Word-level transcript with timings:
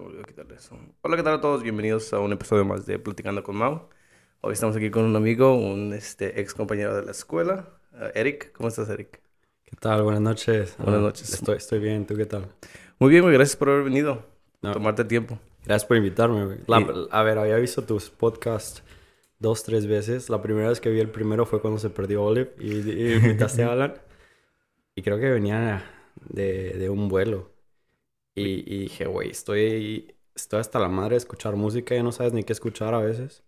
se 0.00 0.04
me 0.04 0.08
olvidó 0.08 0.22
quitarle 0.24 0.54
eso. 0.56 0.78
Hola, 1.02 1.16
¿qué 1.16 1.22
tal 1.22 1.34
a 1.34 1.40
todos? 1.40 1.62
Bienvenidos 1.62 2.12
a 2.14 2.20
un 2.20 2.32
episodio 2.32 2.64
más 2.64 2.86
de 2.86 2.98
Platicando 2.98 3.42
con 3.42 3.56
Mau. 3.56 3.88
Hoy 4.40 4.54
estamos 4.54 4.74
aquí 4.76 4.90
con 4.90 5.04
un 5.04 5.14
amigo, 5.14 5.54
un 5.54 5.92
este, 5.92 6.40
ex 6.40 6.54
compañero 6.54 6.96
de 6.96 7.04
la 7.04 7.10
escuela, 7.10 7.68
eh, 7.94 8.10
Eric. 8.14 8.52
¿Cómo 8.52 8.68
estás, 8.70 8.88
Eric? 8.88 9.20
¿Qué 9.64 9.76
tal? 9.78 10.02
Buenas 10.02 10.22
noches. 10.22 10.74
Buenas 10.78 11.00
Ah, 11.00 11.02
noches. 11.02 11.34
Estoy, 11.34 11.56
estoy 11.58 11.78
bien, 11.80 12.06
¿tú 12.06 12.16
qué 12.16 12.24
tal? 12.26 12.46
Muy 12.98 13.10
bien, 13.10 13.22
güey. 13.22 13.34
Gracias 13.34 13.56
por 13.56 13.68
haber 13.68 13.84
venido. 13.84 14.24
No. 14.62 14.72
Tomarte 14.72 15.04
tiempo. 15.04 15.38
Gracias 15.64 15.86
por 15.86 15.96
invitarme, 15.98 16.46
güey. 16.46 16.58
La- 16.66 17.06
A 17.10 17.22
ver, 17.22 17.38
había 17.38 17.56
visto 17.56 17.82
tus 17.84 18.08
podcasts 18.10 18.82
dos, 19.38 19.62
tres 19.64 19.86
veces. 19.86 20.30
La 20.30 20.40
primera 20.40 20.70
vez 20.70 20.80
que 20.80 20.88
vi 20.90 21.00
el 21.00 21.10
primero 21.10 21.44
fue 21.44 21.60
cuando 21.60 21.78
se 21.78 21.90
perdió 21.90 22.24
Olive 22.24 22.54
y, 22.58 22.72
y 22.90 23.12
invitaste 23.16 23.64
a 23.64 23.72
Alan. 23.72 23.94
Y 24.96 25.02
creo 25.02 25.18
que 25.18 25.30
venía 25.30 25.82
de, 26.28 26.70
de 26.72 26.90
un 26.90 27.08
vuelo. 27.08 27.49
Y, 28.36 28.42
y 28.74 28.78
dije, 28.82 29.06
güey, 29.06 29.30
estoy, 29.30 30.14
estoy 30.34 30.60
hasta 30.60 30.78
la 30.78 30.88
madre 30.88 31.10
de 31.10 31.18
escuchar 31.18 31.56
música 31.56 31.94
y 31.96 32.02
no 32.02 32.12
sabes 32.12 32.32
ni 32.32 32.44
qué 32.44 32.52
escuchar 32.52 32.94
a 32.94 33.00
veces. 33.00 33.42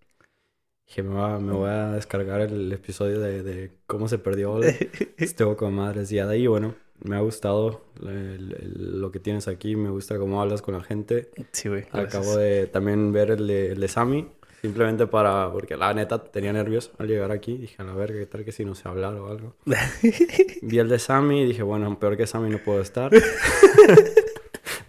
Dije, 0.89 1.03
me, 1.03 1.15
va- 1.15 1.39
me 1.39 1.53
voy 1.53 1.71
a 1.71 1.93
descargar 1.93 2.41
el 2.41 2.71
episodio 2.73 3.21
de, 3.21 3.43
de 3.43 3.71
cómo 3.87 4.09
se 4.09 4.19
perdió. 4.19 4.61
Estuvo 5.17 5.57
con 5.57 5.75
madres. 5.75 6.11
Y 6.13 6.17
de 6.17 6.23
ahí, 6.23 6.47
bueno, 6.47 6.75
me 7.05 7.17
ha 7.17 7.21
gustado 7.21 7.83
el- 8.03 8.57
el- 8.61 9.01
lo 9.01 9.11
que 9.13 9.21
tienes 9.21 9.49
aquí. 9.49 9.77
Me 9.77 9.89
gusta 9.91 10.19
cómo 10.19 10.43
hablas 10.43 10.61
con 10.63 10.75
la 10.75 10.83
gente. 10.83 11.31
Sí, 11.53 11.69
güey. 11.69 11.85
Acabo 11.93 12.37
de 12.37 12.67
también 12.67 13.13
ver 13.13 13.31
el 13.31 13.47
de, 13.47 13.73
el 13.73 13.81
de 13.81 13.89
Sammy. 13.89 14.29
Simplemente 14.61 15.07
para... 15.09 15.51
Porque 15.51 15.77
la 15.77 15.93
neta 15.95 16.23
tenía 16.23 16.53
nervios 16.53 16.93
al 16.99 17.09
llegar 17.09 17.33
aquí. 17.33 17.57
Dije, 17.57 17.77
a 17.79 17.85
la 17.85 17.95
verga, 17.95 18.19
¿qué 18.21 18.27
tal 18.27 18.45
que 18.45 18.53
si 18.53 18.65
no 18.65 18.75
sé 18.77 18.89
hablar 18.89 19.15
o 19.15 19.29
algo? 19.29 19.57
Vi 20.63 20.79
el 20.79 20.89
de 20.89 20.99
Sammy 20.99 21.43
y 21.43 21.47
dije, 21.47 21.63
bueno, 21.63 21.99
peor 21.99 22.17
que 22.17 22.27
Sammy 22.27 22.51
no 22.51 22.59
puedo 22.59 22.81
estar. 22.81 23.11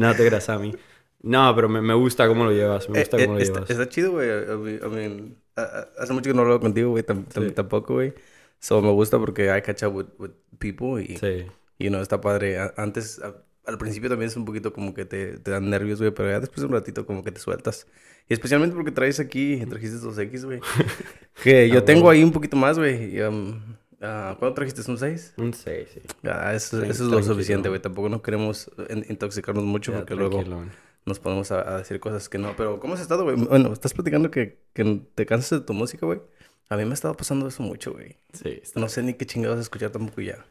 no 0.07 0.15
te 0.15 0.25
creas, 0.27 0.43
Sammy. 0.45 0.75
No, 1.21 1.53
pero 1.55 1.69
me, 1.69 1.81
me 1.81 1.93
gusta 1.93 2.27
cómo 2.27 2.43
lo 2.45 2.51
llevas. 2.51 2.89
Me 2.89 2.99
gusta 2.99 3.17
Eh, 3.17 3.25
cómo 3.25 3.37
eh, 3.37 3.39
lo 3.39 3.43
está, 3.43 3.53
llevas. 3.59 3.69
está 3.71 3.89
chido, 3.89 4.11
güey. 4.11 4.27
I 4.29 4.87
mean- 4.89 5.37
a- 5.55 5.61
a- 5.61 5.87
hace 5.99 6.13
mucho 6.13 6.29
que 6.29 6.33
no 6.35 6.41
hablo 6.41 6.59
contigo, 6.59 6.89
güey. 6.91 7.03
Sí. 7.33 7.51
Tampoco, 7.51 7.93
güey. 7.95 8.13
So, 8.59 8.81
me 8.81 8.91
gusta 8.91 9.19
porque 9.19 9.55
I 9.55 9.61
catch 9.61 9.83
up 9.83 9.95
with, 9.95 10.07
with 10.17 10.31
people 10.59 11.01
y... 11.03 11.17
Sí. 11.17 11.45
Y 11.79 11.89
no, 11.89 12.01
está 12.01 12.19
padre. 12.21 12.57
A- 12.59 12.73
Antes, 12.77 13.19
a- 13.21 13.35
al 13.65 13.77
principio 13.77 14.09
también 14.09 14.27
es 14.29 14.35
un 14.35 14.45
poquito 14.45 14.73
como 14.73 14.93
que 14.93 15.05
te, 15.05 15.37
te 15.39 15.51
dan 15.51 15.69
nervios, 15.69 15.99
güey, 15.99 16.11
pero 16.11 16.29
ya 16.29 16.39
después 16.41 16.59
de 16.61 16.67
un 16.67 16.73
ratito 16.73 17.05
como 17.05 17.23
que 17.23 17.31
te 17.31 17.39
sueltas. 17.39 17.88
Y 18.27 18.33
especialmente 18.33 18.75
porque 18.75 18.91
traes 18.91 19.19
aquí, 19.19 19.63
trajiste 19.69 19.97
dos 19.99 20.17
X, 20.17 20.45
güey. 20.45 20.59
Que 21.43 21.69
yo 21.69 21.79
Ah, 21.79 21.85
tengo 21.85 22.09
ahí 22.09 22.23
un 22.23 22.31
poquito 22.31 22.55
más, 22.57 22.77
güey. 22.77 23.15
y, 23.17 23.21
um, 23.21 23.59
ah, 24.03 24.35
¿Cuándo 24.39 24.53
trajiste? 24.55 24.89
¿Un 24.89 24.97
6? 24.97 25.33
Un 25.37 25.53
6, 25.53 25.89
sí. 25.93 26.01
Ah, 26.23 26.53
eso, 26.53 26.81
Sí, 26.81 26.89
eso 26.89 27.05
es 27.05 27.09
lo 27.09 27.23
suficiente, 27.23 27.69
güey. 27.69 27.81
Tampoco 27.81 28.09
no 28.09 28.21
queremos 28.21 28.69
in- 28.89 29.05
intoxicarnos 29.09 29.63
mucho 29.63 29.91
Ya, 29.91 29.99
porque 29.99 30.15
luego 30.15 30.43
nos 31.05 31.19
ponemos 31.19 31.51
a, 31.51 31.75
a 31.75 31.77
decir 31.79 31.99
cosas 31.99 32.29
que 32.29 32.37
no. 32.37 32.55
Pero, 32.55 32.79
¿cómo 32.79 32.93
has 32.93 33.01
estado, 33.01 33.23
güey? 33.23 33.35
Bueno, 33.35 33.73
estás 33.73 33.93
platicando 33.93 34.31
que, 34.31 34.59
que 34.73 35.01
te 35.15 35.25
cansas 35.25 35.59
de 35.61 35.65
tu 35.65 35.73
música, 35.73 36.05
güey. 36.05 36.21
A 36.69 36.77
mí 36.77 36.85
me 36.85 36.91
ha 36.91 36.93
estado 36.93 37.15
pasando 37.15 37.47
eso 37.47 37.61
mucho, 37.63 37.93
güey. 37.93 38.17
Sí, 38.33 38.59
está 38.61 38.79
No 38.79 38.89
sé 38.89 39.03
ni 39.03 39.13
qué 39.15 39.25
chingados 39.25 39.59
escuchar 39.59 39.91
tampoco 39.91 40.21
ya. 40.21 40.45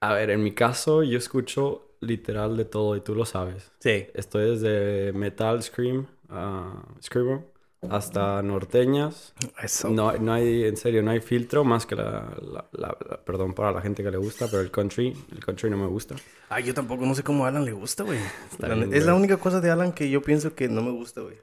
A 0.00 0.14
ver, 0.14 0.30
en 0.30 0.42
mi 0.42 0.52
caso 0.52 1.02
yo 1.02 1.18
escucho 1.18 1.94
literal 2.00 2.56
de 2.56 2.64
todo 2.64 2.96
y 2.96 3.00
tú 3.00 3.14
lo 3.14 3.24
sabes. 3.24 3.70
Sí. 3.78 4.08
Estoy 4.14 4.50
desde 4.50 5.12
metal, 5.12 5.62
scream, 5.62 6.08
ah, 6.28 6.82
screamo, 7.00 7.51
hasta 7.90 8.42
norteñas. 8.42 9.34
Eso. 9.62 9.90
No, 9.90 10.12
no 10.18 10.32
hay, 10.32 10.64
en 10.64 10.76
serio, 10.76 11.02
no 11.02 11.10
hay 11.10 11.20
filtro 11.20 11.64
más 11.64 11.84
que 11.86 11.96
la, 11.96 12.32
la- 12.40 12.64
la- 12.72 12.96
la- 13.08 13.24
perdón 13.24 13.54
para 13.54 13.72
la 13.72 13.80
gente 13.82 14.02
que 14.02 14.10
le 14.10 14.18
gusta, 14.18 14.46
pero 14.48 14.60
el 14.62 14.70
country, 14.70 15.16
el 15.32 15.44
country 15.44 15.68
no 15.70 15.76
me 15.76 15.86
gusta. 15.86 16.14
Ah, 16.48 16.60
yo 16.60 16.72
tampoco 16.74 17.04
no 17.06 17.14
sé 17.14 17.22
cómo 17.22 17.44
a 17.44 17.48
Alan 17.48 17.64
le 17.64 17.72
gusta, 17.72 18.04
güey. 18.04 18.18
Bien, 18.58 18.92
Es 18.94 19.04
la 19.04 19.14
única 19.14 19.36
cosa 19.36 19.60
de 19.60 19.70
Alan 19.70 19.92
que 19.92 20.08
yo 20.10 20.22
pienso 20.22 20.54
que 20.54 20.68
no 20.68 20.82
me 20.82 20.90
gusta, 20.92 21.20
güey. 21.22 21.36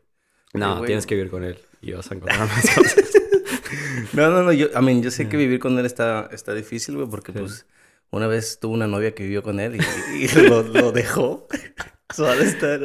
No, 0.54 0.78
güey. 0.78 0.88
tienes 0.88 1.06
que 1.06 1.16
vivir 1.16 1.30
con 1.30 1.44
él 1.44 1.60
y 1.82 1.92
vas 1.92 2.10
a 2.12 2.16
encontrar 2.16 2.48
más 2.48 2.66
cosas. 2.76 3.12
No, 4.14 4.30
no, 4.32 4.44
no. 4.44 4.52
Yo, 4.54 4.68
I 4.68 4.82
mean, 4.84 5.04
yo 5.04 5.12
sé 5.12 5.30
que 5.30 5.38
vivir 5.38 5.60
con 5.60 5.78
él 5.78 5.86
está, 5.86 6.28
está 6.32 6.54
difícil, 6.54 6.96
güey, 6.96 7.08
porque 7.08 7.32
pues 7.32 7.66
una 8.12 8.26
vez 8.28 8.60
tuve 8.60 8.74
una 8.74 8.88
novia 8.88 9.14
que 9.14 9.24
vivió 9.24 9.44
con 9.44 9.60
él 9.60 9.76
y, 9.76 10.24
y 10.24 10.28
lo, 10.50 10.64
lo 10.64 10.92
dejó. 10.92 11.48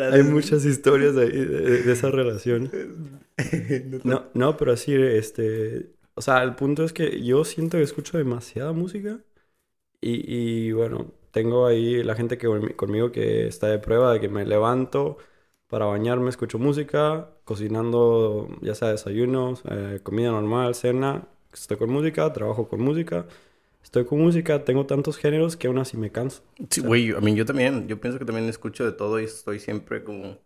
Hay 0.09 0.23
muchas 0.23 0.65
historias 0.65 1.15
de, 1.15 1.29
de- 1.31 1.83
de 1.83 1.93
esa 1.93 2.11
relación. 2.11 2.71
No, 4.03 4.27
no, 4.35 4.57
pero 4.57 4.73
así, 4.73 4.95
este... 4.95 5.95
O 6.15 6.21
sea, 6.23 6.43
el 6.45 6.55
punto 6.55 6.85
es 6.85 6.93
que 6.93 7.23
yo 7.25 7.45
siento 7.45 7.77
que 7.79 7.83
escucho 7.83 8.19
demasiada 8.19 8.73
música 8.73 9.21
y, 10.01 10.69
y, 10.69 10.73
bueno, 10.73 11.13
tengo 11.33 11.67
ahí 11.67 12.03
la 12.05 12.17
gente 12.17 12.39
que 12.39 12.49
conmi- 12.49 12.77
conmigo 12.77 13.13
que 13.13 13.47
está 13.49 13.69
de 13.69 13.79
prueba 13.81 14.13
de 14.15 14.21
que 14.21 14.29
me 14.29 14.47
levanto 14.47 15.19
para 15.69 15.87
bañarme, 15.87 16.31
escucho 16.31 16.59
música, 16.59 17.31
cocinando 17.45 18.49
ya 18.63 18.75
sea 18.77 18.91
desayunos, 18.91 19.63
eh, 19.71 20.01
comida 20.05 20.31
normal, 20.33 20.75
cena, 20.77 21.29
estoy 21.53 21.79
con 21.79 21.91
música, 21.91 22.33
trabajo 22.33 22.69
con 22.69 22.81
música, 22.83 23.27
estoy 23.85 24.05
con 24.07 24.21
música, 24.21 24.65
tengo 24.65 24.87
tantos 24.87 25.17
géneros 25.19 25.57
que 25.57 25.69
aún 25.69 25.79
así 25.79 25.97
me 25.97 26.11
canso. 26.11 26.43
Sí, 26.71 26.81
güey, 26.81 27.11
a 27.13 27.21
mí 27.21 27.35
yo 27.35 27.45
también. 27.45 27.89
Yo 27.89 28.01
pienso 28.01 28.19
que 28.19 28.25
también 28.25 28.49
escucho 28.49 28.85
de 28.85 28.93
todo 28.93 29.21
y 29.21 29.25
estoy 29.25 29.59
siempre 29.61 30.05
como 30.05 30.39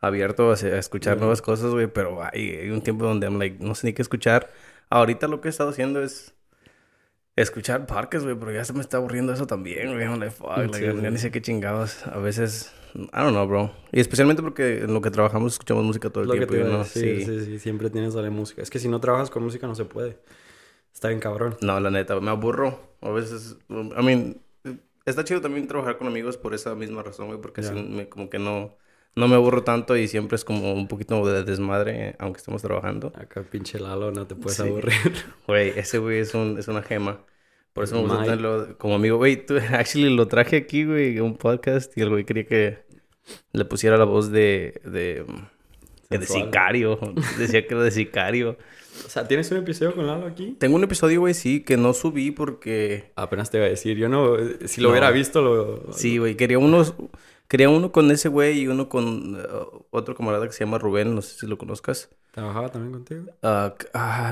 abierto 0.00 0.50
a, 0.50 0.54
a 0.54 0.78
escuchar 0.78 1.16
Ujú. 1.16 1.18
nuevas 1.18 1.40
cosas, 1.42 1.70
güey, 1.72 1.86
pero 1.86 2.22
hay, 2.22 2.50
hay 2.50 2.70
un 2.70 2.82
tiempo 2.82 3.04
donde 3.06 3.26
I'm 3.26 3.38
like, 3.38 3.64
no 3.64 3.74
sé 3.74 3.86
ni 3.86 3.92
qué 3.94 4.02
escuchar. 4.02 4.50
Ahorita 4.90 5.28
lo 5.28 5.40
que 5.40 5.48
he 5.48 5.50
estado 5.50 5.70
haciendo 5.70 6.02
es 6.02 6.34
escuchar 7.36 7.86
parques, 7.86 8.22
güey, 8.24 8.36
pero 8.38 8.52
ya 8.52 8.64
se 8.64 8.72
me 8.72 8.80
está 8.80 8.98
aburriendo 8.98 9.32
eso 9.32 9.46
también, 9.46 9.92
güey. 9.92 10.04
I'm 10.04 10.18
like, 10.20 10.30
fuck, 10.32 10.48
like, 10.70 10.72
Sí, 10.72 10.84
ya 11.02 11.10
sí. 11.10 11.10
ni 11.10 11.18
sé 11.18 11.30
qué 11.30 11.42
chingados. 11.42 12.06
A 12.06 12.18
veces, 12.18 12.72
I 12.94 13.00
don't 13.12 13.30
know, 13.32 13.46
bro. 13.46 13.72
Y 13.92 14.00
especialmente 14.00 14.42
porque 14.42 14.78
en 14.84 14.94
lo 14.94 15.00
que 15.00 15.10
trabajamos 15.10 15.52
escuchamos 15.54 15.84
música 15.84 16.10
todo 16.10 16.22
el 16.24 16.28
Lo 16.28 16.34
que 16.34 16.40
tiempo, 16.40 16.54
te 16.54 16.58
y 16.60 16.60
iba 16.60 16.68
a 16.68 16.78
no, 16.78 16.84
sí. 16.84 17.24
sí, 17.24 17.44
sí, 17.44 17.58
siempre 17.58 17.90
tienes 17.90 18.14
la 18.14 18.30
música. 18.30 18.62
Es 18.62 18.70
que 18.70 18.78
si 18.78 18.88
no 18.88 19.00
trabajas 19.00 19.30
con 19.30 19.42
música 19.42 19.66
no 19.66 19.74
se 19.74 19.84
puede. 19.84 20.18
Está 20.94 21.08
bien 21.08 21.20
cabrón. 21.20 21.56
No, 21.60 21.78
la 21.80 21.90
neta, 21.90 22.18
me 22.20 22.30
aburro. 22.30 22.94
A 23.02 23.10
veces, 23.10 23.56
I 23.68 24.02
mean, 24.02 24.40
está 25.04 25.24
chido 25.24 25.40
también 25.40 25.66
trabajar 25.66 25.98
con 25.98 26.06
amigos 26.06 26.36
por 26.38 26.54
esa 26.54 26.74
misma 26.74 27.02
razón, 27.02 27.26
güey, 27.26 27.40
porque 27.40 27.60
Ya. 27.62 27.70
así 27.72 27.82
me- 27.82 28.08
como 28.08 28.30
que 28.30 28.38
no, 28.38 28.76
no 29.16 29.28
me 29.28 29.34
aburro 29.34 29.62
tanto 29.64 29.96
y 29.96 30.08
siempre 30.08 30.36
es 30.36 30.44
como 30.44 30.72
un 30.72 30.88
poquito 30.88 31.24
de 31.26 31.42
desmadre, 31.44 32.16
aunque 32.18 32.38
estemos 32.38 32.62
trabajando. 32.62 33.12
Acá 33.16 33.42
pinche 33.42 33.78
Lalo, 33.78 34.10
no 34.12 34.26
te 34.26 34.34
puedes 34.36 34.56
Sí. 34.56 34.62
aburrir. 34.62 34.92
Güey, 35.46 35.72
ese 35.78 35.98
güey 35.98 36.20
es, 36.20 36.32
un, 36.34 36.58
es 36.58 36.68
una 36.68 36.82
gema. 36.82 37.20
Por 37.72 37.84
eso 37.84 37.96
me 37.96 38.02
gusta 38.02 38.22
tenerlo 38.22 38.78
como 38.78 38.94
amigo. 38.94 39.16
Güey, 39.18 39.44
tú, 39.44 39.56
actually 39.72 40.14
lo 40.14 40.28
traje 40.28 40.56
aquí, 40.56 40.84
güey, 40.84 41.18
un 41.20 41.36
podcast 41.36 41.96
y 41.98 42.02
el 42.02 42.08
güey 42.10 42.24
quería 42.24 42.46
que 42.46 42.84
le 43.52 43.64
pusiera 43.64 43.96
la 43.96 44.04
voz 44.04 44.30
de, 44.30 44.80
de, 44.84 45.26
de 46.08 46.26
sicario. 46.26 46.98
Decía 47.38 47.66
que 47.66 47.74
era 47.74 47.82
de 47.82 47.90
sicario. 47.90 48.56
O 49.06 49.08
sea, 49.08 49.26
¿tienes 49.26 49.50
un 49.50 49.58
episodio 49.58 49.94
con 49.94 50.06
Lalo 50.06 50.26
aquí? 50.26 50.56
Tengo 50.58 50.76
un 50.76 50.84
episodio, 50.84 51.20
güey, 51.20 51.34
sí, 51.34 51.62
que 51.62 51.76
no 51.76 51.92
subí 51.94 52.30
porque... 52.30 53.12
Apenas 53.16 53.50
te 53.50 53.58
iba 53.58 53.66
a 53.66 53.68
decir. 53.68 53.96
Yo 53.96 54.08
no... 54.08 54.36
Si 54.66 54.80
lo 54.80 54.88
No. 54.88 54.92
hubiera 54.92 55.10
visto, 55.10 55.42
lo... 55.42 55.92
Sí, 55.92 56.18
güey, 56.18 56.36
quería 56.36 56.58
unos, 56.58 56.94
quería 57.48 57.68
uno 57.70 57.92
con 57.92 58.10
ese 58.10 58.28
güey 58.28 58.60
y 58.60 58.68
uno 58.68 58.88
con 58.88 59.36
eh, 59.40 59.46
otro 59.90 60.14
camarada 60.14 60.46
que 60.46 60.52
se 60.52 60.64
llama 60.64 60.78
Rubén, 60.78 61.14
no 61.14 61.22
sé 61.22 61.38
si 61.38 61.46
lo 61.46 61.58
conozcas. 61.58 62.08
¿Trabajaba 62.32 62.70
también 62.70 62.92
contigo? 62.92 63.32
Ah, 63.42 63.74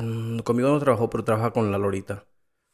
n- 0.01 0.43
conmigo 0.43 0.69
no 0.71 0.79
trabajó, 0.81 1.11
pero 1.11 1.25
trabaja 1.25 1.51
con 1.53 1.71
Lalo 1.71 1.85
ahorita. 1.85 2.25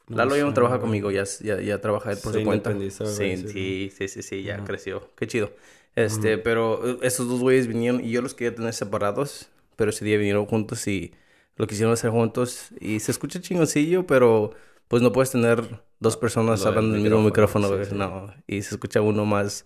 No 0.08 0.18
Lalo 0.18 0.36
ya 0.36 0.44
no 0.44 0.54
sé, 0.54 0.54
trabaja 0.54 0.78
güey. 0.78 0.80
conmigo, 0.80 1.10
ya, 1.10 1.24
ya, 1.42 1.60
ya 1.60 1.80
trabaja 1.80 2.12
él 2.12 2.18
por 2.18 2.32
su 2.32 2.42
cuenta. 2.42 2.70
Sí, 3.04 3.36
sí, 3.36 3.90
sí, 3.96 4.08
sí, 4.08 4.22
sí, 4.22 4.42
ya 4.42 4.54
Ajá. 4.54 4.64
creció. 4.64 5.10
Qué 5.16 5.26
chido. 5.26 5.52
Este, 5.96 6.38
pero 6.38 6.86
eh, 6.88 6.98
esos 7.02 7.28
dos 7.28 7.40
güeyes 7.40 7.66
vinieron 7.66 8.04
y 8.04 8.10
yo 8.10 8.22
los 8.22 8.34
quería 8.34 8.54
tener 8.54 8.72
separados, 8.74 9.50
pero 9.76 9.90
ese 9.90 10.04
día 10.04 10.16
vinieron 10.18 10.46
juntos 10.46 10.86
y 10.88 11.12
lo 11.58 11.66
quisieron 11.66 11.92
hacer 11.92 12.10
juntos 12.10 12.70
y 12.80 13.00
se 13.00 13.10
escucha 13.10 13.40
chingoncillo, 13.40 14.06
pero 14.06 14.52
pues 14.88 15.02
no 15.02 15.12
puedes 15.12 15.30
tener 15.30 15.62
dos 16.00 16.16
personas 16.16 16.60
Lo 16.60 16.66
del 16.66 16.68
hablando 16.78 16.96
en 16.96 17.04
el 17.04 17.10
mismo 17.10 17.24
micrófono, 17.24 17.68
sí, 17.68 17.90
sí. 17.90 17.94
No, 17.94 18.32
y 18.46 18.62
se 18.62 18.74
escucha 18.74 19.02
uno 19.02 19.26
más, 19.26 19.64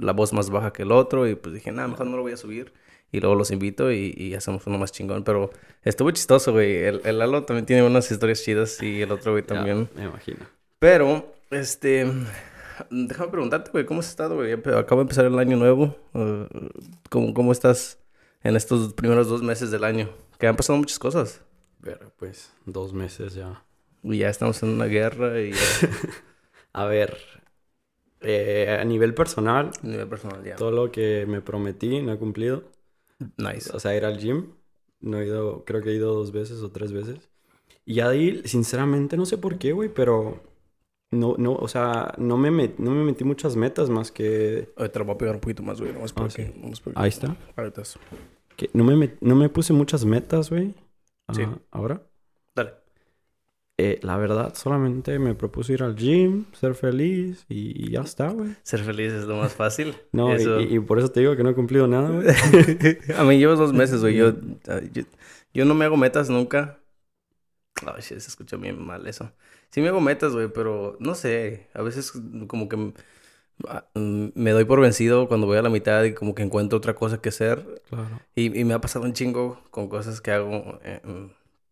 la 0.00 0.12
voz 0.12 0.32
más 0.32 0.50
baja 0.50 0.72
que 0.72 0.82
el 0.82 0.92
otro 0.92 1.26
y 1.26 1.34
pues 1.34 1.54
dije, 1.54 1.72
nada, 1.72 1.88
mejor 1.88 2.06
no 2.06 2.16
lo 2.16 2.22
voy 2.22 2.32
a 2.32 2.36
subir. 2.36 2.72
Y 3.12 3.18
luego 3.18 3.34
los 3.34 3.50
invito 3.50 3.90
y, 3.90 4.14
y 4.16 4.34
hacemos 4.34 4.64
uno 4.68 4.78
más 4.78 4.92
chingón. 4.92 5.24
Pero 5.24 5.50
estuvo 5.82 6.12
chistoso, 6.12 6.52
güey. 6.52 6.76
El, 6.84 7.00
el 7.04 7.18
Lalo 7.18 7.42
también 7.42 7.66
tiene 7.66 7.82
unas 7.82 8.08
historias 8.08 8.44
chidas 8.44 8.80
y 8.82 9.02
el 9.02 9.10
otro 9.10 9.32
güey 9.32 9.42
Ya, 9.42 9.48
también. 9.48 9.88
me 9.96 10.04
imagino. 10.04 10.38
Pero, 10.78 11.34
este... 11.50 12.06
Déjame 12.88 13.30
preguntarte, 13.30 13.72
güey, 13.72 13.84
¿cómo 13.84 13.98
has 13.98 14.08
estado, 14.08 14.36
güey? 14.36 14.52
Acabo 14.52 15.00
de 15.00 15.02
empezar 15.02 15.24
el 15.24 15.36
año 15.40 15.56
nuevo. 15.56 15.96
Uh, 16.14 16.44
¿cómo, 17.08 17.34
¿Cómo 17.34 17.50
estás 17.52 17.98
en 18.42 18.56
estos 18.56 18.94
primeros 18.94 19.28
dos 19.28 19.42
meses 19.42 19.70
del 19.70 19.84
año? 19.84 20.10
Que 20.38 20.46
han 20.46 20.56
pasado 20.56 20.78
muchas 20.78 20.98
cosas. 20.98 21.42
Pero 21.82 22.12
pues, 22.18 22.52
dos 22.66 22.92
meses 22.92 23.34
ya. 23.34 23.64
Y 24.02 24.18
ya 24.18 24.28
estamos 24.28 24.62
en 24.62 24.70
una 24.70 24.86
guerra 24.86 25.40
y 25.40 25.52
ya... 25.52 25.58
A 26.72 26.84
ver... 26.84 27.18
eh, 28.20 28.76
a 28.80 28.84
nivel 28.84 29.14
personal, 29.14 29.70
a 29.82 29.86
nivel 29.86 30.08
personal 30.08 30.44
ya. 30.44 30.56
todo 30.56 30.70
lo 30.70 30.92
que 30.92 31.26
me 31.26 31.40
prometí 31.40 32.00
no 32.00 32.12
he 32.12 32.18
cumplido. 32.18 32.64
Nice. 33.36 33.70
O 33.74 33.80
sea, 33.80 33.96
ir 33.96 34.04
al 34.04 34.18
gym. 34.18 34.54
No 35.00 35.18
he 35.18 35.26
ido, 35.26 35.64
creo 35.64 35.82
que 35.82 35.90
he 35.90 35.94
ido 35.94 36.14
dos 36.14 36.30
veces 36.32 36.62
o 36.62 36.70
tres 36.70 36.92
veces. 36.92 37.30
Y 37.84 37.94
ya 37.94 38.08
de 38.08 38.18
ahí, 38.18 38.42
sinceramente, 38.44 39.16
no 39.16 39.26
sé 39.26 39.38
por 39.38 39.58
qué, 39.58 39.72
güey, 39.72 39.88
pero 39.92 40.42
No, 41.12 41.34
no, 41.38 41.54
o 41.54 41.66
sea, 41.66 42.14
no 42.18 42.36
me, 42.36 42.50
met- 42.52 42.76
no 42.78 42.92
me 42.92 43.02
metí 43.02 43.24
muchas 43.24 43.56
metas 43.56 43.90
más 43.90 44.12
que... 44.12 44.72
Ahorita 44.76 45.00
lo 45.00 45.06
voy 45.06 45.14
a 45.16 45.18
pegar 45.18 45.34
un 45.34 45.40
poquito 45.40 45.62
más, 45.62 45.80
güey. 45.80 45.92
Vamos 45.92 46.12
por 46.12 46.26
Ok. 46.26 46.30
aquí. 46.38 46.52
Vamos 46.60 46.80
por 46.80 46.92
aquí. 46.92 47.02
Ahí 47.02 47.08
está. 47.08 47.36
Ahorita 47.56 47.82
que 48.56 48.70
no, 48.74 48.84
me 48.84 48.94
met- 48.94 49.16
no 49.20 49.34
me 49.34 49.48
puse 49.48 49.72
muchas 49.72 50.04
metas, 50.04 50.50
güey. 50.50 50.74
Sí. 51.32 51.42
Ah, 51.44 51.58
Ahora. 51.72 52.02
Dale. 52.54 52.74
Eh, 53.78 53.98
la 54.02 54.18
verdad, 54.18 54.54
solamente 54.54 55.18
me 55.18 55.34
propuse 55.34 55.72
ir 55.72 55.82
al 55.82 55.96
gym, 55.96 56.44
ser 56.52 56.74
feliz 56.74 57.44
y, 57.48 57.86
y 57.86 57.90
ya 57.92 58.02
está, 58.02 58.28
güey. 58.28 58.50
Ser 58.62 58.80
feliz 58.80 59.12
es 59.12 59.24
lo 59.24 59.36
más 59.36 59.54
fácil. 59.54 59.96
No, 60.12 60.30
y- 60.30 60.36
Eso- 60.36 60.60
y, 60.60 60.76
y 60.76 60.78
por 60.80 60.98
eso 61.00 61.10
te 61.10 61.20
digo 61.20 61.34
que 61.34 61.42
no 61.42 61.50
he 61.50 61.54
cumplido 61.54 61.88
nada, 61.88 62.10
güey. 62.10 62.28
a 63.16 63.24
mí 63.24 63.38
llevo 63.38 63.56
dos 63.56 63.72
meses, 63.72 64.00
güey. 64.00 64.14
Yo, 64.14 64.34
ah, 64.68 64.80
yo, 64.92 65.02
yo 65.54 65.64
no 65.64 65.74
me 65.74 65.86
hago 65.86 65.96
metas 65.96 66.30
nunca. 66.30 66.78
Ay, 67.86 68.02
se 68.02 68.14
escucha 68.16 68.56
bien 68.58 68.80
mal 68.84 69.06
eso. 69.08 69.32
Sí 69.70 69.80
me 69.80 69.88
hago 69.88 70.00
metas, 70.00 70.32
güey, 70.32 70.48
pero 70.52 70.96
no 71.00 71.14
sé. 71.14 71.68
A 71.74 71.82
veces 71.82 72.12
como 72.48 72.68
que 72.68 72.92
ah, 73.68 73.86
mm, 73.94 74.28
me 74.34 74.50
doy 74.50 74.64
por 74.64 74.80
vencido 74.80 75.28
cuando 75.28 75.46
voy 75.46 75.58
a 75.58 75.62
la 75.62 75.70
mitad 75.70 76.02
y 76.04 76.14
como 76.14 76.34
que 76.34 76.42
encuentro 76.42 76.78
otra 76.78 76.94
cosa 76.94 77.20
que 77.20 77.28
hacer. 77.30 77.82
Claro. 77.88 78.20
Y, 78.34 78.58
y 78.58 78.64
me 78.64 78.74
ha 78.74 78.80
pasado 78.80 79.04
un 79.04 79.12
chingo 79.12 79.62
con 79.70 79.88
cosas 79.88 80.20
que 80.20 80.32
hago, 80.32 80.80
eh, 80.84 81.00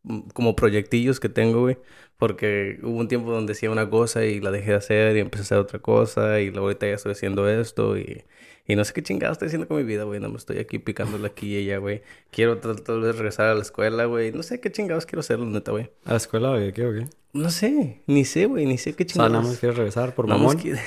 mm, 0.05 0.29
como 0.35 0.56
proyectillos 0.56 1.21
que 1.21 1.29
tengo, 1.29 1.61
güey. 1.62 1.79
Porque 2.17 2.79
hubo 2.83 2.99
un 2.99 3.09
tiempo 3.09 3.31
donde 3.33 3.53
hacía 3.53 3.71
una 3.71 3.91
cosa 3.91 4.25
y 4.25 4.41
la 4.41 4.50
dejé 4.50 4.73
de 4.73 4.77
hacer 4.77 5.17
y 5.17 5.21
empecé 5.21 5.43
a 5.43 5.45
hacer 5.45 5.59
otra 5.59 5.79
cosa. 5.81 6.41
Y 6.41 6.50
luego 6.50 6.67
ahorita 6.69 6.87
ya 6.87 6.95
estoy 6.95 7.12
haciendo 7.12 7.49
esto 7.49 7.97
y, 7.99 8.25
y 8.69 8.76
no 8.76 8.85
sé 8.85 8.93
qué 8.93 9.03
chingado 9.03 9.32
estoy 9.32 9.47
haciendo 9.47 9.67
con 9.67 9.79
mi 9.79 9.82
vida, 9.82 10.05
güey. 10.05 10.20
No 10.20 10.29
me 10.29 10.37
estoy 10.37 10.59
aquí 10.59 10.79
picándole 10.79 11.26
aquí 11.26 11.56
y 11.56 11.65
allá, 11.65 11.79
güey. 11.79 12.03
Quiero 12.31 12.59
tal, 12.59 13.00
vez 13.00 13.17
regresar 13.17 13.47
a 13.49 13.55
la 13.55 13.62
escuela, 13.62 14.05
güey. 14.05 14.31
No 14.31 14.44
sé 14.44 14.61
qué 14.61 14.70
chingados 14.70 15.06
quiero 15.06 15.20
hacer, 15.20 15.41
neta, 15.41 15.73
güey. 15.73 15.91
¿A 16.05 16.11
la 16.12 16.17
escuela 16.19 16.53
o 16.53 16.73
qué 16.73 16.87
o 16.87 16.93
qué? 16.93 17.06
No 17.32 17.50
sé, 17.50 18.03
ni 18.06 18.25
sé, 18.25 18.47
güey, 18.47 18.65
ni 18.67 18.79
sé 18.79 18.94
qué 18.94 19.03
O 19.03 19.06
sea, 19.06 19.12
chingados. 19.15 19.32
nada 19.32 19.44
más 19.49 19.59
quieres 19.59 19.76
regresar 19.76 20.15
por 20.15 20.26
mamón. 20.29 20.59
qui- 20.59 20.79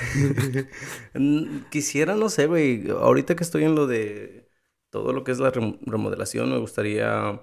Mm, 1.14 1.64
Quisiera, 1.70 2.14
no 2.14 2.28
sé, 2.28 2.46
güey. 2.46 2.88
Ahorita 2.90 3.36
que 3.36 3.44
estoy 3.44 3.64
en 3.64 3.74
lo 3.74 3.86
de 3.86 4.48
todo 4.90 5.12
lo 5.12 5.24
que 5.24 5.32
es 5.32 5.38
la 5.38 5.52
rem- 5.52 5.78
remodelación, 5.86 6.50
me 6.50 6.58
gustaría 6.58 7.40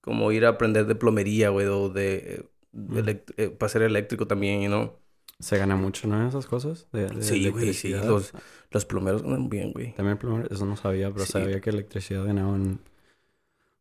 como 0.00 0.32
ir 0.32 0.44
a 0.46 0.50
aprender 0.50 0.86
de 0.86 0.94
plomería, 0.94 1.48
güey, 1.50 1.66
o 1.66 1.88
de, 1.88 2.46
de 2.72 3.02
Mm. 3.02 3.06
elect- 3.06 3.34
eh, 3.36 3.50
para 3.50 3.68
ser 3.70 3.82
eléctrico 3.82 4.26
también, 4.26 4.62
know. 4.68 4.92
Se 5.38 5.58
gana 5.58 5.76
mucho, 5.76 6.06
¿no? 6.08 6.26
Esas 6.28 6.46
cosas. 6.46 6.86
De, 6.92 7.08
de 7.08 7.20
Sí, 7.22 7.48
güey, 7.50 7.72
sí. 7.72 7.92
Los, 7.92 8.32
los 8.70 8.84
plomeros 8.86 9.22
ganan 9.22 9.48
bien, 9.48 9.72
güey. 9.72 9.92
También 9.94 10.18
plomero, 10.18 10.48
eso 10.50 10.64
no 10.66 10.76
sabía, 10.76 11.10
pero 11.12 11.24
Sí. 11.24 11.32
sabía 11.32 11.60
que 11.60 11.70
electricidad 11.70 12.24
ganaban 12.24 12.80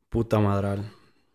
puta 0.10 0.40
madral. 0.40 0.86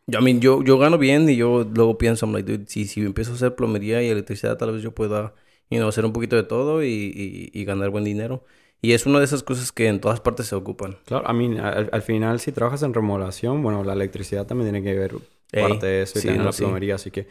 Yo, 0.06 0.19
I 0.20 0.23
mean, 0.23 0.41
yo, 0.41 0.62
yo 0.65 0.79
gano 0.79 0.97
bien 0.99 1.29
y 1.29 1.37
yo 1.37 1.65
luego 1.65 1.99
pienso, 1.99 2.25
I'm 2.26 2.32
like, 2.35 2.50
dude, 2.50 2.67
si, 2.67 2.87
si 2.87 3.00
empiezo 3.03 3.32
a 3.32 3.35
hacer 3.35 3.55
plomería 3.55 4.03
y 4.03 4.09
electricidad, 4.09 4.56
tal 4.56 4.73
vez 4.73 4.82
yo 4.82 4.94
pueda, 4.94 5.35
you 5.70 5.76
know, 5.79 5.88
hacer 5.88 6.05
un 6.06 6.12
poquito 6.15 6.35
de 6.37 6.44
todo 6.44 6.82
y, 6.82 6.88
y, 6.88 7.50
y 7.53 7.64
ganar 7.64 7.91
buen 7.91 8.05
dinero. 8.05 8.44
Y 8.81 8.93
es 8.93 9.05
una 9.06 9.19
de 9.19 9.26
esas 9.26 9.43
cosas 9.43 9.71
que 9.73 9.87
en 9.88 10.00
todas 10.00 10.21
partes 10.21 10.47
se 10.47 10.55
ocupan. 10.55 10.97
Claro, 11.05 11.26
a 11.26 11.32
mí, 11.32 11.59
al, 11.59 11.88
al 11.93 12.03
final, 12.03 12.38
si 12.41 12.53
trabajas 12.53 12.82
en 12.82 12.93
remodelación, 12.93 13.62
bueno, 13.62 13.82
la 13.82 13.94
electricidad 13.94 14.47
también 14.47 14.73
tiene 14.73 14.85
que 14.87 14.99
ver 14.99 15.14
Ey, 15.53 15.67
parte 15.67 15.87
de 15.87 16.03
eso 16.03 16.19
y 16.19 16.23
sí, 16.23 16.29
también 16.29 16.44
no, 16.44 16.44
la 16.44 16.53
sí. 16.53 16.64
plomería, 16.64 16.97
así 16.97 17.11
que 17.11 17.29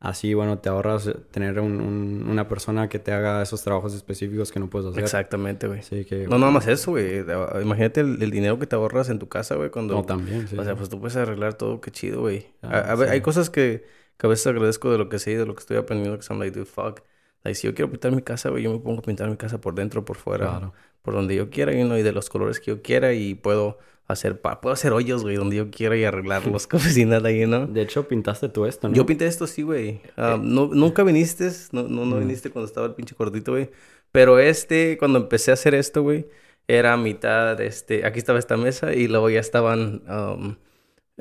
así, 0.00 0.34
bueno, 0.34 0.58
te 0.58 0.68
ahorras 0.68 1.10
tener 1.30 1.58
un- 1.60 1.80
un- 1.80 2.26
una 2.28 2.48
persona 2.48 2.88
que 2.88 2.98
te 2.98 3.12
haga 3.12 3.42
esos 3.42 3.62
trabajos 3.62 3.94
específicos 3.94 4.52
que 4.52 4.60
no 4.60 4.68
puedes 4.70 4.88
hacer. 4.88 5.02
Exactamente, 5.02 5.66
güey. 5.66 5.80
Así 5.80 6.04
que... 6.04 6.26
No, 6.28 6.38
nada 6.38 6.52
más 6.52 6.66
eso, 6.68 6.90
güey. 6.92 7.24
Ah, 7.28 7.58
Imagínate 7.62 8.00
el, 8.00 8.22
el 8.22 8.30
dinero 8.30 8.58
que 8.58 8.66
te 8.66 8.76
ahorras 8.76 9.08
en 9.08 9.18
tu 9.18 9.28
casa, 9.28 9.54
güey, 9.56 9.70
cuando... 9.70 9.94
No, 9.94 10.04
también, 10.04 10.46
sí. 10.48 10.56
o 10.58 10.62
sea, 10.64 10.74
sí. 10.74 10.78
pues 10.78 10.88
tú 10.90 11.00
puedes 11.00 11.16
arreglar 11.16 11.54
todo, 11.54 11.80
qué 11.80 11.90
chido, 11.90 12.20
güey. 12.20 12.46
Ah, 12.62 12.68
A- 12.88 12.92
a 12.92 12.94
ver, 12.94 13.08
sí. 13.08 13.14
Hay 13.14 13.20
cosas 13.22 13.48
que, 13.50 13.84
que 14.18 14.26
a 14.26 14.30
veces 14.30 14.46
agradezco 14.46 14.90
de 14.92 14.98
lo 14.98 15.08
que 15.08 15.18
sé 15.18 15.32
y 15.32 15.34
de 15.34 15.46
lo 15.46 15.54
que 15.54 15.60
estoy 15.60 15.76
aprendiendo, 15.78 16.16
que 16.18 16.24
son 16.24 16.38
like, 16.38 16.56
dude, 16.56 16.66
fuck. 16.66 17.00
Like, 17.44 17.54
si 17.54 17.66
yo 17.66 17.74
quiero 17.74 17.90
pintar 17.90 18.12
mi 18.12 18.22
casa, 18.22 18.50
güey, 18.50 18.64
yo 18.64 18.72
me 18.72 18.78
pongo 18.80 18.98
a 19.00 19.02
pintar 19.02 19.30
mi 19.30 19.36
casa 19.36 19.60
por 19.60 19.74
dentro, 19.74 20.04
por 20.04 20.16
fuera, 20.16 20.46
Claro. 20.50 20.72
por 21.02 21.14
donde 21.14 21.36
yo 21.36 21.48
quiera, 21.48 21.72
you 21.72 21.84
know, 21.86 21.96
y 21.96 22.02
de 22.02 22.12
los 22.12 22.28
colores 22.28 22.60
que 22.60 22.66
yo 22.72 22.82
quiera, 22.82 23.12
y 23.12 23.34
puedo 23.34 23.78
hacer, 24.08 24.40
puedo 24.40 24.72
hacer 24.72 24.92
hoyos, 24.92 25.22
güey, 25.22 25.36
donde 25.36 25.56
yo 25.56 25.70
quiera 25.70 25.96
y 25.96 26.04
arreglarlos 26.04 26.66
como 26.68 26.82
si 26.82 27.04
nada, 27.04 27.30
you 27.30 27.46
know. 27.46 27.66
De 27.66 27.82
hecho, 27.82 28.06
pintaste 28.06 28.48
tú 28.48 28.66
esto, 28.66 28.88
¿no? 28.88 28.94
Yo 28.94 29.06
pinté 29.06 29.26
esto, 29.26 29.46
sí, 29.46 29.62
güey. 29.62 30.00
Ah, 30.16 30.38
no, 30.40 30.66
nunca 30.66 31.02
viniste, 31.02 31.50
no, 31.72 31.82
no, 31.84 32.04
no 32.04 32.16
No. 32.16 32.18
viniste 32.18 32.50
cuando 32.50 32.66
estaba 32.66 32.86
el 32.86 32.94
pinche 32.94 33.14
gordito, 33.18 33.52
güey. 33.52 33.70
Pero 34.12 34.38
este, 34.38 34.96
cuando 34.98 35.18
empecé 35.18 35.50
a 35.50 35.54
hacer 35.54 35.74
esto, 35.74 36.02
güey, 36.02 36.26
era 36.68 36.96
mitad, 36.96 37.60
este, 37.60 38.06
aquí 38.06 38.18
estaba 38.18 38.38
esta 38.38 38.56
mesa 38.56 38.94
y 38.94 39.08
luego 39.08 39.28
ya 39.30 39.40
estaban 39.40 40.02
um, 40.08 40.56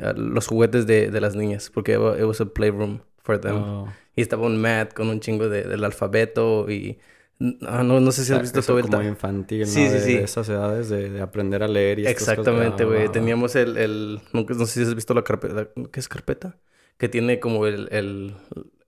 ah, 0.01 0.13
los 0.15 0.47
juguetes 0.47 0.87
de, 0.87 1.09
de 1.09 1.21
las 1.21 1.35
niñas, 1.35 1.71
porque 1.73 1.93
it 1.93 2.25
was 2.25 2.41
a 2.41 2.45
playroom 2.45 2.99
for 3.23 3.39
them. 3.39 3.55
Oh. 3.55 3.87
Y 4.15 4.21
estaba 4.21 4.45
un 4.45 4.61
mat 4.61 4.93
con 4.93 5.09
un 5.09 5.19
chingo 5.19 5.49
de, 5.49 5.63
del 5.63 5.83
alfabeto 5.83 6.69
y... 6.69 6.97
no, 7.39 7.99
no 7.99 8.11
sé 8.11 8.23
si 8.23 8.33
has 8.33 8.41
visto 8.41 8.59
eso 8.59 8.73
todo 8.73 8.79
el... 8.79 8.85
como 8.85 9.03
infantil, 9.03 9.61
¿no? 9.61 9.65
Sí, 9.65 9.87
sí, 9.87 9.93
de, 9.93 9.99
sí. 10.01 10.13
de 10.15 10.23
esas 10.23 10.47
edades 10.49 10.89
de, 10.89 11.09
de 11.09 11.21
aprender 11.21 11.63
a 11.63 11.67
leer 11.67 11.99
y. 11.99 12.07
Exactamente, 12.07 12.85
güey. 12.85 13.11
Teníamos 13.11 13.55
el, 13.55 13.77
el... 13.77 14.21
No 14.33 14.45
sé 14.65 14.65
si 14.67 14.81
has 14.81 14.95
visto 14.95 15.13
la 15.13 15.23
carpeta. 15.23 15.69
¿Qué 15.91 15.99
es 15.99 16.07
carpeta? 16.07 16.57
Que 16.97 17.09
tiene 17.09 17.39
como 17.39 17.65
el... 17.67 17.89
el, 17.91 18.35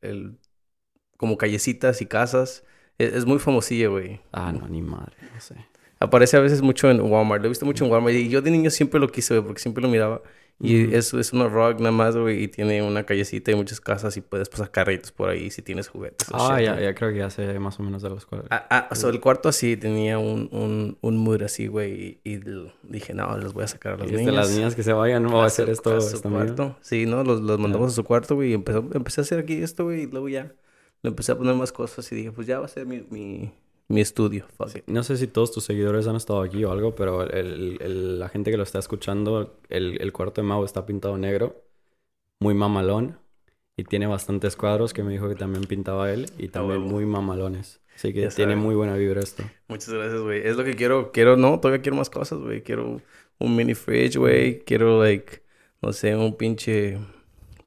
el 0.01 0.37
como 1.17 1.37
callecitas 1.37 2.01
y 2.01 2.05
casas. 2.05 2.63
Es, 2.97 3.13
es 3.13 3.25
muy 3.25 3.39
famosilla, 3.39 3.89
güey. 3.89 4.21
Ah, 4.31 4.51
no, 4.51 4.67
ni 4.67 4.81
madre, 4.81 5.15
no 5.33 5.41
sé. 5.41 5.55
Aparece 5.99 6.37
a 6.37 6.39
veces 6.39 6.61
mucho 6.61 6.89
en 6.91 7.01
Walmart. 7.01 7.41
Lo 7.41 7.47
he 7.47 7.49
visto 7.49 7.65
mucho 7.65 7.85
en 7.85 7.91
Walmart. 7.91 8.15
Y 8.15 8.29
yo 8.29 8.41
de 8.41 8.51
niño 8.51 8.69
siempre 8.69 8.99
lo 8.99 9.07
quise, 9.09 9.33
güey, 9.33 9.45
porque 9.45 9.61
siempre 9.61 9.81
lo 9.81 9.89
miraba. 9.89 10.21
Y 10.59 10.85
Ujú. 10.87 10.95
es, 10.95 11.13
es 11.13 11.33
una 11.33 11.47
rock 11.47 11.79
nada 11.79 11.91
más, 11.91 12.17
güey. 12.17 12.41
Y 12.43 12.47
tiene 12.47 12.81
una 12.81 13.03
callecita 13.05 13.51
y 13.51 13.55
muchas 13.55 13.79
casas. 13.79 14.17
Y 14.17 14.21
puedes 14.21 14.49
pasar 14.49 14.71
carritos 14.71 15.11
por 15.11 15.29
ahí 15.29 15.51
si 15.51 15.61
tienes 15.61 15.87
juguetes. 15.87 16.27
Ah, 16.33 16.55
shit, 16.57 16.65
ya, 16.65 16.79
ya 16.81 16.95
creo 16.95 17.11
que 17.11 17.19
ya 17.19 17.29
sé 17.29 17.59
más 17.59 17.79
o 17.79 17.83
menos 17.83 18.01
de 18.01 18.09
la 18.09 18.15
escuela. 18.15 18.45
Ah, 18.49 18.65
ah, 18.71 18.87
o 18.89 18.95
sea, 18.95 19.11
el 19.11 19.19
cuarto 19.19 19.49
así 19.49 19.77
tenía 19.77 20.17
un, 20.17 20.49
un, 20.51 20.97
un 21.01 21.17
mood 21.17 21.43
así, 21.43 21.67
güey. 21.67 22.19
Y, 22.23 22.31
y 22.33 22.39
dije, 22.83 23.13
no, 23.13 23.37
los 23.37 23.53
voy 23.53 23.65
a 23.65 23.67
sacar 23.67 23.93
a 23.93 23.97
las 23.97 24.07
es 24.07 24.13
niñas. 24.13 24.25
de 24.25 24.31
las 24.31 24.49
niñas 24.51 24.75
que 24.75 24.81
se 24.81 24.93
vayan, 24.93 25.21
no 25.21 25.37
va 25.37 25.43
a 25.43 25.47
hacer 25.47 25.67
su- 25.67 25.71
esto 25.73 25.95
a 25.95 26.01
su 26.01 26.15
esta 26.15 26.27
amiga. 26.27 26.45
cuarto. 26.45 26.75
Sí, 26.81 27.05
no, 27.05 27.23
los, 27.23 27.39
los 27.41 27.59
mandamos 27.59 27.91
a 27.91 27.95
su 27.95 28.03
cuarto, 28.03 28.33
güey, 28.33 28.49
y 28.49 28.53
empezó, 28.53 28.79
empecé 28.95 29.21
a 29.21 29.23
hacer 29.23 29.37
aquí 29.39 29.61
esto, 29.61 29.83
güey, 29.83 30.01
y 30.03 30.07
luego 30.07 30.27
ya 30.27 30.53
le 31.03 31.09
empecé 31.09 31.33
a 31.33 31.37
poner 31.37 31.53
más 31.53 31.71
cosas 31.71 32.11
y 32.11 32.15
dije, 32.15 32.31
pues 32.31 32.47
ya 32.47 32.57
va 32.59 32.65
a 32.65 32.69
ser 32.69 32.87
mi, 32.87 33.05
mi, 33.11 33.51
mi 33.89 34.01
estudio. 34.01 34.45
Fuck 34.57 34.75
it. 34.77 34.83
No 34.87 35.03
sé 35.03 35.17
si 35.17 35.27
todos 35.27 35.51
tus 35.51 35.63
seguidores 35.63 36.07
han 36.07 36.15
estado 36.15 36.41
aquí 36.41 36.63
o 36.65 36.71
algo, 36.71 36.95
pero 36.95 37.23
el- 37.23 37.77
el- 37.81 38.19
la 38.19 38.29
gente 38.29 38.51
que 38.51 38.57
lo 38.57 38.63
está 38.63 38.79
escuchando, 38.79 39.59
el, 39.69 40.01
el 40.01 40.11
cuarto 40.13 40.41
de 40.41 40.47
Mau 40.47 40.63
está 40.65 40.85
pintado 40.85 41.17
negro, 41.17 41.63
muy 42.39 42.53
mamalón, 42.53 43.17
y 43.77 43.83
tiene 43.83 44.07
bastantes 44.07 44.55
cuadros 44.55 44.93
que 44.93 45.03
me 45.03 45.11
dijo 45.11 45.29
que 45.29 45.35
también 45.35 45.63
pintaba 45.65 46.11
él, 46.11 46.25
y 46.37 46.47
también 46.49 46.79
huevo. 46.81 46.91
muy 46.91 47.05
mamalones. 47.05 47.79
Así 47.95 48.13
que 48.13 48.21
Ya 48.21 48.29
tiene 48.29 48.55
muy 48.55 48.75
buena 48.75 48.95
vibra 48.95 49.21
esto. 49.21 49.43
Muchas 49.67 49.89
gracias, 49.89 50.21
güey. 50.21 50.45
Es 50.45 50.55
lo 50.55 50.63
que 50.63 50.75
quiero, 50.75 51.11
quiero, 51.11 51.35
no, 51.37 51.59
todavía 51.59 51.81
quiero 51.81 51.95
más 51.97 52.09
cosas, 52.11 52.39
güey. 52.39 52.61
Quiero 52.61 53.01
un 53.39 53.55
mini 53.55 53.73
fridge, 53.73 54.17
güey. 54.17 54.59
Quiero, 54.65 55.01
like, 55.01 55.41
no 55.81 55.93
sé, 55.93 56.15
un 56.15 56.35
pinche 56.37 56.99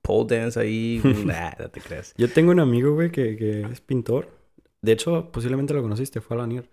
pole 0.02 0.36
dance 0.36 0.60
ahí. 0.60 1.00
nah, 1.24 1.50
no 1.58 1.68
te 1.70 1.80
creas. 1.80 2.14
Yo 2.16 2.28
tengo 2.30 2.52
un 2.52 2.60
amigo, 2.60 2.94
güey, 2.94 3.10
que, 3.10 3.36
que 3.36 3.62
es 3.62 3.80
pintor. 3.80 4.28
De 4.82 4.92
hecho, 4.92 5.30
posiblemente 5.32 5.74
lo 5.74 5.82
conociste, 5.82 6.20
fue 6.20 6.36
a 6.36 6.40
Lanier. 6.40 6.68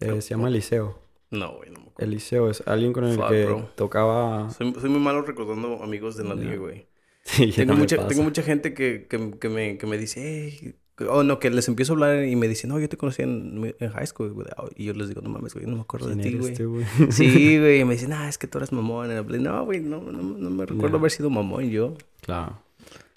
Eh, 0.00 0.20
se 0.20 0.30
llama 0.30 0.48
Eliseo. 0.48 0.98
No, 1.30 1.56
güey, 1.56 1.70
no 1.70 1.80
me 1.80 1.86
acuerdo. 1.88 2.10
Eliseo 2.10 2.50
es 2.50 2.62
alguien 2.66 2.92
con 2.92 3.04
el 3.04 3.16
Fuck, 3.16 3.28
que 3.28 3.44
bro. 3.46 3.70
tocaba... 3.74 4.50
Soy, 4.50 4.74
soy 4.80 4.90
muy 4.90 5.00
malo 5.00 5.22
recordando 5.22 5.82
amigos 5.82 6.16
de 6.16 6.24
la 6.24 6.34
Ya. 6.34 6.40
niña, 6.42 6.56
güey. 6.56 6.86
Sí, 7.24 7.52
Tengo 7.52 7.74
mucha, 7.74 8.08
tengo 8.08 8.24
mucha 8.24 8.42
gente 8.42 8.74
que, 8.74 9.06
que, 9.08 9.30
que 9.38 9.48
me, 9.48 9.78
que 9.78 9.86
me 9.86 9.96
dice, 9.96 10.50
hey, 10.60 10.74
oh 11.08 11.22
no, 11.22 11.38
que 11.38 11.50
les 11.50 11.68
empiezo 11.68 11.92
a 11.92 11.94
hablar 11.94 12.24
y 12.24 12.34
me 12.34 12.48
dicen, 12.48 12.68
no, 12.70 12.80
yo 12.80 12.88
te 12.88 12.96
conocí 12.96 13.22
en, 13.22 13.72
en 13.78 13.90
high 13.90 14.06
school, 14.08 14.32
güey. 14.32 14.48
Y 14.74 14.86
yo 14.86 14.92
les 14.94 15.06
digo, 15.08 15.20
no 15.22 15.28
mames, 15.30 15.54
güey, 15.54 15.64
no 15.66 15.76
me 15.76 15.82
acuerdo 15.82 16.08
de 16.08 16.16
¿Quién 16.20 16.40
ti, 16.40 16.64
güey. 16.66 16.66
güey? 16.66 16.84
Sí, 17.12 17.58
güey, 17.60 17.80
y 17.80 17.84
me 17.84 17.94
dicen, 17.94 18.12
ah, 18.12 18.28
es 18.28 18.38
que 18.38 18.48
tú 18.48 18.58
eres 18.58 18.72
mamón. 18.72 19.08
Y 19.12 19.14
yo, 19.14 19.22
no, 19.38 19.64
güey, 19.64 19.78
no, 19.80 20.00
no, 20.00 20.20
no 20.20 20.50
me 20.50 20.66
recuerdo 20.66 20.96
Ya. 20.96 20.98
haber 20.98 21.10
sido 21.12 21.30
mamón 21.30 21.70
yo. 21.70 21.94
Claro. 22.22 22.58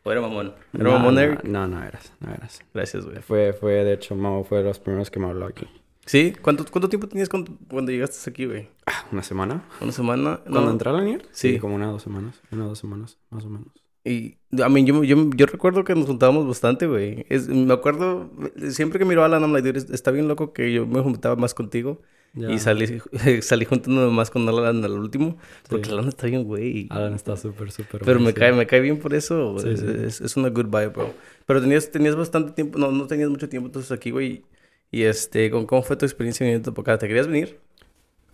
¿O 0.08 0.12
era 0.12 0.22
mamón? 0.22 0.54
¿Era 0.74 0.84
No, 0.84 0.92
mamón, 0.92 1.16
no, 1.16 1.22
Eric? 1.22 1.44
No, 1.46 1.68
no 1.68 1.84
eras, 1.84 2.14
no 2.20 2.32
eras. 2.32 2.64
Gracias, 2.74 3.06
güey. 3.06 3.18
Fue, 3.24 3.54
fue, 3.54 3.84
de 3.84 3.94
hecho, 3.94 4.16
Mau 4.16 4.44
fue 4.44 4.60
de 4.60 4.66
los 4.66 4.80
primeros 4.80 5.10
que 5.10 5.20
me 5.20 5.26
habló 5.28 5.48
aquí. 5.48 5.68
¿Sí? 6.06 6.34
¿Cuánto, 6.44 6.64
cuánto 6.70 6.88
tiempo 6.90 7.08
tenías 7.08 7.28
cuando, 7.28 7.52
cuando 7.68 7.92
llegaste 7.92 8.30
aquí, 8.30 8.46
güey? 8.46 8.70
Ah, 8.86 9.04
¿Una 9.12 9.24
semana? 9.24 9.64
¿Una 9.82 9.92
semana? 9.92 10.42
¿Cuando 10.44 10.62
No. 10.62 10.70
entré 10.72 10.90
a 10.92 10.94
la 10.94 11.02
Nier? 11.02 11.26
Sí. 11.32 11.58
como 11.58 11.74
una 11.74 11.90
o 11.90 11.94
dos 11.94 12.04
semanas. 12.04 12.40
Una 12.52 12.66
o 12.66 12.68
dos 12.70 12.78
semanas, 12.78 13.18
más 13.32 13.46
o 13.46 13.50
menos. 13.50 13.70
Y, 14.04 14.38
a 14.64 14.70
mí, 14.70 14.86
yo, 14.86 15.04
yo, 15.04 15.32
yo 15.36 15.46
recuerdo 15.48 15.84
que 15.84 15.96
nos 15.96 16.06
juntábamos 16.06 16.48
bastante, 16.48 16.86
güey. 16.86 17.26
Me 17.50 17.74
acuerdo, 17.74 18.30
siempre 18.70 19.00
que 19.00 19.06
miro 19.06 19.24
a 19.24 19.26
Alan, 19.26 19.42
I'm 19.42 19.54
like, 19.54 19.68
está 19.92 20.12
bien 20.12 20.28
loco 20.28 20.54
que 20.54 20.72
yo 20.72 20.86
me 20.86 21.02
juntaba 21.02 21.36
más 21.36 21.56
contigo. 21.56 22.04
Ya. 22.36 22.52
Y 22.52 22.60
salí, 22.60 23.00
salí 23.42 23.66
juntándome 23.66 24.12
más 24.12 24.30
con 24.30 24.48
Alan 24.50 24.84
al 24.84 24.92
último. 24.92 25.38
Porque 25.70 25.86
Sí. 25.86 25.92
Alan 25.94 26.08
está 26.10 26.28
bien, 26.28 26.44
güey. 26.44 26.88
Alan 26.90 27.14
está 27.14 27.38
súper, 27.38 27.72
súper 27.72 28.02
Pero 28.04 28.20
me 28.20 28.34
cae, 28.34 28.52
me 28.52 28.68
cae 28.68 28.82
bien 28.82 29.00
por 29.00 29.14
eso. 29.14 29.58
Sí, 29.60 29.70
es, 29.70 29.80
sí. 29.80 29.86
Es, 29.88 30.22
es 30.22 30.36
una 30.38 30.50
good 30.50 30.66
vibe, 30.66 30.88
bro. 30.90 31.14
Pero 31.46 31.62
tenías, 31.62 31.90
tenías 31.92 32.16
bastante 32.16 32.52
tiempo, 32.52 32.78
no, 32.78 32.92
no 32.92 33.08
tenías 33.08 33.30
mucho 33.30 33.48
tiempo 33.48 33.68
entonces 33.68 33.92
aquí, 33.92 34.12
güey. 34.12 34.44
Y 34.92 35.04
este, 35.04 35.50
¿cómo, 35.50 35.66
cómo 35.66 35.82
fue 35.82 35.96
tu 35.96 36.06
experiencia 36.06 36.44
viniendo 36.46 36.74
para 36.74 36.94
acá? 36.96 37.00
¿Te 37.00 37.08
querías 37.08 37.28
venir? 37.28 37.58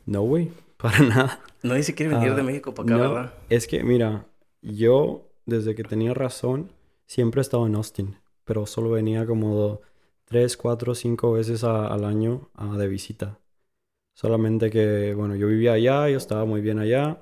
No, 0.06 0.22
güey. 0.24 0.50
Para 0.78 1.00
nada. 1.00 1.40
Nadie 1.62 1.84
se 1.84 1.94
quiere 1.94 2.16
venir 2.16 2.32
Ah, 2.32 2.36
de 2.36 2.42
México 2.42 2.74
para 2.74 2.88
acá, 2.96 3.04
no, 3.04 3.14
¿verdad? 3.14 3.34
Es 3.50 3.68
que, 3.68 3.84
mira, 3.84 4.26
yo 4.64 5.30
desde 5.46 5.76
que 5.76 5.84
tenía 5.84 6.16
razón 6.16 6.72
siempre 7.06 7.40
he 7.40 7.44
estado 7.44 7.68
en 7.68 7.76
Austin, 7.76 8.16
pero 8.46 8.66
solo 8.66 8.90
venía 8.90 9.28
como 9.28 9.82
tres, 10.26 10.58
cuatro, 10.58 10.96
cinco 10.96 11.34
veces 11.34 11.64
a- 11.64 11.86
al 11.86 12.04
año 12.04 12.50
ah, 12.56 12.78
de 12.78 12.88
visita. 12.88 13.38
Solamente 14.14 14.70
que, 14.70 15.14
bueno, 15.16 15.36
yo 15.36 15.48
vivía 15.48 15.74
allá, 15.74 16.10
yo 16.10 16.18
estaba 16.18 16.46
muy 16.46 16.62
bien 16.62 16.80
allá, 16.80 17.18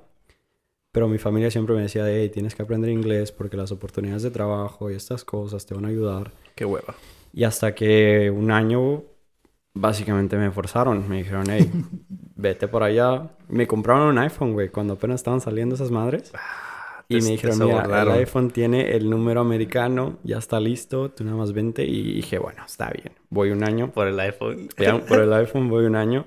pero 0.92 1.08
mi 1.08 1.18
familia 1.18 1.50
siempre 1.50 1.74
me 1.74 1.82
decía, 1.82 2.04
hey, 2.08 2.28
tienes 2.30 2.54
que 2.54 2.62
aprender 2.62 2.90
inglés 2.90 3.32
porque 3.32 3.56
las 3.56 3.72
oportunidades 3.72 4.22
de 4.22 4.30
trabajo 4.30 4.90
y 4.90 4.94
estas 4.94 5.24
cosas 5.24 5.64
te 5.66 5.74
van 5.74 5.84
a 5.84 5.88
ayudar. 5.88 6.32
Qué 6.54 6.64
hueva. 6.64 6.94
Y 7.32 7.44
hasta 7.44 7.74
que 7.74 8.30
un 8.30 8.50
año, 8.50 9.04
básicamente 9.72 10.36
me 10.36 10.50
forzaron, 10.50 11.08
me 11.08 11.18
dijeron, 11.18 11.44
hey, 11.48 11.70
vete 12.36 12.66
por 12.68 12.82
allá. 12.82 13.30
Me 13.48 13.66
compraron 13.66 14.08
un 14.08 14.18
iPhone, 14.18 14.52
güey, 14.52 14.68
cuando 14.68 14.94
apenas 14.94 15.20
estaban 15.20 15.40
saliendo 15.40 15.76
esas 15.76 15.90
madres. 15.92 16.32
Y 17.08 17.14
te- 17.18 17.24
me 17.24 17.30
dijeron, 17.30 17.58
mira, 17.66 17.84
el 17.84 17.90
iPhone 18.20 18.50
tiene 18.50 18.96
el 18.96 19.08
número 19.10 19.40
americano, 19.40 20.18
ya 20.24 20.38
está 20.38 20.60
listo, 20.60 21.10
tú 21.10 21.24
nada 21.24 21.36
más 21.36 21.52
vente. 21.52 21.84
Y 21.84 22.14
dije, 22.14 22.38
bueno, 22.38 22.62
está 22.66 22.90
bien, 22.90 23.12
voy 23.30 23.50
un 23.50 23.62
año. 23.64 23.90
Por 23.92 24.08
el 24.08 24.18
iPhone. 24.20 24.68
Por 25.08 25.20
el 25.20 25.32
iPhone 25.32 25.68
voy 25.68 25.84
un 25.86 25.96
año. 25.96 26.26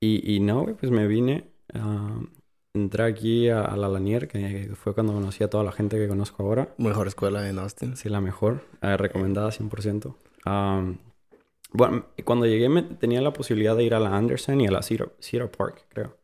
Y, 0.00 0.36
y 0.36 0.40
no, 0.40 0.64
pues 0.78 0.90
me 0.90 1.06
vine. 1.06 1.44
ah, 1.74 2.20
entré 2.74 3.04
aquí 3.04 3.48
a, 3.48 3.62
a 3.64 3.76
la 3.76 3.88
Lanier, 3.88 4.28
que 4.28 4.70
fue 4.74 4.94
cuando 4.94 5.12
conocí 5.12 5.44
a 5.44 5.50
toda 5.50 5.64
la 5.64 5.72
gente 5.72 5.98
que 5.98 6.08
conozco 6.08 6.42
ahora. 6.42 6.74
Mejor 6.78 7.06
escuela 7.08 7.48
en 7.48 7.58
Austin. 7.58 7.96
Sí, 7.96 8.08
la 8.08 8.20
mejor. 8.20 8.62
eh, 8.82 8.96
recomendada 8.96 9.50
100%. 9.50 10.16
Am, 10.44 10.98
bueno, 11.72 12.06
cuando 12.24 12.46
llegué 12.46 12.68
me, 12.68 12.82
tenía 12.82 13.20
la 13.20 13.32
posibilidad 13.32 13.76
de 13.76 13.84
ir 13.84 13.94
a 13.94 14.00
la 14.00 14.16
Anderson 14.16 14.60
y 14.60 14.66
a 14.66 14.70
la 14.70 14.82
Cedar, 14.82 15.12
Cedar 15.20 15.50
Park, 15.50 15.84
creo. 15.88 16.16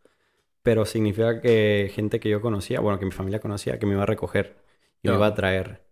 Pero 0.62 0.84
significa 0.84 1.40
que 1.40 1.90
gente 1.94 2.18
que 2.18 2.28
yo 2.28 2.40
conocía, 2.40 2.80
bueno, 2.80 2.98
que 2.98 3.04
mi 3.04 3.12
familia 3.12 3.40
conocía, 3.40 3.78
que 3.78 3.86
me 3.86 3.92
iba 3.92 4.02
a 4.02 4.06
recoger 4.06 4.56
y 5.02 5.08
me 5.08 5.14
Ah. 5.14 5.18
iba 5.18 5.26
a 5.28 5.34
traer. 5.34 5.84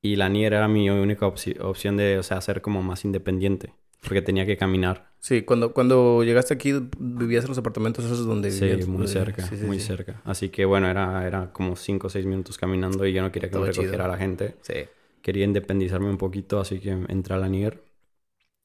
Y 0.00 0.16
la 0.16 0.28
Nier 0.28 0.54
era 0.54 0.68
mi 0.68 0.88
única 0.90 1.26
opci- 1.26 1.60
opción 1.60 1.96
de, 1.96 2.18
o 2.18 2.22
sea, 2.22 2.40
ser 2.40 2.62
como 2.62 2.82
más 2.82 3.04
independiente. 3.04 3.74
Porque 4.02 4.22
tenía 4.22 4.44
que 4.46 4.56
caminar. 4.56 5.12
Sí, 5.20 5.42
cuando, 5.42 5.72
cuando 5.72 6.24
llegaste 6.24 6.52
aquí, 6.54 6.72
vivías 6.98 7.44
en 7.44 7.50
los 7.50 7.58
apartamentos 7.58 8.04
esos 8.04 8.26
donde 8.26 8.50
Sí, 8.50 8.60
vivías. 8.66 8.88
muy 8.88 9.04
Eh, 9.04 9.08
cerca, 9.08 9.46
sí, 9.46 9.56
sí, 9.56 9.64
muy 9.64 9.78
sí. 9.78 9.86
cerca. 9.86 10.20
Así 10.24 10.48
que 10.48 10.64
bueno, 10.64 10.88
era, 10.88 11.24
era 11.26 11.52
como 11.52 11.76
5 11.76 12.08
o 12.08 12.10
6 12.10 12.26
minutos 12.26 12.58
caminando 12.58 13.06
y 13.06 13.12
yo 13.12 13.22
no 13.22 13.30
quería 13.30 13.48
que 13.48 13.58
me 13.58 13.70
chido. 13.70 13.82
recogiera 13.82 14.08
la 14.08 14.16
gente. 14.18 14.56
Sí. 14.62 14.74
quería 15.22 15.44
independizarme 15.44 16.10
un 16.10 16.18
poquito, 16.18 16.58
así 16.58 16.80
que 16.80 16.90
entré 16.90 17.34
a 17.34 17.38
la 17.38 17.48
Nier. 17.48 17.84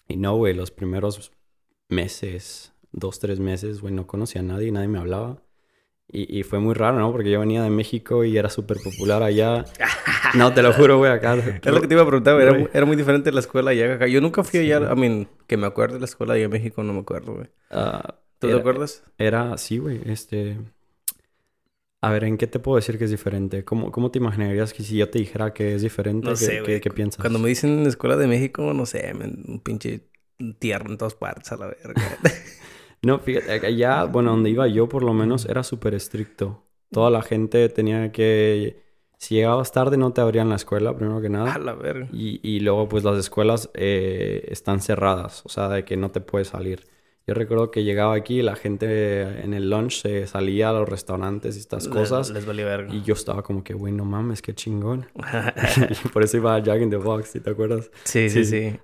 Y 0.07 0.17
no, 0.17 0.35
güey, 0.37 0.53
los 0.55 0.71
primeros 0.71 1.31
meses, 1.89 2.73
dos, 2.91 3.19
tres 3.19 3.39
meses, 3.39 3.81
güey, 3.81 3.93
no 3.93 4.07
conocía 4.07 4.41
a 4.41 4.43
nadie, 4.43 4.71
nadie 4.71 4.87
me 4.87 4.99
hablaba. 4.99 5.43
Y, 6.09 6.39
y 6.39 6.43
fue 6.43 6.59
muy 6.59 6.73
raro, 6.73 6.97
¿no? 6.99 7.11
Porque 7.11 7.29
yo 7.29 7.39
venía 7.39 7.61
de 7.63 7.69
México 7.69 8.23
y 8.23 8.37
era 8.37 8.49
súper 8.49 8.77
popular 8.81 9.23
allá. 9.23 9.65
No, 10.35 10.53
te 10.53 10.61
lo 10.61 10.71
juro, 10.73 10.97
güey, 10.97 11.11
acá. 11.11 11.35
Es 11.63 11.71
lo 11.71 11.81
que 11.81 11.87
te 11.87 11.95
iba 11.95 12.03
a 12.03 12.07
preguntar, 12.07 12.35
güey. 12.35 12.47
Era, 12.47 12.69
era 12.73 12.85
muy 12.85 12.95
diferente 12.95 13.29
la 13.31 13.41
escuela 13.41 13.71
allá 13.71 13.95
acá. 13.95 14.07
Yo 14.07 14.21
nunca 14.21 14.43
fui 14.43 14.59
allá, 14.61 14.89
I 14.91 14.95
mean, 14.97 15.27
que 15.47 15.57
me 15.57 15.67
acuerde 15.67 15.95
de 15.95 15.99
la 15.99 16.05
escuela 16.05 16.35
allá 16.35 16.45
en 16.45 16.51
México, 16.51 16.81
no 16.83 16.93
me 16.93 16.99
acuerdo, 17.01 17.33
güey. 17.33 17.47
Ah, 17.69 18.15
¿Tú 18.39 18.47
te 18.47 18.51
era- 18.53 18.59
acuerdas? 18.59 19.03
Era, 19.17 19.57
sí, 19.57 19.79
güey, 19.79 19.99
este... 20.05 20.57
A 21.99 22.11
ver, 22.11 22.23
¿en 22.25 22.37
qué 22.37 22.45
te 22.47 22.59
puedo 22.59 22.75
decir 22.75 22.97
que 22.99 23.05
es 23.05 23.11
diferente? 23.11 23.65
¿Cómo, 23.65 23.91
cómo 23.91 24.11
te 24.11 24.19
imaginarías 24.19 24.71
que 24.71 24.83
si 24.83 24.95
yo 24.97 25.09
te 25.09 25.17
dijera 25.19 25.51
que 25.53 25.73
es 25.75 25.81
diferente, 25.81 26.25
No 26.27 26.33
¿qué, 26.33 26.37
sé, 26.37 26.51
qué- 26.57 26.61
güey. 26.61 26.79
qué 26.81 26.89
piensas? 26.91 27.19
Cuando 27.21 27.39
me 27.39 27.49
dicen 27.49 27.85
escuela 27.87 28.15
de 28.15 28.27
México, 28.27 28.71
no 28.73 28.85
sé, 28.85 29.11
un 29.13 29.59
pinche 29.61 30.07
tierra 30.59 30.85
en 30.89 30.97
todas 30.97 31.15
partes 31.15 31.51
a 31.51 31.57
la 31.57 31.67
verga. 31.67 32.01
No, 33.03 33.19
fíjate, 33.19 33.65
allá, 33.65 34.05
bueno, 34.05 34.31
donde 34.31 34.49
iba 34.49 34.67
yo 34.67 34.89
por 34.89 35.03
lo 35.03 35.13
menos 35.13 35.45
era 35.45 35.63
súper 35.63 35.93
estricto. 35.93 36.63
Toda 36.91 37.09
la 37.09 37.21
gente 37.21 37.69
tenía 37.69 38.11
que... 38.11 38.85
Si 39.19 39.35
llegabas 39.35 39.71
tarde 39.71 39.97
no 39.97 40.13
te 40.13 40.21
abrían 40.21 40.49
la 40.49 40.55
escuela, 40.55 40.95
primero 40.95 41.19
que 41.21 41.27
a 41.27 41.31
nada. 41.31 41.57
la 41.57 41.73
verga. 41.73 42.07
Y, 42.13 42.39
y 42.43 42.59
luego 42.59 42.87
pues 42.87 43.03
las 43.03 43.17
escuelas 43.17 43.69
eh, 43.73 44.45
están 44.49 44.79
cerradas, 44.79 45.43
o 45.45 45.49
sea, 45.49 45.69
de 45.69 45.85
que 45.85 45.97
no 45.97 46.11
te 46.11 46.21
puedes 46.21 46.49
salir. 46.49 46.85
Yo 47.25 47.33
recuerdo 47.33 47.71
que 47.71 47.83
llegaba 47.83 48.13
aquí 48.15 48.39
y 48.39 48.41
la 48.41 48.55
gente 48.55 49.43
en 49.43 49.53
el 49.53 49.69
lunch 49.69 50.01
se 50.01 50.27
salía 50.27 50.69
a 50.69 50.73
los 50.73 50.87
restaurantes 50.87 51.57
y 51.57 51.59
estas 51.59 51.89
cosas. 51.89 52.29
Les, 52.29 52.35
les 52.35 52.45
valía 52.45 52.65
verga. 52.65 52.93
Y 52.93 53.01
yo 53.01 53.15
estaba 53.15 53.43
como 53.43 53.65
que, 53.65 53.73
güey, 53.73 53.91
no 53.91 54.05
mames, 54.05 54.41
qué 54.41 54.55
chingón. 54.55 55.07
y 56.05 56.07
por 56.07 56.23
eso 56.23 56.37
iba 56.37 56.55
a 56.55 56.59
Jack 56.59 56.81
in 56.81 56.89
the 56.89 56.95
Box, 56.95 57.29
¿sí 57.29 57.39
te 57.41 57.49
acuerdas? 57.49 57.91
sí, 58.05 58.29
sí, 58.29 58.45
Sí. 58.45 58.79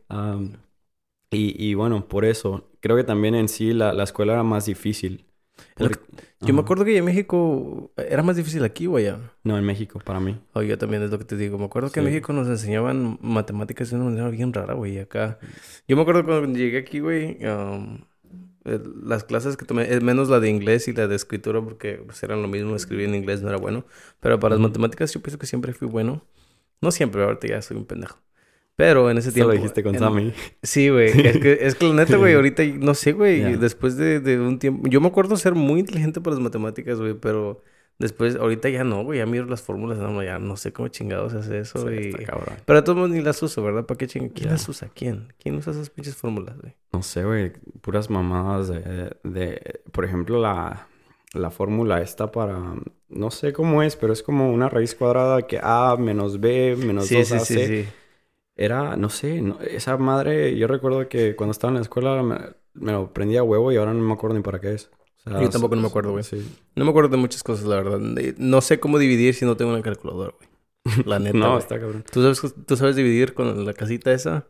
Y, 1.33 1.55
y 1.57 1.73
bueno, 1.73 2.07
por 2.07 2.25
eso. 2.25 2.69
Creo 2.79 2.95
que 2.95 3.03
también 3.03 3.35
en 3.35 3.47
sí 3.47 3.73
la, 3.73 3.93
la 3.93 4.03
escuela 4.03 4.33
era 4.33 4.43
más 4.43 4.65
difícil. 4.65 5.25
Yo 6.41 6.53
me 6.53 6.61
acuerdo 6.61 6.83
que 6.83 6.97
en 6.97 7.05
México 7.05 7.91
era 7.95 8.21
más 8.21 8.35
difícil 8.35 8.63
aquí 8.63 8.87
o 8.87 8.97
allá. 8.97 9.19
No, 9.43 9.57
en 9.57 9.63
México, 9.63 9.99
para 10.03 10.19
mí. 10.19 10.37
O 10.53 10.61
yo 10.61 10.77
también 10.77 11.03
es 11.03 11.11
lo 11.11 11.17
que 11.17 11.25
te 11.25 11.37
digo. 11.37 11.57
Me 11.57 11.65
acuerdo 11.65 11.91
que 11.91 11.99
en. 11.99 12.05
México 12.05 12.33
nos 12.33 12.47
enseñaban 12.47 13.17
matemáticas 13.21 13.89
de 13.89 13.95
una 13.95 14.05
manera 14.05 14.29
bien 14.29 14.51
rara, 14.51 14.73
güey. 14.73 14.99
Acá. 14.99 15.39
Yo 15.87 15.95
me 15.95 16.01
acuerdo 16.01 16.23
cuando 16.25 16.57
llegué 16.57 16.79
aquí, 16.79 16.99
güey. 16.99 17.37
um, 17.45 17.99
las 19.03 19.23
clases 19.23 19.57
que 19.57 19.65
tomé, 19.65 19.93
eh, 19.93 19.99
menos 20.01 20.29
la 20.29 20.39
de 20.39 20.49
inglés 20.49 20.87
y 20.87 20.93
la 20.93 21.07
de 21.07 21.15
escritura, 21.15 21.61
porque 21.61 22.01
pues, 22.05 22.21
eran 22.23 22.41
lo 22.41 22.47
mismo. 22.47 22.75
Escribir 22.75 23.07
en 23.07 23.15
inglés 23.15 23.41
no 23.41 23.49
era 23.49 23.57
bueno. 23.57 23.85
Pero 24.19 24.39
para 24.39 24.55
las 24.55 24.61
matemáticas 24.61 25.13
yo 25.13 25.21
pienso 25.21 25.39
que 25.39 25.45
siempre 25.45 25.73
fui 25.73 25.87
bueno. 25.87 26.25
No 26.81 26.91
siempre, 26.91 27.23
ahorita 27.23 27.47
ya 27.47 27.61
soy 27.61 27.77
un 27.77 27.85
pendejo. 27.85 28.17
Pero 28.75 29.11
en 29.11 29.17
ese 29.19 29.29
Eso 29.29 29.35
tiempo. 29.35 29.51
lo 29.51 29.55
dijiste 29.57 29.83
con 29.83 29.93
en- 29.93 29.99
Sammy. 29.99 30.33
Sí, 30.63 30.89
güey. 30.89 31.09
Es 31.09 31.37
que, 31.37 31.53
es 31.61 31.75
que 31.75 31.87
la 31.87 31.93
neta, 31.93 32.17
güey, 32.17 32.33
ahorita 32.33 32.63
no 32.79 32.93
sé, 32.95 33.11
güey. 33.11 33.55
Después 33.57 33.97
de, 33.97 34.19
de 34.19 34.39
un 34.39 34.57
tiempo. 34.59 34.87
Yo 34.89 34.99
me 35.01 35.07
acuerdo 35.07 35.37
ser 35.37 35.53
muy 35.55 35.79
inteligente 35.79 36.21
para 36.21 36.35
las 36.35 36.43
matemáticas, 36.43 36.99
güey, 36.99 37.13
pero 37.13 37.61
después, 37.99 38.35
ahorita 38.35 38.69
ya 38.69 38.83
no, 38.83 39.03
güey. 39.03 39.19
Ya 39.19 39.27
miro 39.27 39.45
las 39.45 39.61
fórmulas, 39.61 39.99
no, 39.99 40.23
ya 40.23 40.39
no 40.39 40.57
sé 40.57 40.73
cómo 40.73 40.87
chingados 40.87 41.33
hace 41.35 41.59
eso. 41.59 41.87
Sí, 41.87 41.93
y... 41.95 42.07
está 42.09 42.23
cabrón. 42.23 42.55
Pero 42.65 42.79
de 42.81 42.83
todos 42.83 43.09
ni 43.11 43.21
las 43.21 43.41
uso, 43.43 43.61
¿verdad? 43.61 43.85
¿Para 43.85 43.97
qué 43.99 44.07
ching... 44.07 44.29
¿Quién 44.29 44.45
Ya. 44.47 44.51
las 44.53 44.67
usa? 44.67 44.89
¿Quién? 44.95 45.31
¿Quién 45.39 45.55
usa 45.55 45.71
esas 45.71 45.91
pinches 45.91 46.15
fórmulas, 46.15 46.57
güey? 46.59 46.73
No 46.91 47.03
sé, 47.03 47.23
güey. 47.23 47.51
Puras 47.81 48.09
mamadas 48.09 48.69
de, 48.69 49.11
de... 49.23 49.81
Por 49.91 50.03
ejemplo, 50.05 50.41
la, 50.41 50.87
la 51.33 51.51
fórmula 51.51 52.01
esta 52.01 52.31
para... 52.31 52.59
No 53.09 53.29
sé 53.29 53.53
cómo 53.53 53.83
es, 53.83 53.95
pero 53.95 54.11
es 54.13 54.23
como 54.23 54.51
una 54.51 54.67
raíz 54.67 54.95
cuadrada 54.95 55.43
que 55.43 55.59
A 55.61 55.95
menos 55.99 56.39
B 56.39 56.75
menos 56.75 57.05
Sí, 57.05 57.17
2 57.17 57.27
sí, 57.27 57.39
sí, 57.39 57.65
sí. 57.67 57.85
Era, 58.55 58.95
no 58.97 59.09
sé, 59.09 59.41
no- 59.41 59.59
esa 59.61 59.97
madre... 59.97 60.55
Yo 60.57 60.67
recuerdo 60.67 61.07
que 61.09 61.35
cuando 61.35 61.51
estaba 61.51 61.69
en 61.71 61.75
la 61.75 61.81
escuela 61.81 62.21
me, 62.21 62.37
me 62.73 62.91
lo 62.91 63.11
prendía 63.13 63.39
a 63.39 63.43
huevo 63.43 63.71
y 63.71 63.77
ahora 63.77 63.93
no 63.93 64.01
me 64.01 64.13
acuerdo 64.13 64.35
ni 64.37 64.43
para 64.43 64.59
qué 64.61 64.73
es. 64.73 64.91
O 65.25 65.31
sea, 65.31 65.41
Yo 65.41 65.49
tampoco 65.49 65.75
no 65.75 65.81
me 65.81 65.87
acuerdo, 65.87 66.11
güey. 66.11 66.23
Sí. 66.23 66.45
No 66.75 66.83
me 66.85 66.91
acuerdo 66.91 67.09
de 67.09 67.17
muchas 67.17 67.43
cosas, 67.43 67.65
la 67.65 67.77
verdad. 67.77 67.99
No 68.37 68.61
sé 68.61 68.79
cómo 68.79 68.99
dividir 68.99 69.33
si 69.33 69.45
no 69.45 69.57
tengo 69.57 69.71
una 69.71 69.81
calculadora, 69.81 70.33
güey. 70.37 71.03
La 71.05 71.17
neta, 71.19 71.37
No, 71.37 71.57
está 71.57 71.79
cabrón. 71.79 72.03
¿Tú 72.11 72.21
sabes, 72.21 72.53
¿Tú 72.65 72.75
sabes 72.77 72.95
dividir 72.95 73.33
con 73.33 73.65
la 73.65 73.73
casita 73.73 74.11
esa? 74.13 74.45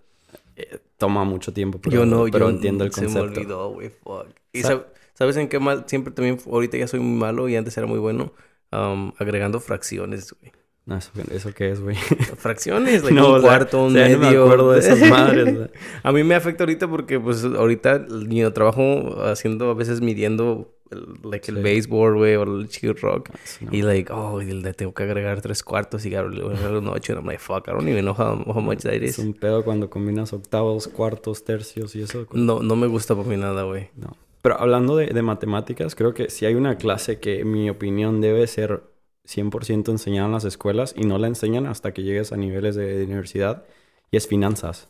Toma 0.97 1.23
mucho 1.23 1.51
tiempo, 1.53 1.79
pero, 1.81 1.95
yo 1.95 2.05
no, 2.05 2.25
pero 2.31 2.49
yo 2.49 2.55
entiendo 2.55 2.83
el 2.83 2.93
Se 2.93 3.01
me 3.01 3.07
concepto. 3.07 3.39
olvidó, 3.39 3.69
güey, 3.71 3.89
fuck. 3.89 4.27
¿Y 4.51 4.61
Sa- 4.61 4.73
sab- 4.73 4.85
sabes 5.13 5.37
en 5.37 5.47
qué 5.49 5.59
mal? 5.59 5.85
Siempre 5.87 6.13
también, 6.13 6.37
ahorita 6.45 6.77
ya 6.77 6.87
soy 6.87 6.99
muy 6.99 7.17
malo 7.17 7.49
y 7.49 7.55
antes 7.55 7.75
era 7.77 7.87
muy 7.87 7.99
bueno. 7.99 8.33
um, 8.71 9.11
agregando 9.17 9.59
fracciones, 9.59 10.33
güey. 10.39 10.51
No, 10.85 10.97
eso, 10.97 11.11
¿eso 11.31 11.53
qué 11.53 11.71
es, 11.71 11.79
güey? 11.81 11.95
Fracciones, 12.37 13.03
like 13.03 13.15
No, 13.15 13.29
un 13.29 13.35
o 13.35 13.39
sea, 13.39 13.49
cuarto, 13.49 13.85
un 13.85 13.91
o 13.91 13.95
sea, 13.95 14.03
medio. 14.05 14.17
no 14.19 14.29
me 14.31 14.37
acuerdo 14.37 14.71
de 14.73 14.79
esas 14.79 14.99
madres. 15.09 15.55
güey. 15.55 15.67
a 16.03 16.11
mí 16.11 16.23
me 16.23 16.35
afecta 16.35 16.63
ahorita 16.63 16.89
porque, 16.89 17.19
pues, 17.19 17.43
ahorita 17.45 18.05
yo 18.27 18.51
trabajo 18.53 19.21
haciendo, 19.23 19.69
a 19.69 19.73
veces 19.75 20.01
midiendo, 20.01 20.73
el, 20.91 21.05
like, 21.23 21.49
el 21.49 21.57
Sí. 21.57 21.63
baseboard, 21.63 22.15
güey, 22.17 22.35
o 22.35 22.43
el 22.43 22.67
chill 22.67 22.95
rock. 22.95 23.29
No. 23.61 23.69
Y, 23.73 23.81
like, 23.81 24.11
oh, 24.11 24.41
y 24.41 24.51
le 24.51 24.73
tengo 24.73 24.93
que 24.93 25.03
agregar 25.03 25.41
tres 25.41 25.63
cuartos 25.63 26.05
y 26.05 26.13
agregar 26.15 26.75
un 26.75 26.87
ocho. 26.89 27.13
And 27.13 27.21
I'm 27.21 27.27
like, 27.27 27.39
fuck, 27.39 27.67
I 27.69 27.71
don't 27.71 27.87
even 27.87 28.03
know 28.03 28.13
how, 28.13 28.43
how 28.45 28.61
much 28.61 28.79
that 28.81 28.93
Es 28.95 29.17
is. 29.17 29.19
un 29.19 29.33
pedo 29.33 29.63
cuando 29.63 29.89
combinas 29.89 30.33
octavos, 30.33 30.89
cuartos, 30.89 31.45
tercios 31.45 31.95
y 31.95 32.01
eso. 32.01 32.27
No, 32.33 32.61
no 32.61 32.75
me 32.75 32.87
gusta 32.87 33.15
para 33.15 33.27
mí 33.29 33.37
nada, 33.37 33.63
güey. 33.63 33.89
No. 33.95 34.17
Pero 34.41 34.59
hablando 34.59 34.97
de, 34.97 35.07
de 35.07 35.21
matemáticas, 35.21 35.95
creo 35.95 36.13
que 36.13 36.29
si 36.29 36.45
hay 36.45 36.55
una 36.55 36.75
clase 36.77 37.19
que, 37.21 37.39
en 37.39 37.51
mi 37.53 37.69
opinión, 37.69 38.19
debe 38.19 38.45
ser 38.47 38.83
100% 39.27 39.89
enseñada 39.89 40.27
en 40.27 40.33
las 40.33 40.45
escuelas 40.45 40.93
y 40.97 41.05
no 41.05 41.17
la 41.17 41.27
enseñan 41.27 41.65
hasta 41.65 41.93
que 41.93 42.03
llegues 42.03 42.31
a 42.31 42.37
niveles 42.37 42.75
de, 42.75 43.03
universidad, 43.03 43.65
y 44.11 44.17
es 44.17 44.27
finanzas. 44.27 44.89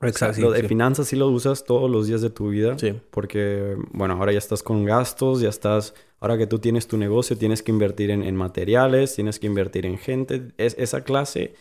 O 0.00 0.08
sea, 0.08 0.32
lo 0.38 0.50
de 0.50 0.62
sí. 0.62 0.68
finanzas 0.68 1.08
sí 1.08 1.16
lo 1.16 1.28
usas 1.28 1.64
todos 1.64 1.90
los 1.90 2.06
días 2.06 2.22
de 2.22 2.30
tu 2.30 2.48
vida. 2.48 2.78
Sí. 2.78 2.98
Porque, 3.10 3.76
bueno, 3.92 4.14
ahora 4.14 4.32
ya 4.32 4.38
estás 4.38 4.62
con 4.62 4.84
gastos, 4.84 5.40
ya 5.40 5.50
estás... 5.50 5.94
Ahora 6.20 6.38
que 6.38 6.46
tú 6.46 6.58
tienes 6.58 6.86
tu 6.86 6.96
negocio, 6.96 7.36
tienes 7.36 7.62
que 7.62 7.70
invertir 7.70 8.10
en, 8.10 8.22
en 8.22 8.34
materiales, 8.34 9.14
tienes 9.14 9.38
que 9.38 9.46
invertir 9.46 9.84
en 9.84 9.98
gente. 9.98 10.52
Es, 10.56 10.74
esa 10.78 11.04
clase, 11.04 11.54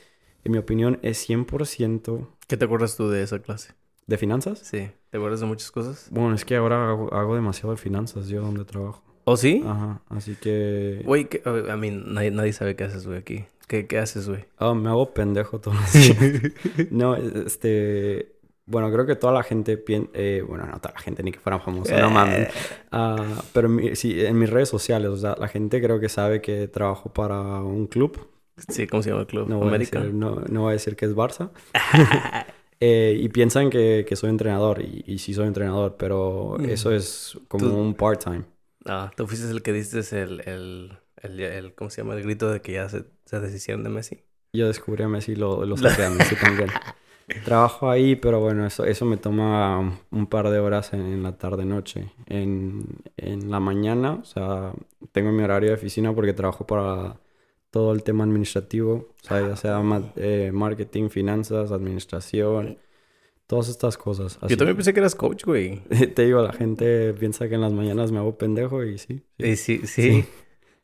en 0.45 0.53
mi 0.53 0.57
opinión, 0.57 0.99
es 1.01 1.29
100% 1.29 2.27
¿Qué 2.47 2.57
te 2.57 2.65
acuerdas 2.65 2.95
tú 2.95 3.09
de 3.09 3.23
esa 3.23 3.39
clase? 3.39 3.73
de 4.09 4.17
finanzas. 4.17 4.59
Sí. 4.59 4.89
¿Te 5.11 5.17
acuerdas 5.17 5.39
de 5.39 5.45
muchas 5.45 5.69
cosas? 5.71 6.07
Bueno, 6.09 6.33
es 6.33 6.43
que 6.43 6.55
ahora 6.55 6.89
hago, 6.89 7.13
hago 7.13 7.35
demasiado 7.35 7.71
de 7.71 7.77
finanzas 7.77 8.27
yo 8.27 8.41
donde 8.41 8.65
trabajo. 8.65 9.03
¿Oh, 9.29 9.37
sí? 9.37 9.63
Ajá, 9.65 10.01
así 10.09 10.35
que... 10.35 11.01
Güey, 11.05 11.25
¿qué- 11.25 11.41
a 11.45 11.75
mí, 11.77 11.91
nadie, 11.91 12.31
nadie 12.31 12.51
sabe 12.53 12.75
qué 12.75 12.85
haces, 12.85 13.05
güey, 13.05 13.19
aquí. 13.19 13.45
¿Qué, 13.67 13.85
qué 13.85 13.99
haces, 13.99 14.27
güey? 14.27 14.45
Ah, 14.57 14.73
me 14.73 14.89
hago 14.89 15.13
pendejo 15.13 15.59
todos 15.59 15.77
los 15.79 15.93
días. 15.93 16.17
no, 16.91 17.15
este... 17.15 18.33
Bueno, 18.65 18.91
creo 18.91 19.05
que 19.05 19.15
toda 19.15 19.33
la 19.33 19.43
gente 19.43 19.77
piensa... 19.77 20.09
bueno, 20.47 20.65
no 20.65 20.79
toda 20.79 20.93
la 20.95 20.99
gente, 20.99 21.21
ni 21.23 21.31
que 21.31 21.39
fueran 21.39 21.61
famosos, 21.61 21.99
no 21.99 22.09
mames. 22.09 22.49
Ah, 22.91 23.41
pero 23.53 23.67
mi- 23.69 23.95
sí, 23.95 24.23
en 24.25 24.37
mis 24.39 24.49
redes 24.49 24.69
sociales, 24.69 25.09
o 25.09 25.17
sea, 25.17 25.35
la 25.39 25.47
gente 25.47 25.81
creo 25.81 25.99
que 25.99 26.09
sabe 26.09 26.41
que 26.41 26.67
trabajo 26.67 27.11
para 27.13 27.39
un 27.61 27.85
club. 27.87 28.27
Sí, 28.67 28.87
¿cómo 28.87 29.01
se 29.03 29.09
llama 29.09 29.21
el 29.21 29.27
club? 29.27 29.47
No 29.47 29.59
voy, 29.59 29.73
a 29.73 29.77
decir, 29.77 30.13
no, 30.13 30.41
no 30.49 30.61
voy 30.63 30.69
a 30.69 30.73
decir 30.73 30.95
que 30.95 31.05
es 31.05 31.15
Barça. 31.15 31.49
Eh, 32.81 33.17
y 33.19 33.27
piensan 33.27 33.69
que, 33.69 34.05
que 34.07 34.15
soy 34.15 34.29
entrenador, 34.29 34.81
y, 34.81 35.03
y 35.05 35.17
sí 35.17 35.33
soy 35.33 35.47
entrenador, 35.47 35.97
pero 35.99 36.55
Mm. 36.57 36.65
eso 36.69 36.91
es 36.93 37.37
como 37.49 37.65
Tú- 37.65 37.75
un 37.75 37.93
part-time. 37.93 38.43
Ah, 38.89 39.11
tú 39.15 39.27
fuiste 39.27 39.49
el 39.49 39.61
que 39.61 39.71
diste 39.73 39.99
el, 40.21 40.41
el, 40.47 40.97
el, 41.17 41.39
el- 41.39 41.75
¿cómo 41.75 41.89
se 41.89 42.01
llama? 42.01 42.15
El 42.15 42.23
grito 42.23 42.49
de 42.51 42.61
que 42.61 42.73
ya 42.73 42.89
se, 42.89 43.05
se 43.25 43.39
deshicieron 43.39 43.83
de 43.83 43.89
Messi. 43.89 44.23
Yo 44.53 44.67
descubrí 44.67 45.03
a 45.03 45.07
Messi 45.07 45.33
y 45.33 45.35
lo, 45.35 45.65
lo 45.65 45.77
saqué 45.77 46.03
a 46.03 46.09
Messi 46.09 46.35
también. 46.35 46.73
Trabajo 47.43 47.89
ahí, 47.89 48.15
pero 48.15 48.39
bueno, 48.41 48.65
eso, 48.65 48.85
eso 48.85 49.05
me 49.05 49.17
toma 49.17 49.99
un 50.11 50.27
par 50.27 50.49
de 50.49 50.59
horas 50.59 50.93
en, 50.93 51.01
en 51.01 51.23
la 51.23 51.37
tarde-noche. 51.37 52.11
En, 52.27 52.85
en 53.17 53.51
la 53.51 53.59
mañana, 53.59 54.13
o 54.21 54.25
sea, 54.25 54.73
tengo 55.13 55.31
mi 55.31 55.43
horario 55.43 55.69
de 55.69 55.75
oficina 55.75 56.13
porque 56.15 56.33
trabajo 56.33 56.67
para 56.67 57.19
todo 57.71 57.93
el 57.93 58.03
tema 58.03 58.23
administrativo, 58.25 58.93
o 59.21 59.25
sea, 59.25 59.41
ya 59.41 59.55
sea 59.55 59.79
ma- 59.81 60.13
eh, 60.17 60.51
marketing, 60.53 61.09
finanzas, 61.09 61.71
administración, 61.71 62.77
todas 63.49 63.67
estas 63.67 63.97
cosas. 63.97 64.37
Así 64.41 64.51
Yo 64.51 64.57
también 64.57 64.77
pensé 64.77 64.93
que 64.93 64.99
eras 64.99 65.15
coach, 65.15 65.43
güey. 65.43 65.81
te 66.15 66.23
digo, 66.23 66.43
la 66.43 66.53
gente 66.53 67.15
piensa 67.15 67.49
que 67.49 67.55
en 67.55 67.61
las 67.61 67.73
mañanas 67.73 68.11
me 68.11 68.19
hago 68.19 68.37
pendejo 68.37 68.83
y 68.83 68.99
sí. 68.99 69.23
sí. 69.39 69.47
Y 69.47 69.55
sí, 69.55 69.81
sí. 69.85 70.01
Sí. 70.03 70.25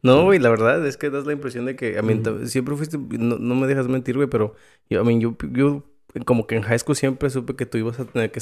No, 0.01 0.23
güey, 0.23 0.39
la 0.39 0.49
verdad 0.49 0.85
es 0.85 0.97
que 0.97 1.11
das 1.11 1.27
la 1.27 1.33
impresión 1.33 1.65
de 1.65 1.75
que, 1.75 1.99
a 1.99 2.01
mí, 2.01 2.19
siempre 2.45 2.75
fuiste, 2.75 2.97
no, 2.97 3.37
no 3.37 3.55
me 3.55 3.67
dejas 3.67 3.87
mentir, 3.87 4.15
güey, 4.15 4.27
pero 4.27 4.55
yo, 4.89 5.01
a 5.01 5.03
mí, 5.03 5.19
yo, 5.19 5.35
yo, 5.51 5.83
como 6.25 6.47
que 6.47 6.55
en 6.55 6.63
high 6.63 6.79
school 6.79 6.95
siempre 6.95 7.29
supe 7.29 7.55
que 7.55 7.67
tú 7.67 7.77
ibas 7.77 7.99
a 7.99 8.05
tener 8.05 8.31
que, 8.31 8.39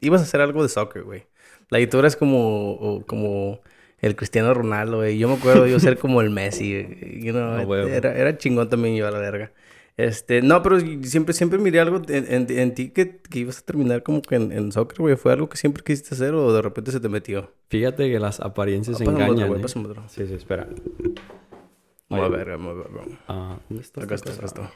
ibas 0.00 0.20
a 0.20 0.24
hacer 0.24 0.42
algo 0.42 0.62
de 0.62 0.68
soccer, 0.68 1.02
güey. 1.02 1.26
La 1.70 1.80
y 1.80 1.86
tú 1.86 1.98
eras 1.98 2.16
como, 2.16 2.72
o- 2.72 3.06
como 3.06 3.60
el 3.98 4.14
Cristiano 4.14 4.52
Ronaldo, 4.52 4.98
güey. 4.98 5.16
Yo 5.18 5.28
me 5.28 5.34
acuerdo 5.34 5.66
yo 5.66 5.80
ser 5.80 5.98
como 5.98 6.20
el 6.20 6.28
Messi, 6.28 6.70
güey, 6.84 7.22
you 7.22 7.32
know, 7.32 7.74
era, 7.86 8.14
era 8.14 8.36
chingón 8.36 8.68
también 8.68 8.94
yo 8.94 9.06
a 9.06 9.10
la 9.10 9.18
verga. 9.18 9.52
Este, 9.96 10.42
no, 10.42 10.60
pero 10.62 10.80
siempre, 11.04 11.32
siempre 11.34 11.58
miré 11.58 11.78
algo 11.78 12.02
en, 12.08 12.26
en- 12.32 12.58
en 12.58 12.74
ti 12.74 12.90
que, 12.90 13.18
que 13.18 13.38
ibas 13.38 13.58
a 13.60 13.62
terminar 13.62 14.02
como 14.02 14.22
que 14.22 14.34
en, 14.34 14.50
en 14.50 14.72
soccer, 14.72 14.98
güey. 14.98 15.14
¿Fue 15.16 15.32
algo 15.32 15.48
que 15.48 15.56
siempre 15.56 15.84
quisiste 15.84 16.14
hacer 16.16 16.34
o 16.34 16.52
de 16.52 16.62
repente 16.62 16.90
se 16.90 16.98
te 16.98 17.08
metió? 17.08 17.52
Fíjate 17.68 18.10
que 18.10 18.18
las 18.18 18.40
apariencias 18.40 18.96
Ah, 18.96 19.04
Pásame 19.04 19.14
otro, 19.22 19.24
engañan. 19.26 19.48
güey, 19.50 19.60
¿eh? 19.60 19.88
otro. 19.88 20.08
Sí, 20.08 20.26
sí, 20.26 20.34
espera. 20.34 20.68
Muy 22.08 22.20
Oye. 22.20 22.36
verga, 22.36 22.58
muy 22.58 22.74
verga. 22.74 23.02
Ah, 23.28 23.58
¿dónde 23.68 23.82
está 23.84 24.02
Acá 24.02 24.14
está, 24.16 24.32
acá 24.32 24.46
está. 24.46 24.72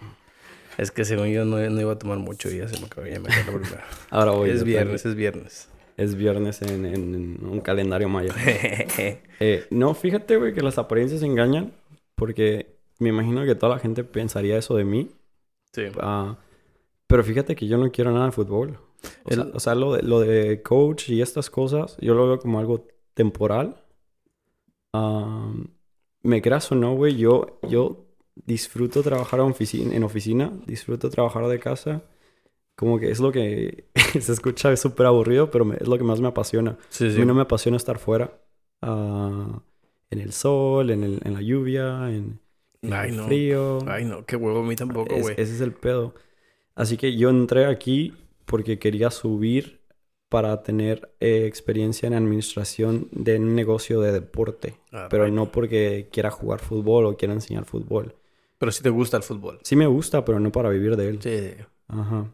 Es 0.78 0.92
que 0.92 1.04
según 1.04 1.26
yo 1.28 1.44
no, 1.44 1.58
no 1.58 1.80
iba 1.80 1.92
a 1.92 1.98
tomar 1.98 2.18
mucho 2.18 2.48
y 2.50 2.58
ya 2.58 2.68
se 2.68 2.78
me 2.78 2.86
acabó, 2.86 3.06
ya 3.08 3.18
me 3.18 3.32
acabó 3.34 3.58
la. 3.58 3.84
Ahora 4.10 4.30
voy. 4.30 4.50
es 4.50 4.62
viernes, 4.62 5.04
es 5.04 5.14
viernes. 5.16 5.68
Es 5.96 6.14
viernes 6.14 6.62
en, 6.62 6.86
en- 6.86 7.14
en 7.40 7.44
un 7.44 7.60
calendario 7.60 8.08
maya. 8.08 8.32
Eh, 9.40 9.66
no, 9.70 9.94
fíjate, 9.94 10.36
güey, 10.36 10.52
que 10.54 10.62
las 10.62 10.78
apariencias 10.78 11.22
engañan. 11.22 11.72
Porque 12.14 12.77
me 12.98 13.08
imagino 13.10 13.44
que 13.44 13.54
toda 13.54 13.74
la 13.74 13.78
gente 13.80 14.04
pensaría 14.04 14.58
eso 14.58 14.74
de 14.76 14.84
mí. 14.84 15.10
sí. 15.72 15.82
Ah, 16.00 16.36
pero 17.06 17.24
fíjate 17.24 17.56
que 17.56 17.66
yo 17.66 17.78
no 17.78 17.90
quiero 17.90 18.12
nada 18.12 18.26
de 18.26 18.32
fútbol. 18.32 18.78
O 19.24 19.32
sea, 19.32 19.42
El- 19.44 19.52
o 19.54 19.60
sea, 19.60 19.74
lo, 19.74 19.94
de, 19.94 20.02
lo 20.02 20.20
de 20.20 20.62
coach 20.62 21.08
y 21.10 21.22
estas 21.22 21.48
cosas, 21.50 21.96
yo 22.00 22.14
lo 22.14 22.26
veo 22.26 22.38
como 22.38 22.58
algo 22.58 22.86
temporal. 23.14 23.82
Ah, 24.92 25.52
me 26.22 26.42
creas 26.42 26.70
o 26.72 26.74
no, 26.74 26.94
güey, 26.94 27.16
yo, 27.16 27.58
yo 27.68 28.06
disfruto 28.34 29.02
trabajar 29.02 29.40
en 29.40 29.46
oficina, 29.46 29.94
en 29.94 30.02
oficina, 30.04 30.52
disfruto 30.66 31.10
trabajar 31.10 31.46
de 31.46 31.58
casa. 31.60 32.02
Como 32.76 32.98
que 33.00 33.10
es 33.10 33.20
lo 33.20 33.32
que 33.32 33.88
se 34.20 34.32
escucha 34.32 34.74
súper 34.76 35.06
aburrido, 35.06 35.50
pero 35.50 35.64
me- 35.64 35.76
es 35.76 35.88
lo 35.88 35.98
que 35.98 36.04
más 36.04 36.20
me 36.20 36.28
apasiona. 36.28 36.78
Sí, 36.90 37.06
A 37.06 37.10
sí. 37.10 37.18
mí 37.20 37.26
no 37.26 37.34
me 37.34 37.42
apasiona 37.42 37.76
estar 37.76 37.98
fuera. 37.98 38.38
ah, 38.82 39.60
en 40.10 40.20
el 40.20 40.32
sol, 40.32 40.90
en, 40.90 41.04
el- 41.04 41.20
en 41.24 41.34
la 41.34 41.42
lluvia, 41.42 42.10
en 42.10 42.40
Ay, 42.82 43.12
no. 43.12 43.26
frío. 43.26 43.78
Ay, 43.88 44.04
no, 44.04 44.24
qué 44.24 44.36
huevo 44.36 44.60
a 44.60 44.64
mí 44.64 44.76
tampoco, 44.76 45.14
Es- 45.14 45.22
güey. 45.22 45.34
ese 45.38 45.54
es 45.54 45.60
el 45.60 45.72
pedo. 45.72 46.14
Así 46.74 46.96
que 46.96 47.16
yo 47.16 47.30
entré 47.30 47.66
aquí 47.66 48.14
porque 48.44 48.78
quería 48.78 49.10
subir 49.10 49.80
para 50.28 50.62
tener 50.62 51.10
eh, 51.20 51.46
experiencia 51.46 52.06
en 52.06 52.14
administración 52.14 53.08
de 53.12 53.38
un 53.38 53.54
negocio 53.54 54.00
de 54.00 54.12
deporte. 54.12 54.74
Ah, 54.92 55.08
Pero 55.10 55.24
right. 55.24 55.34
no 55.34 55.50
porque 55.50 56.08
quiera 56.12 56.30
jugar 56.30 56.60
fútbol 56.60 57.06
o 57.06 57.16
quiera 57.16 57.34
enseñar 57.34 57.64
fútbol. 57.64 58.14
Pero 58.58 58.70
sí 58.72 58.82
te 58.82 58.90
gusta 58.90 59.16
el 59.16 59.22
fútbol. 59.22 59.58
Sí 59.62 59.74
me 59.74 59.86
gusta, 59.86 60.24
pero 60.24 60.38
no 60.38 60.52
para 60.52 60.68
vivir 60.70 60.96
de 60.96 61.08
él. 61.08 61.18
Sí. 61.22 61.54
Ajá. 61.88 62.26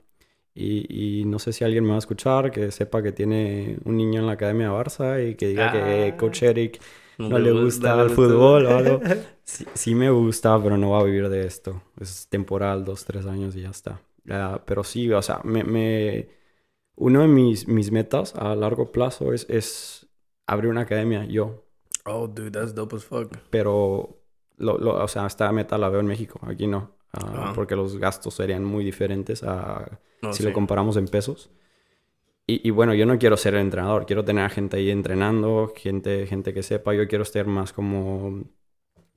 Y, 0.55 1.21
y 1.21 1.25
no 1.25 1.39
sé 1.39 1.53
si 1.53 1.65
alguien 1.65 1.85
me 1.85 1.91
va 1.91 1.97
a 1.97 1.99
escuchar 1.99 2.51
que 2.51 2.71
sepa 2.71 3.03
que 3.03 3.13
tiene 3.13 3.79
un 3.85 3.97
niño 3.97 4.21
en 4.21 4.27
la 4.27 4.33
Academia 4.33 4.71
Barça 4.71 5.29
y 5.29 5.35
que 5.37 5.49
diga 5.49 5.73
que 5.73 6.13
Ah. 6.13 6.17
Coach 6.17 6.43
Eric 6.45 6.81
no, 7.19 7.39
le 7.39 7.53
gusta 7.53 8.01
el 8.03 8.11
fútbol 8.11 8.67
o 8.67 8.77
algo. 8.77 9.01
Sí, 9.47 9.67
sí 9.75 9.95
me 9.95 10.09
gusta, 10.09 10.59
pero 10.63 10.79
no 10.79 10.91
va 10.93 11.01
a 11.01 11.03
vivir 11.05 11.29
de 11.29 11.47
esto. 11.47 11.83
Es 12.01 12.29
temporal, 12.31 12.83
dos, 12.83 13.05
tres 13.05 13.27
años 13.27 13.55
y 13.55 13.61
ya 13.61 13.69
está. 13.69 14.01
Ah, 14.31 14.63
pero 14.65 14.83
sí, 14.85 15.13
o 15.13 15.21
sea, 15.21 15.41
me, 15.45 15.63
me- 15.65 16.31
uno 16.97 17.21
de 17.21 17.29
mis, 17.29 17.69
mis 17.69 17.91
metas 17.93 18.35
a 18.37 18.55
largo 18.57 18.91
plazo 18.91 19.35
es, 19.35 19.45
es 19.51 20.07
abrir 20.47 20.71
una 20.71 20.81
academia 20.83 21.27
yo. 21.27 21.67
Oh, 22.07 22.27
dude, 22.27 22.51
that's 22.53 22.75
dope 22.75 22.97
as 22.97 23.05
fuck. 23.05 23.37
Pero, 23.51 24.17
lo, 24.57 24.79
lo- 24.79 25.05
o 25.05 25.09
sea, 25.09 25.27
esta 25.27 25.53
meta 25.53 25.77
la 25.77 25.91
veo 25.91 26.01
en 26.01 26.07
México, 26.07 26.41
aquí 26.47 26.67
no. 26.67 26.97
Ah, 27.13 27.49
Ah. 27.51 27.53
Porque 27.55 27.77
los 27.77 27.99
gastos 27.99 28.33
serían 28.35 28.65
muy 28.65 28.83
diferentes 28.83 29.43
a 29.43 30.01
No, 30.23 30.33
si 30.33 30.39
sí. 30.43 30.49
lo 30.49 30.55
comparamos 30.55 30.97
en 30.97 31.07
pesos. 31.09 31.51
Y, 32.47 32.67
y 32.69 32.71
bueno, 32.71 32.95
yo 32.95 33.07
no 33.07 33.19
quiero 33.19 33.37
ser 33.37 33.55
el 33.55 33.63
entrenador, 33.63 34.05
quiero 34.07 34.25
tener 34.25 34.45
a 34.45 34.51
gente 34.51 34.77
ahí 34.77 34.91
entrenando, 34.91 35.73
gente, 35.75 36.27
gente 36.27 36.53
que 36.53 36.63
sepa, 36.63 36.95
yo 36.95 37.09
quiero 37.09 37.23
estar 37.23 37.47
más 37.47 37.73
como 37.73 38.45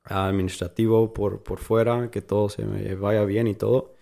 administrativo 0.05 1.13
por, 1.13 1.43
por 1.43 1.59
fuera, 1.59 2.11
que 2.11 2.21
todo 2.21 2.49
se 2.49 2.65
me 2.65 2.95
vaya 2.95 3.25
bien 3.25 3.47
y 3.47 3.55
todo. 3.55 3.95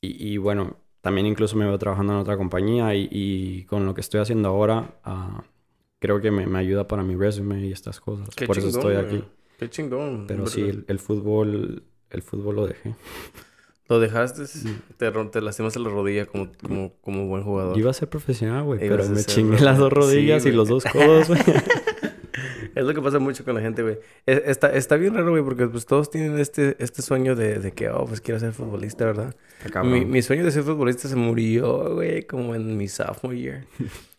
Y, 0.00 0.34
y 0.34 0.36
bueno, 0.38 0.76
también 1.00 1.26
incluso 1.26 1.56
me 1.56 1.66
veo 1.66 1.78
trabajando 1.78 2.12
en 2.12 2.18
otra 2.20 2.36
compañía 2.36 2.94
y, 2.94 3.08
y 3.10 3.64
con 3.64 3.86
lo 3.86 3.94
que 3.94 4.00
estoy 4.02 4.20
haciendo 4.20 4.48
ahora, 4.48 4.98
ah, 5.04 5.44
creo 5.98 6.20
que 6.20 6.30
me, 6.30 6.46
me 6.46 6.58
ayuda 6.58 6.86
para 6.88 7.02
mi 7.02 7.16
resume 7.16 7.66
y 7.66 7.72
estas 7.72 8.00
cosas. 8.00 8.30
Qué 8.36 8.46
por 8.46 8.58
eso 8.58 8.68
chingón, 8.68 8.70
estoy 8.70 8.96
güey. 8.96 8.96
aquí. 8.96 9.24
Qué 9.56 9.70
chingón. 9.70 10.26
Pero 10.26 10.46
sí, 10.46 10.62
el, 10.62 10.84
el 10.88 10.98
fútbol, 10.98 11.84
el 12.10 12.22
fútbol 12.22 12.56
lo 12.56 12.66
dejé. 12.66 12.94
Lo 13.88 14.00
dejaste, 14.00 14.42
Mm. 14.42 14.96
te, 14.96 15.10
te 15.10 15.40
lastimaste 15.42 15.78
la 15.78 15.90
rodilla 15.90 16.24
como, 16.26 16.50
como, 16.62 16.92
como 17.02 17.26
buen 17.26 17.42
jugador. 17.42 17.74
Yo 17.74 17.80
iba 17.80 17.90
a 17.90 17.94
ser 17.94 18.08
profesional, 18.08 18.64
güey, 18.64 18.78
pero 18.80 19.06
me 19.08 19.22
chingué 19.24 19.60
las 19.60 19.76
dos 19.78 19.90
sí, 19.90 19.94
rodillas 19.94 20.46
y 20.46 20.52
los 20.52 20.68
dos 20.68 20.84
codos, 20.84 21.28
güey. 21.28 21.40
Es 22.74 22.84
lo 22.84 22.92
que 22.92 23.00
pasa 23.00 23.20
mucho 23.20 23.44
con 23.44 23.54
la 23.54 23.60
gente, 23.60 23.82
güey. 23.82 23.98
Es- 24.26 24.42
Está, 24.46 24.72
está 24.74 24.96
bien 24.96 25.14
raro, 25.14 25.30
güey, 25.30 25.44
porque 25.44 25.68
pues 25.68 25.86
todos 25.86 26.10
tienen 26.10 26.38
este, 26.40 26.74
este 26.80 27.02
sueño 27.02 27.36
de, 27.36 27.60
de 27.60 27.70
que, 27.72 27.88
oh, 27.88 28.04
pues 28.04 28.20
quiero 28.20 28.40
ser 28.40 28.52
futbolista, 28.52 29.04
¿verdad? 29.04 29.36
Mi, 29.84 30.04
mi 30.04 30.22
sueño 30.22 30.44
de 30.44 30.50
ser 30.50 30.64
futbolista 30.64 31.06
se 31.08 31.14
murió, 31.14 31.94
güey, 31.94 32.26
como 32.26 32.54
en 32.56 32.76
mi 32.76 32.88
sophomore 32.88 33.38
year. 33.38 33.66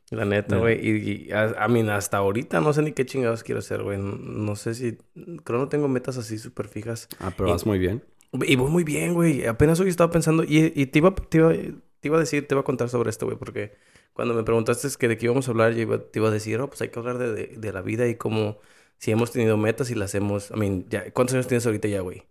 La 0.10 0.24
neta, 0.24 0.58
güey. 0.58 0.80
Y, 0.88 1.28
y 1.28 1.32
a, 1.34 1.56
a 1.66 1.68
mí 1.68 1.82
hasta 1.90 2.18
ahorita 2.18 2.62
no 2.62 2.72
sé 2.72 2.82
ni 2.84 2.94
qué 2.94 3.06
chingados 3.06 3.44
quiero 3.44 3.60
hacer, 3.60 3.84
güey. 3.84 3.98
No, 3.98 4.16
no 4.16 4.56
sé 4.56 4.74
si... 4.76 4.98
Creo 5.44 5.60
no 5.60 5.68
tengo 5.68 5.90
metas 5.90 6.18
así 6.18 6.38
súper 6.38 6.68
fijas. 6.70 7.10
Ah, 7.20 7.34
pero 7.36 7.50
Y- 7.50 7.52
vas 7.52 7.66
muy 7.66 7.80
bien. 7.80 8.04
Y 8.44 8.56
voy 8.56 8.72
muy 8.72 8.84
bien, 8.84 9.14
güey. 9.14 9.46
Apenas 9.46 9.80
hoy 9.80 9.90
estaba 9.90 10.12
pensando... 10.12 10.44
Y, 10.44 10.72
y 10.76 10.88
te, 10.88 11.00
iba, 11.00 11.14
te, 11.16 11.38
iba, 11.38 11.52
te 11.54 12.08
iba 12.08 12.18
a 12.18 12.20
decir, 12.20 12.48
te 12.48 12.54
iba 12.56 12.62
a 12.62 12.64
contar 12.64 12.90
sobre 12.90 13.10
esto, 13.10 13.26
güey. 13.26 13.38
Porque 13.38 13.74
cuando 14.14 14.34
me 14.34 14.44
preguntaste 14.44 14.88
que 15.00 15.08
de 15.08 15.18
qué 15.18 15.26
íbamos 15.26 15.48
a 15.48 15.52
hablar, 15.52 15.74
yo 15.74 15.82
iba- 15.82 16.00
te 16.00 16.20
iba 16.20 16.28
a 16.30 16.32
decir, 16.32 16.60
oh, 16.60 16.68
pues 16.70 16.82
hay 16.82 16.90
que 16.90 17.00
hablar 17.00 17.18
de, 17.18 17.34
de, 17.34 17.48
de 17.58 17.74
la 17.74 17.82
vida 17.82 18.08
y 18.08 18.16
cómo... 18.16 18.60
Si 18.98 19.12
hemos 19.12 19.32
tenido 19.32 19.58
metas 19.58 19.92
y 19.92 19.96
las 19.96 20.16
hemos... 20.16 20.52
I 20.52 20.56
mean, 20.56 20.86
ya, 20.90 21.12
¿cuántos 21.12 21.34
años 21.36 21.48
tienes 21.48 21.66
ahorita 21.66 21.88
ya, 21.90 22.00
güey? 22.02 22.24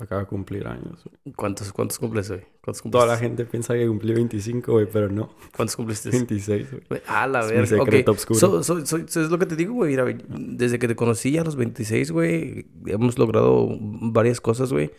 Acaba 0.00 0.22
de 0.22 0.26
cumplir 0.26 0.66
años. 0.66 1.04
güey. 1.04 1.34
¿Cuántos, 1.34 1.72
cuántos 1.72 1.98
cumples 1.98 2.30
hoy? 2.30 2.40
¿Cuántos 2.62 2.82
Toda 2.90 3.06
la 3.06 3.16
gente 3.16 3.44
piensa 3.44 3.74
que 3.74 3.86
cumplí 3.86 4.12
25, 4.12 4.72
güey, 4.72 4.86
pero 4.92 5.08
no. 5.08 5.30
¿Cuántos 5.56 5.76
cumpliste? 5.76 6.10
26, 6.10 6.68
güey. 6.88 7.02
A 7.06 7.26
la 7.26 7.40
Es 7.40 7.46
mi 7.46 7.52
verga. 7.52 7.66
secreto 7.84 8.10
Ok. 8.12 8.18
oscuro. 8.18 8.38
So- 8.40 8.62
so- 8.64 8.86
so- 8.86 9.20
es 9.20 9.30
lo 9.30 9.38
que 9.38 9.46
te 9.46 9.54
digo, 9.56 9.74
güey. 9.74 9.90
Mira, 9.90 10.04
desde 10.28 10.78
que 10.78 10.88
te 10.88 10.96
conocí 10.96 11.36
a 11.38 11.44
los 11.44 11.54
26, 11.56 12.10
güey, 12.10 12.66
hemos 12.86 13.18
logrado 13.18 13.68
varias 13.80 14.40
cosas, 14.40 14.72
güey. 14.72 14.90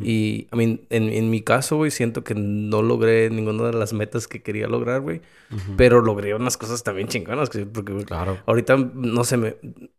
Y, 0.00 0.46
I 0.52 0.56
mean, 0.56 0.80
en, 0.90 1.04
en 1.10 1.30
mi 1.30 1.42
caso, 1.42 1.76
güey, 1.76 1.90
siento 1.90 2.24
que 2.24 2.34
no 2.34 2.80
logré 2.82 3.28
ninguna 3.30 3.64
de 3.64 3.72
las 3.74 3.92
metas 3.92 4.26
que 4.28 4.42
quería 4.42 4.68
lograr, 4.68 5.00
güey. 5.00 5.20
Ujú. 5.52 5.72
Pero 5.76 6.00
logré 6.02 6.34
unas 6.34 6.56
cosas 6.56 6.82
también 6.82 7.08
chingonas, 7.08 7.50
que- 7.50 7.66
porque 7.66 7.92
güey, 7.92 8.04
Claro. 8.04 8.38
ahorita, 8.46 8.76
no 8.76 9.24
sé, 9.24 9.36
me, 9.36 9.56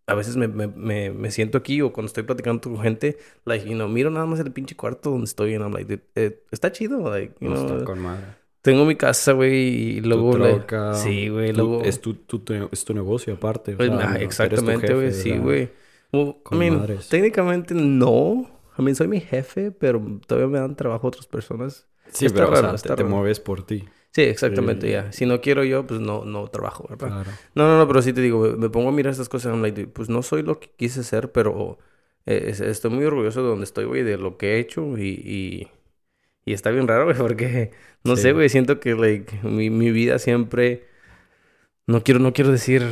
a 0.08 0.13
veces 0.15 0.36
me, 0.38 0.47
me, 0.47 0.67
me, 0.67 1.12
me 1.12 1.32
siento 1.32 1.58
aquí 1.58 1.82
o 1.82 1.91
cuando 1.93 2.08
estoy 2.08 2.23
platicando 2.23 2.62
con 2.62 2.80
gente, 2.82 3.17
like, 3.45 3.67
you 3.67 3.76
know, 3.76 3.88
miro 3.88 4.10
nada 4.10 4.26
más 4.27 4.39
el 4.39 4.51
pinche 4.51 4.75
cuarto 4.75 5.11
donde 5.11 5.25
estoy 5.25 5.51
y 5.51 5.55
I'm 5.55 5.71
like, 5.73 5.85
dude, 5.97 6.03
eh, 6.15 6.43
está 6.51 6.71
chido, 6.71 7.09
like, 7.11 7.35
you 7.39 7.49
No 7.49 7.55
know, 7.55 7.65
está 7.73 7.85
con 7.85 7.99
madre. 7.99 8.25
tengo 8.61 8.85
mi 8.85 8.95
casa, 8.95 9.31
güey, 9.33 9.97
y 9.97 10.01
luego... 10.01 10.33
tu 10.33 10.39
le- 10.39 10.53
troca, 10.55 10.93
Sí, 10.93 11.29
güey, 11.29 11.53
luego... 11.53 11.81
Es 11.83 12.01
tu, 12.01 12.13
tu- 12.15 12.39
tu- 12.39 12.69
es 12.71 12.85
tu 12.85 12.93
negocio 12.93 13.33
aparte. 13.33 13.73
o 13.73 13.77
Pues, 13.77 13.89
sea, 13.89 13.97
ah, 13.99 14.13
no, 14.13 14.15
exactamente, 14.19 14.93
güey, 14.93 15.07
o 15.07 15.11
sí, 15.11 15.29
sea, 15.29 15.39
güey. 15.39 15.69
Well, 16.11 16.35
I 16.51 16.55
mean, 16.55 16.77
madres. 16.79 17.09
técnicamente 17.09 17.73
no. 17.73 18.49
I 18.77 18.81
mean, 18.81 18.95
soy 18.95 19.07
mi 19.07 19.19
jefe, 19.19 19.71
pero 19.71 20.01
todavía 20.27 20.47
me 20.49 20.59
dan 20.59 20.75
trabajo 20.75 21.07
otras 21.07 21.27
personas. 21.27 21.87
Sí, 22.11 22.25
Está 22.27 22.39
pero 22.39 22.47
o 22.49 22.51
raro, 22.55 22.67
sea, 22.67 22.75
está 22.75 22.95
te, 22.95 23.03
te 23.03 23.09
mueves 23.09 23.39
por 23.39 23.65
ti. 23.65 23.83
Sí, 24.11 24.21
exactamente, 24.21 24.87
Sí. 24.87 24.93
ya. 24.93 25.11
Si 25.11 25.25
no 25.25 25.41
quiero 25.41 25.63
yo, 25.63 25.85
pues 25.85 25.99
no, 25.99 26.23
no 26.25 26.47
trabajo, 26.47 26.85
¿verdad? 26.89 27.07
Claro. 27.09 27.31
No, 27.55 27.67
no, 27.67 27.77
no, 27.77 27.87
pero 27.87 28.01
sí 28.01 28.13
te 28.13 28.21
digo, 28.21 28.39
me 28.57 28.69
pongo 28.69 28.89
a 28.89 28.91
mirar 28.91 29.11
estas 29.11 29.29
cosas, 29.29 29.51
I'm 29.53 29.61
like, 29.61 29.87
pues 29.87 30.09
no 30.09 30.21
soy 30.23 30.43
lo 30.43 30.59
que 30.59 30.69
quise 30.75 31.03
ser, 31.03 31.31
pero 31.31 31.77
eh, 32.27 32.45
es- 32.49 32.61
estoy 32.61 32.91
muy 32.91 33.05
orgulloso 33.05 33.41
de 33.43 33.49
donde 33.49 33.65
estoy, 33.65 33.85
güey, 33.85 34.03
de 34.03 34.17
lo 34.17 34.37
que 34.37 34.55
he 34.55 34.59
hecho 34.59 34.97
y, 34.97 35.09
y, 35.09 35.67
Y 36.45 36.53
está 36.53 36.71
bien 36.71 36.87
raro, 36.87 37.05
güey, 37.07 37.17
porque, 37.17 37.71
no 38.03 38.15
sé, 38.17 38.33
güey, 38.33 38.49
siento 38.49 38.79
que, 38.79 38.95
like, 38.95 39.39
mi, 39.43 39.69
mi 39.69 39.91
vida 39.91 40.19
siempre 40.19 40.85
no 41.87 42.03
quiero, 42.03 42.19
no 42.19 42.33
quiero 42.33 42.51
decir, 42.51 42.83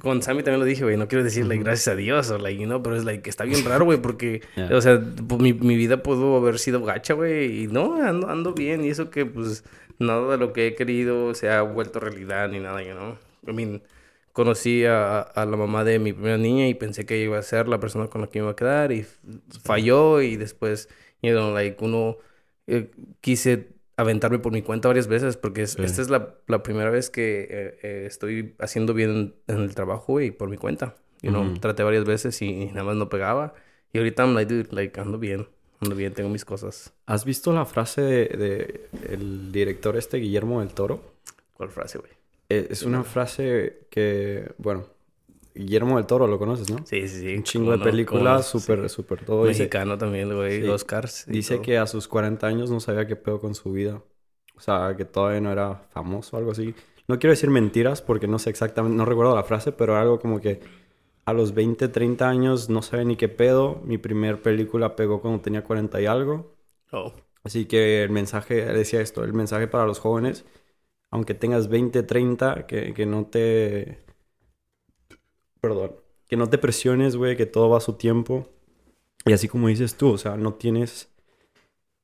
con 0.00 0.20
Sammy 0.22 0.42
también 0.42 0.58
lo 0.60 0.66
dije, 0.66 0.82
güey, 0.82 0.96
no 0.96 1.06
quiero 1.06 1.22
decirle 1.22 1.58
gracias 1.58 1.88
a 1.88 1.96
Dios 1.96 2.28
o 2.30 2.38
like, 2.38 2.66
no, 2.66 2.82
pero 2.82 2.96
es 2.96 3.04
like, 3.04 3.28
está 3.30 3.44
bien 3.44 3.64
raro, 3.64 3.84
güey, 3.84 3.98
porque, 4.02 4.42
o 4.72 4.80
sea, 4.80 5.00
mi, 5.38 5.52
mi, 5.52 5.76
vida 5.76 6.02
pudo 6.02 6.36
haber 6.36 6.58
sido 6.58 6.82
gacha, 6.82 7.14
güey, 7.14 7.64
y 7.64 7.66
no, 7.68 8.02
ando, 8.02 8.28
ando 8.28 8.52
bien, 8.54 8.84
y 8.84 8.88
eso 8.90 9.10
que, 9.10 9.26
pues, 9.26 9.64
nada 10.00 10.32
de 10.32 10.38
lo 10.38 10.52
que 10.52 10.68
he 10.68 10.74
querido 10.74 11.34
se 11.34 11.50
ha 11.50 11.62
vuelto 11.62 12.00
realidad 12.00 12.48
ni 12.48 12.58
nada, 12.58 12.82
you 12.82 12.92
know. 12.94 13.16
I 13.46 13.52
mean, 13.52 13.82
conocí 14.32 14.84
a, 14.84 15.20
a, 15.20 15.46
la 15.46 15.56
mamá 15.56 15.84
de 15.84 15.98
mi 15.98 16.12
primera 16.12 16.38
niña 16.38 16.68
y 16.68 16.74
pensé 16.74 17.06
que 17.06 17.18
iba 17.18 17.38
a 17.38 17.42
ser 17.42 17.68
la 17.68 17.80
persona 17.80 18.08
con 18.08 18.22
la 18.22 18.28
que 18.28 18.38
me 18.38 18.44
iba 18.44 18.52
a 18.52 18.56
quedar 18.56 18.92
y 18.92 19.04
falló 19.62 20.20
y 20.20 20.36
después, 20.36 20.88
you 21.22 21.32
know, 21.32 21.52
like, 21.52 21.82
uno, 21.84 22.16
eh, 22.66 22.90
quise 23.20 23.68
aventarme 23.96 24.38
por 24.38 24.52
mi 24.52 24.62
cuenta 24.62 24.88
varias 24.88 25.06
veces 25.06 25.36
porque 25.36 25.62
esta 25.62 25.82
es 25.84 26.08
la, 26.08 26.34
la, 26.46 26.62
primera 26.62 26.90
vez 26.90 27.10
que 27.10 27.42
eh, 27.42 27.78
eh, 27.82 28.04
estoy 28.06 28.54
haciendo 28.58 28.94
bien 28.94 29.34
en, 29.46 29.58
el 29.58 29.74
trabajo 29.74 30.20
y 30.20 30.30
por 30.30 30.48
mi 30.48 30.56
cuenta. 30.56 30.96
You 31.20 31.30
know, 31.30 31.54
traté 31.60 31.84
varias 31.84 32.04
veces 32.04 32.42
y, 32.42 32.66
nada 32.66 32.84
más 32.84 32.96
no 32.96 33.08
pegaba. 33.08 33.54
Y 33.92 33.98
ahorita 33.98 34.24
I'm 34.24 34.34
like, 34.34 34.66
like, 34.70 35.00
ando 35.00 35.18
bien. 35.18 35.46
Ando 35.80 35.94
bien, 35.94 36.14
tengo 36.14 36.28
mis 36.30 36.44
cosas. 36.44 36.94
¿Has 37.06 37.24
visto 37.24 37.52
la 37.52 37.64
frase 37.64 38.02
de, 38.02 38.26
de 38.26 38.88
el 39.08 39.52
director 39.52 39.96
este 39.96 40.16
Guillermo 40.16 40.60
del 40.60 40.72
Toro? 40.74 41.00
¿Cuál 41.54 41.70
frase, 41.70 41.98
güey? 41.98 42.21
Eh, 42.52 42.66
es 42.70 42.82
una 42.82 43.02
frase 43.02 43.86
que, 43.88 44.52
bueno, 44.58 44.84
Guillermo 45.54 45.96
del 45.96 46.06
Toro, 46.06 46.26
lo 46.26 46.38
conoces, 46.38 46.70
¿no? 46.70 46.84
Sí, 46.84 47.08
sí, 47.08 47.20
sí. 47.20 47.34
Un 47.34 47.42
chingo 47.44 47.72
de 47.72 47.78
películas, 47.78 48.46
súper, 48.46 48.88
súper 48.90 49.24
todo. 49.24 49.44
Mexicano 49.44 49.96
también, 49.96 50.34
güey, 50.34 50.66
Oscars. 50.68 51.24
Dice 51.26 51.60
que 51.60 51.78
a 51.78 51.86
sus 51.86 52.08
40 52.08 52.46
años 52.46 52.70
no 52.70 52.80
sabía 52.80 53.06
qué 53.06 53.16
pedo 53.16 53.40
con 53.40 53.54
su 53.54 53.72
vida. 53.72 54.02
O 54.54 54.60
sea, 54.60 54.94
que 54.96 55.04
todavía 55.04 55.40
no 55.40 55.50
era 55.50 55.82
famoso 55.90 56.36
o 56.36 56.38
algo 56.38 56.52
así. 56.52 56.74
No 57.08 57.18
quiero 57.18 57.32
decir 57.32 57.50
mentiras 57.50 58.00
porque 58.02 58.28
no 58.28 58.38
sé 58.38 58.50
exactamente, 58.50 58.96
no 58.96 59.04
recuerdo 59.04 59.34
la 59.34 59.42
frase, 59.44 59.72
pero 59.72 59.96
algo 59.96 60.20
como 60.20 60.40
que 60.40 60.60
a 61.24 61.32
los 61.32 61.54
20, 61.54 61.88
30 61.88 62.28
años 62.28 62.68
no 62.68 62.82
sabía 62.82 63.04
ni 63.04 63.16
qué 63.16 63.28
pedo. 63.28 63.80
Mi 63.84 63.98
primer 63.98 64.42
película 64.42 64.94
pegó 64.94 65.20
cuando 65.20 65.40
tenía 65.40 65.64
40 65.64 66.00
y 66.00 66.06
algo. 66.06 66.54
Oh. 66.92 67.12
Así 67.44 67.64
que 67.64 68.04
el 68.04 68.10
mensaje, 68.10 68.64
decía 68.66 69.00
esto, 69.00 69.24
el 69.24 69.32
mensaje 69.32 69.66
para 69.66 69.86
los 69.86 69.98
jóvenes, 69.98 70.44
aunque 71.12 71.34
tengas 71.34 71.68
20, 71.68 72.02
30, 72.02 72.66
que, 72.66 72.92
que 72.94 73.06
no 73.06 73.26
te 73.26 74.02
perdón, 75.60 75.92
que 76.26 76.36
no 76.36 76.48
te 76.48 76.58
presiones, 76.58 77.14
güey, 77.14 77.36
que 77.36 77.46
todo 77.46 77.70
va 77.70 77.78
a 77.78 77.80
su 77.80 77.92
tiempo. 77.92 78.48
Y 79.24 79.32
así 79.32 79.46
como 79.46 79.68
dices 79.68 79.96
tú, 79.96 80.12
o 80.14 80.18
sea, 80.18 80.36
no 80.36 80.54
tienes, 80.54 81.08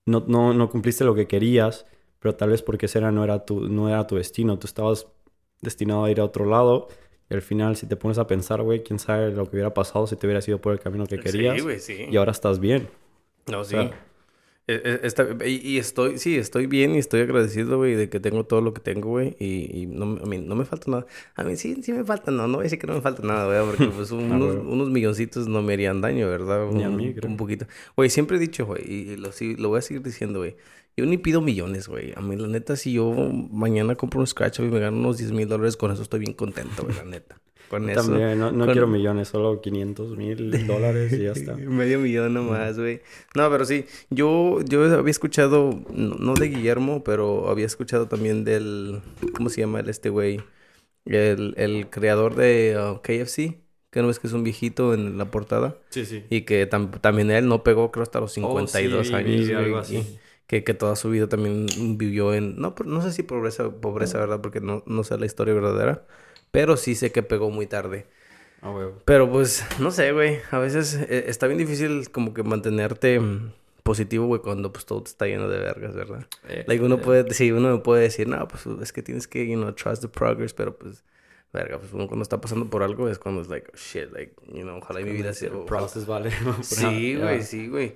no, 0.06 0.24
no, 0.28 0.54
no 0.54 0.70
cumpliste 0.70 1.04
lo 1.04 1.14
que 1.14 1.26
querías, 1.26 1.84
pero 2.20 2.36
tal 2.36 2.50
vez 2.50 2.62
porque 2.62 2.86
ese 2.86 2.98
era, 2.98 3.10
no, 3.10 3.24
era 3.24 3.44
tu, 3.44 3.68
no 3.68 3.88
era 3.88 4.06
tu 4.06 4.14
destino, 4.14 4.58
tú 4.58 4.68
estabas 4.68 5.08
destinado 5.60 6.04
a 6.04 6.10
ir 6.10 6.20
a 6.20 6.24
otro 6.24 6.44
lado. 6.44 6.88
Y 7.30 7.34
al 7.34 7.42
final, 7.42 7.76
si 7.76 7.86
te 7.86 7.96
pones 7.96 8.18
a 8.18 8.26
pensar, 8.26 8.62
güey, 8.62 8.84
quién 8.84 8.98
sabe 8.98 9.32
lo 9.32 9.44
que 9.46 9.56
hubiera 9.56 9.74
pasado 9.74 10.06
si 10.06 10.16
te 10.16 10.26
hubieras 10.26 10.46
ido 10.46 10.60
por 10.60 10.72
el 10.72 10.78
camino 10.78 11.06
que 11.06 11.18
querías. 11.18 11.56
Sí, 11.56 11.62
güey, 11.62 11.80
sí. 11.80 12.06
Y 12.10 12.16
ahora 12.16 12.30
estás 12.30 12.60
bien. 12.60 12.88
No, 13.46 13.64
sí. 13.64 13.76
E, 14.70 15.00
e, 15.02 15.50
y, 15.50 15.78
estoy, 15.78 16.18
sí, 16.18 16.36
estoy 16.36 16.66
bien 16.66 16.94
y 16.94 16.98
estoy 16.98 17.22
agradecido, 17.22 17.78
güey, 17.78 17.94
de 17.94 18.10
que 18.10 18.20
tengo 18.20 18.44
todo 18.44 18.60
lo 18.60 18.74
que 18.74 18.82
tengo, 18.82 19.08
güey. 19.08 19.34
Y, 19.40 19.86
no, 19.86 20.18
a 20.22 20.26
mí, 20.26 20.36
no 20.36 20.54
me 20.56 20.66
falta 20.66 20.90
nada. 20.90 21.06
A 21.36 21.42
mí 21.42 21.56
sí, 21.56 21.82
sí 21.82 21.90
me 21.94 22.04
falta, 22.04 22.30
no, 22.30 22.46
no 22.46 22.58
voy 22.58 22.62
a 22.62 22.64
decir 22.64 22.78
que 22.78 22.86
no 22.86 22.92
me 22.92 23.00
falta 23.00 23.22
nada, 23.22 23.46
güey, 23.46 23.66
porque 23.66 23.94
pues 23.94 24.10
unos, 24.12 24.56
unos, 24.56 24.90
milloncitos 24.90 25.48
no 25.48 25.62
me 25.62 25.72
harían 25.72 26.02
daño, 26.02 26.28
¿verdad? 26.28 26.68
Un, 26.68 26.82
a 26.82 26.90
mí, 26.90 27.14
Un 27.22 27.38
poquito. 27.38 27.66
Güey, 27.96 28.10
siempre 28.10 28.36
he 28.36 28.40
dicho, 28.40 28.66
güey, 28.66 28.82
y 28.86 29.16
lo, 29.16 29.32
sí, 29.32 29.56
lo 29.56 29.70
voy 29.70 29.78
a 29.78 29.82
seguir 29.82 30.02
diciendo, 30.02 30.40
güey. 30.40 30.56
Yo 30.98 31.06
ni 31.06 31.16
pido 31.16 31.40
millones, 31.40 31.88
güey. 31.88 32.12
A 32.14 32.20
mí, 32.20 32.36
la 32.36 32.48
neta, 32.48 32.76
si 32.76 32.92
yo 32.92 33.12
mañana 33.14 33.94
compro 33.94 34.20
un 34.20 34.26
scratch 34.26 34.58
y 34.58 34.62
me 34.64 34.80
gano 34.80 34.98
unos 34.98 35.16
10 35.16 35.32
mil 35.32 35.48
dólares, 35.48 35.78
con 35.78 35.92
eso 35.92 36.02
estoy 36.02 36.20
bien 36.20 36.34
contento, 36.34 36.82
güey, 36.82 36.94
la 36.94 37.04
neta. 37.04 37.40
Con 37.68 37.88
eso. 37.90 38.00
También, 38.02 38.38
no, 38.38 38.66
quiero 38.66 38.86
millones, 38.86 39.28
solo 39.28 39.60
500 39.60 40.16
mil 40.16 40.66
dólares 40.66 41.12
y 41.12 41.24
ya 41.24 41.32
está. 41.32 41.54
Medio 41.56 41.98
millón 41.98 42.32
nomás, 42.32 42.78
güey. 42.78 43.02
No, 43.34 43.50
pero 43.50 43.64
sí, 43.66 43.84
yo, 44.08 44.60
yo 44.62 44.84
había 44.96 45.10
escuchado, 45.10 45.78
no, 45.90 46.34
de 46.34 46.48
Guillermo, 46.48 47.04
pero 47.04 47.48
había 47.48 47.66
escuchado 47.66 48.08
también 48.08 48.44
del, 48.44 49.00
¿cómo 49.34 49.50
se 49.50 49.60
llama 49.60 49.80
el 49.80 49.88
este 49.90 50.08
güey? 50.08 50.40
El, 51.04 51.54
el 51.56 51.88
creador 51.90 52.34
de 52.34 52.76
uh, 52.78 53.00
KFC, 53.02 53.58
que 53.90 54.00
no 54.00 54.08
ves 54.08 54.18
que 54.18 54.26
es 54.26 54.32
un 54.32 54.44
viejito 54.44 54.94
en 54.94 55.18
la 55.18 55.30
portada. 55.30 55.76
Sí, 55.90 56.06
sí. 56.06 56.24
Y 56.30 56.42
que 56.42 56.66
también 56.66 57.30
él 57.30 57.48
no 57.48 57.62
pegó, 57.62 57.90
creo, 57.90 58.02
hasta 58.02 58.20
los 58.20 58.32
52 58.32 59.12
años. 59.12 59.50
algo 59.50 59.78
así. 59.78 60.18
que, 60.46 60.64
que 60.64 60.72
toda 60.74 60.96
su 60.96 61.10
vida 61.10 61.28
también 61.28 61.66
vivió 61.98 62.32
en, 62.32 62.56
no, 62.56 62.74
no 62.84 63.02
sé 63.02 63.12
si 63.12 63.22
pobreza, 63.22 63.70
pobreza, 63.70 64.18
¿verdad? 64.18 64.40
Porque 64.40 64.60
no, 64.60 64.82
no 64.86 65.04
sé 65.04 65.18
la 65.18 65.26
historia 65.26 65.52
verdadera. 65.52 66.06
Pero 66.50 66.76
sí 66.76 66.94
sé 66.94 67.12
que 67.12 67.22
pegó 67.22 67.50
muy 67.50 67.66
tarde. 67.66 68.06
Ah, 68.60 68.70
güey. 68.70 68.88
Pero 69.04 69.30
pues, 69.30 69.64
no 69.78 69.90
sé, 69.90 70.12
güey. 70.12 70.38
A 70.50 70.58
veces 70.58 70.94
eh, 70.94 71.24
está 71.28 71.46
bien 71.46 71.58
difícil 71.58 72.10
como 72.10 72.34
que 72.34 72.42
mantenerte 72.42 73.20
mm, 73.20 73.52
positivo, 73.82 74.26
güey, 74.26 74.40
cuando 74.40 74.72
pues 74.72 74.84
todo 74.84 75.02
está 75.04 75.26
lleno 75.26 75.48
de 75.48 75.58
vergas, 75.58 75.94
¿verdad? 75.94 76.26
Eh, 76.48 76.64
like 76.66 76.84
uno 76.84 76.96
eh. 76.96 76.98
puede, 76.98 77.34
sí, 77.34 77.52
uno 77.52 77.70
me 77.74 77.78
puede 77.78 78.02
decir, 78.02 78.28
no, 78.28 78.46
pues 78.48 78.66
es 78.66 78.92
que 78.92 79.02
tienes 79.02 79.26
que, 79.28 79.48
you 79.48 79.56
know, 79.56 79.72
trust 79.72 80.02
the 80.02 80.08
progress, 80.08 80.52
pero 80.52 80.76
pues, 80.76 81.04
verga, 81.52 81.78
pues 81.78 81.92
uno 81.92 82.06
cuando 82.06 82.22
está 82.22 82.40
pasando 82.40 82.68
por 82.68 82.82
algo 82.82 83.08
es 83.08 83.18
cuando 83.18 83.40
es 83.40 83.48
like, 83.48 83.70
oh, 83.72 83.76
shit, 83.76 84.12
like, 84.12 84.34
you 84.52 84.62
know, 84.62 84.76
ojalá 84.76 85.00
mi 85.00 85.12
vida 85.12 85.32
sea... 85.32 85.50
process 85.64 86.06
vale. 86.06 86.30
sí, 86.62 87.16
güey, 87.16 87.42
sí, 87.42 87.68
güey. 87.68 87.94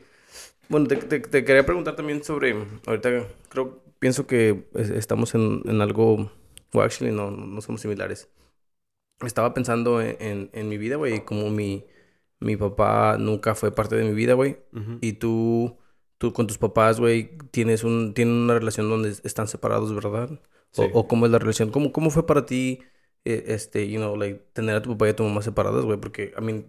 Bueno, 0.69 0.87
te, 0.87 0.97
te, 0.97 1.45
quería 1.45 1.67
preguntar 1.67 1.97
también 1.97 2.25
sobre, 2.25 2.57
ahorita 2.87 3.27
creo, 3.51 3.83
pienso 3.99 4.27
que 4.27 4.65
estamos 4.75 5.35
en, 5.35 5.61
en 5.67 5.83
algo, 5.83 6.31
o 6.73 6.81
actually 6.81 7.15
no, 7.15 7.31
no 7.31 7.61
somos 7.61 7.83
similares 7.83 8.29
estaba 9.27 9.55
pensando 9.55 10.01
en, 10.01 10.51
en, 10.53 10.69
mi 10.69 10.79
vida, 10.79 10.97
güey, 10.97 11.25
como 11.25 11.51
mi, 11.51 11.85
mi 12.41 12.57
papá 12.57 13.17
nunca 13.19 13.55
fue 13.55 13.75
parte 13.75 13.97
de 13.97 14.05
mi 14.05 14.15
vida, 14.15 14.35
güey. 14.35 14.59
Y 15.01 15.15
tú, 15.15 15.79
tú 16.19 16.33
con 16.33 16.47
tus 16.47 16.59
papás, 16.59 17.01
güey, 17.01 17.37
tienes 17.51 17.85
un, 17.85 18.15
tienen 18.15 18.35
una 18.35 18.55
relación 18.55 18.89
donde 18.89 19.11
están 19.11 19.49
separados, 19.49 19.95
¿verdad? 19.95 20.41
O, 20.77 20.85
o, 20.93 21.09
cómo 21.09 21.27
es 21.27 21.33
la 21.33 21.39
relación. 21.39 21.71
¿Cómo, 21.71 21.93
cómo 21.93 22.11
fue 22.11 22.27
para 22.27 22.47
ti, 22.47 22.81
eh, 23.25 23.45
este, 23.49 23.89
you 23.91 23.99
know, 23.99 24.17
like, 24.17 24.43
tener 24.53 24.77
a 24.77 24.83
tu 24.83 24.91
papá 24.91 25.09
y 25.09 25.11
a 25.11 25.17
tu 25.17 25.25
mamá 25.25 25.43
separadas, 25.43 25.85
güey? 25.85 25.99
Porque, 25.99 26.33
a 26.37 26.41
mí, 26.41 26.65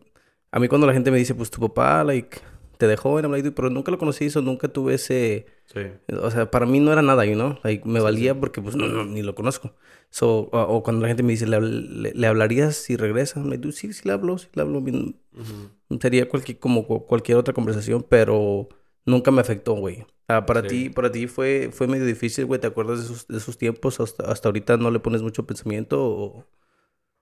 a 0.51 0.59
mí 0.59 0.67
cuando 0.67 0.87
la 0.87 0.93
gente 0.93 1.11
me 1.11 1.17
dice, 1.17 1.35
pues, 1.35 1.49
tu 1.49 1.61
papá, 1.61 2.03
like, 2.03 2.39
te 2.77 2.87
dejó 2.87 3.19
en 3.19 3.31
like, 3.31 3.51
pero 3.51 3.69
nunca 3.69 3.91
lo 3.91 3.97
conocí, 3.97 4.25
eso 4.25 4.41
nunca 4.41 4.67
tuve 4.67 4.95
ese... 4.95 5.45
Sí. 5.65 5.81
O 6.21 6.29
sea, 6.31 6.51
para 6.51 6.65
mí 6.65 6.79
no 6.79 6.91
era 6.91 7.01
nada, 7.01 7.25
you 7.25 7.35
know? 7.35 7.57
Like, 7.63 7.87
me 7.87 8.01
valía 8.01 8.37
porque, 8.37 8.61
pues, 8.61 8.75
no, 8.75 8.87
no, 8.87 9.05
ni 9.05 9.21
lo 9.21 9.35
conozco. 9.35 9.73
So, 10.13 10.47
o, 10.51 10.83
cuando 10.83 11.01
la 11.01 11.07
gente 11.07 11.23
me 11.23 11.31
dice, 11.31 11.47
¿le, 11.47 11.59
le, 11.59 12.27
hablarías 12.27 12.75
si 12.75 12.97
regresa? 12.97 13.39
Me 13.39 13.57
digo, 13.57 13.71
sí, 13.71 13.91
sí 13.93 14.07
le 14.07 14.13
hablo, 14.13 14.37
sí 14.37 14.47
le 14.53 14.61
hablo. 14.61 14.83
Sería 15.99 16.29
cualquier, 16.29 16.59
como 16.59 16.85
cualquier 16.85 17.39
otra 17.39 17.55
conversación, 17.55 18.05
pero 18.07 18.69
nunca 19.07 19.31
me 19.31 19.41
afectó, 19.41 19.73
güey. 19.73 20.05
Ah, 20.27 20.45
para 20.45 20.61
ti, 20.61 20.91
para 20.91 21.11
ti 21.11 21.25
fue, 21.25 21.71
fue 21.73 21.87
medio 21.87 22.05
difícil, 22.05 22.45
güey. 22.45 22.61
¿Te 22.61 22.67
acuerdas 22.67 22.99
de 22.99 23.05
esos, 23.05 23.27
de 23.27 23.37
esos 23.37 23.57
tiempos? 23.57 23.99
Hasta, 23.99 24.31
hasta 24.31 24.49
ahorita 24.49 24.77
no 24.77 24.91
le 24.91 24.99
pones 24.99 25.23
mucho 25.23 25.47
pensamiento 25.47 26.05
o... 26.05 26.45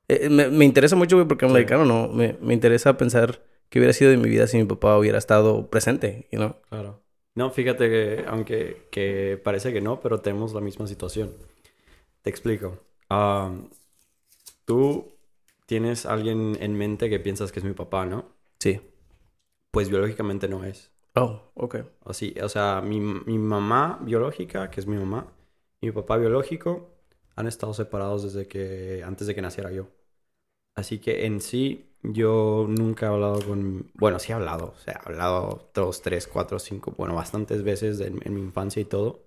Eh, 0.09 0.27
me, 0.27 0.49
me, 0.49 0.65
interesa 0.65 0.97
mucho, 0.97 1.15
güey, 1.15 1.25
porque, 1.29 1.47
sí. 1.47 1.73
no, 1.87 2.09
me, 2.09 2.37
me 2.41 2.53
interesa 2.53 2.97
pensar 2.97 3.41
qué 3.69 3.79
hubiera 3.79 3.93
sido 3.93 4.11
de 4.11 4.17
mi 4.17 4.27
vida 4.27 4.47
si 4.47 4.57
mi 4.57 4.65
papá 4.65 4.97
hubiera 4.97 5.17
estado 5.17 5.69
presente, 5.69 6.27
you 6.29 6.39
know? 6.39 6.57
Claro. 6.67 7.01
No, 7.35 7.51
fíjate 7.51 7.89
que, 7.89 8.25
aunque 8.27 8.89
que 8.91 9.39
parece 9.41 9.71
que 9.71 9.79
no, 9.79 10.01
pero 10.01 10.19
tenemos 10.19 10.53
la 10.53 10.59
misma 10.59 10.87
situación. 10.87 11.31
Te 12.21 12.29
explico. 12.29 12.79
tú 14.65 15.17
tienes 15.65 16.05
alguien 16.05 16.57
en 16.59 16.75
mente 16.75 17.09
que 17.09 17.19
piensas 17.19 17.51
que 17.51 17.59
es 17.59 17.65
mi 17.65 17.73
papá, 17.73 18.05
¿no? 18.05 18.25
Sí. 18.59 18.81
Pues 19.71 19.89
biológicamente 19.89 20.47
no 20.47 20.63
es. 20.63 20.91
Oh, 21.15 21.51
ok. 21.55 21.77
Así, 22.05 22.35
o 22.41 22.49
sea, 22.49 22.81
mi, 22.81 22.99
mi 22.99 23.37
mamá 23.37 23.99
biológica, 24.01 24.69
que 24.69 24.79
es 24.81 24.87
mi 24.87 24.97
mamá, 24.97 25.33
y 25.81 25.87
mi 25.87 25.91
papá 25.91 26.17
biológico 26.17 26.89
han 27.35 27.47
estado 27.47 27.73
separados 27.73 28.23
desde 28.23 28.47
que, 28.47 29.03
antes 29.05 29.27
de 29.27 29.35
que 29.35 29.41
naciera 29.41 29.71
yo. 29.71 29.87
Así 30.75 30.99
que 30.99 31.25
en 31.25 31.41
sí, 31.41 31.95
yo 32.03 32.65
nunca 32.69 33.07
he 33.07 33.09
hablado 33.09 33.41
con... 33.41 33.91
Bueno, 33.95 34.19
sí 34.19 34.31
he 34.31 34.35
hablado. 34.35 34.73
O 34.75 34.79
sea, 34.79 35.01
he 35.05 35.09
hablado 35.09 35.69
dos, 35.73 36.01
tres, 36.01 36.27
cuatro, 36.27 36.59
cinco, 36.59 36.93
bueno, 36.97 37.15
bastantes 37.15 37.63
veces 37.63 37.99
en 37.99 38.33
mi 38.33 38.41
infancia 38.41 38.81
y 38.81 38.85
todo 38.85 39.25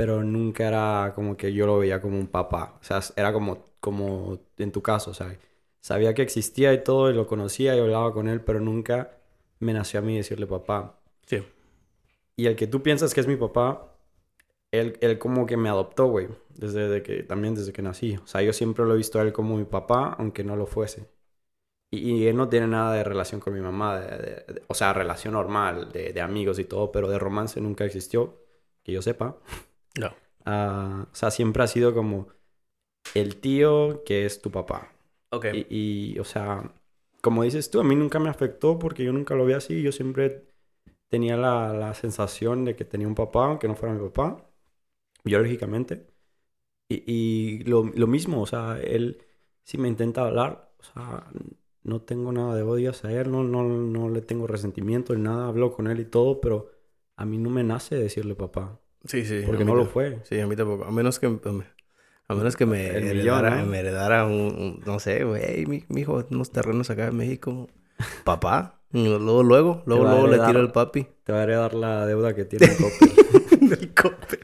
pero 0.00 0.24
nunca 0.24 0.66
era 0.66 1.12
como 1.14 1.36
que 1.36 1.52
yo 1.52 1.66
lo 1.66 1.78
veía 1.78 2.00
como 2.00 2.18
un 2.18 2.26
papá. 2.26 2.78
O 2.80 2.82
sea, 2.82 3.00
era 3.16 3.34
como, 3.34 3.66
como 3.80 4.38
en 4.56 4.72
tu 4.72 4.80
caso, 4.80 5.10
o 5.10 5.14
sea, 5.14 5.38
sabía 5.80 6.14
que 6.14 6.22
existía 6.22 6.72
y 6.72 6.82
todo, 6.82 7.10
y 7.10 7.14
lo 7.14 7.26
conocía 7.26 7.76
y 7.76 7.80
hablaba 7.80 8.10
con 8.14 8.26
él, 8.26 8.40
pero 8.40 8.60
nunca 8.60 9.18
me 9.58 9.74
nació 9.74 10.00
a 10.00 10.02
mí 10.02 10.16
decirle 10.16 10.46
papá. 10.46 10.98
Sí. 11.26 11.44
Y 12.34 12.46
el 12.46 12.56
que 12.56 12.66
tú 12.66 12.82
piensas 12.82 13.12
que 13.12 13.20
es 13.20 13.26
mi 13.26 13.36
papá, 13.36 13.94
él, 14.70 14.96
él 15.02 15.18
como 15.18 15.44
que 15.44 15.58
me 15.58 15.68
adoptó, 15.68 16.06
güey, 16.06 16.28
desde 16.48 17.02
que, 17.02 17.22
también 17.22 17.54
desde 17.54 17.74
que 17.74 17.82
nací. 17.82 18.16
O 18.24 18.26
sea, 18.26 18.40
yo 18.40 18.54
siempre 18.54 18.86
lo 18.86 18.94
he 18.94 18.96
visto 18.96 19.18
a 19.18 19.22
él 19.22 19.34
como 19.34 19.58
mi 19.58 19.64
papá, 19.66 20.16
aunque 20.18 20.44
no 20.44 20.56
lo 20.56 20.66
fuese. 20.66 21.10
Y, 21.90 22.26
él 22.26 22.36
no 22.36 22.48
tiene 22.48 22.68
nada 22.68 22.94
de 22.94 23.04
relación 23.04 23.40
con 23.40 23.52
mi 23.52 23.60
mamá, 23.60 24.00
o 24.68 24.74
sea, 24.74 24.94
relación 24.94 25.34
normal, 25.34 25.92
de, 25.92 26.14
de 26.14 26.20
amigos 26.22 26.58
y 26.58 26.64
todo, 26.64 26.90
pero 26.90 27.08
de 27.10 27.18
romance 27.18 27.60
nunca 27.60 27.84
existió 27.84 28.38
que 28.82 28.92
yo 28.92 29.02
sepa. 29.02 29.36
No. 29.98 30.10
Ah, 30.44 31.06
o 31.12 31.14
sea, 31.14 31.30
siempre 31.30 31.62
ha 31.62 31.66
sido 31.66 31.94
como 31.94 32.28
el 33.14 33.36
tío 33.40 34.04
que 34.04 34.26
es 34.26 34.42
tu 34.42 34.50
papá. 34.50 34.92
Ok. 35.30 35.46
Y, 35.52 36.14
y, 36.14 36.18
o 36.20 36.24
sea, 36.24 36.74
como 37.22 37.44
dices 37.44 37.70
tú, 37.70 37.80
a 37.80 37.84
mí 37.84 37.96
nunca 37.96 38.18
me 38.20 38.30
afectó 38.30 38.78
porque 38.78 39.04
yo 39.04 39.12
nunca 39.12 39.34
lo 39.34 39.46
vi 39.46 39.54
así. 39.54 39.82
Yo 39.82 39.92
siempre 39.92 40.46
tenía 41.08 41.36
la, 41.36 41.72
la 41.74 41.94
sensación 41.94 42.64
de 42.64 42.76
que 42.76 42.84
tenía 42.86 43.08
un 43.08 43.16
papá, 43.16 43.46
aunque 43.46 43.68
no 43.68 43.76
fuera 43.76 43.94
mi 43.94 44.02
papá, 44.08 44.50
biológicamente. 45.24 46.06
Y, 46.88 47.04
y 47.06 47.64
lo, 47.64 47.84
lo 47.84 48.06
mismo, 48.06 48.42
o 48.42 48.46
sea, 48.46 48.78
él, 48.82 49.24
si 49.64 49.78
me 49.78 49.88
intenta 49.88 50.22
hablar, 50.26 50.72
o 50.80 50.84
sea, 50.84 51.30
no 51.84 52.02
tengo 52.02 52.32
nada 52.32 52.54
de 52.56 52.62
odio 52.62 52.90
hacia 52.90 53.12
él, 53.20 53.30
no, 53.30 53.44
no, 53.44 53.64
no 53.64 54.08
le 54.10 54.22
tengo 54.22 54.46
resentimiento 54.46 55.14
ni 55.14 55.22
nada, 55.22 55.48
hablo 55.48 55.72
con 55.72 55.86
él 55.88 56.00
y 56.00 56.04
todo, 56.06 56.40
pero 56.40 56.70
a 57.16 57.24
mí 57.24 57.38
no 57.38 57.50
me 57.50 57.64
nace 57.64 57.96
decirle 57.96 58.34
papá. 58.34 58.80
Sí, 59.06 59.24
sí. 59.24 59.42
Porque 59.46 59.64
no 59.64 59.74
lo 59.74 59.86
fue. 59.86 60.18
Sí, 60.24 60.38
a 60.40 60.46
mí 60.46 60.56
tampoco. 60.56 60.84
A 60.84 60.90
menos 60.90 61.18
que... 61.18 61.26
A 62.28 62.34
menos 62.34 62.54
que 62.56 62.64
me 62.64 62.88
El 62.88 63.02
millón, 63.16 63.16
heredara, 63.44 63.56
¿no? 63.62 63.66
me 63.66 63.80
heredara 63.80 64.24
un, 64.24 64.32
un- 64.32 64.80
no 64.86 65.00
sé, 65.00 65.24
güey, 65.24 65.66
mi, 65.66 65.84
hijo, 66.00 66.24
unos 66.30 66.52
terrenos 66.52 66.88
acá 66.90 67.08
en 67.08 67.16
México. 67.16 67.68
Papá. 68.24 68.80
Luego, 68.92 69.42
luego, 69.42 69.82
luego, 69.86 70.04
luego 70.04 70.26
le 70.26 70.32
heredar. 70.34 70.46
tiro 70.48 70.60
al 70.60 70.70
papi. 70.72 71.06
Te 71.24 71.32
va 71.32 71.40
a 71.40 71.42
heredar 71.42 71.74
la 71.74 72.06
deuda 72.06 72.34
que 72.34 72.44
tiene 72.44 72.66
el 72.66 72.76
Coppel. 72.76 73.68
Del 73.68 73.94
Coppel. 73.94 74.40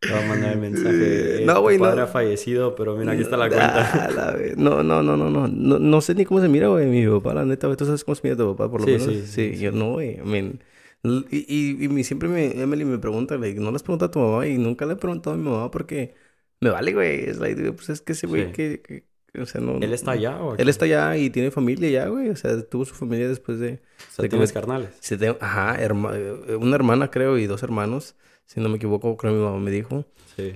Te 0.00 0.08
va 0.12 0.18
a 0.24 0.26
mandar 0.28 0.52
el 0.52 0.58
mensaje. 0.58 1.42
eh, 1.42 1.46
No, 1.46 1.60
güey, 1.62 1.78
no. 1.78 1.84
padre 1.84 2.02
ha 2.02 2.06
fallecido, 2.08 2.74
pero 2.74 2.96
mira, 2.96 3.12
aquí 3.12 3.22
está 3.22 3.36
la 3.36 3.48
cuenta. 3.48 4.10
La 4.14 4.36
no, 4.56 4.82
no, 4.82 5.02
no, 5.02 5.16
no, 5.16 5.30
no, 5.30 5.46
no. 5.48 5.78
No 5.78 6.00
sé 6.00 6.14
ni 6.16 6.24
cómo 6.24 6.40
se 6.40 6.48
mira, 6.48 6.68
güey, 6.68 6.86
mi 6.86 7.06
papá, 7.06 7.34
la 7.34 7.44
neta, 7.44 7.68
güey. 7.68 7.76
¿Tú 7.76 7.86
sabes 7.86 8.04
cómo 8.04 8.14
se 8.16 8.20
mira 8.24 8.36
tu 8.36 8.54
papá, 8.56 8.70
por 8.70 8.80
lo 8.80 8.86
Sí, 8.86 8.92
menos? 8.92 9.06
sí, 9.06 9.22
Sí, 9.26 9.54
sí, 9.54 9.58
yo 9.60 9.72
no, 9.72 9.92
güey. 9.92 10.16
I 10.18 10.22
mean, 10.24 10.60
y, 11.04 11.44
y, 11.46 11.84
y 11.84 11.88
mi- 11.88 12.02
siempre 12.04 12.28
me, 12.28 12.60
Emily 12.60 12.84
me 12.84 12.98
pregunta, 12.98 13.36
like, 13.36 13.60
¿no 13.60 13.70
le 13.70 13.76
has 13.76 13.82
preguntado 13.82 14.08
a 14.08 14.10
tu 14.12 14.18
mamá? 14.20 14.46
Y 14.46 14.56
nunca 14.58 14.86
le 14.86 14.94
he 14.94 14.96
preguntado 14.96 15.34
a 15.34 15.38
mi 15.38 15.44
mamá 15.48 15.70
porque 15.70 16.14
me 16.60 16.70
vale, 16.70 16.92
güey. 16.94 17.20
Es 17.28 17.38
like, 17.38 17.72
pues 17.72 17.90
es 17.90 18.00
que 18.00 18.12
ese 18.12 18.26
güey 18.26 18.46
Sí. 18.46 18.52
que, 18.52 18.82
que- 18.82 19.04
o 19.40 19.46
sea, 19.46 19.60
no... 19.60 19.78
¿Él 19.80 19.92
está 19.92 20.12
allá 20.12 20.40
o? 20.42 20.56
Él 20.56 20.68
está 20.68 20.84
allá 20.84 21.16
y 21.16 21.28
tiene 21.28 21.50
familia 21.50 21.90
ya, 21.90 22.06
güey. 22.08 22.28
O 22.30 22.36
sea, 22.36 22.62
tuvo 22.62 22.84
su 22.84 22.94
familia 22.94 23.28
después 23.28 23.58
de... 23.58 23.72
O 23.74 24.12
sea, 24.12 24.22
de 24.22 24.28
que 24.28 24.28
tienes 24.30 24.50
me- 24.50 24.54
carnales. 24.54 24.90
se 25.00 25.18
tengo- 25.18 25.36
ajá, 25.40 25.76
herma- 25.82 26.12
eh, 26.16 26.56
una 26.56 26.76
hermana 26.76 27.10
creo 27.10 27.36
y 27.38 27.46
dos 27.46 27.62
hermanos. 27.62 28.14
Si 28.46 28.60
no 28.60 28.68
me 28.68 28.76
equivoco, 28.76 29.16
creo 29.16 29.32
que 29.32 29.38
mi 29.38 29.44
mamá 29.44 29.58
me 29.58 29.70
dijo. 29.72 30.04
Sí. 30.36 30.52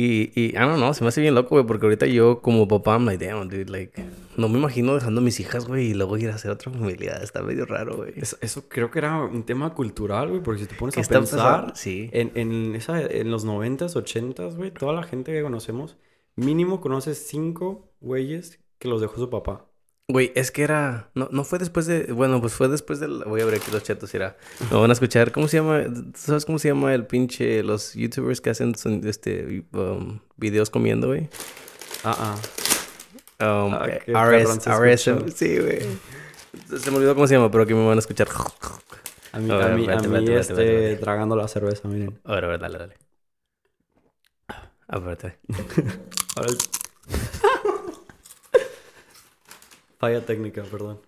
Y, 0.00 0.30
y, 0.36 0.50
I 0.50 0.58
don't 0.60 0.76
know, 0.76 0.94
se 0.94 1.02
me 1.02 1.08
hace 1.08 1.20
bien 1.20 1.34
loco, 1.34 1.56
güey, 1.56 1.66
porque 1.66 1.86
ahorita 1.86 2.06
yo 2.06 2.40
como 2.40 2.68
papá, 2.68 2.92
I'm 2.92 3.04
like, 3.04 3.26
damn, 3.26 3.48
dude, 3.48 3.68
like, 3.68 4.00
no 4.36 4.48
me 4.48 4.56
imagino 4.56 4.94
dejando 4.94 5.20
a 5.20 5.24
mis 5.24 5.40
hijas, 5.40 5.66
güey, 5.66 5.86
y 5.86 5.94
luego 5.94 6.16
ir 6.16 6.30
a 6.30 6.36
hacer 6.36 6.52
otra 6.52 6.70
familia. 6.70 7.14
Está 7.22 7.42
medio 7.42 7.66
raro, 7.66 7.96
güey. 7.96 8.12
Eso, 8.14 8.36
eso 8.40 8.68
creo 8.68 8.92
que 8.92 9.00
era 9.00 9.20
un 9.24 9.42
tema 9.42 9.74
cultural, 9.74 10.28
güey, 10.28 10.40
porque 10.40 10.60
si 10.60 10.66
te 10.68 10.76
pones 10.76 10.94
¿Qué 10.94 11.00
a 11.00 11.04
pensar? 11.04 11.72
Sí. 11.74 12.10
en, 12.12 12.30
en, 12.36 12.76
esa, 12.76 13.02
en 13.02 13.32
los 13.32 13.44
90s, 13.44 13.96
80s, 13.96 14.54
güey, 14.54 14.70
toda 14.70 14.92
la 14.92 15.02
gente 15.02 15.32
que 15.32 15.42
conocemos, 15.42 15.96
mínimo 16.36 16.80
conoces 16.80 17.26
cinco 17.26 17.90
güeyes 18.00 18.60
que 18.78 18.86
los 18.86 19.00
dejó 19.00 19.16
su 19.16 19.30
papá. 19.30 19.67
Güey, 20.10 20.32
es 20.34 20.50
que 20.50 20.62
era, 20.62 21.10
no, 21.14 21.28
no 21.32 21.44
fue 21.44 21.58
después 21.58 21.84
de, 21.84 22.04
bueno, 22.14 22.40
pues 22.40 22.54
fue 22.54 22.66
después 22.68 22.98
del, 22.98 23.24
voy 23.26 23.42
a 23.42 23.44
ver 23.44 23.56
aquí 23.56 23.70
los 23.70 23.82
chetos, 23.82 24.14
irá. 24.14 24.38
Me 24.70 24.78
van 24.78 24.88
a 24.88 24.94
escuchar, 24.94 25.32
¿cómo 25.32 25.48
se 25.48 25.58
llama? 25.58 25.84
¿Tú 25.84 26.12
¿Sabes 26.14 26.46
cómo 26.46 26.58
se 26.58 26.68
llama 26.68 26.94
el 26.94 27.04
pinche, 27.06 27.62
los 27.62 27.92
youtubers 27.92 28.40
que 28.40 28.48
hacen 28.48 28.74
son- 28.74 29.06
este, 29.06 29.66
um, 29.74 30.18
videos 30.38 30.70
comiendo, 30.70 31.08
güey? 31.08 31.28
Ah, 32.04 32.36
ah. 33.38 33.64
Um, 33.66 33.74
Ah, 33.74 33.86
eh, 33.86 34.00
RS, 34.06 35.30
sí, 35.36 35.58
güey. 35.58 35.80
Se 36.80 36.90
me 36.90 36.96
olvidó 36.96 37.14
cómo 37.14 37.26
se 37.26 37.34
llama, 37.34 37.50
pero 37.50 37.64
aquí 37.64 37.74
me 37.74 37.86
van 37.86 37.98
a 37.98 38.00
escuchar. 38.00 38.28
A 39.32 39.38
mí, 39.40 39.50
A 39.50 39.66
a 39.66 39.68
mí, 39.68 39.86
vete, 39.86 39.92
a 39.92 40.08
mí 40.08 40.20
vete, 40.24 40.38
este, 40.40 40.54
vete. 40.54 40.96
tragando 41.02 41.36
la 41.36 41.46
cerveza, 41.48 41.86
miren. 41.86 42.18
A 42.24 42.34
ver, 42.34 42.44
a 42.46 42.48
ver, 42.48 42.60
dale, 42.60 42.78
dale. 42.78 42.94
Aparte. 44.88 45.38
Ahora 46.36 46.48
el- 46.48 46.58
Falla 49.98 50.24
técnica, 50.24 50.62
perdón. 50.62 51.00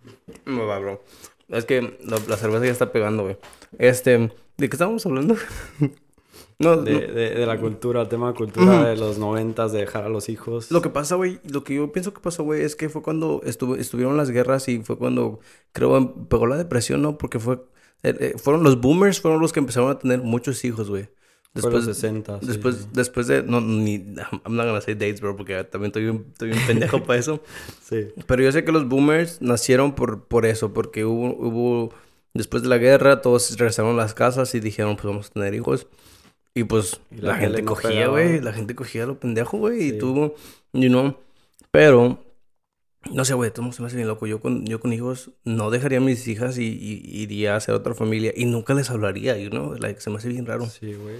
No 0.46 0.66
va, 0.66 0.79
bro. 0.79 1.03
Es 1.48 1.64
que 1.64 1.81
la, 2.05 2.18
la 2.29 2.37
cerveza 2.37 2.64
ya 2.66 2.72
está 2.72 2.92
pegando, 2.92 3.22
güey. 3.24 3.37
Este, 3.79 4.18
¿de 4.18 4.68
qué 4.68 4.74
estábamos 4.76 5.05
hablando? 5.07 5.37
no, 6.59 6.76
De, 6.76 6.92
no. 6.92 7.00
de, 7.00 7.31
de 7.31 7.46
la 7.46 7.59
cultura, 7.59 8.03
el 8.03 8.09
tema 8.09 8.29
de 8.29 8.35
cultura 8.35 8.85
de 8.88 8.96
los 8.96 9.18
noventas, 9.18 9.72
de 9.72 9.81
dejar 9.81 10.05
a 10.05 10.09
los 10.09 10.29
hijos. 10.29 10.70
Lo 10.70 10.83
que 10.83 10.90
pasa, 10.90 11.14
güey, 11.16 11.40
lo 11.48 11.64
que 11.64 11.74
yo 11.76 11.90
pienso 11.92 12.12
que 12.12 12.20
pasó, 12.20 12.44
güey, 12.44 12.62
es 12.62 12.76
que 12.76 12.88
fue 12.88 13.03
cuando 13.03 13.40
estuvo, 13.44 13.76
estuvieron 13.76 14.16
las 14.16 14.31
guerras 14.31 14.68
y 14.68 14.81
fue 14.83 14.96
cuando, 14.98 15.40
creo, 15.72 15.96
em- 15.96 16.26
pegó 16.26 16.46
la 16.46 16.57
depresión, 16.57 17.03
¿no? 17.03 17.16
Porque 17.18 17.38
fue, 17.38 17.55
eh, 18.03 18.14
eh, 18.20 18.35
fueron 18.38 18.62
los 18.62 18.81
boomers, 18.81 19.20
fueron 19.20 19.40
los 19.40 19.53
que 19.53 19.61
empezaron 19.61 19.90
a 19.90 19.98
tener 19.98 20.20
muchos 20.22 20.64
hijos, 20.64 20.88
güey. 20.90 21.09
Después, 21.52 21.74
los 21.74 21.96
60. 21.96 22.40
sí, 22.40 22.46
después, 22.46 22.76
sí. 22.76 22.86
después 22.92 23.26
de, 23.26 23.42
no, 23.42 23.60
ni, 23.60 23.94
I'm 24.44 24.56
not 24.56 24.66
gonna 24.66 24.80
say 24.80 24.94
dates, 24.94 25.20
bro, 25.20 25.36
porque 25.36 25.64
también 25.64 25.88
estoy 25.88 26.06
un, 26.06 26.26
estoy 26.32 26.52
un 26.52 26.66
pendejo 26.66 27.02
para 27.02 27.18
eso. 27.18 27.42
Sí. 27.82 28.06
Pero 28.26 28.42
yo 28.44 28.52
sé 28.52 28.62
que 28.62 28.70
los 28.70 28.88
boomers 28.88 29.42
nacieron 29.42 29.96
por, 29.96 30.24
por 30.26 30.46
eso, 30.46 30.72
porque 30.72 31.04
hubo, 31.04 31.34
hubo, 31.36 31.92
después 32.34 32.62
de 32.62 32.68
la 32.68 32.78
guerra, 32.78 33.20
todos 33.20 33.56
regresaron 33.58 33.94
a 33.94 33.96
las 33.96 34.14
casas 34.14 34.54
y 34.54 34.60
dijeron, 34.60 34.94
pues 34.94 35.06
vamos 35.06 35.26
a 35.26 35.30
tener 35.30 35.54
hijos. 35.54 35.88
Y 36.54 36.64
pues 36.64 37.00
Y 37.10 37.16
la 37.16 37.32
la, 37.32 37.38
gente 37.38 37.64
cogía, 37.64 38.06
güey, 38.08 38.40
la 38.40 38.52
gente 38.52 38.74
cogía 38.76 39.06
lo 39.06 39.18
pendejo, 39.18 39.58
güey, 39.58 39.82
y 39.82 39.90
Sí. 39.90 39.98
tuvo, 39.98 40.34
you 40.72 40.88
know, 40.88 41.16
pero, 41.72 42.22
no 43.12 43.24
sé, 43.24 43.34
güey, 43.34 43.50
todo 43.50 43.70
se 43.72 43.80
me 43.82 43.86
hace 43.88 43.96
bien 43.96 44.08
loco. 44.08 44.26
Yo 44.26 44.40
con, 44.40 44.66
yo 44.66 44.78
con 44.80 44.92
hijos 44.92 45.30
no 45.44 45.70
dejaría 45.70 45.98
a 45.98 46.00
mis 46.02 46.26
hijas 46.28 46.58
y, 46.58 46.64
y 46.66 47.22
iría 47.22 47.54
a 47.54 47.56
hacer 47.56 47.74
otra 47.74 47.94
familia 47.94 48.32
y 48.36 48.44
nunca 48.44 48.74
les 48.74 48.90
hablaría, 48.90 49.36
you 49.38 49.50
know, 49.50 49.74
like, 49.74 50.00
se 50.00 50.10
me 50.10 50.16
hace 50.16 50.28
bien 50.28 50.46
raro. 50.46 50.66
Sí, 50.66 50.92
güey. 50.94 51.16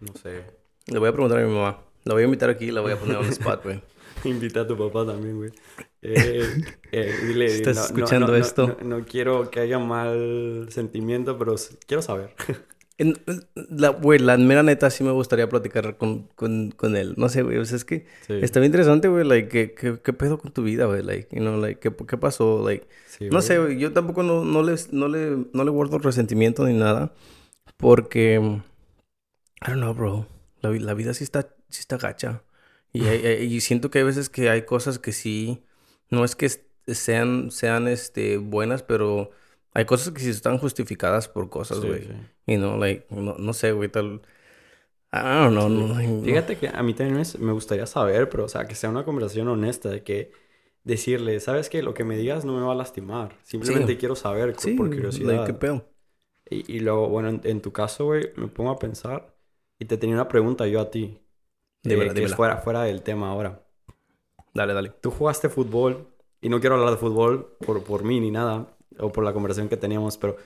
No 0.00 0.12
sé. 0.22 0.42
Le 0.86 0.98
voy 0.98 1.08
a 1.08 1.12
preguntar 1.12 1.38
a 1.38 1.46
mi 1.46 1.52
mamá, 1.52 1.80
la 2.04 2.14
voy 2.14 2.22
a 2.22 2.24
invitar 2.26 2.50
aquí 2.50 2.66
y 2.66 2.70
la 2.70 2.80
voy 2.80 2.92
a 2.92 2.96
poner 2.98 3.16
on 3.16 3.26
spot, 3.26 3.62
güey. 3.64 3.80
Invita 4.24 4.60
a 4.60 4.66
tu 4.66 4.76
papá 4.76 5.04
también, 5.04 5.36
güey. 5.36 5.50
Eh, 6.02 6.48
eh, 6.92 7.14
dile, 7.26 7.46
¿Estás 7.46 7.76
no- 7.76 7.82
escuchando 7.84 8.26
no- 8.28 8.32
no- 8.32 8.38
esto? 8.38 8.76
No, 8.84 9.04
quiero 9.04 9.50
que 9.50 9.60
haya 9.60 9.78
mal 9.80 10.66
sentimiento, 10.70 11.36
pero 11.38 11.56
quiero 11.86 12.02
saber. 12.02 12.34
La, 13.54 13.88
güey, 13.88 14.18
la 14.20 14.36
mera 14.36 14.62
neta 14.62 14.88
sí 14.90 15.02
me 15.02 15.10
gustaría 15.10 15.48
platicar 15.48 15.96
con, 15.96 16.28
con, 16.36 16.70
con 16.70 16.94
él. 16.96 17.14
No 17.16 17.28
sé, 17.28 17.42
güey, 17.42 17.58
o 17.58 17.64
sea, 17.64 17.76
es 17.76 17.84
que 17.84 18.06
Sí, 18.26 18.34
está 18.42 18.60
bien 18.60 18.68
interesante, 18.70 19.08
güey, 19.08 19.24
like, 19.24 19.48
¿qué, 19.48 19.74
qué, 19.74 19.98
qué 20.00 20.12
pedo 20.12 20.38
con 20.38 20.52
tu 20.52 20.62
vida, 20.62 20.84
güey? 20.86 21.02
Like, 21.02 21.28
you 21.34 21.40
know, 21.42 21.56
like, 21.60 21.80
¿qué, 21.80 21.94
qué 22.06 22.16
pasó? 22.18 22.62
Like, 22.64 22.86
sí, 23.06 23.28
no 23.30 23.42
sé, 23.42 23.58
güey, 23.58 23.78
yo 23.78 23.92
tampoco 23.92 24.22
no, 24.22 24.44
no, 24.44 24.62
les, 24.62 24.92
no, 24.92 25.08
le, 25.08 25.46
no 25.52 25.64
le 25.64 25.70
guardo 25.70 25.98
resentimiento 25.98 26.64
ni 26.66 26.74
nada, 26.74 27.12
porque, 27.76 28.34
I 29.60 29.66
don't 29.70 29.80
know, 29.80 29.94
bro, 29.94 30.26
la, 30.60 30.70
la 30.70 30.94
vida 30.94 31.14
sí 31.14 31.24
está, 31.24 31.54
sí 31.68 31.80
está 31.80 31.96
gacha. 31.96 32.42
Y, 32.92 33.04
hay- 33.06 33.52
y 33.52 33.60
siento 33.60 33.90
que 33.90 33.98
hay 33.98 34.04
veces 34.04 34.28
que 34.28 34.50
hay 34.50 34.62
cosas 34.62 34.98
que 34.98 35.12
sí, 35.12 35.64
no 36.10 36.24
es 36.24 36.36
que 36.36 36.50
sean, 36.86 37.50
sean, 37.50 37.88
este, 37.88 38.36
buenas, 38.36 38.82
pero 38.82 39.30
hay 39.74 39.84
cosas 39.86 40.12
que 40.12 40.20
sí 40.20 40.30
están 40.30 40.58
justificadas 40.58 41.28
por 41.28 41.48
cosas, 41.50 41.80
Sí, 41.80 41.88
güey. 41.88 42.02
sí. 42.02 42.12
You 42.46 42.58
know, 42.58 42.76
like, 42.78 43.06
no, 43.10 43.36
no 43.38 43.52
sé, 43.52 43.72
güey, 43.72 43.88
tal. 43.90 44.22
I 45.12 45.18
don't 45.18 45.52
know, 45.52 45.68
no, 45.68 45.88
no. 45.88 46.22
Fíjate 46.24 46.56
que 46.58 46.68
a 46.68 46.82
mí 46.82 46.94
también 46.94 47.16
me, 47.18 47.46
me 47.46 47.52
gustaría 47.52 47.86
saber, 47.86 48.28
pero 48.30 48.44
o 48.44 48.48
sea, 48.48 48.66
que 48.66 48.74
sea 48.74 48.90
una 48.90 49.04
conversación 49.04 49.48
honesta, 49.48 49.88
de 49.90 50.02
que 50.02 50.32
decirle, 50.84 51.38
¿sabes 51.40 51.68
qué? 51.68 51.82
Lo 51.82 51.94
que 51.94 52.04
me 52.04 52.16
digas 52.16 52.44
no 52.44 52.54
me 52.56 52.62
va 52.62 52.72
a 52.72 52.74
lastimar. 52.74 53.36
Simplemente 53.44 53.92
Sí. 53.92 53.98
quiero 53.98 54.16
saber 54.16 54.56
Sí, 54.58 54.70
por 54.76 54.86
like, 54.86 54.96
curiosidad. 54.96 55.46
qué 55.46 55.54
pedo. 55.54 55.84
Y, 56.50 56.76
y 56.76 56.80
luego, 56.80 57.08
bueno, 57.08 57.28
en, 57.30 57.40
en 57.44 57.60
tu 57.62 57.72
caso, 57.72 58.06
güey, 58.06 58.32
me 58.36 58.48
pongo 58.48 58.70
a 58.70 58.78
pensar 58.78 59.34
y 59.78 59.86
te 59.86 59.96
tenía 59.98 60.16
una 60.16 60.28
pregunta 60.28 60.66
yo 60.66 60.80
a 60.80 60.90
ti. 60.90 61.18
eh, 61.84 61.88
que 61.88 62.04
es 62.06 62.14
dímela. 62.14 62.36
fuera, 62.36 62.58
fuera 62.58 62.82
del 62.84 63.02
tema 63.02 63.30
ahora. 63.30 63.62
Dale, 64.54 64.74
dale. 64.74 64.92
Tú 65.00 65.10
jugaste 65.10 65.48
fútbol 65.48 66.06
y 66.40 66.48
no 66.48 66.60
quiero 66.60 66.76
hablar 66.76 66.90
de 66.90 66.96
fútbol 66.96 67.56
por, 67.64 67.82
por 67.84 68.04
mí 68.04 68.20
ni 68.20 68.30
nada 68.30 68.71
o 68.98 69.12
por 69.12 69.24
la 69.24 69.32
conversación 69.32 69.68
que 69.68 69.76
teníamos, 69.76 70.18
pero 70.18 70.36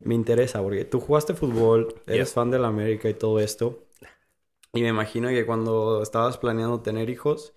me 0.00 0.14
interesa 0.14 0.62
porque 0.62 0.84
tú 0.84 1.00
jugaste 1.00 1.34
fútbol, 1.34 1.94
eres 2.06 2.32
Yeah. 2.32 2.34
fan 2.34 2.50
de 2.50 2.58
la 2.58 2.68
América 2.68 3.08
y 3.08 3.14
todo 3.14 3.40
esto. 3.40 3.84
Y 4.74 4.82
me 4.82 4.88
imagino 4.88 5.28
que 5.30 5.46
cuando 5.46 6.02
estabas 6.02 6.38
planeando 6.38 6.80
tener 6.82 7.10
hijos, 7.10 7.54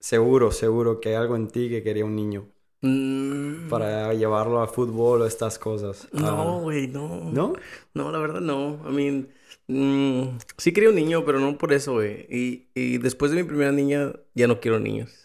seguro, 0.00 0.52
seguro 0.52 1.00
que 1.00 1.10
hay 1.10 1.16
algo 1.16 1.36
en 1.36 1.48
ti 1.48 1.68
que 1.70 1.82
quería 1.84 2.04
un 2.06 2.16
niño 2.16 2.48
Mm, 2.82 3.68
para 3.68 4.12
llevarlo 4.14 4.60
a 4.60 4.68
fútbol 4.68 5.22
o 5.22 5.26
estas 5.26 5.58
cosas. 5.58 6.08
No, 6.12 6.58
Ah, 6.58 6.60
güey, 6.62 6.88
no. 6.88 7.30
¿No? 7.32 7.54
No, 7.94 8.10
la 8.12 8.18
verdad 8.18 8.40
no. 8.40 8.80
I 8.88 8.92
mean, 8.92 9.28
mm, 9.68 10.38
sí 10.58 10.72
quería 10.72 10.90
un 10.90 10.96
niño, 10.96 11.24
pero 11.24 11.40
no 11.40 11.56
por 11.58 11.72
eso, 11.72 11.94
güey. 11.94 12.26
Y, 12.30 12.68
y 12.74 12.98
después 12.98 13.30
de 13.30 13.38
mi 13.42 13.48
primera 13.48 13.72
niña, 13.72 14.12
ya 14.34 14.46
no 14.46 14.60
quiero 14.60 14.78
niños. 14.78 15.21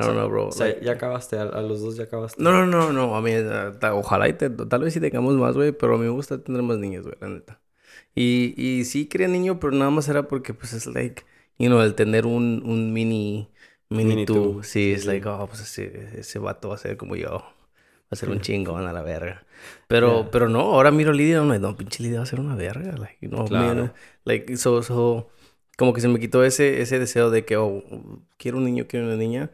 I 0.00 0.06
don't 0.06 0.14
know, 0.16 0.28
bro. 0.28 0.48
O 0.48 0.52
sea, 0.52 0.66
Like- 0.66 0.84
ya 0.84 0.92
acabaste, 0.92 1.38
a, 1.38 1.42
a 1.44 1.62
los 1.62 1.80
dos 1.80 1.96
ya 1.96 2.04
acabaste. 2.04 2.42
No, 2.42 2.52
no, 2.52 2.66
no, 2.66 2.92
no. 2.92 3.16
A 3.16 3.22
mí, 3.22 3.32
ojalá 3.92 4.28
y 4.28 4.32
te- 4.34 4.50
tal 4.50 4.82
vez 4.82 4.94
sí 4.94 5.00
tengamos 5.00 5.34
más, 5.36 5.54
güey, 5.56 5.72
pero 5.72 5.94
a 5.94 5.98
mí 5.98 6.04
me 6.04 6.10
gusta 6.10 6.42
tener 6.42 6.62
más 6.62 6.78
niños, 6.78 7.04
güey, 7.04 7.16
la 7.20 7.28
neta. 7.28 7.60
Y, 8.14 8.54
y 8.56 8.84
sí 8.84 9.06
quería 9.08 9.28
niño, 9.28 9.60
pero 9.60 9.72
nada 9.72 9.90
más 9.90 10.08
era 10.08 10.28
porque, 10.28 10.54
pues, 10.54 10.72
es 10.72 10.86
like, 10.86 11.24
you 11.58 11.68
know, 11.68 11.80
el 11.82 11.94
tener 11.94 12.26
un, 12.26 12.62
un 12.64 12.92
mini, 12.92 13.50
mini, 13.90 14.16
Mini 14.16 14.26
tú. 14.26 14.34
tú, 14.34 14.62
Sí, 14.62 14.92
es 14.92 15.02
sí. 15.02 15.08
like, 15.08 15.28
oh, 15.28 15.46
pues 15.48 15.60
ese, 15.62 16.18
ese 16.20 16.38
vato 16.38 16.68
va 16.70 16.74
a 16.76 16.78
ser 16.78 16.96
como 16.96 17.16
yo. 17.16 17.42
a 18.10 18.16
ser 18.16 18.30
un 18.30 18.40
chingón 18.42 18.86
a 18.86 18.92
la 18.92 19.02
verga. 19.02 19.46
Pero, 19.88 20.30
pero 20.32 20.48
no, 20.48 20.60
ahora 20.60 20.90
miro 20.90 21.10
a 21.10 21.14
Lidia, 21.14 21.40
no, 21.42 21.58
no, 21.58 21.76
pinche 21.76 22.02
Lidia 22.02 22.18
va 22.18 22.22
a 22.24 22.26
ser 22.26 22.40
una 22.40 22.56
verga. 22.56 22.96
Like, 22.96 23.28
no, 23.28 23.44
claro. 23.44 23.92
like, 24.24 24.56
so, 24.56 24.82
so, 24.82 25.28
como 25.76 25.92
que 25.92 26.00
se 26.00 26.08
me 26.08 26.18
quitó 26.20 26.44
ese, 26.44 26.80
ese 26.82 26.98
deseo 26.98 27.30
de 27.30 27.44
que, 27.44 27.56
oh, 27.56 27.82
quiero 28.38 28.58
un 28.58 28.64
niño, 28.64 28.86
quiero 28.88 29.06
una 29.06 29.16
niña. 29.16 29.50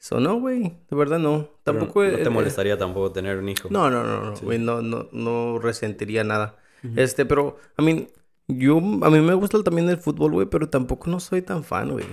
So, 0.00 0.18
no, 0.18 0.40
güey, 0.40 0.62
de 0.88 0.96
verdad 0.96 1.18
no. 1.18 1.50
Tampoco... 1.62 2.02
no 2.02 2.16
te 2.16 2.30
molestaría 2.30 2.78
tampoco 2.78 3.12
tener 3.12 3.36
un 3.36 3.50
hijo. 3.50 3.68
No, 3.70 3.90
no, 3.90 4.02
no, 4.02 4.30
no, 4.30 4.34
güey, 4.40 4.58
no, 4.58 4.80
no, 4.80 5.08
no 5.12 5.58
resentiría 5.58 6.24
nada. 6.24 6.56
Este, 6.96 7.26
pero, 7.26 7.58
I 7.78 7.82
mean, 7.82 8.08
yo, 8.48 8.78
a 8.78 9.10
mí 9.10 9.20
me 9.20 9.34
gusta 9.34 9.62
también 9.62 9.90
el 9.90 9.98
fútbol, 9.98 10.32
güey, 10.32 10.46
pero 10.46 10.70
tampoco 10.70 11.10
no 11.10 11.20
soy 11.20 11.42
tan 11.42 11.64
fan, 11.64 11.90
güey. 11.90 12.06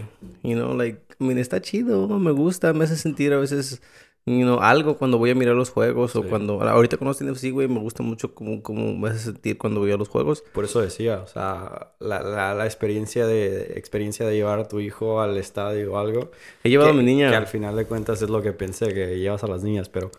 You 0.44 0.56
know, 0.56 0.74
like, 0.74 1.02
I 1.18 1.24
mean, 1.24 1.38
está 1.38 1.62
chido, 1.62 2.10
me 2.20 2.32
gusta, 2.32 2.74
me 2.74 2.84
hace 2.84 2.98
sentir 2.98 3.32
a 3.32 3.38
veces 3.38 3.82
you 4.28 4.44
know, 4.44 4.60
algo 4.60 4.98
cuando 4.98 5.18
voy 5.18 5.30
a 5.30 5.36
mirar 5.36 5.56
los 5.56 5.70
juegos 5.70 6.16
o 6.18 6.24
cuando... 6.24 6.62
Ahorita 6.62 6.98
con 6.98 7.08
los 7.08 7.18
sí, 7.18 7.50
güey, 7.50 7.70
me 7.70 7.80
gusta 7.80 8.04
mucho 8.04 8.36
cómo, 8.36 8.62
cómo 8.62 8.94
me 8.94 9.10
hace 9.10 9.20
sentir 9.20 9.58
cuando 9.58 9.80
voy 9.80 9.92
a 9.92 9.98
los 9.98 10.10
juegos. 10.10 10.44
Por 10.54 10.66
eso 10.66 10.82
decía, 10.82 11.22
o 11.24 11.28
sea, 11.28 11.94
la, 12.00 12.22
la, 12.22 12.54
la 12.54 12.66
experiencia, 12.66 13.26
de, 13.26 13.78
experiencia 13.78 14.28
de 14.28 14.36
llevar 14.36 14.60
a 14.60 14.68
tu 14.68 14.82
hijo 14.82 15.22
al 15.22 15.38
estadio 15.38 15.94
o 15.94 15.98
algo. 15.98 16.32
He 16.66 16.70
llevado 16.70 16.90
a 16.90 16.94
mi 16.94 17.04
niña. 17.04 17.30
Que 17.30 17.38
al 17.38 17.48
final 17.48 17.78
de 17.78 17.86
cuentas 17.86 18.22
es 18.22 18.30
lo 18.30 18.42
que 18.42 18.52
pensé, 18.52 18.94
que 18.94 19.18
llevas 19.18 19.46
a 19.46 19.48
las 19.48 19.64
niñas, 19.64 19.88
pero 19.88 20.12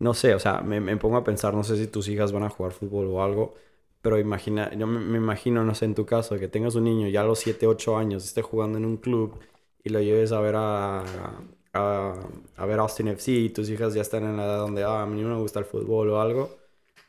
no 0.00 0.12
sé, 0.14 0.34
o 0.34 0.40
sea, 0.40 0.60
me, 0.62 0.80
me 0.80 0.96
pongo 0.96 1.16
a 1.16 1.22
pensar, 1.22 1.54
no 1.54 1.62
sé 1.62 1.76
si 1.76 1.86
tus 1.86 2.08
hijas 2.08 2.32
van 2.32 2.42
a 2.42 2.50
jugar 2.50 2.72
fútbol 2.72 3.06
o 3.06 3.22
algo, 3.22 3.54
pero 4.00 4.18
imagina, 4.18 4.74
yo 4.74 4.88
me, 4.88 4.98
me, 4.98 5.18
imagino, 5.18 5.64
no 5.64 5.76
sé, 5.76 5.84
en 5.84 5.94
tu 5.94 6.04
caso, 6.04 6.36
que 6.40 6.48
tengas 6.48 6.74
un 6.74 6.84
niño 6.84 7.06
ya 7.08 7.20
a 7.20 7.24
los 7.24 7.38
7, 7.38 7.68
8 7.68 7.96
años, 7.96 8.24
esté 8.24 8.42
jugando 8.42 8.78
en 8.78 8.84
un 8.84 8.96
club 8.96 9.38
y 9.84 9.90
lo 9.90 10.00
lleves 10.00 10.32
a 10.32 10.40
ver 10.40 10.56
a, 10.56 11.02
a, 11.02 11.42
a, 11.72 12.66
ver 12.66 12.78
Austin 12.78 13.08
FC 13.08 13.32
y 13.32 13.48
tus 13.50 13.68
hijas 13.70 13.94
ya 13.94 14.02
están 14.02 14.24
en 14.24 14.36
la 14.36 14.44
edad 14.44 14.58
donde, 14.58 14.84
ah, 14.84 15.02
a 15.02 15.06
mí 15.06 15.20
no 15.22 15.28
me 15.28 15.40
gusta 15.40 15.58
el 15.58 15.64
fútbol 15.64 16.10
o 16.10 16.20
algo, 16.20 16.58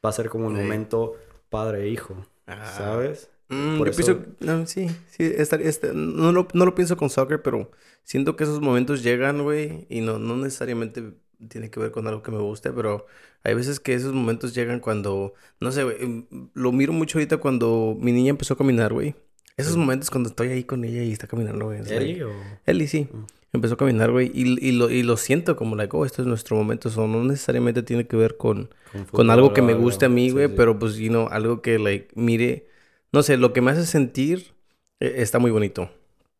va 0.03 0.09
a 0.09 0.13
ser 0.13 0.29
como 0.29 0.47
un 0.47 0.55
momento 0.55 1.15
padre-hijo, 1.49 2.25
ah. 2.47 2.73
¿sabes? 2.77 3.29
Mm, 3.49 3.77
yo 3.77 3.91
pienso, 3.91 4.19
no, 4.39 4.65
sí, 4.65 4.89
sí, 5.09 5.23
estaría, 5.37 5.67
este, 5.67 5.91
no, 5.93 6.31
lo, 6.31 6.47
no 6.53 6.65
lo 6.65 6.75
pienso 6.75 6.97
con 6.97 7.09
soccer, 7.09 7.41
pero 7.41 7.69
siento 8.03 8.35
que 8.35 8.45
esos 8.45 8.61
momentos 8.61 9.03
llegan, 9.03 9.43
güey, 9.43 9.85
y 9.89 10.01
no, 10.01 10.17
no 10.17 10.37
necesariamente 10.37 11.13
tiene 11.49 11.69
que 11.69 11.79
ver 11.79 11.91
con 11.91 12.07
algo 12.07 12.23
que 12.23 12.31
me 12.31 12.39
guste, 12.39 12.71
pero 12.71 13.05
hay 13.43 13.53
veces 13.53 13.81
que 13.81 13.93
esos 13.93 14.13
momentos 14.13 14.55
llegan 14.55 14.79
cuando, 14.79 15.33
no 15.59 15.71
sé, 15.73 15.83
güey, 15.83 15.97
em, 16.01 16.25
lo 16.53 16.71
miro 16.71 16.93
mucho 16.93 17.17
ahorita 17.17 17.37
cuando 17.37 17.97
mi 17.99 18.13
niña 18.13 18.29
empezó 18.29 18.53
a 18.53 18.57
caminar, 18.57 18.93
güey. 18.93 19.13
Esos 19.55 19.77
momentos 19.77 20.09
cuando 20.09 20.29
estoy 20.29 20.47
ahí 20.47 20.63
con 20.63 20.83
ella 20.83 21.03
y 21.03 21.11
está 21.11 21.27
caminando, 21.27 21.65
güey. 21.65 21.79
¿Eli 21.87 22.23
o...? 22.23 22.31
Eli, 22.65 22.87
sí. 22.87 23.07
Mm 23.11 23.25
empezó 23.53 23.75
a 23.75 23.77
caminar, 23.77 24.11
güey, 24.11 24.31
y, 24.33 24.67
y, 24.67 24.71
lo, 24.71 24.89
y 24.89 25.03
lo 25.03 25.15
siento 25.15 25.55
como, 25.55 25.75
like, 25.75 25.95
oh, 25.95 26.05
este 26.05 26.23
es 26.23 26.27
nuestro 26.27 26.57
momento. 26.57 26.89
O 26.95 27.07
no 27.07 27.23
necesariamente 27.23 27.83
tiene 27.83 28.07
que 28.07 28.17
ver 28.17 28.35
con, 28.35 28.73
con, 29.11 29.29
algo 29.29 29.53
que 29.53 29.61
me 29.61 29.75
guste 29.75 30.05
a 30.05 30.09
mí, 30.09 30.31
güey, 30.31 30.53
pero 30.53 30.77
pues, 30.77 30.95
you 30.95 31.09
know, 31.09 31.27
algo 31.29 31.61
que, 31.61 31.77
like, 31.79 32.09
mire, 32.15 32.67
no 33.11 33.21
sé, 33.23 33.37
lo 33.37 33.53
que 33.53 33.61
me 33.61 33.71
hace 33.71 33.85
sentir 33.85 34.53
eh, 34.99 35.13
está 35.17 35.39
muy 35.39 35.51
bonito. 35.51 35.89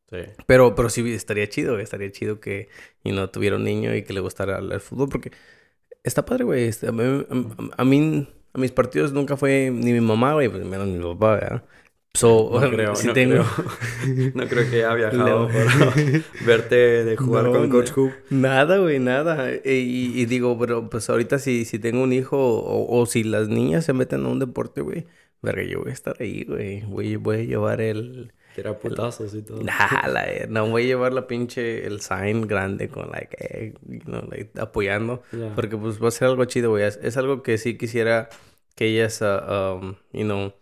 Sí. 0.09 0.17
Pero, 0.47 0.75
pero 0.75 0.89
sí 0.89 1.13
estaría 1.13 1.47
chido, 1.47 1.79
estaría 1.79 2.11
chido 2.11 2.39
que, 2.39 2.69
you 3.03 3.11
know, 3.11 3.27
tuviera 3.27 3.55
un 3.57 3.63
niño 3.63 3.95
y 3.95 4.03
que 4.03 4.13
le 4.13 4.19
gustara 4.19 4.57
el, 4.57 4.79
fútbol, 4.81 5.09
porque 5.09 5.31
está 6.03 6.25
padre, 6.25 6.43
güey. 6.45 6.63
Este, 6.65 6.87
a, 6.87 6.89
a, 6.89 7.85
mí, 7.85 8.27
a 8.53 8.57
mis 8.57 8.71
partidos 8.71 9.13
nunca 9.13 9.37
fue 9.37 9.69
ni 9.71 9.93
mi 9.93 10.01
mamá, 10.01 10.33
güey, 10.33 10.49
pues 10.49 10.65
menos 10.65 10.87
mi 10.87 10.99
papá, 11.03 11.35
¿verdad? 11.35 11.63
So, 12.15 12.51
no, 12.53 12.59
creo, 12.69 12.93
no, 12.93 13.13
creo. 13.13 13.43
no 14.35 14.47
creo 14.47 14.69
que 14.69 14.85
haya 14.85 14.93
viajado 15.09 15.47
por 15.47 16.45
verte 16.45 17.03
de 17.03 17.17
jugar 17.17 17.45
con 17.45 17.69
Coach 17.69 17.91
Coop. 17.91 18.11
Nada, 18.29 18.77
güey, 18.77 18.99
nada. 18.99 19.49
Y, 19.65 20.23
digo, 20.25 20.57
pero 20.59 20.91
pues 20.91 21.09
ahorita 21.09 21.39
si, 21.39 21.65
si 21.65 21.79
tengo 21.79 22.03
un 22.03 22.13
hijo 22.13 22.37
o, 22.37 23.05
si 23.07 23.23
las 23.23 23.47
niñas 23.47 23.85
se 23.85 23.93
meten 23.93 24.25
a 24.25 24.27
un 24.27 24.37
deporte, 24.37 24.81
güey, 24.81 25.07
verga, 25.41 25.63
yo 25.63 25.81
voy 25.81 25.89
a 25.89 25.93
estar 25.93 26.15
ahí, 26.19 26.43
güey. 26.43 26.81
Voy, 26.81 27.15
voy 27.15 27.37
a 27.37 27.43
llevar 27.43 27.81
el... 27.81 28.31
Era 28.55 28.77
putazos 28.77 29.33
y 29.33 29.41
todo. 29.41 29.63
Nah, 29.63 30.07
la, 30.07 30.45
no 30.47 30.69
voy 30.69 30.83
a 30.83 30.85
llevar 30.85 31.13
la 31.13 31.25
pinche, 31.25 31.87
el 31.87 31.99
sign 32.01 32.45
grande 32.45 32.89
con, 32.89 33.09
like, 33.09 33.35
eh, 33.39 33.73
you 33.87 34.01
know, 34.01 34.21
like 34.29 34.51
apoyando. 34.59 35.23
Porque 35.55 35.75
pues 35.75 35.99
va 35.99 36.09
a 36.09 36.11
ser 36.11 36.27
algo 36.27 36.45
chido, 36.45 36.69
güey. 36.69 36.83
Es, 36.83 37.17
algo 37.17 37.41
que 37.41 37.57
sí 37.57 37.75
quisiera 37.75 38.29
que 38.75 38.85
ellas, 38.85 39.19
uh, 39.23 39.79
um, 39.81 39.95
you 40.11 40.25
know 40.25 40.53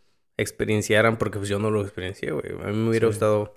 experienciaran, 0.42 1.18
porque 1.18 1.38
pues 1.38 1.50
yo 1.50 1.60
no 1.60 1.72
lo 1.72 1.82
experiencié, 1.82 2.32
güey. 2.32 2.52
A 2.64 2.68
mí 2.68 2.78
me 2.78 2.90
hubiera 2.90 3.08
gustado. 3.08 3.54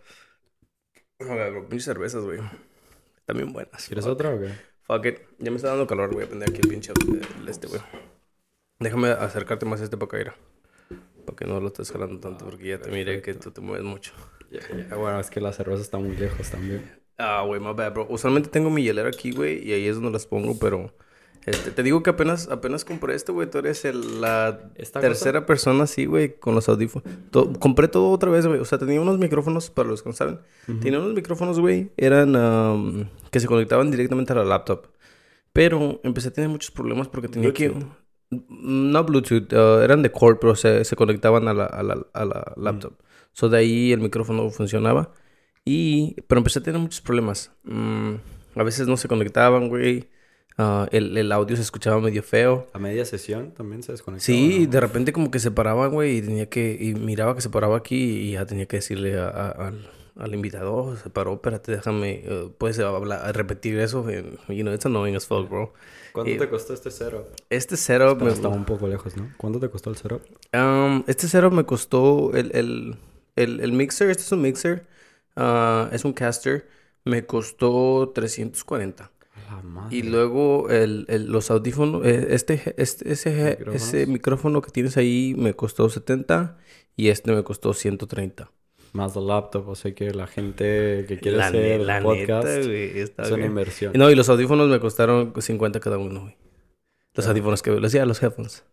A 1.21 1.35
ver, 1.35 1.53
pinches 1.69 1.85
cervezas, 1.85 2.25
güey. 2.25 2.41
También 3.25 3.53
buenas. 3.53 3.87
¿Quieres 3.87 4.07
otra 4.07 4.35
o 4.35 4.41
qué? 4.41 4.53
Fuck 4.83 5.07
it. 5.07 5.19
Ya 5.39 5.51
me 5.51 5.57
está 5.57 5.69
dando 5.69 5.87
calor, 5.87 6.13
güey. 6.13 6.27
a 6.27 6.29
prender 6.29 6.51
aquí 6.51 6.61
el 6.63 6.69
pinche 6.69 6.93
el 7.41 7.49
este, 7.49 7.67
güey. 7.67 7.81
Déjame 8.79 9.09
acercarte 9.09 9.65
más 9.65 9.81
a 9.81 9.85
este 9.85 9.97
para 9.97 10.23
acá, 10.23 10.37
Para 11.25 11.37
que 11.37 11.45
no 11.47 11.61
lo 11.61 11.69
estés 11.69 11.91
jalando 11.91 12.21
tanto, 12.21 12.45
porque 12.45 12.69
ya 12.69 12.79
te 12.79 12.91
miré 12.91 13.23
que 13.23 13.35
tú 13.35 13.51
te 13.51 13.61
mueves 13.61 13.85
mucho. 13.85 14.13
Ya, 14.51 14.97
bueno, 14.97 15.21
es 15.21 15.31
que 15.31 15.41
la 15.41 15.53
cerveza 15.53 15.83
está 15.83 15.99
muy 15.99 16.17
lejos 16.17 16.51
también. 16.51 17.01
Ah, 17.17 17.43
güey, 17.47 17.61
my 17.61 17.73
bad, 17.73 17.93
bro. 17.93 18.07
Usualmente 18.11 18.49
tengo 18.51 18.71
mi 18.71 18.83
hielera 18.83 19.09
aquí, 19.09 19.31
güey, 19.31 19.67
y 19.67 19.73
ahí 19.73 19.87
es 19.87 19.97
donde 19.97 20.11
las 20.11 20.27
pongo, 20.27 20.59
pero 20.59 20.93
este, 21.47 21.71
te 21.71 21.83
digo 21.83 22.03
que 22.03 22.11
apenas, 22.11 22.49
apenas 22.49 22.85
compré 22.85 23.15
esto, 23.15 23.35
güey. 23.35 23.51
Tú 23.51 23.59
eres 23.59 23.85
la 23.85 24.71
tercera 25.01 25.45
persona, 25.45 25.87
sí, 25.87 26.07
güey, 26.07 26.37
con 26.39 26.55
los 26.55 26.69
audífonos. 26.69 27.07
compré 27.59 27.89
todo 27.89 28.11
otra 28.11 28.31
vez, 28.31 28.47
güey. 28.47 28.61
O 28.61 28.65
sea, 28.65 28.79
tenía 28.79 29.01
unos 29.01 29.19
micrófonos, 29.19 29.71
para 29.71 29.89
los 29.89 30.03
que 30.03 30.09
no 30.09 30.15
saben. 30.15 30.41
Tenía 30.81 30.99
unos 30.99 31.15
micrófonos, 31.15 31.61
güey, 31.61 31.91
eran 31.97 33.11
que 33.31 33.41
se 33.41 33.47
conectaban 33.47 33.91
directamente 33.91 34.33
a 34.33 34.37
la 34.37 34.45
laptop. 34.45 34.89
Pero 35.53 36.01
empecé 36.03 36.29
a 36.29 36.33
tener 36.33 36.51
muchos 36.51 36.71
problemas 36.71 37.09
porque 37.09 37.29
tenía 37.29 37.53
que... 37.53 37.73
No 38.31 39.05
Bluetooth, 39.05 39.53
uh, 39.53 39.81
eran 39.81 40.03
de 40.03 40.11
cord, 40.11 40.39
pero 40.41 40.57
se, 40.57 40.85
se 40.85 40.97
conectaban 40.97 41.47
a 41.47 41.55
la, 41.55 41.67
a 41.67 41.83
la, 41.85 42.05
a 42.13 42.25
la 42.25 42.53
laptop. 42.57 42.95
So 43.33 43.49
de 43.49 43.59
ahí 43.59 43.93
el 43.93 44.01
micrófono 44.01 44.51
funcionaba. 44.51 45.13
Y... 45.65 46.17
Pero 46.27 46.41
empecé 46.41 46.59
a 46.59 46.63
tener 46.63 46.81
muchos 46.81 47.01
problemas. 47.01 47.53
Mm, 47.63 48.15
a 48.57 48.63
veces 48.65 48.89
no 48.89 48.97
se 48.97 49.07
conectaban, 49.07 49.69
güey. 49.69 50.09
Ah, 50.57 50.89
el, 50.93 51.17
el, 51.17 51.33
audio 51.33 51.57
se 51.57 51.63
escuchaba 51.63 52.01
medio 52.01 52.23
feo. 52.23 52.69
A 52.73 52.79
media 52.79 53.05
sesión 53.05 53.51
también 53.53 53.83
se 53.83 53.93
desconectaba. 53.93 54.25
Sí, 54.25 54.67
de 54.67 54.81
repente 54.81 55.13
como 55.13 55.31
que 55.31 55.41
se 55.41 55.51
paraba, 55.51 55.89
güey, 55.89 56.19
y 56.19 56.23
tenía 56.23 56.47
que... 56.49 56.77
Y 56.81 56.95
miraba 56.95 57.35
que 57.35 57.41
se 57.41 57.51
paraba 57.51 57.77
aquí 57.77 57.97
y 57.97 58.33
ya 58.33 58.47
tenía 58.47 58.67
que 58.67 58.77
decirle 58.77 59.19
al, 59.19 59.91
al 60.17 60.35
invitado, 60.35 60.75
oh, 60.75 60.97
se 60.97 61.11
paró, 61.11 61.35
espérate, 61.35 61.73
déjame... 61.73 62.25
Uh, 62.29 62.51
puedes 62.53 62.79
hablar, 62.79 63.35
repetir 63.35 63.81
eso. 63.81 64.09
you 64.49 64.63
know, 64.63 64.73
it's 64.73 64.87
annoying 64.87 65.17
as 65.17 65.27
fuck, 65.27 65.49
bro. 65.49 65.73
¿Cuánto 66.13 66.37
te 66.39 66.49
costó 66.49 66.73
este 66.73 66.93
cero? 66.93 67.27
Este 67.51 67.77
cero... 67.77 68.17
me... 68.21 68.31
Estaba 68.31 68.55
un 68.55 68.65
poco 68.65 68.87
lejos, 68.87 69.17
¿no? 69.17 69.33
¿Cuánto 69.37 69.59
te 69.59 69.69
costó 69.69 69.91
el 69.91 69.97
cero? 69.97 70.21
Um, 70.53 71.03
este 71.09 71.27
cero 71.27 71.51
me 71.51 71.65
costó 71.65 72.33
el, 72.33 72.53
el, 72.55 72.97
el, 73.35 73.59
el 73.59 73.73
mixer. 73.73 74.11
Este 74.11 74.23
es 74.23 74.31
un 74.31 74.43
mixer. 74.43 74.87
Uh, 75.37 75.93
es 75.93 76.05
un 76.05 76.13
caster. 76.13 76.69
Me 77.05 77.27
costó 77.27 78.13
340. 78.15 79.11
Y 79.91 80.03
luego 80.03 80.71
el, 80.71 81.05
el, 81.09 81.27
los 81.27 81.51
audífonos, 81.51 82.05
eh, 82.05 82.29
este, 82.31 82.75
este 82.77 83.13
ese, 83.13 83.59
ese 83.73 84.07
micrófono 84.07 84.63
que 84.63 84.71
tienes 84.71 84.97
ahí 84.97 85.35
me 85.37 85.55
costó 85.55 85.89
70 85.89 86.57
y 86.97 87.09
este 87.09 87.33
me 87.33 87.43
costó 87.43 87.75
130. 87.75 88.51
Más 88.93 89.17
el 89.17 89.27
laptop, 89.27 89.69
o 89.69 89.75
sea 89.75 89.93
que 89.95 90.13
la 90.15 90.27
gente 90.27 91.05
que 91.09 91.19
quiere 91.19 91.43
hacer 91.43 91.81
la 91.81 92.01
podcast 92.01 92.47
es 92.47 93.31
una 93.31 93.47
inversión. 93.47 93.93
No, 93.97 94.11
y 94.11 94.15
los 94.15 94.29
audífonos 94.29 94.69
me 94.69 94.79
costaron 94.79 95.33
50 95.37 95.81
cada 95.81 95.99
uno, 95.99 96.23
güey. 96.23 96.37
Los 97.15 97.27
audífonos 97.27 97.63
que 97.63 97.73
les 97.73 97.83
decía, 97.83 98.07
los 98.07 98.23
headphones. 98.23 98.65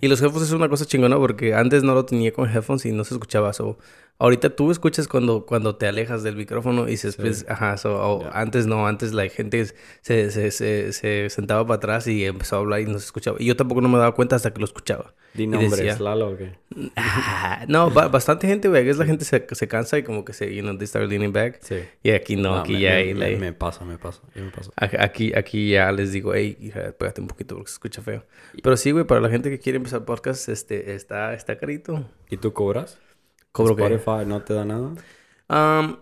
Y 0.00 0.08
los 0.08 0.20
headphones 0.20 0.48
es 0.48 0.52
una 0.52 0.68
cosa 0.68 0.84
chingona 0.84 1.16
porque 1.16 1.54
antes 1.54 1.84
no 1.84 1.94
lo 1.94 2.04
tenía 2.04 2.32
con 2.32 2.48
headphones 2.50 2.84
y 2.86 2.92
no 2.92 3.04
se 3.04 3.14
escuchaba. 3.14 3.50
eso 3.50 3.78
ahorita 4.20 4.50
tú 4.50 4.70
escuchas 4.70 5.08
cuando, 5.08 5.46
cuando 5.46 5.76
te 5.76 5.86
alejas 5.86 6.22
del 6.22 6.36
micrófono 6.36 6.88
y 6.88 6.98
se 6.98 7.10
sí. 7.12 7.44
ajá, 7.48 7.76
so, 7.78 8.28
antes 8.32 8.66
no, 8.66 8.86
antes 8.86 9.12
la 9.14 9.26
gente 9.28 9.64
se, 10.02 10.30
se, 10.30 10.50
se, 10.50 10.92
se, 10.92 11.30
sentaba 11.30 11.66
para 11.66 11.76
atrás 11.76 12.06
y 12.06 12.26
empezó 12.26 12.56
a 12.56 12.58
hablar 12.58 12.80
y 12.80 12.84
no 12.84 12.98
se 12.98 13.06
escuchaba. 13.06 13.38
Y 13.40 13.46
yo 13.46 13.56
tampoco 13.56 13.80
no 13.80 13.88
me 13.88 13.98
daba 13.98 14.14
cuenta 14.14 14.36
hasta 14.36 14.52
que 14.52 14.60
lo 14.60 14.66
escuchaba. 14.66 15.14
¿Di 15.32 15.46
nombres, 15.46 16.00
Lalo 16.00 16.30
o 16.30 16.36
qué? 16.36 16.52
Ah, 16.96 17.64
no, 17.66 17.90
bastante 17.90 18.46
gente, 18.46 18.68
güey. 18.68 18.86
Es 18.88 18.98
la 18.98 19.06
gente 19.06 19.24
se, 19.24 19.46
se 19.50 19.68
cansa 19.68 19.96
y 19.96 20.02
como 20.02 20.24
que 20.24 20.32
se, 20.32 20.54
you 20.54 20.62
know, 20.62 20.76
they 20.76 20.86
start 20.86 21.08
leaning 21.08 21.32
back. 21.32 21.58
Sí. 21.62 21.76
Y 22.02 22.10
aquí 22.10 22.36
no, 22.36 22.56
aquí 22.56 22.78
ya... 22.78 22.96
Me, 22.96 23.14
me, 23.14 23.36
me, 23.36 23.52
pasa, 23.52 23.84
me 23.84 23.96
pasa, 23.96 24.20
me 24.34 24.50
pasa. 24.50 24.70
Aquí, 24.76 25.32
aquí 25.34 25.70
ya 25.70 25.90
les 25.92 26.12
digo, 26.12 26.34
hey, 26.34 26.72
pégate 26.98 27.22
un 27.22 27.28
poquito 27.28 27.54
porque 27.54 27.70
se 27.70 27.74
escucha 27.74 28.02
feo. 28.02 28.24
Pero 28.62 28.76
sí, 28.76 28.90
güey, 28.90 29.04
para 29.04 29.20
la 29.20 29.30
gente 29.30 29.48
que 29.48 29.58
quiere 29.58 29.76
empezar 29.76 30.04
podcast, 30.04 30.48
este, 30.50 30.94
está, 30.94 31.32
está 31.32 31.56
carito. 31.56 32.04
¿Y 32.28 32.36
tú 32.36 32.52
cobras? 32.52 32.98
¿Cobro 33.52 33.72
Spotify 33.72 34.26
no 34.26 34.42
te 34.42 34.54
da 34.54 34.64
nada? 34.64 34.94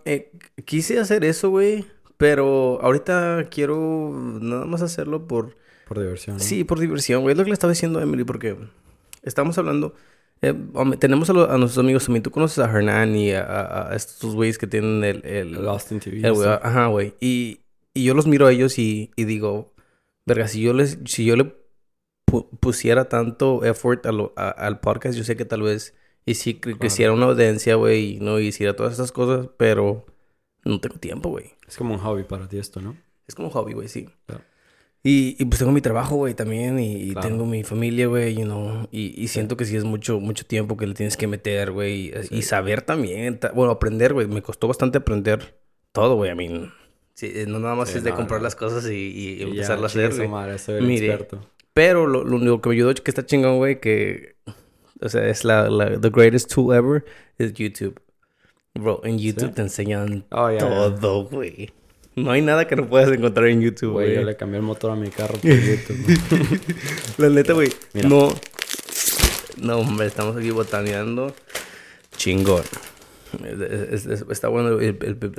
Eh, 0.04 0.32
quise 0.64 0.98
hacer 0.98 1.24
eso, 1.24 1.50
güey. 1.50 1.84
Pero 2.16 2.80
ahorita 2.82 3.46
quiero 3.48 4.10
nada 4.12 4.66
más 4.66 4.82
hacerlo 4.82 5.26
por... 5.28 5.56
Por 5.86 6.00
diversión. 6.00 6.40
Sí, 6.40 6.64
por 6.64 6.80
diversión, 6.80 7.22
güey. 7.22 7.32
Es 7.32 7.38
lo 7.38 7.44
que 7.44 7.50
le 7.50 7.54
estaba 7.54 7.72
diciendo 7.72 8.00
a 8.00 8.02
Emily 8.02 8.24
porque 8.24 8.56
estamos 9.22 9.56
hablando... 9.56 9.94
Eh, 10.42 10.54
tenemos 10.98 11.30
a, 11.30 11.32
nuestros 11.32 11.78
amigos 11.78 12.04
también. 12.04 12.24
Tú 12.24 12.30
conoces 12.30 12.58
a 12.58 12.70
Hernán 12.70 13.16
y 13.16 13.32
a, 13.32 13.90
estos 13.94 14.34
güeyes 14.34 14.58
que 14.58 14.66
tienen 14.66 15.04
el... 15.04 15.24
El, 15.24 15.56
el 15.56 15.68
Austin 15.68 16.00
TV. 16.00 16.22
Ajá, 16.60 16.88
güey. 16.88 17.14
Y, 17.20 17.60
y 17.94 18.04
yo 18.04 18.14
los 18.14 18.26
miro 18.26 18.46
a 18.46 18.52
ellos 18.52 18.78
y, 18.78 19.12
y 19.14 19.24
digo... 19.24 19.72
Verga, 20.26 20.48
si 20.48 20.60
yo 20.60 20.74
les... 20.74 20.98
Si 21.06 21.24
yo 21.24 21.36
le 21.36 21.56
pusiera 22.60 23.08
tanto 23.08 23.64
effort 23.64 24.04
al 24.04 24.80
podcast, 24.80 25.16
yo 25.16 25.24
sé 25.24 25.36
que 25.36 25.44
tal 25.44 25.62
vez 25.62 25.94
y 26.28 26.34
si 26.34 26.54
creciera 26.54 27.12
una 27.12 27.26
audiencia, 27.26 27.76
güey, 27.76 28.16
y 28.16 28.20
no 28.20 28.38
hiciera 28.38 28.76
todas 28.76 28.92
estas 28.92 29.12
cosas, 29.12 29.48
pero 29.56 30.06
no 30.64 30.80
tengo 30.80 30.96
tiempo, 30.96 31.30
güey. 31.30 31.52
Es 31.66 31.76
como 31.76 31.94
un 31.94 32.00
hobby 32.00 32.24
para 32.24 32.48
ti 32.48 32.58
esto, 32.58 32.80
¿no? 32.80 32.96
Es 33.26 33.34
como 33.34 33.48
un 33.48 33.54
hobby, 33.54 33.72
güey, 33.72 33.88
sí. 33.88 34.08
Y, 35.02 35.36
y, 35.38 35.44
pues 35.44 35.60
tengo 35.60 35.72
mi 35.72 35.80
trabajo, 35.80 36.16
güey, 36.16 36.34
también. 36.34 36.78
Y, 36.78 37.14
tengo 37.14 37.46
mi 37.46 37.62
familia, 37.62 38.08
güey, 38.08 38.34
you 38.34 38.44
know. 38.44 38.88
Y, 38.90 39.20
y 39.22 39.28
siento 39.28 39.56
que 39.56 39.64
sí 39.64 39.76
es 39.76 39.84
mucho, 39.84 40.18
mucho 40.18 40.44
tiempo 40.44 40.76
que 40.76 40.86
le 40.86 40.94
tienes 40.94 41.16
que 41.16 41.26
meter, 41.26 41.70
güey. 41.70 42.12
Y 42.30 42.42
saber 42.42 42.82
también. 42.82 43.38
Bueno, 43.54 43.72
aprender, 43.72 44.12
güey. 44.12 44.26
Me 44.26 44.42
costó 44.42 44.66
bastante 44.66 44.98
aprender 44.98 45.58
todo, 45.92 46.16
güey. 46.16 46.32
I 46.32 46.34
mean, 46.34 46.72
sí, 47.14 47.30
eh, 47.34 47.46
no 47.46 47.60
nada 47.60 47.74
más 47.74 47.94
es 47.94 48.02
de 48.02 48.12
comprar 48.12 48.42
las 48.42 48.56
cosas 48.56 48.90
y, 48.90 49.42
empezar 49.42 49.78
a 49.82 49.86
hacer. 49.86 50.82
Mire, 50.82 51.28
Pero 51.72 52.06
lo, 52.06 52.24
lo, 52.24 52.36
único 52.36 52.60
que 52.60 52.68
me 52.70 52.74
ayudó 52.74 52.94
que 52.94 53.10
está 53.10 53.24
chingón, 53.24 53.58
güey, 53.58 53.80
que... 53.80 54.36
O 55.00 55.08
sea, 55.08 55.26
es 55.28 55.44
la, 55.44 55.68
la... 55.68 56.00
The 56.00 56.10
greatest 56.10 56.52
tool 56.52 56.74
ever 56.74 57.04
es 57.38 57.52
YouTube. 57.54 58.00
Bro, 58.74 59.00
en 59.04 59.18
YouTube 59.18 59.54
te 59.54 59.62
enseñan 59.62 60.24
oh, 60.30 60.50
todo, 61.00 61.24
güey. 61.24 61.72
No 62.14 62.30
hay 62.32 62.42
nada 62.42 62.66
que 62.66 62.76
no 62.76 62.88
puedas 62.88 63.10
encontrar 63.10 63.46
en 63.48 63.60
YouTube, 63.60 63.92
güey. 63.92 64.14
Yo 64.14 64.22
le 64.22 64.36
cambié 64.36 64.58
el 64.58 64.64
motor 64.64 64.90
a 64.90 64.96
mi 64.96 65.08
carro 65.08 65.34
por 65.34 65.50
YouTube. 65.50 66.60
La 67.18 67.28
neta, 67.28 67.52
güey. 67.52 67.68
No. 67.94 68.34
No, 69.56 69.78
hombre, 69.78 70.06
estamos 70.06 70.36
aquí 70.36 70.50
botaneando. 70.50 71.34
Chingón. 72.16 72.62
está 74.30 74.48
bueno 74.48 74.80
el, 74.80 74.96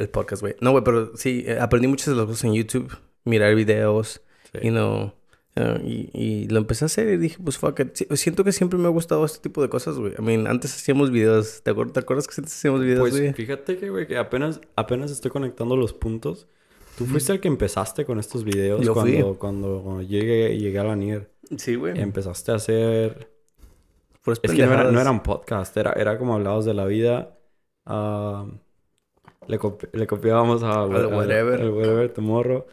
podcast, 0.10 0.41
güey. 0.41 0.55
No, 0.62 0.72
güey, 0.72 0.84
pero 0.84 1.16
sí, 1.16 1.43
eh, 1.47 1.57
aprendí 1.60 1.88
muchas 1.88 2.07
de 2.07 2.16
las 2.16 2.26
cosas 2.26 2.43
en 2.45 2.53
YouTube. 2.53 2.95
Mirar 3.26 3.55
videos, 3.55 4.22
you 4.62 4.72
know. 4.72 5.14
Uh, 5.56 5.80
y, 5.84 6.10
y, 6.14 6.47
lo 6.47 6.60
empecé 6.60 6.86
a 6.86 6.88
hacer 6.88 7.10
y 7.10 7.18
dije, 7.18 7.38
pues 7.43 7.58
fuck 7.58 7.80
it. 7.80 7.95
Siento 8.14 8.43
que 8.43 8.52
siempre 8.52 8.78
me 8.78 8.86
ha 8.86 8.91
gustado 8.91 9.26
este 9.26 9.39
tipo 9.39 9.62
de 9.62 9.70
cosas, 9.70 9.97
güey. 9.97 10.14
I 10.18 10.22
mean, 10.22 10.47
antes 10.47 10.74
hacíamos 10.74 11.12
videos. 11.12 11.62
¿Te, 11.64 11.72
acuerdas, 11.72 11.93
¿Te 11.93 12.00
acuerdas 12.00 12.28
que 12.28 12.36
antes 12.38 12.54
hacíamos 12.54 12.82
videos, 12.82 13.00
pues, 13.02 13.18
güey? 13.18 13.34
Fíjate 13.34 13.78
que, 13.78 13.89
güey, 13.89 14.08
que 14.08 14.18
apenas, 14.18 14.62
apenas 14.76 15.12
estoy 15.12 15.32
conectando 15.32 15.76
los 15.76 15.93
puntos. 15.93 16.47
Tú 16.97 17.06
fuiste 17.06 17.32
el 17.32 17.39
que 17.39 17.47
empezaste 17.47 18.06
con 18.06 18.20
estos 18.20 18.43
videos 18.43 18.86
Yo 18.86 18.93
cuando, 18.93 19.28
fui. 19.28 19.38
cuando 19.38 20.02
llegué, 20.02 20.58
llegué 20.58 20.80
a 20.80 20.84
la 20.84 20.95
NIR. 20.97 21.30
Sí, 21.58 21.76
güey. 21.76 22.00
Empezaste 22.00 22.52
a 22.52 22.56
hacer... 22.56 23.32
Pues 24.22 24.39
es 24.43 24.52
que 24.52 24.66
no 24.66 24.74
era, 24.74 24.91
no 24.91 25.00
era, 25.00 25.10
un 25.10 25.22
podcast, 25.22 25.76
era, 25.78 25.93
era 25.93 26.18
como 26.18 26.36
hablados 26.36 26.66
de 26.66 26.74
la 26.74 26.86
vida. 26.86 27.38
Uh, 27.86 28.52
le, 29.47 29.60
le, 29.93 30.08
copiábamos 30.08 30.62
a... 30.62 30.84
Al 30.84 31.06
whatever. 31.08 31.62
Al 31.62 31.70
whatever 31.72 32.14
tomorrow. 32.14 32.66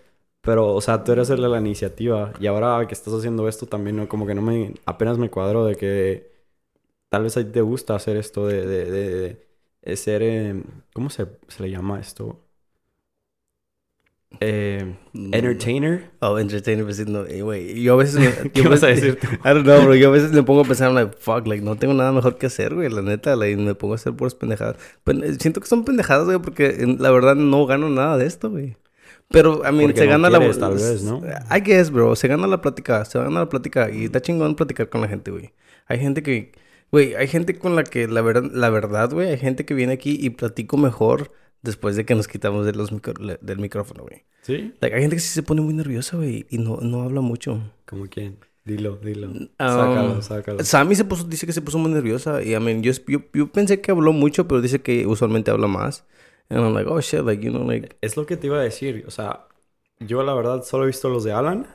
Pero, 0.47 0.74
o 0.74 0.80
sea, 0.80 1.03
tú 1.05 1.12
eres 1.12 1.28
el 1.30 1.42
de 1.42 1.49
la 1.49 1.59
iniciativa. 1.59 2.32
Y 2.40 2.47
ahora 2.47 2.86
que 2.86 2.94
estás 2.94 3.12
haciendo 3.14 3.49
esto 3.49 3.66
también, 3.66 3.97
¿no? 3.97 4.09
Como 4.09 4.26
que 4.26 4.34
no 4.34 4.42
me... 4.42 4.74
Apenas 4.86 5.18
me 5.18 5.28
cuadro 5.28 5.66
de 5.66 5.74
que... 5.76 6.32
Tal 7.09 7.24
vez 7.24 7.36
a 7.36 7.44
ti 7.44 7.51
te 7.53 7.62
gusta 7.62 7.97
hacer 7.97 8.16
esto 8.16 8.47
de... 8.47 8.66
de, 8.66 9.47
de, 9.82 9.97
ser... 9.97 10.22
Eh, 10.22 10.62
¿Cómo 10.94 11.11
se, 11.11 11.26
se 11.49 11.62
le 11.64 11.70
llama 11.70 12.01
esto? 12.01 12.40
Eh, 14.40 14.97
entertainer. 15.14 16.11
Oh, 16.20 16.38
entertainer, 16.38 16.84
pues 16.84 17.05
no, 17.09 17.24
eh, 17.26 17.42
güey. 17.42 17.82
Yo 17.82 17.94
a 17.94 17.97
veces. 17.97 18.16
Me, 18.16 18.51
¿Qué 18.53 18.62
vas 18.68 18.82
a 18.82 18.88
decir? 18.88 19.18
I 19.44 19.49
don't 19.49 19.64
know, 19.64 19.82
bro. 19.82 19.94
Yo 19.94 20.09
a 20.09 20.12
veces 20.12 20.32
me 20.32 20.42
pongo 20.42 20.61
a 20.61 20.64
pensar, 20.64 20.92
like, 20.92 21.16
fuck, 21.18 21.47
like, 21.47 21.64
no 21.64 21.76
tengo 21.76 21.94
nada 21.94 22.12
mejor 22.12 22.36
que 22.38 22.47
hacer, 22.47 22.74
güey. 22.74 22.88
La 22.90 23.03
neta, 23.03 23.34
like, 23.34 23.57
me 23.57 23.74
pongo 23.74 23.94
a 23.94 23.97
hacer 23.97 24.14
puras 24.14 24.34
pendejadas. 24.34 24.76
Pero, 25.05 25.20
siento 25.40 25.61
que 25.61 25.66
son 25.66 25.84
pendejadas, 25.84 26.26
güey, 26.26 26.38
porque 26.38 26.86
la 26.99 27.11
verdad 27.11 27.34
no 27.34 27.66
gano 27.66 27.88
nada 27.88 28.18
de 28.18 28.26
esto, 28.26 28.51
güey. 28.51 28.76
Pero, 29.29 29.64
a 29.64 29.72
mí, 29.72 29.87
se 29.95 30.07
gana 30.07 30.31
la. 30.31 30.39
Tal 30.53 30.74
vez, 30.74 31.03
¿no? 31.03 31.22
I 31.51 31.61
guess, 31.61 31.91
bro. 31.91 32.14
Se 32.16 32.29
gana 32.29 32.47
la 32.47 32.61
plática. 32.61 33.05
Se 33.05 33.18
gana 33.18 33.41
la 33.41 33.49
plática. 33.49 33.91
Y 33.91 34.05
está 34.05 34.20
chingón 34.20 34.55
platicar 34.55 34.89
con 34.89 35.01
la 35.01 35.09
gente, 35.09 35.31
güey. 35.31 35.53
Hay 35.87 35.99
gente 35.99 36.22
que. 36.22 36.53
Güey, 36.93 37.14
hay 37.16 37.27
gente 37.27 37.59
con 37.59 37.74
la 37.74 37.83
que, 37.83 38.07
la 38.07 38.22
verdad, 38.22 38.49
la 38.53 38.70
verdad, 38.70 39.11
güey, 39.12 39.31
hay 39.31 39.39
gente 39.39 39.64
que 39.64 39.74
viene 39.74 39.93
aquí 39.93 40.16
y 40.20 40.31
platico 40.31 40.77
mejor 40.77 41.33
después 41.62 41.97
de 41.97 42.05
que 42.07 42.14
nos 42.14 42.29
quitamos 42.29 42.64
de 42.64 42.72
los 42.72 42.91
del 43.41 43.59
micrófono, 43.59 44.05
güey. 44.05 44.24
¿Sí? 44.43 44.72
hay 44.81 45.01
gente 45.01 45.16
que 45.16 45.20
sí 45.20 45.29
se 45.29 45.43
pone 45.43 45.61
muy 45.61 45.74
nerviosa, 45.74 46.16
güey, 46.16 46.47
y 46.49 46.59
no, 46.59 46.79
no 46.81 47.03
habla 47.03 47.20
mucho. 47.20 47.61
¿Cómo 47.85 48.07
quién? 48.07 48.39
Dilo, 48.64 48.97
dilo. 48.97 49.29
Um, 49.29 49.49
sácalo, 49.59 50.22
sácalo. 50.22 50.64
Sammy 50.64 50.97
se 50.97 51.05
puso, 51.05 51.24
dice 51.24 51.47
que 51.47 51.53
se 51.53 51.62
puso 51.62 51.79
muy 51.79 51.91
nerviosa. 51.91 52.43
Y, 52.43 52.55
I 52.55 52.61
mean, 52.61 52.83
yo, 52.83 52.93
yo, 53.33 53.53
pensé 53.53 53.81
que 53.81 53.93
habló 53.93 54.12
mucho, 54.12 54.49
pero 54.49 54.61
dice 54.61 54.81
que 54.81 55.07
usualmente 55.07 55.53
habla 55.53 55.68
más. 55.68 56.05
And 56.49 56.61
I'm 56.61 56.74
like, 56.74 56.88
oh, 56.88 57.01
shit, 57.01 57.24
like, 57.24 57.42
you 57.42 57.51
know, 57.51 57.64
like... 57.64 57.97
Es 58.01 58.16
lo 58.16 58.24
que 58.24 58.36
te 58.36 58.47
iba 58.47 58.59
a 58.59 58.62
decir. 58.62 59.05
O 59.07 59.11
sea, 59.11 59.49
yo 59.99 60.22
la 60.22 60.32
verdad 60.34 60.62
solo 60.62 60.84
he 60.84 60.86
visto 60.86 61.09
los 61.09 61.24
de 61.24 61.32
Alan 61.32 61.66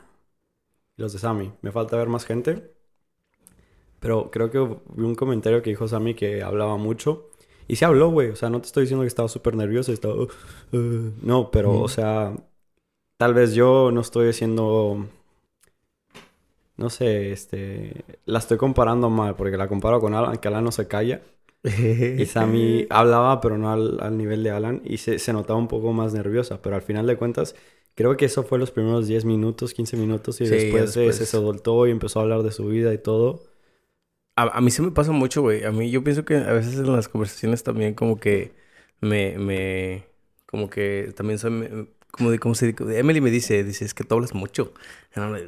y 0.97 1.01
los 1.01 1.11
de 1.11 1.19
Sammy. 1.19 1.51
Me 1.61 1.71
falta 1.71 1.97
ver 1.97 2.07
más 2.07 2.25
gente. 2.25 2.73
Pero 3.99 4.31
creo 4.31 4.49
que 4.49 4.59
vi 4.95 5.03
un 5.03 5.15
comentario 5.15 5.61
que 5.61 5.71
dijo 5.71 5.87
Sammy 5.87 6.15
que 6.15 6.41
hablaba 6.41 6.77
mucho. 6.77 7.29
Y 7.67 7.75
se 7.75 7.85
habló, 7.85 8.09
güey. 8.11 8.29
O 8.29 8.35
sea, 8.35 8.49
no 8.49 8.61
te 8.61 8.67
estoy 8.67 8.83
diciendo 8.83 9.03
que 9.03 9.07
estaba 9.07 9.27
súper 9.27 9.55
nervioso. 9.55 9.91
Estaba... 9.91 10.15
Uh, 10.15 10.29
uh, 10.71 11.13
no, 11.21 11.51
pero, 11.51 11.79
o 11.79 11.89
sea... 11.89 12.33
Tal 13.17 13.33
vez 13.33 13.53
yo 13.53 13.91
no 13.91 14.01
estoy 14.01 14.29
haciendo... 14.29 15.05
No 16.77 16.89
sé, 16.89 17.31
este... 17.33 18.05
La 18.25 18.39
estoy 18.39 18.57
comparando 18.57 19.09
mal. 19.09 19.35
Porque 19.35 19.57
la 19.57 19.67
comparo 19.67 19.99
con 19.99 20.13
Alan, 20.13 20.37
que 20.37 20.47
Alan 20.47 20.63
no 20.63 20.71
se 20.71 20.87
calla. 20.87 21.21
Y 21.63 22.25
Sammy 22.25 22.87
hablaba, 22.89 23.41
pero 23.41 23.57
no 23.57 23.71
al, 23.71 24.17
nivel 24.17 24.43
de 24.43 24.51
Alan. 24.51 24.81
Y 24.83 24.97
se, 24.97 25.19
se, 25.19 25.33
notaba 25.33 25.59
un 25.59 25.67
poco 25.67 25.93
más 25.93 26.13
nerviosa. 26.13 26.61
Pero 26.61 26.75
al 26.75 26.81
final 26.81 27.07
de 27.07 27.17
cuentas... 27.17 27.55
Creo 27.93 28.15
que 28.15 28.23
eso 28.23 28.43
fue 28.43 28.57
los 28.57 28.71
primeros 28.71 29.05
10 29.07 29.25
minutos, 29.25 29.73
15 29.73 29.97
minutos. 29.97 30.39
Y 30.39 30.45
después, 30.45 30.93
después... 30.93 31.15
Se, 31.17 31.25
se 31.25 31.31
soltó 31.31 31.85
y 31.87 31.91
empezó 31.91 32.19
a 32.19 32.23
hablar 32.23 32.41
de 32.41 32.51
su 32.51 32.65
vida 32.67 32.93
y 32.93 32.97
todo. 32.97 33.43
A, 34.37 34.61
mí 34.61 34.71
se 34.71 34.81
me 34.81 34.91
pasa 34.91 35.11
mucho, 35.11 35.41
güey. 35.41 35.65
A 35.65 35.71
mí 35.71 35.91
yo 35.91 36.03
pienso 36.03 36.23
que 36.23 36.37
a 36.37 36.53
veces 36.53 36.75
en 36.75 36.91
las 36.91 37.09
conversaciones 37.09 37.63
también 37.63 37.93
como 37.93 38.19
que 38.19 38.53
me... 39.01 39.37
me 39.37 40.05
como 40.45 40.69
que 40.69 41.13
también 41.15 41.37
soy... 41.37 41.87
Como 42.11 42.31
de, 42.31 42.39
como 42.39 42.55
se 42.55 42.75
Emily 42.97 43.21
me 43.21 43.31
dice, 43.31 43.63
dice, 43.63 43.85
es 43.85 43.93
que 43.93 44.03
tú 44.03 44.15
hablas 44.15 44.33
mucho. 44.33 44.73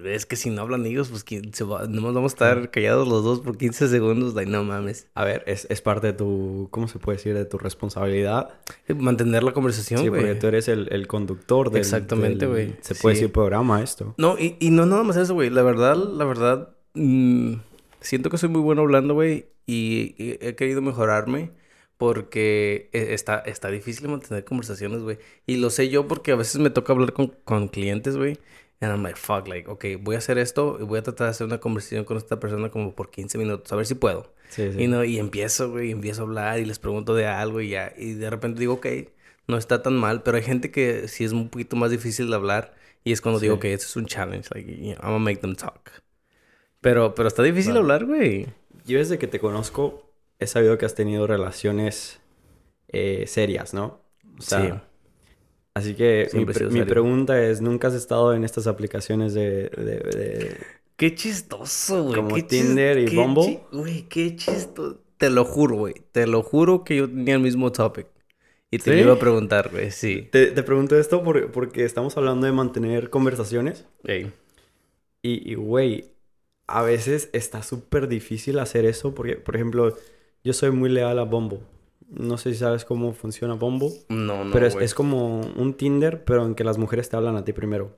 Es 0.05 0.25
que 0.25 0.35
si 0.35 0.49
no 0.49 0.61
hablan 0.61 0.85
ellos, 0.85 1.09
pues 1.09 1.23
se 1.53 1.63
va, 1.63 1.87
no 1.87 2.01
vamos 2.01 2.33
a 2.33 2.35
estar 2.35 2.71
callados 2.71 3.07
los 3.07 3.23
dos 3.23 3.39
por 3.39 3.57
15 3.57 3.87
segundos. 3.87 4.33
Like, 4.33 4.51
no 4.51 4.63
mames. 4.63 5.07
A 5.15 5.23
ver, 5.23 5.43
es, 5.47 5.67
es 5.69 5.81
parte 5.81 6.07
de 6.07 6.13
tu, 6.13 6.67
¿cómo 6.71 6.87
se 6.87 6.99
puede 6.99 7.17
decir? 7.17 7.33
De 7.33 7.45
tu 7.45 7.57
responsabilidad. 7.57 8.49
Mantener 8.95 9.43
la 9.43 9.53
conversación. 9.53 10.01
Sí, 10.01 10.09
porque 10.09 10.35
tú 10.35 10.47
eres 10.47 10.67
el, 10.67 10.89
el 10.91 11.07
conductor 11.07 11.69
del... 11.69 11.79
Exactamente, 11.79 12.45
güey. 12.45 12.75
Se 12.81 12.93
puede 12.95 13.15
decir 13.15 13.31
programa 13.31 13.81
esto. 13.81 14.15
No, 14.17 14.37
y, 14.37 14.57
y 14.59 14.69
no 14.69 14.85
nada 14.85 15.03
más 15.03 15.15
eso, 15.15 15.33
güey. 15.33 15.49
La 15.49 15.63
verdad, 15.63 15.95
la 15.95 16.25
verdad... 16.25 16.69
Mmm, 16.95 17.55
siento 18.03 18.29
que 18.29 18.37
soy 18.37 18.49
muy 18.49 18.61
bueno 18.61 18.81
hablando, 18.81 19.13
güey, 19.13 19.47
y, 19.65 20.15
he 20.17 20.55
querido 20.55 20.81
mejorarme 20.81 21.51
porque 21.97 22.89
e, 22.91 23.13
está, 23.13 23.39
está 23.39 23.69
difícil 23.69 24.09
mantener 24.09 24.43
conversaciones, 24.43 25.01
güey. 25.01 25.17
Y 25.45 25.57
lo 25.57 25.69
sé 25.69 25.89
yo 25.89 26.07
porque 26.07 26.31
a 26.31 26.35
veces 26.35 26.59
me 26.59 26.69
toca 26.69 26.93
hablar 26.93 27.13
con, 27.13 27.33
con 27.45 27.69
clientes, 27.69 28.17
güey. 28.17 28.37
And 28.83 28.91
I'm 28.91 29.01
like, 29.01 29.17
fuck, 29.17 29.47
like, 29.47 29.69
ok, 29.69 29.85
voy 30.01 30.15
a 30.15 30.17
hacer 30.17 30.37
esto 30.37 30.77
y 30.77 30.83
voy 30.83 30.99
a 30.99 31.03
tratar 31.03 31.27
de 31.27 31.31
hacer 31.31 31.47
una 31.47 31.59
conversación 31.59 32.03
con 32.03 32.17
esta 32.17 32.37
persona 32.41 32.69
como 32.69 32.93
por 32.93 33.11
15 33.11 33.37
minutos, 33.37 33.71
a 33.71 33.77
ver 33.77 33.85
si 33.85 33.95
puedo. 33.95 34.33
Sí, 34.49 34.73
sí. 34.73 34.83
Y, 34.83 34.87
no, 34.87 35.05
y 35.05 35.19
empiezo, 35.19 35.71
güey, 35.71 35.91
empiezo 35.91 36.23
a 36.23 36.25
hablar 36.25 36.59
y 36.59 36.65
les 36.65 36.79
pregunto 36.79 37.15
de 37.15 37.25
algo 37.25 37.61
y 37.61 37.69
ya, 37.69 37.93
y 37.97 38.11
de 38.11 38.29
repente 38.29 38.59
digo, 38.59 38.73
ok, 38.73 38.87
no 39.47 39.57
está 39.57 39.81
tan 39.81 39.95
mal, 39.95 40.21
pero 40.21 40.35
hay 40.35 40.43
gente 40.43 40.69
que 40.69 41.07
sí 41.07 41.23
es 41.23 41.31
un 41.31 41.47
poquito 41.47 41.77
más 41.77 41.91
difícil 41.91 42.29
de 42.29 42.35
hablar 42.35 42.73
y 43.05 43.13
es 43.13 43.21
cuando 43.21 43.39
digo 43.39 43.57
que 43.57 43.73
esto 43.73 43.85
es 43.85 43.95
un 43.95 44.05
challenge, 44.05 44.49
like, 44.53 44.69
I'm 44.69 44.97
gonna 44.99 45.19
make 45.19 45.37
them 45.37 45.55
talk. 45.55 45.89
Pero, 46.81 47.15
pero 47.15 47.29
está 47.29 47.41
difícil 47.41 47.77
hablar, 47.77 48.03
güey. 48.03 48.47
Yo 48.85 48.97
desde 48.97 49.17
que 49.17 49.27
te 49.27 49.39
conozco 49.39 50.11
he 50.39 50.47
sabido 50.47 50.77
que 50.77 50.85
has 50.85 50.95
tenido 50.95 51.25
relaciones 51.25 52.19
eh, 52.89 53.23
serias, 53.27 53.73
¿no? 53.73 54.01
O 54.37 54.41
sea, 54.41 54.59
sí. 54.59 54.73
Así 55.75 55.95
que 55.95 56.29
mi, 56.33 56.83
pregunta 56.83 57.41
es, 57.41 57.61
¿nunca 57.61 57.87
has 57.87 57.95
estado 57.95 58.33
en 58.33 58.43
estas 58.43 58.67
aplicaciones 58.67 59.33
de... 59.33 59.69
de, 59.69 60.57
Qué 60.95 61.15
chistoso, 61.15 62.03
güey. 62.03 62.15
Como 62.15 62.45
Tinder 62.45 62.99
y 62.99 63.15
Bumble. 63.15 63.61
Güey, 63.71 64.03
qué 64.03 64.35
chistoso. 64.35 65.01
Te 65.17 65.29
lo 65.31 65.45
juro, 65.45 65.77
güey. 65.77 65.95
Te 66.11 66.27
lo 66.27 66.43
juro 66.43 66.83
que 66.83 66.97
yo 66.97 67.07
tenía 67.07 67.35
el 67.35 67.41
mismo 67.41 67.71
topic. 67.71 68.07
Y 68.69 68.79
te 68.79 68.99
iba 68.99 69.13
a 69.13 69.19
preguntar, 69.19 69.69
güey, 69.71 69.91
sí. 69.91 70.27
Te, 70.31 70.47
te 70.47 70.63
pregunto 70.63 70.97
esto 70.97 71.23
porque 71.23 71.85
estamos 71.85 72.17
hablando 72.17 72.47
de 72.47 72.53
mantener 72.53 73.09
conversaciones. 73.09 73.85
Y, 75.21 75.55
güey, 75.55 76.05
a 76.67 76.81
veces 76.81 77.29
está 77.33 77.63
súper 77.63 78.07
difícil 78.07 78.59
hacer 78.59 78.85
eso 78.85 79.13
porque, 79.13 79.35
por 79.35 79.55
ejemplo, 79.55 79.95
yo 80.43 80.53
soy 80.53 80.71
muy 80.71 80.89
leal 80.89 81.19
a 81.19 81.23
Bombo. 81.23 81.61
No 82.15 82.37
sé 82.37 82.53
si 82.53 82.59
sabes 82.59 82.85
cómo 82.85 83.13
funciona 83.13 83.55
Bombo. 83.55 83.91
No, 84.09 84.43
no. 84.43 84.51
Pero 84.51 84.67
es, 84.67 84.93
como 84.93 85.41
un 85.41 85.73
Tinder, 85.73 86.23
pero 86.23 86.45
en 86.45 86.55
que 86.55 86.63
las 86.63 86.77
mujeres 86.77 87.09
te 87.09 87.15
hablan 87.15 87.35
a 87.35 87.43
ti 87.43 87.53
primero. 87.53 87.97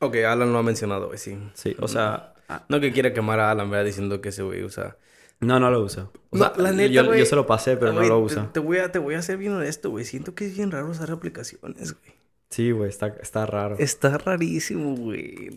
Ok, 0.00 0.16
Alan 0.16 0.52
lo 0.52 0.58
ha 0.58 0.62
mencionado, 0.62 1.06
güey, 1.06 1.18
sí. 1.18 1.38
Sí, 1.54 1.76
o 1.80 1.88
sea... 1.88 2.34
No 2.68 2.80
que 2.80 2.92
quiera 2.92 3.12
quemar 3.12 3.40
a 3.40 3.50
Alan, 3.50 3.70
¿verdad? 3.70 3.84
Diciendo 3.84 4.20
que 4.20 4.30
ese 4.30 4.42
güey 4.42 4.62
usa... 4.62 4.96
No, 5.40 5.60
no 5.60 5.70
lo 5.70 5.82
usa. 5.82 6.10
O 6.30 6.38
sea, 6.38 6.52
la 6.56 6.72
neta, 6.72 6.92
yo, 6.92 7.14
yo, 7.14 7.24
se 7.24 7.36
lo 7.36 7.46
pasé, 7.46 7.76
pero 7.76 7.92
no 7.92 8.02
lo 8.02 8.18
usa. 8.18 8.50
Te, 8.52 8.60
voy 8.60 8.78
a, 8.78 8.90
te 8.90 8.98
voy 8.98 9.14
a 9.14 9.22
ser 9.22 9.38
bien 9.38 9.52
honesto, 9.52 9.90
güey. 9.90 10.04
Siento 10.04 10.34
que 10.34 10.46
es 10.46 10.56
bien 10.56 10.70
raro 10.70 10.88
usar 10.88 11.10
aplicaciones, 11.10 11.92
güey. 11.92 12.18
Sí, 12.50 12.72
güey, 12.72 12.88
está, 12.88 13.08
está 13.20 13.46
raro. 13.46 13.76
Está 13.78 14.18
rarísimo, 14.18 14.96
güey. 14.96 15.50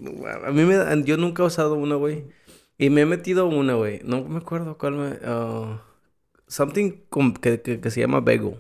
a 0.46 0.52
mí 0.52 0.66
me 0.66 0.76
da... 0.76 0.94
Yo 1.02 1.18
nunca 1.18 1.44
he 1.44 1.46
usado 1.46 1.76
una, 1.76 1.96
güey. 1.96 2.26
Y 2.78 2.90
me 2.90 3.02
he 3.02 3.06
metido 3.06 3.48
una, 3.48 3.74
güey. 3.74 4.02
No 4.04 4.24
me 4.24 4.40
acuerdo 4.40 4.78
cuál 4.78 4.94
me... 4.94 5.10
Uh, 5.28 5.78
something 6.52 6.92
con, 7.10 7.34
que, 7.34 7.62
que, 7.62 7.80
que, 7.80 7.90
se 7.90 8.02
llama 8.02 8.20
Bagel. 8.20 8.56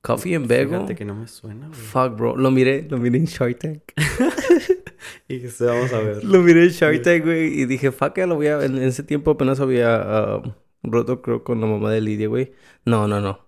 Coffee 0.00 0.34
and 0.34 0.48
Bagel. 0.48 0.68
Fíjate 0.68 0.94
que 0.94 1.04
no 1.04 1.14
me 1.14 1.28
suena, 1.28 1.68
güey. 1.68 1.78
Fuck, 1.78 2.16
bro. 2.16 2.36
Lo 2.36 2.50
miré, 2.50 2.86
lo 2.88 2.96
miré 2.96 3.18
en 3.18 3.26
Shark 3.26 3.58
Tank. 3.58 3.82
y 5.28 5.40
que 5.40 5.50
vamos 5.60 5.92
a 5.92 6.00
ver. 6.00 6.24
Lo 6.24 6.40
miré 6.40 6.64
en 6.64 6.70
Shark 6.70 7.02
Tank, 7.02 7.24
güey. 7.24 7.60
Y 7.60 7.66
dije, 7.66 7.92
fuck, 7.92 8.16
ya 8.16 8.26
lo 8.26 8.36
voy 8.36 8.46
a... 8.46 8.64
En, 8.64 8.78
ese 8.78 9.02
tiempo 9.02 9.32
apenas 9.32 9.60
había 9.60 10.38
uh, 10.38 10.52
roto, 10.82 11.20
creo, 11.20 11.44
con 11.44 11.60
la 11.60 11.66
mamá 11.66 11.90
de 11.90 12.00
Lidia, 12.00 12.28
güey. 12.28 12.52
No, 12.84 13.06
no, 13.06 13.20
no. 13.20 13.44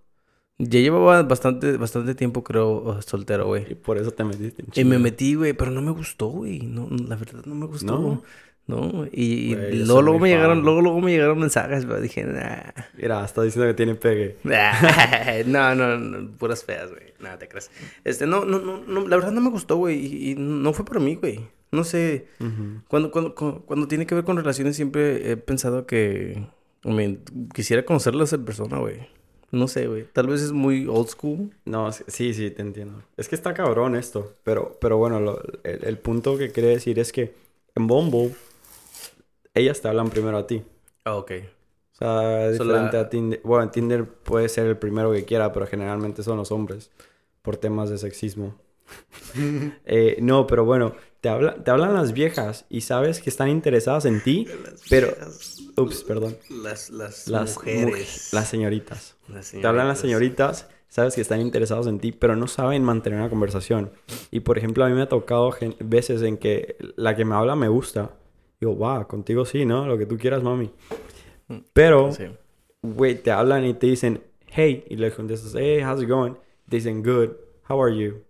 Ya 0.58 0.80
llevaba 0.80 1.22
bastante, 1.22 1.76
bastante 1.76 2.16
tiempo, 2.16 2.42
creo, 2.42 3.00
soltero, 3.00 3.46
güey. 3.46 3.70
Y 3.70 3.74
por 3.76 3.96
eso 3.96 4.10
te 4.10 4.24
metiste 4.24 4.62
en 4.62 4.68
Y 4.74 4.84
me 4.84 4.98
metí, 4.98 5.36
güey, 5.36 5.52
pero 5.52 5.70
no 5.70 5.80
me 5.80 5.92
gustó, 5.92 6.26
güey. 6.26 6.58
No, 6.60 6.88
la 6.90 7.14
verdad 7.16 7.44
no 7.46 7.54
me 7.54 7.66
gustó. 7.66 7.98
No. 7.98 8.22
No, 8.68 9.06
y, 9.10 9.54
y 9.54 9.84
luego, 9.86 10.02
luego 10.02 10.18
me 10.18 10.28
llegaron, 10.28 10.60
luego, 10.60 10.82
luego 10.82 11.00
me 11.00 11.10
llegaron 11.10 11.38
mensajes, 11.38 11.86
pero 11.86 12.02
dije, 12.02 12.24
nah. 12.24 12.70
Mira, 12.98 13.24
está 13.24 13.40
diciendo 13.40 13.66
que 13.66 13.72
tiene 13.72 13.94
pegue. 13.94 14.36
no, 15.46 15.74
no, 15.74 15.96
no, 15.96 16.30
puras 16.36 16.64
feas, 16.64 16.90
güey. 16.90 17.14
Nada, 17.18 17.38
te 17.38 17.48
crees. 17.48 17.70
Este, 18.04 18.26
no, 18.26 18.44
no, 18.44 18.58
no, 18.86 19.08
la 19.08 19.16
verdad 19.16 19.32
no 19.32 19.40
me 19.40 19.48
gustó, 19.48 19.76
güey. 19.76 20.32
Y, 20.32 20.34
no 20.34 20.74
fue 20.74 20.84
por 20.84 21.00
mí, 21.00 21.14
güey. 21.14 21.40
No 21.72 21.82
sé. 21.82 22.26
cuando, 22.88 23.10
cuando, 23.10 23.34
cuando, 23.34 23.88
tiene 23.88 24.06
que 24.06 24.14
ver 24.14 24.24
con 24.24 24.36
relaciones, 24.36 24.76
siempre 24.76 25.30
he 25.30 25.38
pensado 25.38 25.86
que. 25.86 26.46
I 26.84 27.18
quisiera 27.54 27.86
conocerlas 27.86 28.34
en 28.34 28.44
persona, 28.44 28.78
güey. 28.80 29.08
No 29.50 29.66
sé, 29.66 29.86
güey. 29.86 30.04
Tal 30.12 30.26
vez 30.26 30.42
es 30.42 30.52
muy 30.52 30.86
old 30.86 31.08
school. 31.08 31.54
No, 31.64 31.90
sí, 31.90 32.34
sí, 32.34 32.50
te 32.50 32.60
entiendo. 32.60 33.02
Es 33.16 33.30
que 33.30 33.34
está 33.34 33.54
cabrón 33.54 33.96
esto. 33.96 34.34
Pero, 34.44 34.76
pero 34.78 34.98
bueno, 34.98 35.20
lo, 35.20 35.42
el, 35.64 35.84
el 35.84 35.96
punto 35.96 36.36
que 36.36 36.52
quería 36.52 36.70
decir 36.70 36.98
es 36.98 37.12
que 37.12 37.34
en 37.74 37.86
Bumble 37.86 38.34
ellas 39.58 39.80
te 39.80 39.88
hablan 39.88 40.10
primero 40.10 40.38
a 40.38 40.46
ti. 40.46 40.62
Ah, 41.04 41.16
ok. 41.16 41.32
O 41.92 41.96
sea, 41.98 42.50
diferente 42.50 42.96
a 42.96 43.08
Tinder. 43.08 43.40
Bueno, 43.42 43.70
Tinder 43.70 44.06
puede 44.06 44.48
ser 44.48 44.66
el 44.66 44.76
primero 44.76 45.12
que 45.12 45.24
quiera, 45.24 45.52
pero 45.52 45.66
generalmente 45.66 46.22
son 46.22 46.36
los 46.36 46.52
hombres. 46.52 46.90
Por 47.42 47.56
temas 47.56 47.90
de 47.90 47.98
sexismo. 47.98 48.54
Eh, 49.84 50.16
no, 50.20 50.46
pero 50.46 50.64
bueno, 50.64 50.94
te, 51.20 51.28
habla, 51.28 51.62
te 51.62 51.70
hablan 51.70 51.94
las 51.94 52.12
viejas 52.12 52.64
y 52.68 52.82
sabes 52.82 53.20
que 53.20 53.30
están 53.30 53.48
interesadas 53.48 54.04
en 54.04 54.22
ti, 54.22 54.46
pero... 54.88 55.14
Ups, 55.76 56.02
perdón. 56.04 56.36
Las, 56.48 56.90
las, 56.90 57.28
mujeres. 57.28 58.30
las 58.32 58.48
señoritas. 58.48 59.16
Te 59.50 59.66
hablan 59.66 59.88
las 59.88 60.00
señoritas, 60.00 60.68
sabes 60.88 61.14
que 61.14 61.20
están 61.20 61.40
interesados 61.40 61.86
en 61.86 62.00
ti, 62.00 62.12
pero 62.12 62.34
no 62.36 62.48
saben 62.48 62.82
mantener 62.82 63.18
una 63.18 63.30
conversación. 63.30 63.92
Y 64.30 64.40
por 64.40 64.58
ejemplo, 64.58 64.84
a 64.84 64.88
mí 64.88 64.94
me 64.94 65.02
ha 65.02 65.08
tocado 65.08 65.54
veces 65.80 66.22
en 66.22 66.36
que 66.36 66.76
la 66.96 67.14
que 67.14 67.24
me 67.24 67.34
habla 67.34 67.54
me 67.54 67.68
gusta, 67.68 68.12
Digo, 68.60 68.78
va, 68.78 69.06
contigo 69.06 69.44
sí, 69.44 69.64
¿no? 69.64 69.86
Lo 69.86 69.96
que 69.98 70.06
tú 70.06 70.16
quieras, 70.18 70.42
mami. 70.42 70.70
Mm, 71.48 71.58
Pero, 71.72 72.10
güey, 72.82 73.22
te 73.22 73.30
hablan 73.30 73.64
y 73.64 73.74
te 73.74 73.86
dicen, 73.86 74.20
hey, 74.48 74.84
y 74.88 74.96
le 74.96 75.10
contestas, 75.12 75.54
hey, 75.56 75.82
how's 75.82 76.02
it 76.02 76.08
going? 76.08 76.34
Te 76.68 76.76
dicen, 76.76 77.02
good, 77.02 77.30
how 77.68 77.82
are 77.82 77.96
you? 77.96 78.22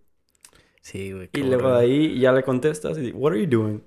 Sí, 0.83 1.12
güey. 1.12 1.31
Y 1.33 1.43
luego 1.43 1.70
de 1.72 1.81
ahí 1.81 2.18
ya 2.18 2.33
le 2.33 2.43
contestas 2.43 2.99
y 2.99 3.12
what 3.12 3.33
are 3.33 3.41
you 3.41 3.49
doing? 3.49 3.83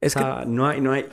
Es 0.00 0.14
que 0.14 0.24
no 0.46 0.66
hay, 0.66 0.80
no 0.80 0.92
hay. 0.92 1.04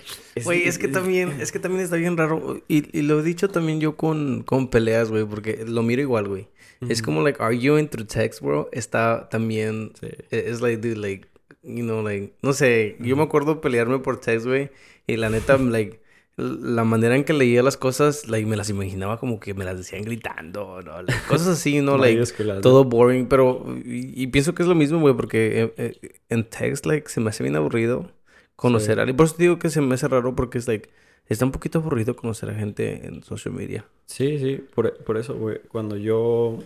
Güey, 0.46 0.66
es, 0.66 0.78
que 0.78 0.88
también, 0.88 1.42
es 1.42 1.52
que 1.52 1.60
también 1.60 1.84
está 1.84 1.98
bien 1.98 2.16
raro. 2.16 2.62
Y, 2.70 2.98
y 2.98 3.02
lo 3.02 3.20
he 3.20 3.24
dicho 3.24 3.50
también 3.50 3.82
yo 3.82 3.98
con, 3.98 4.44
con 4.44 4.70
peleas, 4.70 5.12
güey, 5.12 5.26
porque 5.26 5.66
lo 5.68 5.84
miro 5.84 6.02
igual, 6.02 6.30
güey. 6.30 6.48
Es 6.88 7.02
como, 7.02 7.22
like, 7.22 7.42
arguing 7.42 7.90
through 7.90 8.08
text, 8.08 8.42
bro. 8.42 8.70
Está 8.72 9.28
también. 9.30 9.92
Es 10.30 10.62
like, 10.62 10.78
dude, 10.78 10.96
like, 10.96 11.28
you 11.68 11.84
know, 11.84 12.02
like, 12.02 12.34
no 12.42 12.54
sé, 12.54 12.96
yo 13.00 13.16
me 13.16 13.24
acuerdo 13.24 13.62
pelearme 13.62 14.00
por 14.00 14.20
text, 14.20 14.48
güey, 14.48 14.70
y 15.06 15.18
la 15.18 15.30
neta, 15.30 15.58
like, 15.58 16.00
la 16.38 16.84
manera 16.84 17.16
en 17.16 17.24
que 17.24 17.34
leía 17.34 17.64
las 17.64 17.78
cosas, 17.78 18.28
like, 18.30 18.48
me 18.48 18.56
las 18.56 18.70
imaginaba 18.70 19.20
como 19.20 19.40
que 19.40 19.54
me 19.54 19.66
las 19.66 19.78
decían 19.78 20.04
gritando, 20.04 20.82
¿no? 20.82 20.94
cosas 21.28 21.48
así, 21.48 21.82
¿no? 21.82 21.98
like, 21.98 22.24
todo 22.62 22.84
boring, 22.84 23.28
pero, 23.28 23.66
y, 23.84 24.28
pienso 24.28 24.54
que 24.54 24.64
es 24.64 24.70
lo 24.70 24.76
mismo, 24.76 25.00
güey, 25.00 25.16
porque 25.16 25.64
eh, 25.64 25.74
eh, 25.78 26.20
en 26.30 26.44
text, 26.44 26.86
like, 26.86 27.10
se 27.10 27.20
me 27.20 27.30
hace 27.30 27.44
bien 27.44 27.56
aburrido 27.56 28.12
conocer 28.56 29.00
a 29.00 29.04
alguien. 29.04 29.18
Por 29.18 29.26
eso 29.26 29.36
te 29.36 29.44
digo 29.44 29.60
que 29.60 29.70
se 29.70 29.82
me 29.82 29.96
hace 29.96 30.08
raro 30.08 30.36
porque 30.36 30.58
es, 30.58 30.68
like, 30.68 30.90
está 31.28 31.46
un 31.46 31.52
poquito 31.52 31.80
aburrido 31.80 32.16
conocer 32.16 32.50
a 32.50 32.54
gente 32.54 33.08
en 33.08 33.24
social 33.24 33.54
media. 33.54 33.86
Sí, 34.06 34.38
sí, 34.40 34.64
por, 34.74 34.96
por 35.04 35.18
eso, 35.18 35.36
güey, 35.36 35.60
cuando 35.70 35.98
yo 35.98 36.60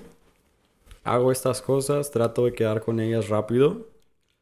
hago 1.03 1.31
estas 1.31 1.61
cosas, 1.61 2.11
trato 2.11 2.45
de 2.45 2.53
quedar 2.53 2.81
con 2.81 2.99
ellas 2.99 3.29
rápido. 3.29 3.87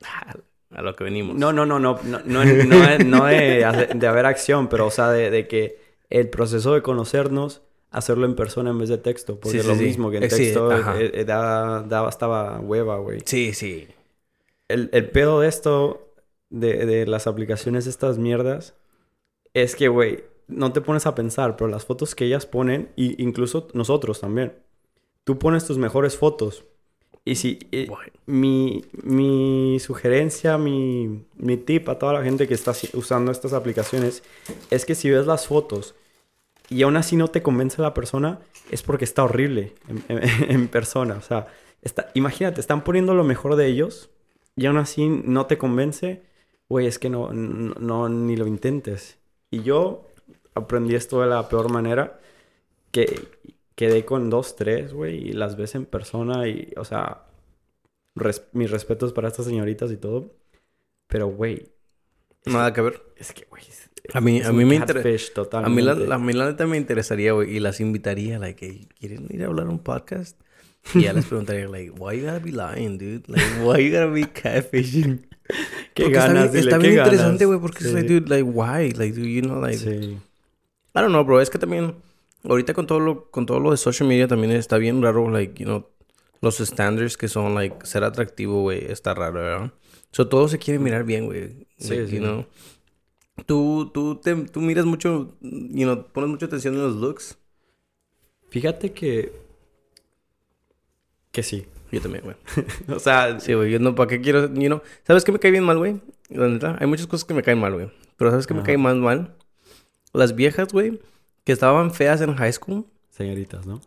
a 0.71 0.81
lo 0.81 0.95
que 0.95 1.03
venimos. 1.03 1.35
No, 1.35 1.51
no, 1.51 1.65
no, 1.65 1.79
no, 1.79 1.99
no, 2.03 2.19
no, 2.25 2.43
no, 2.45 3.25
de, 3.25 4.07
haber 4.07 4.25
acción, 4.25 4.67
pero 4.67 4.87
o 4.87 4.91
sea, 4.91 5.09
de, 5.09 5.47
que 5.47 5.79
el 6.09 6.29
proceso 6.29 6.73
de 6.73 6.81
conocernos, 6.81 7.61
hacerlo 7.91 8.25
en 8.25 8.35
persona 8.35 8.69
en 8.69 8.77
vez 8.77 8.89
de 8.89 8.97
texto, 8.97 9.39
porque 9.39 9.59
es 9.59 9.65
lo 9.65 9.75
mismo 9.75 10.11
que 10.11 10.17
en 10.17 10.23
eh, 10.23 10.27
texto 10.27 10.71
eh, 10.71 11.11
eh, 11.13 11.25
daba, 11.25 12.09
estaba 12.09 12.59
hueva, 12.59 12.97
güey. 12.97 13.19
Sí, 13.25 13.53
sí. 13.53 13.87
El, 14.67 14.89
el 14.93 15.09
pedo 15.09 15.39
de 15.39 15.47
esto, 15.47 16.13
de, 16.49 16.85
de 16.85 17.07
las 17.07 17.25
aplicaciones 17.25 17.87
estas 17.87 18.19
mierdas, 18.19 18.75
es 19.53 19.75
que, 19.75 19.87
güey, 19.87 20.23
no 20.47 20.71
te 20.71 20.81
pones 20.81 21.07
a 21.07 21.15
pensar, 21.15 21.55
pero 21.55 21.67
las 21.67 21.85
fotos 21.85 22.13
que 22.13 22.25
ellas 22.25 22.45
ponen, 22.45 22.91
y 22.95 23.21
incluso 23.23 23.67
nosotros 23.73 24.19
también, 24.19 24.53
tú 25.23 25.39
pones 25.39 25.65
tus 25.65 25.77
mejores 25.77 26.17
fotos, 26.17 26.65
y 27.29 27.35
si 27.35 27.59
mi, 28.25 28.83
mi, 29.03 29.79
sugerencia, 29.79 30.57
mi, 30.57 31.23
mi, 31.37 31.57
tip 31.57 31.87
a 31.87 31.99
toda 31.99 32.13
la 32.13 32.23
gente 32.23 32.47
que 32.47 32.55
está 32.55 32.73
usando 32.93 33.31
estas 33.31 33.53
aplicaciones 33.53 34.23
es 34.71 34.83
que 34.83 34.95
si 34.95 35.11
ves 35.11 35.27
las 35.27 35.45
fotos 35.45 35.93
y 36.69 36.81
aún 36.81 36.97
así 36.97 37.15
no 37.15 37.27
te 37.27 37.43
convence 37.43 37.83
la 37.83 37.93
persona, 37.93 38.39
es 38.71 38.81
porque 38.81 39.05
está 39.05 39.23
horrible 39.23 39.75
en, 40.09 40.67
persona. 40.69 41.17
O 41.17 41.21
sea, 41.21 41.45
está, 41.83 42.09
imagínate, 42.15 42.61
están 42.61 42.83
poniendo 42.83 43.13
lo 43.13 43.23
mejor 43.23 43.55
de 43.57 43.67
ellos 43.67 44.09
y 44.55 44.65
aún 44.65 44.77
así 44.77 45.07
no 45.07 45.45
te 45.45 45.59
convence, 45.59 46.23
güey, 46.67 46.87
es 46.87 46.97
que 46.97 47.11
no, 47.11 47.31
no, 47.31 48.09
ni 48.09 48.37
lo 48.37 48.47
intentes. 48.47 49.19
Y 49.51 49.61
yo 49.61 50.07
aprendí 50.55 50.95
esto 50.95 51.21
de 51.21 51.27
la 51.27 51.47
peor 51.47 51.71
manera, 51.71 52.19
que 52.91 53.27
quedé 53.79 54.03
con 54.03 54.29
dos, 54.29 54.57
tres, 54.57 54.91
güey, 54.91 55.29
y 55.29 55.31
las 55.31 55.55
ves 55.55 55.73
en 55.73 55.85
persona 55.85 56.49
y, 56.49 56.73
o 56.75 56.83
sea, 56.83 57.23
mis 58.51 58.69
respetos 58.69 59.13
para 59.13 59.29
estas 59.29 59.45
señoritas 59.45 59.89
y 59.89 59.95
todo. 59.95 60.35
Pero, 61.07 61.27
güey. 61.27 61.71
Nada 62.45 62.73
que 62.73 62.81
ver. 62.81 63.01
Es 63.15 63.31
que, 63.31 63.45
güey. 63.49 63.63
A 64.13 64.19
mí, 64.19 64.41
a 64.41 64.51
mí 64.51 64.65
me 64.65 64.75
interesa. 64.75 65.31
A 65.53 65.69
mí, 65.69 65.81
la, 65.81 65.93
a 65.93 66.17
mí 66.17 66.33
la 66.33 66.47
neta 66.47 66.67
me 66.67 66.75
interesaría, 66.75 67.31
güey, 67.31 67.55
y 67.55 67.61
las 67.61 67.79
invitaría, 67.79 68.37
like, 68.37 68.89
¿quieren 68.99 69.27
ir 69.29 69.43
a 69.43 69.45
hablar 69.45 69.69
un 69.69 69.79
podcast? 69.79 70.37
Y 70.93 71.03
ya 71.03 71.13
les 71.13 71.27
preguntaría, 71.27 71.69
like, 71.69 71.91
why 71.91 72.19
you 72.19 72.25
gotta 72.25 72.39
be 72.39 72.51
lying, 72.51 72.97
dude? 72.97 73.23
Like, 73.27 73.61
why 73.63 73.81
you 73.81 73.93
gotta 73.93 74.11
be 74.11 74.25
catfishing? 74.29 75.25
¿Qué 75.93 76.09
ganas? 76.09 76.53
Está 76.53 76.53
bien, 76.53 76.63
está 76.65 76.77
bien 76.79 76.97
interesante, 76.97 77.45
güey, 77.45 77.59
porque 77.61 77.85
es 77.85 77.93
like, 77.93 78.09
dude, 78.09 78.27
like, 78.27 78.43
why? 78.43 78.91
Like, 78.91 79.17
do 79.17 79.25
you 79.25 79.41
know, 79.41 79.61
like... 79.61 79.77
Sí. 79.77 80.17
I 80.95 81.01
don't 81.01 81.11
know, 81.11 81.23
bro. 81.23 81.39
Es 81.39 81.49
que 81.49 81.57
también 81.57 81.95
ahorita 82.43 82.73
con 82.73 82.87
todo 82.87 82.99
lo, 82.99 83.31
con 83.31 83.45
todo 83.45 83.59
lo 83.59 83.71
de 83.71 83.77
social 83.77 84.07
media 84.07 84.27
también 84.27 84.51
está 84.51 84.77
bien 84.77 85.01
raro, 85.01 85.29
like, 85.29 85.61
you 85.61 85.65
know, 85.65 85.87
los 86.41 86.59
estándares 86.59 87.17
que 87.17 87.27
son, 87.27 87.55
like, 87.55 87.85
ser 87.85 88.03
atractivo, 88.03 88.61
güey, 88.61 88.85
está 88.91 89.13
raro, 89.13 89.39
¿verdad? 89.39 89.73
So, 90.11 90.27
todo 90.27 90.47
se 90.47 90.57
quiere 90.57 90.79
mirar 90.79 91.03
bien, 91.03 91.25
güey. 91.25 91.67
Sí, 91.77 92.07
sí. 92.07 92.15
You 92.15 92.19
know? 92.21 92.45
Tú, 93.45 93.91
tú, 93.93 94.15
te, 94.15 94.35
tú 94.35 94.61
miras 94.61 94.85
mucho, 94.85 95.35
you 95.41 95.85
know, 95.85 96.07
pones 96.07 96.29
mucha 96.29 96.45
atención 96.45 96.75
en 96.75 96.81
los 96.81 96.95
looks. 96.95 97.37
Fíjate 98.49 98.91
que... 98.91 99.31
Que 101.31 101.43
sí. 101.43 101.67
Yo 101.91 102.01
también, 102.01 102.23
güey. 102.23 102.35
o 102.95 102.99
sea... 102.99 103.39
Sí, 103.39 103.53
güey. 103.53 103.71
Yo 103.71 103.79
no, 103.79 103.93
¿para 103.93 104.09
qué 104.09 104.21
quiero...? 104.21 104.51
You 104.53 104.67
know? 104.67 104.81
¿Sabes 105.03 105.23
qué 105.23 105.31
me 105.31 105.39
cae 105.39 105.51
bien 105.51 105.63
mal, 105.63 105.77
güey? 105.77 106.01
La 106.29 106.77
hay 106.79 106.87
muchas 106.87 107.07
cosas 107.07 107.25
que 107.25 107.33
me 107.33 107.43
caen 107.43 107.59
mal, 107.59 107.73
güey. 107.73 107.91
Pero 108.17 108.31
¿sabes 108.31 108.47
qué 108.47 108.53
me 108.53 108.63
cae 108.63 108.77
más 108.77 108.95
mal? 108.95 109.35
Las 110.13 110.35
viejas, 110.35 110.73
güey 110.73 110.99
que 111.49 111.53
estaban 111.53 111.91
feas 111.91 112.21
en 112.21 112.35
high 112.35 112.53
school. 112.53 112.85
Señoritas, 113.09 113.65
¿no? 113.65 113.81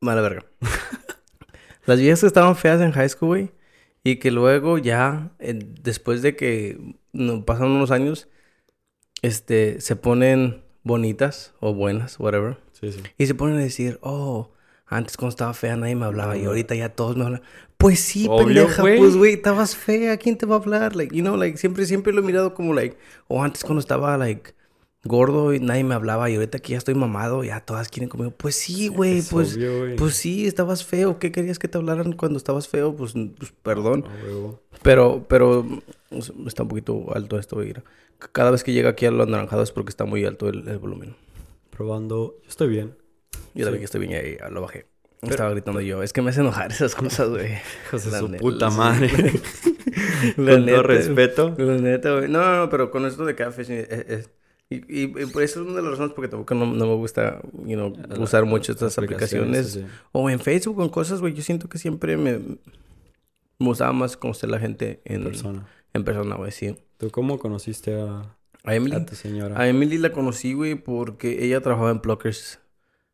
Mala 0.00 0.20
verga. 0.20 0.44
Las 1.86 1.98
viejas 1.98 2.20
que 2.20 2.26
estaban 2.26 2.56
feas 2.56 2.82
en 2.82 2.92
high 2.92 3.08
school, 3.08 3.28
güey. 3.28 3.50
Y 4.02 4.16
que 4.16 4.30
luego 4.30 4.76
ya, 4.76 5.32
después 5.38 6.20
de 6.20 6.36
que 6.36 6.78
no, 7.14 7.42
pasan 7.46 7.68
unos 7.68 7.90
años, 7.90 8.28
este, 9.22 9.80
se 9.80 9.96
ponen 9.96 10.62
bonitas 10.82 11.54
o 11.58 11.72
buenas, 11.72 12.20
whatever. 12.20 12.58
Sí, 12.78 12.92
sí. 12.92 13.00
Y 13.16 13.24
se 13.28 13.34
ponen 13.34 13.56
a 13.56 13.60
decir, 13.60 13.98
oh, 14.02 14.52
antes 14.84 15.16
cuando 15.16 15.30
estaba 15.30 15.54
fea 15.54 15.76
nadie 15.76 15.94
me 15.94 16.04
hablaba 16.04 16.36
y 16.36 16.44
ahorita 16.44 16.74
ya 16.74 16.90
todos 16.90 17.16
me 17.16 17.24
hablan. 17.24 17.40
Pues 17.78 17.98
sí, 18.00 18.28
pendeja, 18.28 18.82
pues 18.82 19.16
güey, 19.16 19.32
estabas 19.32 19.74
fea, 19.74 20.18
¿quién 20.18 20.36
te 20.36 20.44
va 20.44 20.56
a 20.56 20.58
hablar? 20.58 20.94
Like, 20.96 21.16
you 21.16 21.22
know, 21.22 21.38
like, 21.38 21.56
siempre, 21.56 21.86
siempre 21.86 22.12
lo 22.12 22.20
he 22.20 22.24
mirado 22.24 22.52
como, 22.52 22.74
like, 22.74 22.98
o 23.26 23.42
antes 23.42 23.64
cuando 23.64 23.80
estaba, 23.80 24.18
like, 24.18 24.52
gordo 25.04 25.52
y 25.54 25.60
nadie 25.60 25.84
me 25.84 25.94
hablaba 25.94 26.30
y 26.30 26.34
ahorita 26.36 26.58
que 26.58 26.72
ya 26.72 26.78
estoy 26.78 26.94
mamado, 26.94 27.44
ya 27.44 27.60
todas 27.60 27.88
quieren 27.88 28.08
conmigo. 28.08 28.32
Pues 28.36 28.56
sí, 28.56 28.88
güey, 28.88 29.18
Es 29.18 29.28
pues, 29.30 29.54
obvio, 29.56 29.96
pues 29.96 30.14
sí, 30.16 30.46
estabas 30.46 30.84
feo. 30.84 31.18
¿Qué 31.18 31.30
querías 31.32 31.58
que 31.58 31.68
te 31.68 31.78
hablaran 31.78 32.12
cuando 32.12 32.38
estabas 32.38 32.68
feo? 32.68 32.94
Pues, 32.96 33.12
pues 33.38 33.52
perdón. 33.62 34.04
A 34.06 34.24
huevo. 34.24 34.60
Pero, 34.82 35.24
pero 35.28 35.66
está 36.46 36.62
un 36.62 36.68
poquito 36.68 37.14
alto 37.14 37.38
esto, 37.38 37.56
güey. 37.56 37.74
Cada 38.32 38.50
vez 38.50 38.64
que 38.64 38.72
llega 38.72 38.90
aquí 38.90 39.06
a 39.06 39.10
lo 39.10 39.22
anaranjado 39.24 39.62
es 39.62 39.70
porque 39.70 39.90
está 39.90 40.04
muy 40.04 40.24
alto 40.24 40.48
el, 40.48 40.66
el 40.68 40.78
volumen. 40.78 41.14
Probando. 41.70 42.36
Yo 42.42 42.48
estoy 42.48 42.68
bien. 42.68 42.96
Yo 43.54 43.64
también 43.64 43.80
que 43.80 43.84
estoy 43.84 44.00
bien 44.06 44.14
ahí, 44.14 44.36
lo 44.50 44.62
bajé. 44.62 44.86
Estaba 45.22 45.50
gritando 45.50 45.80
yo. 45.80 46.02
Es 46.02 46.12
que 46.12 46.20
me 46.22 46.30
hace 46.30 46.40
enojar 46.40 46.70
esas 46.70 46.94
cosas, 46.96 47.28
güey. 47.30 47.52
Hijos 47.86 48.10
de 48.10 48.18
su 48.18 48.30
puta 48.32 48.68
madre. 48.70 49.08
Con 50.36 50.66
todo 50.66 50.82
respeto. 50.82 51.54
La 51.58 51.76
neta, 51.76 52.12
güey. 52.16 52.28
No, 52.28 52.40
no, 52.44 52.56
no, 52.58 52.70
pero 52.70 52.90
con 52.90 53.04
esto 53.06 53.24
de 53.24 53.34
café, 53.34 53.62
es- 53.62 53.70
es- 53.70 54.30
y, 54.70 54.76
y, 54.76 55.02
y 55.04 55.26
por 55.26 55.42
eso 55.42 55.60
es 55.60 55.66
una 55.66 55.76
de 55.76 55.82
las 55.82 55.92
razones 55.92 56.12
porque 56.14 56.28
tampoco 56.28 56.54
no, 56.54 56.66
no 56.66 56.86
me 56.86 56.94
gusta, 56.94 57.40
you 57.64 57.74
know, 57.76 57.92
usar 58.18 58.44
mucho 58.44 58.72
estas 58.72 58.96
aplicaciones. 58.98 59.72
sí. 59.72 59.84
O 60.12 60.28
en 60.30 60.40
Facebook, 60.40 60.82
en 60.82 60.88
cosas, 60.88 61.20
güey. 61.20 61.34
Yo 61.34 61.42
siento 61.42 61.68
que 61.68 61.78
siempre 61.78 62.16
me, 62.16 62.38
me 62.38 63.66
gustaba 63.66 63.92
más 63.92 64.16
conocer 64.16 64.50
la 64.50 64.58
gente 64.58 65.00
en 65.04 65.24
Persona. 65.24 65.66
En 65.92 66.02
persona, 66.04 66.34
güey, 66.36 66.50
sí. 66.50 66.76
¿Tú 66.96 67.10
cómo 67.10 67.38
conociste 67.38 67.94
a, 68.00 68.36
A 68.64 68.74
Emily. 68.74 68.96
a 68.96 69.06
tu 69.06 69.14
señora? 69.14 69.60
A 69.60 69.68
Emily 69.68 69.98
la 69.98 70.10
conocí, 70.10 70.52
güey, 70.54 70.74
porque 70.74 71.44
ella 71.44 71.60
trabajaba 71.60 71.90
en 71.92 72.00
Pluckers. 72.00 72.58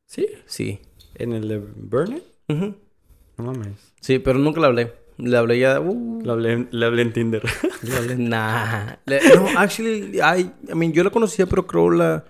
¿Sí? 0.06 0.26
Sí. 0.46 0.80
¿En 1.16 1.32
el 1.34 1.46
de 1.48 1.58
Burnet? 1.58 2.24
Ujú. 2.48 2.74
No 3.36 3.44
mames. 3.44 3.92
Sí, 4.00 4.18
pero 4.18 4.38
nunca 4.38 4.60
le 4.60 4.66
hablé. 4.66 4.92
Le 5.22 5.36
hablé 5.36 5.58
ya... 5.58 5.80
Uh, 5.80 6.22
Le 6.24 6.30
hablé, 6.32 6.66
le 6.70 6.86
hablé 6.86 7.02
en 7.02 7.12
Tinder. 7.12 7.42
le 7.82 7.96
hablé... 7.96 8.16
Nah. 8.16 8.96
Le- 9.06 9.20
no, 9.34 9.46
actually, 9.58 10.18
I, 10.18 10.50
I 10.70 10.74
mean, 10.74 10.92
yo 10.92 11.04
la 11.04 11.10
conocía, 11.10 11.46
pero 11.46 11.66
creo 11.66 11.90
la... 11.90 12.24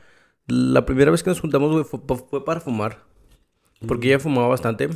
La 0.47 0.85
primera 0.85 1.11
vez 1.13 1.23
que 1.23 1.31
nos 1.31 1.41
juntamos, 1.41 1.71
güey, 1.71 1.85
fue, 1.85 2.01
fue 2.29 2.45
para 2.45 2.61
fumar. 2.61 2.99
Porque 3.87 4.09
ella 4.09 4.19
fumaba 4.19 4.49
bastante. 4.49 4.89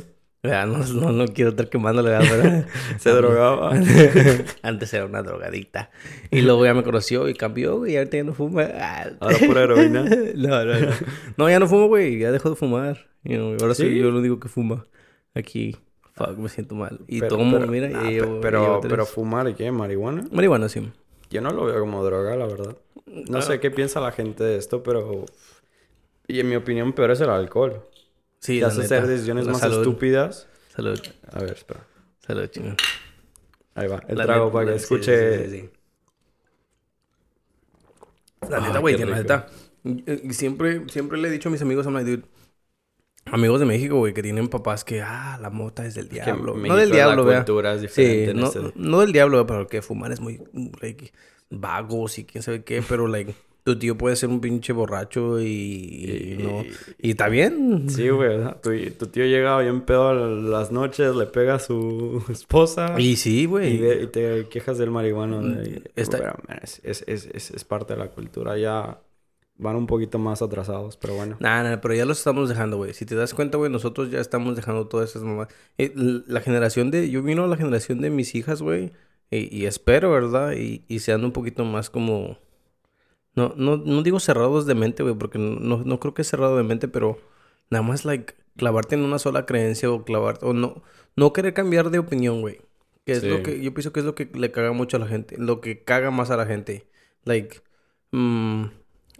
Ya, 0.43 0.65
no, 0.65 0.77
no, 0.77 1.11
no 1.11 1.25
quiero 1.27 1.51
estar 1.51 1.69
quemándole, 1.69 2.09
¿verdad? 2.09 2.67
Se 2.99 3.09
drogaba. 3.09 3.71
Antes 4.61 4.93
era 4.93 5.05
una 5.05 5.23
drogadicta. 5.23 5.89
Y 6.29 6.41
luego 6.41 6.65
ya 6.65 6.73
me 6.73 6.83
conoció 6.83 7.27
y 7.29 7.33
cambió, 7.33 7.77
güey. 7.77 7.93
Y 7.93 7.97
ahorita 7.97 8.17
ya 8.17 8.23
no 8.25 8.33
fuma. 8.33 8.67
Ah. 8.75 9.09
Ahora 9.19 9.37
pura 9.39 9.63
heroína. 9.63 10.03
No, 10.35 10.65
no, 10.65 10.79
no. 10.79 10.87
No, 11.37 11.49
ya 11.49 11.59
no 11.59 11.67
fumo, 11.67 11.87
güey. 11.87 12.19
Ya 12.19 12.31
dejó 12.31 12.49
de 12.49 12.55
fumar. 12.55 13.07
You 13.23 13.37
know, 13.37 13.57
ahora 13.59 13.73
soy 13.73 13.89
¿Sí? 13.89 13.97
yo 13.97 14.11
lo 14.11 14.19
único 14.19 14.39
que 14.39 14.49
fuma. 14.49 14.85
Aquí. 15.33 15.75
Fuck, 16.15 16.37
me 16.37 16.49
siento 16.49 16.75
mal. 16.75 16.99
Y 17.07 17.19
Pero- 17.19 17.37
tomo, 17.37 17.57
pero- 17.59 17.71
mira, 17.71 17.89
y 17.89 18.13
llevo- 18.13 18.39
pero, 18.41 18.61
llevo 18.61 18.81
pero, 18.81 19.05
fumar 19.05 19.47
y 19.49 19.53
qué, 19.53 19.71
marihuana. 19.71 20.25
Marihuana, 20.31 20.69
sí. 20.69 20.91
Yo 21.29 21.41
no 21.41 21.51
lo 21.51 21.65
veo 21.65 21.79
como 21.81 22.03
droga, 22.05 22.35
la 22.35 22.45
verdad. 22.47 22.77
No 23.05 23.41
sé 23.41 23.59
qué 23.59 23.69
piensa 23.71 23.99
la 23.99 24.11
gente 24.11 24.43
de 24.43 24.57
esto, 24.57 24.81
pero. 24.83 25.25
Y 26.27 26.39
en 26.39 26.49
mi 26.49 26.55
opinión, 26.55 26.93
peor 26.93 27.11
es 27.11 27.21
el 27.21 27.29
alcohol. 27.29 27.81
Sí, 28.39 28.59
Te 28.59 28.65
hace 28.65 28.81
neta. 28.81 28.95
hacer 28.97 29.07
decisiones 29.09 29.45
La 29.45 29.51
más 29.53 29.61
salud. 29.61 29.79
estúpidas. 29.81 30.47
Salud. 30.75 30.99
A 31.31 31.39
ver, 31.39 31.51
espera. 31.53 31.85
Salud, 32.25 32.47
chingón. 32.47 32.77
Ahí 33.75 33.87
va. 33.87 34.01
El 34.07 34.17
La 34.17 34.23
trago 34.25 34.45
neta, 34.45 34.53
para 34.53 34.65
que 34.65 34.71
la- 34.71 34.77
escuche. 34.77 35.37
sí, 35.37 35.49
sí, 35.51 35.59
sí. 35.61 35.69
La 38.49 38.57
Ah, 38.57 38.67
neta, 38.67 38.79
güey, 38.79 38.95
qué 38.95 39.05
la 39.05 39.15
neta. 39.17 39.47
Siempre, 40.31 40.87
siempre 40.89 41.17
le 41.17 41.27
he 41.27 41.31
dicho 41.31 41.49
a 41.49 41.51
mis 41.51 41.61
amigos, 41.61 41.85
I'm 41.85 41.93
like, 41.95 42.09
dude, 42.09 42.23
amigos 43.31 43.59
de 43.59 43.65
México, 43.65 43.97
güey, 43.97 44.13
que 44.13 44.21
tienen 44.23 44.47
papás 44.47 44.83
que, 44.83 45.01
ah, 45.01 45.37
la 45.41 45.49
mota 45.49 45.85
es 45.85 45.95
del 45.95 46.09
diablo. 46.09 46.53
México 46.55 46.73
No 46.73 46.79
del 46.79 46.89
la 46.89 46.95
diablo, 46.95 47.23
cultura 47.25 47.73
es 47.73 47.81
Sí, 47.91 48.01
diferente 48.03 48.33
no, 48.33 48.47
este- 48.47 48.71
no 48.75 48.99
del 49.01 49.11
diablo, 49.11 49.45
pero 49.47 49.67
que 49.67 49.81
fumar 49.81 50.11
es 50.11 50.19
muy, 50.21 50.41
like, 50.81 51.11
vagos 51.49 52.17
y 52.19 52.25
quién 52.25 52.43
sabe 52.43 52.63
qué, 52.63 52.81
pero, 52.87 53.07
like, 53.07 53.33
tu 53.63 53.79
tío 53.79 53.97
puede 53.97 54.15
ser 54.15 54.29
un 54.29 54.41
pinche 54.41 54.73
borracho 54.73 55.41
y, 55.41 55.45
y 55.45 56.43
no. 56.43 56.63
Y 56.99 57.09
está 57.11 57.29
bien. 57.29 57.89
Sí, 57.89 58.09
güey. 58.09 58.37
Tu, 58.61 58.91
tu 58.91 59.07
tío 59.07 59.25
llega 59.25 59.59
bien 59.59 59.81
pedo 59.81 60.09
a 60.09 60.13
las 60.13 60.71
noches, 60.71 61.15
le 61.15 61.25
pega 61.25 61.55
a 61.55 61.59
su 61.59 62.23
esposa. 62.29 62.93
Y 62.99 63.15
sí, 63.15 63.41
Y, 63.41 63.45
güey. 63.47 63.77
de- 63.79 64.03
y 64.03 64.07
te 64.07 64.45
quejas 64.49 64.77
del 64.77 64.91
marihuano. 64.91 65.41
de- 65.41 65.81
Está- 65.95 66.37
es, 66.61 66.79
es, 66.83 67.03
es- 67.07 67.49
es 67.49 67.63
parte 67.63 67.93
de 67.93 67.99
la 68.01 68.09
cultura. 68.09 68.55
Ya 68.55 68.99
van 69.57 69.75
un 69.77 69.87
poquito 69.87 70.19
más 70.19 70.41
atrasados, 70.41 70.97
pero 70.97 71.15
bueno. 71.15 71.37
Nah, 71.39 71.63
nah, 71.63 71.77
pero 71.81 71.93
ya 71.93 72.05
los 72.05 72.17
estamos 72.17 72.49
dejando, 72.49 72.77
güey. 72.77 72.93
Si 72.93 73.05
te 73.05 73.15
das 73.15 73.33
cuenta, 73.33 73.57
güey, 73.57 73.71
nosotros 73.71 74.11
ya 74.11 74.19
estamos 74.19 74.55
dejando 74.55 74.87
todas 74.87 75.11
esas 75.11 75.23
mamás. 75.23 75.47
Eh, 75.77 75.91
la 75.95 76.41
generación 76.41 76.91
de... 76.91 77.09
Yo 77.09 77.23
vino 77.23 77.43
a 77.43 77.47
la 77.47 77.55
generación 77.57 78.01
de 78.01 78.09
mis 78.09 78.35
hijas, 78.35 78.61
güey. 78.61 78.91
Y, 79.31 79.55
y 79.55 79.65
espero, 79.65 80.11
¿verdad? 80.11 80.53
Y, 80.53 80.83
y 80.87 80.99
sean 80.99 81.23
un 81.23 81.31
poquito 81.31 81.63
más 81.65 81.89
como... 81.89 82.37
No, 83.35 83.53
no, 83.57 83.77
no 83.77 84.01
digo 84.03 84.19
cerrados 84.19 84.65
de 84.65 84.75
mente, 84.75 85.03
güey, 85.03 85.15
porque 85.15 85.37
no, 85.39 85.77
no 85.83 85.99
creo 85.99 86.13
que 86.13 86.21
es 86.21 86.27
cerrado 86.29 86.55
de 86.57 86.63
mente, 86.63 86.87
pero 86.87 87.17
nada 87.69 87.81
más, 87.83 88.05
like, 88.05 88.33
clavarte 88.57 88.95
en 88.95 89.01
una 89.01 89.19
sola 89.19 89.45
creencia 89.45 89.89
o 89.91 90.03
clavarte... 90.03 90.45
O 90.45 90.53
no, 90.53 90.83
no 91.15 91.33
querer 91.33 91.53
cambiar 91.53 91.89
de 91.91 91.99
opinión, 91.99 92.41
güey. 92.41 92.61
Que 93.05 93.13
es 93.13 93.21
Sí. 93.21 93.29
lo 93.29 93.41
que... 93.43 93.61
Yo 93.61 93.73
pienso 93.73 93.93
que 93.93 94.01
es 94.01 94.05
lo 94.05 94.15
que 94.15 94.29
le 94.33 94.51
caga 94.51 94.73
mucho 94.73 94.97
a 94.97 94.99
la 94.99 95.07
gente. 95.07 95.37
Lo 95.37 95.61
que 95.61 95.83
caga 95.83 96.11
más 96.11 96.29
a 96.29 96.37
la 96.37 96.45
gente. 96.45 96.87
Like... 97.23 97.61
mm, 98.11 98.65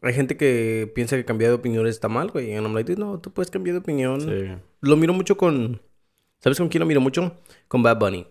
hay 0.05 0.13
gente 0.13 0.37
que 0.37 0.91
piensa 0.93 1.15
que 1.15 1.25
cambiar 1.25 1.49
de 1.49 1.55
opinión 1.55 1.87
está 1.87 2.07
mal, 2.07 2.29
güey. 2.29 2.51
Y 2.51 2.53
I'm 2.53 2.75
like, 2.75 2.95
no, 2.95 3.19
tú 3.19 3.31
puedes 3.33 3.49
cambiar 3.49 3.73
de 3.73 3.79
opinión. 3.79 4.21
Sí. 4.21 4.61
Lo 4.81 4.95
miro 4.97 5.13
mucho 5.13 5.35
con... 5.35 5.81
¿Sabes 6.39 6.59
con 6.59 6.69
quién 6.69 6.81
lo 6.81 6.85
miro 6.85 7.01
mucho? 7.01 7.35
Con 7.67 7.81
Bad 7.81 7.97
Bunny. 7.97 8.27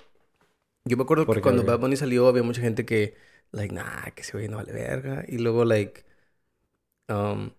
Yo 0.84 0.96
me 0.96 1.02
acuerdo 1.02 1.26
¿Por 1.26 1.36
que 1.36 1.42
cuando? 1.42 1.64
Bad 1.64 1.80
Bunny 1.80 1.96
salió 1.96 2.28
había 2.28 2.44
mucha 2.44 2.60
gente 2.60 2.84
que... 2.84 3.16
Like, 3.50 3.74
nah, 3.74 4.10
que 4.14 4.22
ese 4.22 4.32
güey 4.32 4.48
no 4.48 4.58
vale 4.58 4.72
verga. 4.72 5.24
Y 5.26 5.38
luego, 5.38 5.64
like... 5.64 6.04
Um, 7.08 7.50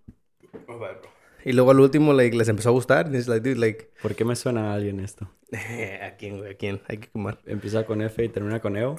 y 1.43 1.51
luego 1.51 1.71
al 1.71 1.79
último, 1.81 2.13
like, 2.13 2.37
les 2.37 2.47
empezó 2.47 2.69
a 2.69 2.71
gustar. 2.71 3.09
Y 3.13 3.17
es 3.17 3.27
like, 3.27 3.47
dude, 3.47 3.59
like... 3.59 3.91
¿Por 4.01 4.15
qué 4.15 4.23
me 4.23 4.35
suena 4.37 4.71
a 4.71 4.75
alguien 4.75 5.01
esto? 5.01 5.29
¿A 6.01 6.15
quién, 6.15 6.37
güey? 6.37 6.53
¿A 6.53 6.55
quién? 6.55 6.81
Hay 6.87 6.99
que 6.99 7.09
quemar. 7.09 7.39
Empieza 7.45 7.85
con 7.85 8.01
F 8.01 8.23
y 8.23 8.29
termina 8.29 8.61
con 8.61 8.77
EO. 8.77 8.95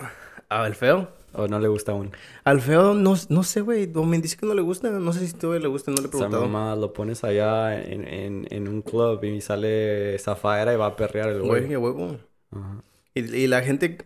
¿Ah, 0.50 0.66
el 0.66 0.74
feo? 0.74 1.08
¿O 1.38 1.48
no 1.48 1.58
le 1.58 1.68
gusta 1.68 1.92
aún? 1.92 2.12
Al 2.44 2.60
feo, 2.60 2.94
no, 2.94 3.14
no 3.28 3.42
sé, 3.42 3.60
güey. 3.60 3.86
Me 3.88 4.18
dice 4.18 4.36
que 4.36 4.46
no 4.46 4.54
le 4.54 4.62
gusta. 4.62 4.90
No 4.90 5.12
sé 5.12 5.26
si 5.26 5.34
todavía 5.34 5.62
le 5.62 5.68
gusta. 5.68 5.90
No 5.90 5.98
le 5.98 6.04
he 6.04 6.06
O 6.06 6.10
sea, 6.10 6.18
preguntado. 6.28 6.48
mamá, 6.48 6.74
lo 6.76 6.92
pones 6.92 7.24
allá 7.24 7.80
en, 7.82 8.06
en, 8.08 8.46
en 8.50 8.68
un 8.68 8.82
club 8.82 9.22
y 9.24 9.40
sale 9.40 10.18
Zafaera 10.18 10.72
y 10.72 10.76
va 10.76 10.86
a 10.86 10.96
perrear 10.96 11.28
el 11.28 11.42
Güey, 11.42 11.64
güey. 11.66 11.76
huevo. 11.76 12.18
Ajá. 12.50 12.82
Y, 13.14 13.20
y 13.34 13.46
la 13.46 13.62
gente... 13.62 13.98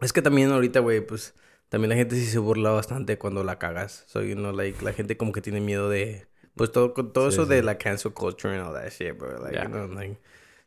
Es 0.00 0.12
que 0.14 0.22
también 0.22 0.50
ahorita, 0.50 0.80
güey, 0.80 1.00
pues... 1.06 1.34
También 1.68 1.90
la 1.90 1.96
gente 1.96 2.16
sí 2.16 2.24
se 2.26 2.38
burla 2.38 2.70
bastante 2.70 3.18
cuando 3.18 3.44
la 3.44 3.58
cagas. 3.58 4.04
Soy, 4.08 4.30
you 4.30 4.34
know, 4.34 4.52
like... 4.52 4.82
La 4.84 4.92
gente 4.92 5.16
como 5.16 5.32
que 5.32 5.42
tiene 5.42 5.60
miedo 5.60 5.88
de... 5.90 6.26
Pues 6.56 6.72
todo, 6.72 6.92
todo 6.92 7.30
Sí, 7.30 7.34
eso 7.36 7.44
sí. 7.44 7.50
de 7.50 7.62
la 7.62 7.76
cancel 7.78 8.12
culture 8.12 8.54
and 8.56 8.66
all 8.66 8.74
that 8.74 8.90
shit, 8.90 9.16
bro. 9.16 9.38
Like, 9.42 9.54
Ya. 9.54 9.64
you 9.64 9.68
know, 9.70 9.86
like... 9.88 10.18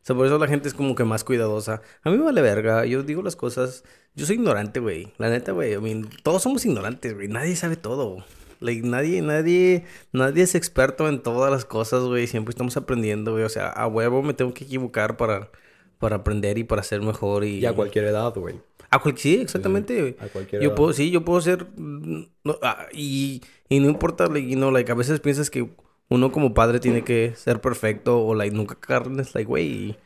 O 0.04 0.06
sea, 0.06 0.14
por 0.14 0.26
eso 0.26 0.36
la 0.38 0.46
gente 0.48 0.68
es 0.68 0.74
como 0.74 0.94
que 0.94 1.04
más 1.04 1.24
cuidadosa. 1.24 1.80
A 2.02 2.10
mí 2.10 2.18
me 2.18 2.24
vale 2.24 2.42
verga. 2.42 2.84
Yo 2.84 3.02
digo 3.02 3.22
las 3.22 3.36
cosas... 3.36 3.84
Yo 4.14 4.26
soy 4.26 4.36
ignorante, 4.36 4.78
güey. 4.78 5.12
La 5.16 5.30
neta, 5.30 5.52
güey. 5.52 5.72
I 5.72 5.78
mean, 5.78 6.10
todos 6.22 6.42
somos 6.42 6.64
ignorantes, 6.66 7.14
güey. 7.14 7.26
Nadie 7.28 7.56
sabe 7.56 7.76
todo. 7.76 8.22
Like, 8.60 8.86
nadie, 8.86 9.22
nadie, 9.22 9.84
nadie 10.12 10.42
es 10.42 10.54
experto 10.54 11.08
en 11.08 11.22
todas 11.22 11.50
las 11.50 11.64
cosas, 11.64 12.04
güey. 12.04 12.26
Siempre 12.26 12.50
estamos 12.50 12.76
aprendiendo, 12.76 13.32
güey. 13.32 13.44
O 13.44 13.48
sea, 13.48 13.68
a 13.70 13.86
huevo 13.86 14.22
me 14.22 14.34
tengo 14.34 14.52
que 14.52 14.64
equivocar 14.64 15.16
para, 15.16 15.50
para 15.98 16.16
aprender 16.16 16.58
y 16.58 16.64
para 16.64 16.82
ser 16.82 17.00
mejor 17.00 17.44
y... 17.44 17.60
Y 17.60 17.66
a 17.66 17.72
cualquier 17.72 18.04
edad, 18.04 18.34
güey. 18.34 18.56
A 18.90 18.98
cual- 19.00 19.16
sí, 19.16 19.40
exactamente. 19.40 20.16
A 20.20 20.26
cualquier 20.28 20.60
Yo 20.62 20.68
edad. 20.68 20.76
puedo, 20.76 20.92
sí, 20.92 21.10
yo 21.10 21.24
puedo 21.24 21.40
ser... 21.40 21.66
mm, 21.76 22.24
no, 22.44 22.58
ah, 22.62 22.86
y, 22.92 23.40
y 23.70 23.80
no 23.80 23.88
importa, 23.88 24.26
like, 24.26 24.46
you 24.48 24.56
know, 24.56 24.70
like, 24.70 24.92
a 24.92 24.94
veces 24.94 25.18
piensas 25.20 25.48
que 25.50 25.66
uno 26.08 26.30
como 26.32 26.54
padre 26.54 26.80
tiene 26.80 27.02
que 27.02 27.34
ser 27.36 27.60
perfecto 27.60 28.20
o, 28.24 28.34
like, 28.34 28.54
nunca 28.54 28.74
cagarles, 28.76 29.34
like, 29.34 29.46
güey. 29.48 29.96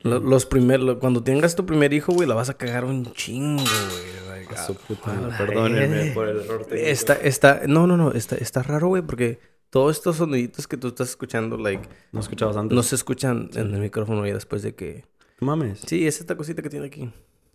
lo- 0.00 0.20
Los 0.20 0.46
primeros... 0.46 0.96
Cuando 0.98 1.22
tengas 1.22 1.54
tu 1.56 1.66
primer 1.66 1.92
hijo, 1.92 2.12
güey, 2.12 2.28
la 2.28 2.34
vas 2.34 2.48
a 2.48 2.54
cagar 2.54 2.84
un 2.84 3.12
chingo, 3.12 3.62
güey. 3.62 4.38
like, 4.40 4.54
A 4.54 4.64
su 4.66 4.74
puta 4.74 5.10
a 5.10 5.14
madre. 5.14 5.30
la 5.30 5.38
Perdónenme 5.38 5.86
verga. 5.96 6.14
por 6.14 6.28
el 6.28 6.40
error 6.40 6.64
técnico. 6.66 6.86
Está, 6.88 7.14
está... 7.14 7.62
No, 7.66 7.86
no, 7.86 7.96
no. 7.96 8.12
Está, 8.12 8.36
está 8.36 8.62
raro, 8.62 8.88
güey, 8.88 9.02
porque 9.02 9.38
todos 9.70 9.96
estos 9.96 10.16
soniditos 10.16 10.66
que 10.68 10.76
tú 10.76 10.88
estás 10.88 11.10
escuchando, 11.10 11.56
like, 11.58 11.88
¿No 12.12 12.20
escuchabas 12.20 12.56
antes? 12.56 12.74
no 12.74 12.82
se 12.82 12.94
escuchan 12.94 13.50
en 13.54 13.74
el 13.74 13.80
micrófono 13.80 14.26
ya 14.26 14.34
después 14.34 14.62
de 14.62 14.74
que... 14.74 15.04
Mames. 15.40 15.80
Sí, 15.86 16.06
es 16.06 16.20
esta 16.20 16.36
cosita 16.36 16.62
que 16.62 16.70
tiene 16.70 16.86
aquí. 16.86 17.10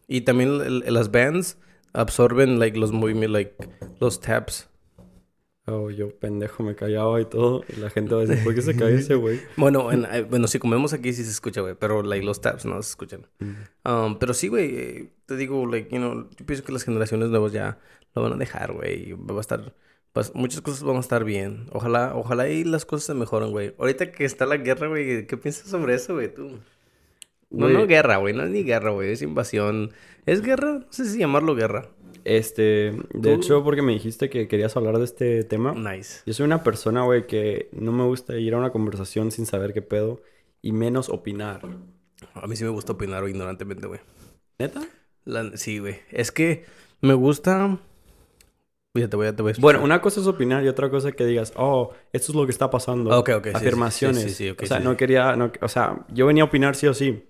Y 0.08 0.22
también 0.22 0.50
el- 0.62 0.84
el- 0.86 0.94
las 0.94 1.10
bands 1.12 1.58
absorben 1.94 2.60
like 2.60 2.78
los 2.78 2.92
movimientos, 2.92 3.32
like 3.32 3.56
los 4.00 4.20
taps. 4.20 4.70
Oh, 5.74 5.90
yo 5.90 6.10
pendejo 6.18 6.64
me 6.64 6.76
callaba 6.76 7.22
y 7.22 7.26
todo. 7.26 7.64
Y 7.70 7.80
la 7.80 7.90
gente 7.90 8.14
va 8.14 8.22
a 8.22 8.26
decir, 8.26 8.44
¿por 8.44 8.54
qué 8.54 8.62
se 8.62 8.76
cae 8.76 8.96
ese 8.96 9.16
güey? 9.16 9.40
Bueno, 9.58 9.92
en- 9.92 10.06
eh, 10.12 10.22
bueno, 10.30 10.48
si 10.48 10.60
comemos 10.60 10.92
aquí 10.94 11.14
sí 11.14 11.24
se 11.24 11.32
escucha, 11.32 11.62
güey, 11.62 11.76
pero 11.80 12.04
like 12.04 12.26
los 12.26 12.42
taps 12.42 12.66
no 12.66 12.82
se 12.82 12.90
escuchan. 12.90 13.26
Um, 13.86 14.18
pero 14.20 14.34
sí, 14.34 14.48
güey, 14.48 14.76
eh, 14.76 15.10
te 15.26 15.36
digo, 15.38 15.66
like, 15.66 15.90
you 15.90 15.98
know, 16.02 16.28
yo 16.38 16.46
pienso 16.46 16.64
que 16.66 16.72
las 16.72 16.84
generaciones 16.84 17.30
nuevas 17.30 17.52
ya 17.54 17.78
lo 18.16 18.22
van 18.24 18.34
a 18.34 18.38
dejar, 18.38 18.74
güey. 18.74 19.14
Va 19.14 19.38
a 19.38 19.42
estar, 19.42 19.74
pues, 20.14 20.34
muchas 20.36 20.62
cosas 20.62 20.84
van 20.84 20.98
a 20.98 21.00
estar 21.00 21.24
bien. 21.24 21.68
Ojalá, 21.72 22.14
ojalá 22.16 22.50
y 22.50 22.64
las 22.64 22.86
cosas 22.86 23.06
se 23.06 23.14
mejoren, 23.14 23.52
güey. 23.52 23.74
Ahorita 23.78 24.12
que 24.12 24.26
está 24.26 24.46
la 24.46 24.58
guerra, 24.58 24.88
güey, 24.88 25.26
¿qué 25.28 25.38
piensas 25.38 25.70
sobre 25.70 25.96
eso, 25.96 26.14
güey, 26.16 26.34
tú? 26.34 26.60
No, 27.50 27.68
no 27.74 27.86
guerra, 27.88 28.18
güey, 28.18 28.34
no 28.34 28.44
es 28.44 28.50
ni 28.50 28.64
guerra, 28.64 28.92
güey, 28.92 29.12
es 29.12 29.22
invasión. 29.22 29.92
¿Es 30.26 30.42
guerra? 30.42 30.80
No 30.80 30.86
sé 30.90 31.06
si 31.06 31.20
llamarlo 31.20 31.54
guerra. 31.56 31.90
Este, 32.24 32.64
de 33.14 33.20
Tú- 33.22 33.30
hecho, 33.30 33.64
porque 33.64 33.82
me 33.82 33.94
dijiste 33.94 34.30
que 34.30 34.48
querías 34.48 34.76
hablar 34.78 34.98
de 34.98 35.06
este 35.06 35.44
tema. 35.44 35.74
Nice. 35.74 36.22
Yo 36.26 36.34
soy 36.34 36.46
una 36.46 36.64
persona, 36.64 37.04
güey, 37.04 37.28
que 37.28 37.70
no 37.72 37.92
me 37.92 38.04
gusta 38.06 38.38
ir 38.38 38.54
a 38.54 38.58
una 38.58 38.72
conversación 38.72 39.32
sin 39.32 39.46
saber 39.46 39.74
qué 39.74 39.82
pedo 39.82 40.22
y 40.62 40.72
menos 40.72 41.10
opinar. 41.10 41.62
A 42.36 42.48
mí 42.48 42.56
sí 42.56 42.64
me 42.64 42.70
gusta 42.70 42.94
opinar 42.94 43.28
ignorantemente, 43.28 43.88
güey. 43.88 44.00
¿Neta? 44.60 44.82
La- 45.26 45.58
Sí, 45.58 45.80
güey. 45.80 45.98
Es 46.12 46.32
que 46.32 46.66
me 47.02 47.14
gusta... 47.16 47.80
Mira, 48.94 49.10
te 49.10 49.16
voy 49.16 49.28
a... 49.28 49.36
Te 49.36 49.42
voy 49.42 49.54
a 49.54 49.56
Bueno, 49.60 49.82
una 49.84 50.02
cosa 50.02 50.20
es 50.22 50.28
opinar 50.28 50.64
y 50.64 50.68
otra 50.68 50.90
cosa 50.90 51.10
es 51.10 51.16
que 51.16 51.26
digas, 51.26 51.54
oh, 51.56 51.94
esto 52.12 52.32
es 52.32 52.36
lo 52.36 52.46
que 52.46 52.52
está 52.52 52.70
pasando. 52.70 53.18
Ok, 53.18 53.30
ok, 53.38 53.46
sí, 53.48 53.52
Afirmaciones. 53.56 54.22
sí, 54.22 54.30
sí, 54.30 54.50
sí, 54.50 54.56
o 54.62 54.66
sea, 54.66 54.80
no 54.80 54.98
quería, 54.98 55.36
no- 55.36 55.52
o 55.62 55.68
sea, 55.68 56.06
yo 56.14 56.26
venía 56.28 56.44
a 56.44 56.48
opinar 56.48 56.76
sí 56.76 56.88
o 56.88 56.94
sí, 56.94 57.24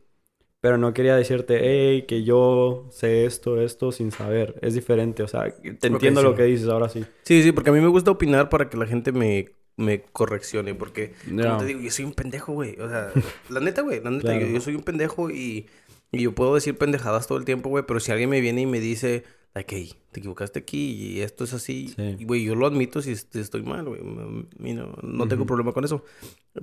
pero 0.61 0.77
no 0.77 0.93
quería 0.93 1.15
decirte, 1.15 1.59
hey, 1.61 2.03
que 2.07 2.23
yo 2.23 2.87
sé 2.91 3.25
esto, 3.25 3.59
esto 3.61 3.91
sin 3.91 4.11
saber. 4.11 4.55
Es 4.61 4.75
diferente, 4.75 5.23
o 5.23 5.27
sea, 5.27 5.53
te 5.79 5.87
entiendo 5.87 6.21
lo 6.21 6.35
que 6.35 6.43
dices 6.43 6.67
ahora 6.67 6.87
sí. 6.87 7.03
Sí, 7.23 7.41
sí, 7.43 7.51
porque 7.51 7.71
a 7.71 7.73
mí 7.73 7.81
me 7.81 7.87
gusta 7.87 8.11
opinar 8.11 8.47
para 8.49 8.69
que 8.69 8.77
la 8.77 8.85
gente 8.85 9.11
me, 9.11 9.49
me 9.75 10.03
correccione. 10.03 10.75
Porque, 10.75 11.13
como 11.27 11.57
te 11.57 11.65
digo, 11.65 11.79
yo 11.81 11.89
soy 11.91 12.05
un 12.05 12.13
pendejo, 12.13 12.53
güey. 12.53 12.79
O 12.79 12.87
sea, 12.87 13.11
la 13.49 13.59
neta, 13.59 13.81
güey, 13.81 14.01
la 14.03 14.11
neta, 14.11 14.21
Claro. 14.29 14.41
yo, 14.41 14.47
yo 14.53 14.61
soy 14.61 14.75
un 14.75 14.83
pendejo 14.83 15.31
y, 15.31 15.67
y 16.11 16.21
yo 16.21 16.33
puedo 16.35 16.53
decir 16.55 16.77
pendejadas 16.77 17.25
todo 17.27 17.39
el 17.39 17.45
tiempo, 17.45 17.69
güey. 17.69 17.83
Pero 17.87 17.99
si 17.99 18.11
alguien 18.11 18.29
me 18.29 18.39
viene 18.39 18.61
y 18.61 18.65
me 18.67 18.79
dice, 18.79 19.23
like, 19.53 19.75
hey, 19.75 19.93
te 20.11 20.19
equivocaste 20.19 20.59
aquí 20.59 20.91
y 20.91 21.21
esto 21.21 21.43
es 21.43 21.53
así, 21.53 21.89
Sí. 21.89 22.15
y, 22.19 22.25
güey, 22.25 22.43
yo 22.45 22.55
lo 22.55 22.65
admito 22.65 23.01
si 23.01 23.11
est- 23.11 23.35
estoy 23.35 23.63
mal, 23.63 23.85
güey. 23.85 24.01
No, 24.03 24.95
no 25.01 25.27
tengo 25.27 25.43
Ujú. 25.43 25.47
problema 25.47 25.71
con 25.73 25.83
eso. 25.83 26.03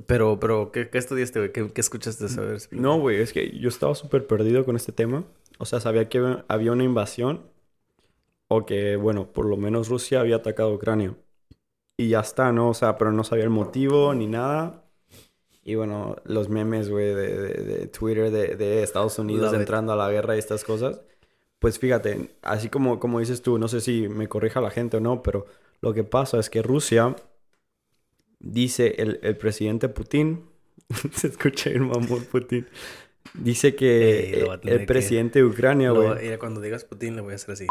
Pero, 0.07 0.39
pero, 0.41 0.71
¿qué, 0.73 0.89
qué 0.91 0.99
estudiaste, 0.99 1.39
güey? 1.39 1.53
¿Qué, 1.53 1.71
qué 1.73 1.81
escuchaste 1.81 2.25
de 2.25 2.31
saber? 2.31 2.61
No, 2.71 2.99
güey, 2.99 3.21
es 3.21 3.33
que 3.33 3.59
yo 3.59 3.69
estaba 3.69 3.95
súper 3.95 4.27
perdido 4.27 4.65
con 4.65 4.77
este 4.77 4.93
tema. 4.93 5.25
O 5.59 5.65
sea, 5.67 5.81
sabía 5.81 6.09
que 6.09 6.39
había 6.49 6.73
una 6.73 6.85
invasión 6.85 7.43
o 8.49 8.65
que, 8.65 8.97
bueno, 8.97 9.33
por 9.33 9.45
lo 9.47 9.57
menos 9.57 9.89
Rusia 9.89 10.21
había 10.21 10.37
atacado 10.37 10.71
a 10.71 10.75
Ucrania. 10.75 11.15
Y 11.97 12.09
ya 12.09 12.21
está, 12.21 12.53
¿no? 12.53 12.71
O 12.71 12.75
sea, 12.75 12.97
pero 12.97 13.13
no 13.13 13.25
sabía 13.25 13.45
el 13.45 13.51
motivo 13.51 14.15
ni 14.15 14.27
nada. 14.27 14.85
Y 15.65 15.75
bueno, 15.75 16.17
los 16.25 16.49
memes, 16.49 16.89
güey, 16.89 17.13
de, 17.15 17.37
de- 17.37 17.63
de 17.65 17.87
Twitter 17.89 18.31
de, 18.31 18.57
de 18.57 18.83
Estados 18.83 19.19
Unidos 19.19 19.53
entrando 19.53 19.93
a 19.93 19.97
la 19.97 20.11
guerra 20.11 20.37
y 20.37 20.39
estas 20.39 20.65
cosas. 20.65 21.03
Pues 21.61 21.79
fíjate, 21.79 22.31
así 22.43 22.69
como, 22.69 23.01
como 23.01 23.19
dices 23.21 23.43
tú, 23.43 23.59
no 23.59 23.67
sé 23.69 23.81
si 23.81 24.09
me 24.09 24.29
corrija 24.29 24.61
la 24.61 24.71
gente 24.71 24.99
o 24.99 25.01
no, 25.01 25.23
pero 25.23 25.47
lo 25.81 25.93
que 25.93 26.05
pasa 26.05 26.39
es 26.39 26.51
que 26.51 26.63
Rusia, 26.63 27.17
dice 28.39 28.95
el, 28.99 29.19
el 29.23 29.37
presidente 29.37 29.89
Putin, 29.89 30.45
se 31.15 31.27
escucha 31.29 31.71
el 31.71 31.81
mamón 31.81 32.25
Putin, 32.31 32.67
dice 33.35 33.75
que 33.75 34.41
eh, 34.41 34.47
el 34.63 34.79
que- 34.79 34.87
presidente 34.87 35.41
de 35.41 35.45
Ucrania, 35.47 35.89
No, 35.89 35.95
güey. 35.97 36.23
mira, 36.23 36.39
cuando 36.39 36.61
digas 36.61 36.85
Putin 36.85 37.17
le 37.17 37.23
voy 37.23 37.33
a 37.33 37.37
hacer 37.37 37.51
así. 37.53 37.67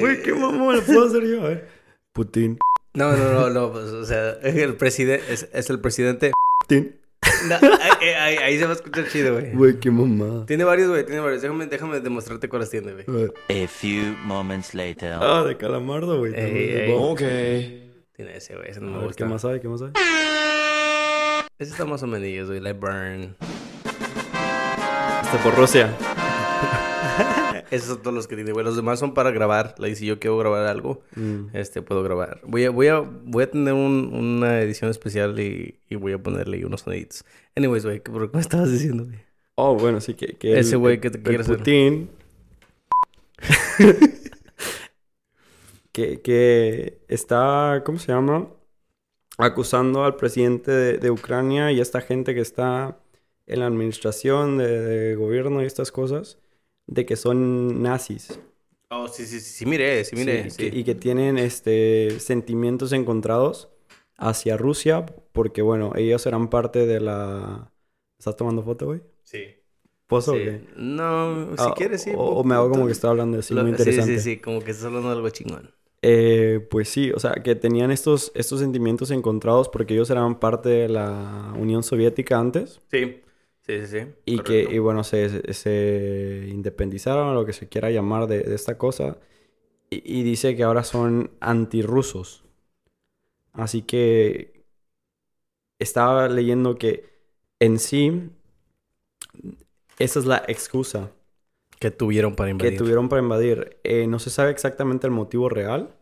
Güey, 0.00 0.22
qué 0.22 0.32
mamón, 0.34 0.76
lo 0.76 0.82
puedo 0.82 1.06
hacer 1.06 1.22
yo, 1.26 1.42
ver. 1.42 1.68
Putin. 2.12 2.58
No, 2.94 3.16
no, 3.16 3.32
no, 3.32 3.50
no, 3.50 3.72
pues, 3.72 3.84
o 3.86 4.04
sea, 4.04 4.32
el 4.42 4.76
presidente, 4.76 5.32
es, 5.32 5.48
es 5.52 5.70
el 5.70 5.80
presidente. 5.80 6.32
Putin. 6.60 6.96
No, 7.48 7.56
ahí, 7.80 8.08
ahí- 8.08 8.36
ahí 8.38 8.58
se 8.58 8.64
va 8.64 8.70
a 8.72 8.74
escuchar 8.74 9.06
chido, 9.08 9.34
güey. 9.34 9.52
Güey, 9.52 9.78
qué 9.80 9.90
mamá. 9.90 10.44
Tiene 10.46 10.64
varios, 10.64 10.88
güey, 10.88 11.04
tiene 11.04 11.20
varios. 11.20 11.42
Déjame, 11.42 11.66
déjame 11.66 12.00
demostrarte 12.00 12.48
cuáles 12.48 12.70
tiene, 12.70 12.92
güey. 12.92 13.30
A 13.64 13.68
few 13.68 14.14
moments 14.24 14.74
later. 14.74 15.14
Ah, 15.20 15.42
de 15.44 15.56
calamardo, 15.56 16.18
güey. 16.18 16.32
Ey, 16.34 16.90
ey. 16.90 16.94
Ok. 16.96 17.20
Tiene 18.16 18.36
ese, 18.36 18.54
güey, 18.56 18.70
ese 18.70 18.80
no 18.80 18.86
me 18.88 18.94
A 18.94 18.98
ver, 18.98 19.06
gusta. 19.08 19.24
¿qué 19.24 19.30
más 19.30 19.42
sabe? 19.42 19.60
¿Qué 19.60 19.68
más 19.68 19.80
sabe? 19.80 19.92
Ese 21.58 21.70
está 21.72 21.84
más 21.84 22.02
o 22.02 22.06
menos, 22.06 22.48
güey, 22.48 22.60
like 22.60 22.78
Burn. 22.78 23.36
Hasta 25.22 25.38
por 25.42 25.54
Rusia. 25.56 25.92
Esos 27.74 27.88
son 27.88 28.02
todos 28.02 28.14
los 28.14 28.26
que 28.26 28.36
tiene, 28.36 28.52
güey. 28.52 28.64
Los 28.64 28.76
demás 28.76 28.98
son 28.98 29.14
para 29.14 29.30
grabar. 29.30 29.74
Like, 29.78 29.96
si 29.96 30.06
yo 30.06 30.18
quiero 30.18 30.38
grabar 30.38 30.66
algo, 30.66 31.02
Mm. 31.16 31.48
este, 31.54 31.82
puedo 31.82 32.02
grabar. 32.02 32.40
Voy 32.44 32.64
a, 32.64 32.70
voy 32.70 32.86
a, 32.88 33.00
voy 33.00 33.44
a 33.44 33.50
tener 33.50 33.74
un- 33.74 34.10
una 34.14 34.60
edición 34.60 34.90
especial 34.90 35.38
y, 35.40 35.78
y 35.88 35.96
voy 35.96 36.12
a 36.12 36.22
ponerle 36.22 36.64
unos 36.64 36.82
soniditos. 36.82 37.24
Anyways, 37.56 37.84
güey, 37.84 38.00
¿qué, 38.00 38.10
¿por 38.10 38.30
qué 38.30 38.36
me 38.36 38.40
estabas 38.40 38.70
diciendo, 38.72 39.04
güey? 39.04 39.18
Oh, 39.56 39.74
bueno, 39.76 40.00
sí 40.00 40.14
que... 40.14 40.34
que 40.36 40.58
Ese 40.58 40.76
güey 40.76 41.00
que 41.00 41.10
te 41.10 41.18
el 41.18 41.24
quiere 41.24 41.42
hacer. 41.42 41.58
Putin... 41.58 42.10
que, 45.92 46.20
que 46.22 46.98
está, 47.08 47.82
¿cómo 47.84 47.98
se 47.98 48.12
llama? 48.12 48.48
Acusando 49.38 50.04
al 50.04 50.16
presidente 50.16 50.70
de, 50.70 50.98
de 50.98 51.10
Ucrania 51.10 51.72
y 51.72 51.78
a 51.78 51.82
esta 51.82 52.00
gente 52.00 52.34
que 52.34 52.40
está 52.40 52.98
en 53.46 53.60
la 53.60 53.66
administración 53.66 54.58
de, 54.58 54.80
de 54.80 55.14
gobierno 55.16 55.62
y 55.62 55.66
estas 55.66 55.92
cosas, 55.92 56.38
de 56.86 57.06
que 57.06 57.16
son 57.16 57.82
nazis. 57.82 58.38
Oh, 58.90 59.08
sí, 59.08 59.26
sí, 59.26 59.40
sí, 59.40 59.50
sí, 59.58 59.66
mire, 59.66 60.04
sí, 60.04 60.14
mire. 60.16 60.44
Sí, 60.44 60.50
sí. 60.50 60.70
que- 60.70 60.78
y 60.78 60.84
que 60.84 60.94
tienen 60.94 61.38
este, 61.38 62.20
sentimientos 62.20 62.92
encontrados 62.92 63.68
hacia 64.16 64.56
Rusia, 64.56 65.06
porque 65.32 65.62
bueno, 65.62 65.92
ellos 65.96 66.24
eran 66.26 66.48
parte 66.48 66.86
de 66.86 67.00
la... 67.00 67.72
¿Estás 68.18 68.36
tomando 68.36 68.62
foto, 68.62 68.86
güey? 68.86 69.02
Sí. 69.22 69.44
¿Pozo 70.06 70.32
o 70.32 70.34
Sí. 70.34 70.40
qué? 70.44 70.60
No, 70.76 71.56
si 71.56 71.62
Ah, 71.64 71.74
quieres, 71.76 72.02
sí. 72.02 72.12
O, 72.16 72.40
o 72.40 72.44
me 72.44 72.54
hago 72.54 72.70
como 72.70 72.86
que 72.86 72.92
está 72.92 73.08
hablando 73.10 73.38
así, 73.38 73.54
muy 73.54 73.70
interesante. 73.70 74.12
Sí, 74.12 74.18
sí, 74.20 74.36
sí, 74.36 74.40
como 74.40 74.60
que 74.62 74.70
estás 74.70 74.86
hablando 74.86 75.08
de 75.08 75.14
algo 75.16 75.30
chingón. 75.30 75.74
Eh, 76.02 76.66
pues 76.70 76.90
sí, 76.90 77.10
o 77.12 77.18
sea, 77.18 77.32
que 77.42 77.54
tenían 77.54 77.90
estos, 77.90 78.30
estos 78.34 78.60
sentimientos 78.60 79.10
encontrados 79.10 79.70
porque 79.70 79.94
ellos 79.94 80.10
eran 80.10 80.38
parte 80.38 80.68
de 80.68 80.88
la 80.90 81.54
Unión 81.58 81.82
Soviética 81.82 82.38
antes 82.38 82.80
Sí, 82.90 83.23
sí, 83.66 83.86
sí, 83.86 84.00
sí. 84.00 84.14
y 84.26 84.42
correcto. 84.42 84.44
que, 84.44 84.62
y 84.62 84.78
bueno, 84.78 85.04
se, 85.04 85.52
se- 85.54 86.46
independizaron, 86.50 87.28
o 87.28 87.34
lo 87.34 87.44
que 87.46 87.52
se 87.52 87.68
quiera 87.68 87.90
llamar 87.90 88.26
de, 88.26 88.40
de 88.42 88.54
esta 88.54 88.78
cosa, 88.78 89.18
y, 89.90 90.20
y 90.20 90.22
dice 90.24 90.56
que 90.56 90.64
ahora 90.64 90.84
son 90.84 91.32
antirrusos. 91.40 92.44
Así 93.52 93.82
que 93.82 94.64
estaba 95.78 96.28
leyendo 96.28 96.76
que 96.78 97.04
en 97.60 97.78
sí, 97.78 98.30
esa 99.98 100.18
es 100.20 100.26
la 100.26 100.44
excusa 100.48 101.10
Que 101.78 101.90
tuvieron 101.92 102.34
para 102.34 102.50
que 102.56 102.72
invadir. 102.72 102.72
tuvieron 102.72 103.08
para 103.08 103.22
invadir. 103.22 103.78
Eh, 103.84 104.06
no 104.06 104.18
se 104.18 104.30
sabe 104.30 104.50
exactamente 104.50 105.06
el 105.06 105.12
motivo 105.12 105.48
real. 105.48 105.94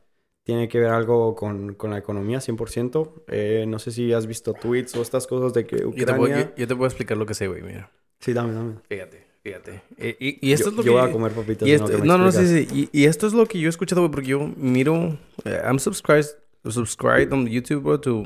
Tiene 0.45 0.69
que 0.69 0.81
ver 0.81 0.91
algo 0.91 1.35
con, 1.37 1.75
con 1.75 1.91
la 1.91 1.99
economía, 1.99 2.39
100%. 2.39 3.25
Eh, 3.29 3.65
no 3.69 3.79
sé 3.79 3.93
si 3.93 4.13
has 4.13 4.27
visto 4.27 4.55
tweets 4.55 4.97
o 4.97 5.03
estas 5.03 5.27
cosas 5.29 5.53
de 5.53 5.67
que 5.67 5.79
Yo 5.79 5.91
te, 5.93 6.03
Ucrania... 6.03 6.53
yo, 6.57 6.67
yo 6.67 6.77
te 6.77 6.83
a 6.83 6.87
explicar 6.87 7.17
lo 7.17 7.27
que 7.27 7.35
sé, 7.35 7.47
güey, 7.47 7.63
mira. 7.63 7.91
Sí, 8.19 8.33
dame, 8.33 8.53
dame. 8.53 8.75
Fíjate, 8.89 9.25
fíjate. 9.45 9.83
Eh, 9.99 10.17
y, 10.19 10.49
y 10.49 10.53
esto 10.53 10.67
yo, 10.67 10.71
es 10.71 10.77
lo 10.79 10.83
yo 10.83 10.93
que... 10.95 11.01
voy 11.01 11.09
a 11.09 11.13
comer 11.13 11.33
papitas. 11.33 11.69
y 11.69 11.73
esto- 11.73 11.87
que 11.89 11.99
me 11.99 12.07
no, 12.07 12.19
no, 12.19 12.33
sí, 12.33 12.47
sí. 12.47 12.89
Y, 12.93 13.01
y 13.03 13.05
esto 13.05 13.27
es 13.29 13.35
lo 13.35 13.47
que 13.47 13.61
yo 13.61 13.69
he 13.69 13.71
escuchado, 13.71 14.01
güey, 14.01 14.11
porque 14.11 14.29
yo 14.29 14.51
miro... 14.57 15.17
eh, 15.45 15.61
I'm 15.65 15.79
subscribed, 15.79 16.27
subscribed 16.69 17.33
on 17.33 17.47
YouTube, 17.47 17.83
bro, 17.83 18.01
to 18.01 18.25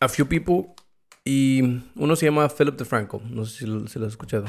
a 0.00 0.08
few 0.08 0.26
people. 0.26 0.74
Y 1.24 1.62
uno 1.96 2.16
se 2.16 2.26
llama 2.26 2.48
Philip 2.48 2.76
DeFranco. 2.76 3.22
No 3.28 3.44
sé 3.44 3.58
si 3.60 3.66
lo, 3.66 3.86
si 3.86 3.98
lo 3.98 4.06
has 4.06 4.12
escuchado. 4.12 4.44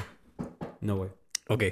No, 0.82 0.97
güey. 0.97 1.09
Ok. 1.49 1.63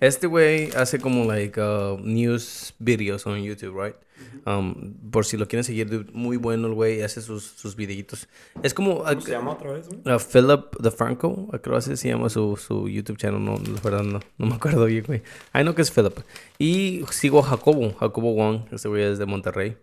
Este 0.00 0.26
güey 0.26 0.70
hace 0.76 0.98
como 0.98 1.24
like 1.24 1.60
uh, 1.60 1.98
news 2.02 2.74
videos 2.78 3.26
on 3.26 3.42
YouTube, 3.42 3.80
right? 3.80 3.96
Um, 4.44 4.94
por 5.10 5.24
si 5.24 5.36
lo 5.36 5.46
quieren 5.46 5.64
seguir, 5.64 5.88
dude, 5.88 6.10
muy 6.12 6.36
bueno 6.36 6.66
el 6.66 6.74
güey, 6.74 7.02
hace 7.02 7.22
sus, 7.22 7.44
sus 7.44 7.76
videitos. 7.76 8.28
Es 8.62 8.74
como 8.74 9.00
uh, 9.00 9.04
¿Cómo 9.04 9.20
se 9.20 9.30
llama 9.30 9.52
otra 9.52 9.72
vez, 9.72 9.88
güey? 9.88 10.00
uh, 10.14 10.18
Philip 10.18 10.76
DeFranco, 10.80 11.48
creo 11.62 11.76
así 11.76 11.96
se 11.96 12.08
llama 12.08 12.28
su, 12.28 12.56
su 12.56 12.88
YouTube 12.88 13.16
channel, 13.16 13.42
no, 13.42 13.56
la 13.56 13.80
verdad 13.80 14.02
no, 14.02 14.20
no 14.36 14.46
me 14.46 14.54
acuerdo 14.54 14.84
bien, 14.86 15.04
güey. 15.06 15.22
I 15.54 15.62
know 15.62 15.74
que 15.74 15.82
es 15.82 15.90
Philip. 15.90 16.18
Y 16.58 17.02
sigo 17.10 17.38
a 17.38 17.44
Jacobo, 17.44 17.94
Jacobo 17.94 18.34
Wong, 18.34 18.62
este 18.72 18.88
güey 18.88 19.04
es 19.04 19.18
de 19.18 19.26
Monterrey. 19.26 19.76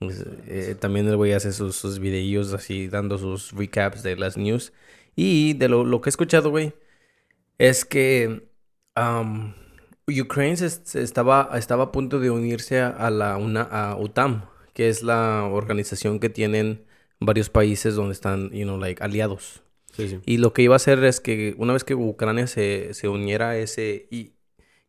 Es, 0.00 0.24
eh, 0.46 0.76
también 0.78 1.08
el 1.08 1.16
güey 1.16 1.32
hace 1.32 1.52
sus, 1.52 1.76
sus 1.76 1.98
videillos 1.98 2.52
así, 2.52 2.88
dando 2.88 3.16
sus 3.16 3.52
recaps 3.52 4.02
de 4.02 4.16
las 4.16 4.36
news. 4.36 4.72
Y 5.16 5.54
de 5.54 5.68
lo, 5.68 5.84
lo 5.84 6.00
que 6.00 6.08
he 6.08 6.10
escuchado, 6.10 6.50
güey, 6.50 6.74
es 7.58 7.84
que 7.84 8.47
um, 8.98 9.54
Ukraine 10.08 10.56
se, 10.56 11.02
estaba, 11.02 11.50
estaba 11.54 11.84
a 11.84 11.92
punto 11.92 12.18
de 12.18 12.30
unirse 12.30 12.80
a, 12.80 13.10
la 13.10 13.36
una, 13.36 13.62
a 13.62 13.96
UTAM, 13.96 14.44
que 14.74 14.88
es 14.88 15.02
la 15.02 15.44
organización 15.44 16.18
que 16.20 16.28
tienen 16.28 16.84
varios 17.20 17.50
países 17.50 17.94
donde 17.94 18.12
están, 18.12 18.50
you 18.50 18.64
know, 18.64 18.78
like, 18.78 19.02
aliados. 19.02 19.62
Sí, 19.92 20.08
sí. 20.08 20.20
Y 20.24 20.38
lo 20.38 20.52
que 20.52 20.62
iba 20.62 20.74
a 20.74 20.76
hacer 20.76 21.02
es 21.04 21.20
que 21.20 21.54
una 21.58 21.72
vez 21.72 21.84
que 21.84 21.94
Ucrania 21.94 22.46
se, 22.46 22.94
se 22.94 23.08
uniera 23.08 23.50
a 23.50 23.58
ese... 23.58 24.06
Y, 24.10 24.34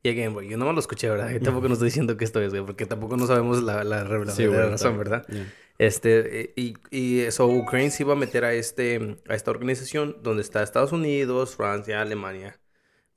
y 0.02 0.10
again, 0.10 0.34
yo 0.48 0.58
no 0.58 0.66
me 0.66 0.74
lo 0.74 0.80
escuché, 0.80 1.10
¿verdad? 1.10 1.32
Yo 1.32 1.42
tampoco 1.42 1.68
no 1.68 1.74
estoy 1.74 1.88
diciendo 1.88 2.16
que 2.16 2.24
esto 2.24 2.42
es, 2.42 2.52
güey, 2.52 2.66
porque 2.66 2.86
tampoco 2.86 3.18
no 3.18 3.28
sabemos 3.28 3.62
la, 3.64 3.84
la, 3.84 4.04
la 4.04 4.32
Sí, 4.32 4.46
güey, 4.46 4.60
razón, 4.60 4.98
¿verdad? 4.98 5.26
Yeah. 5.28 5.52
Este, 5.80 6.54
y, 6.56 6.76
y 6.92 7.22
eso, 7.22 7.48
Ucrania 7.48 7.90
se 7.90 8.04
iba 8.04 8.14
a 8.14 8.16
meter 8.16 8.46
a, 8.46 8.54
este, 8.54 9.18
a 9.28 9.34
esta 9.34 9.52
organización 9.52 10.18
donde 10.22 10.42
está 10.42 10.62
Estados 10.62 10.92
Unidos, 10.92 11.56
Francia, 11.56 12.02
Alemania, 12.02 12.60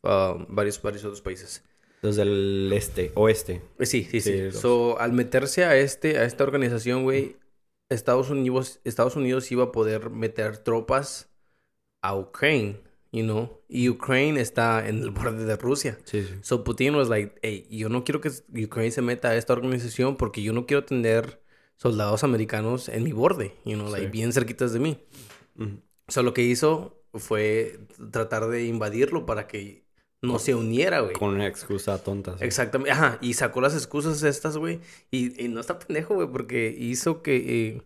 uh, 0.03 0.45
varios, 0.49 0.81
varios 0.81 1.05
otros 1.05 1.21
países. 1.21 1.65
Los 2.03 2.17
del 2.17 2.73
este, 2.73 3.13
oeste. 3.15 3.63
Eh, 3.79 3.87
Sí, 3.87 4.05
sí, 4.11 4.21
sí. 4.21 4.51
Sí, 4.51 4.59
So, 4.59 4.99
al 4.99 5.13
meterse 5.13 5.65
a, 5.65 5.77
este, 5.77 6.19
a 6.19 6.25
esta 6.25 6.45
organización, 6.45 7.05
güey, 7.05 7.37
Estados 7.89 8.31
Unidos, 8.31 8.81
Estados 8.85 9.17
Unidos 9.17 9.51
iba 9.53 9.65
a 9.65 9.73
poder 9.73 10.11
meter 10.11 10.59
tropas 10.59 11.31
a 12.03 12.17
Ucrania 12.17 12.77
you 13.13 13.23
know, 13.23 13.61
y 13.69 13.89
Ukraine 13.91 14.41
está 14.41 14.89
en 14.89 15.03
el 15.03 15.11
borde 15.11 15.45
de 15.45 15.57
Rusia. 15.57 15.99
Sí, 16.05 16.23
sí. 16.23 16.35
So 16.41 16.65
Putin 16.65 16.95
was 16.95 17.09
like, 17.09 17.39
hey, 17.43 17.67
yo 17.71 17.89
no 17.91 18.05
quiero 18.05 18.21
que 18.21 18.31
Ukraine 18.65 18.91
se 18.91 19.03
meta 19.03 19.29
a 19.29 19.37
esta 19.37 19.53
organización 19.53 20.17
porque 20.17 20.43
yo 20.43 20.53
no 20.55 20.67
quiero 20.67 20.85
tener 20.85 21.41
soldados 21.77 22.25
americanos 22.25 22.89
en 22.89 23.05
mi 23.05 23.13
borde, 23.13 23.55
you 23.65 23.75
know, 23.75 23.91
like 23.91 24.07
Sí. 24.07 24.11
bien 24.11 24.33
cerquitas 24.33 24.73
de 24.73 24.79
mí. 24.81 24.99
Ujú. 25.59 25.83
So 26.09 26.23
lo 26.23 26.33
que 26.33 26.43
hizo 26.43 27.05
fue 27.15 27.81
tratar 28.11 28.49
de 28.49 28.65
invadirlo 28.65 29.27
para 29.27 29.47
que 29.47 29.85
no 30.23 30.39
se 30.39 30.55
uniera, 30.55 31.01
güey. 31.01 31.13
Con 31.15 31.31
una 31.35 31.47
excusa 31.47 32.03
tonta. 32.03 32.39
sí. 32.39 32.45
Exactamente, 32.45 32.93
ajá, 32.93 33.19
y 33.21 33.35
sacó 33.35 33.61
las 33.61 33.75
excusas 33.75 34.23
estas, 34.23 34.57
güey, 34.57 34.81
y, 35.11 35.45
y 35.45 35.49
no 35.49 35.61
está 35.61 35.79
pendejo, 35.79 36.15
güey, 36.15 36.29
porque 36.29 36.75
hizo 36.79 37.23
que 37.23 37.77
eh, 37.77 37.83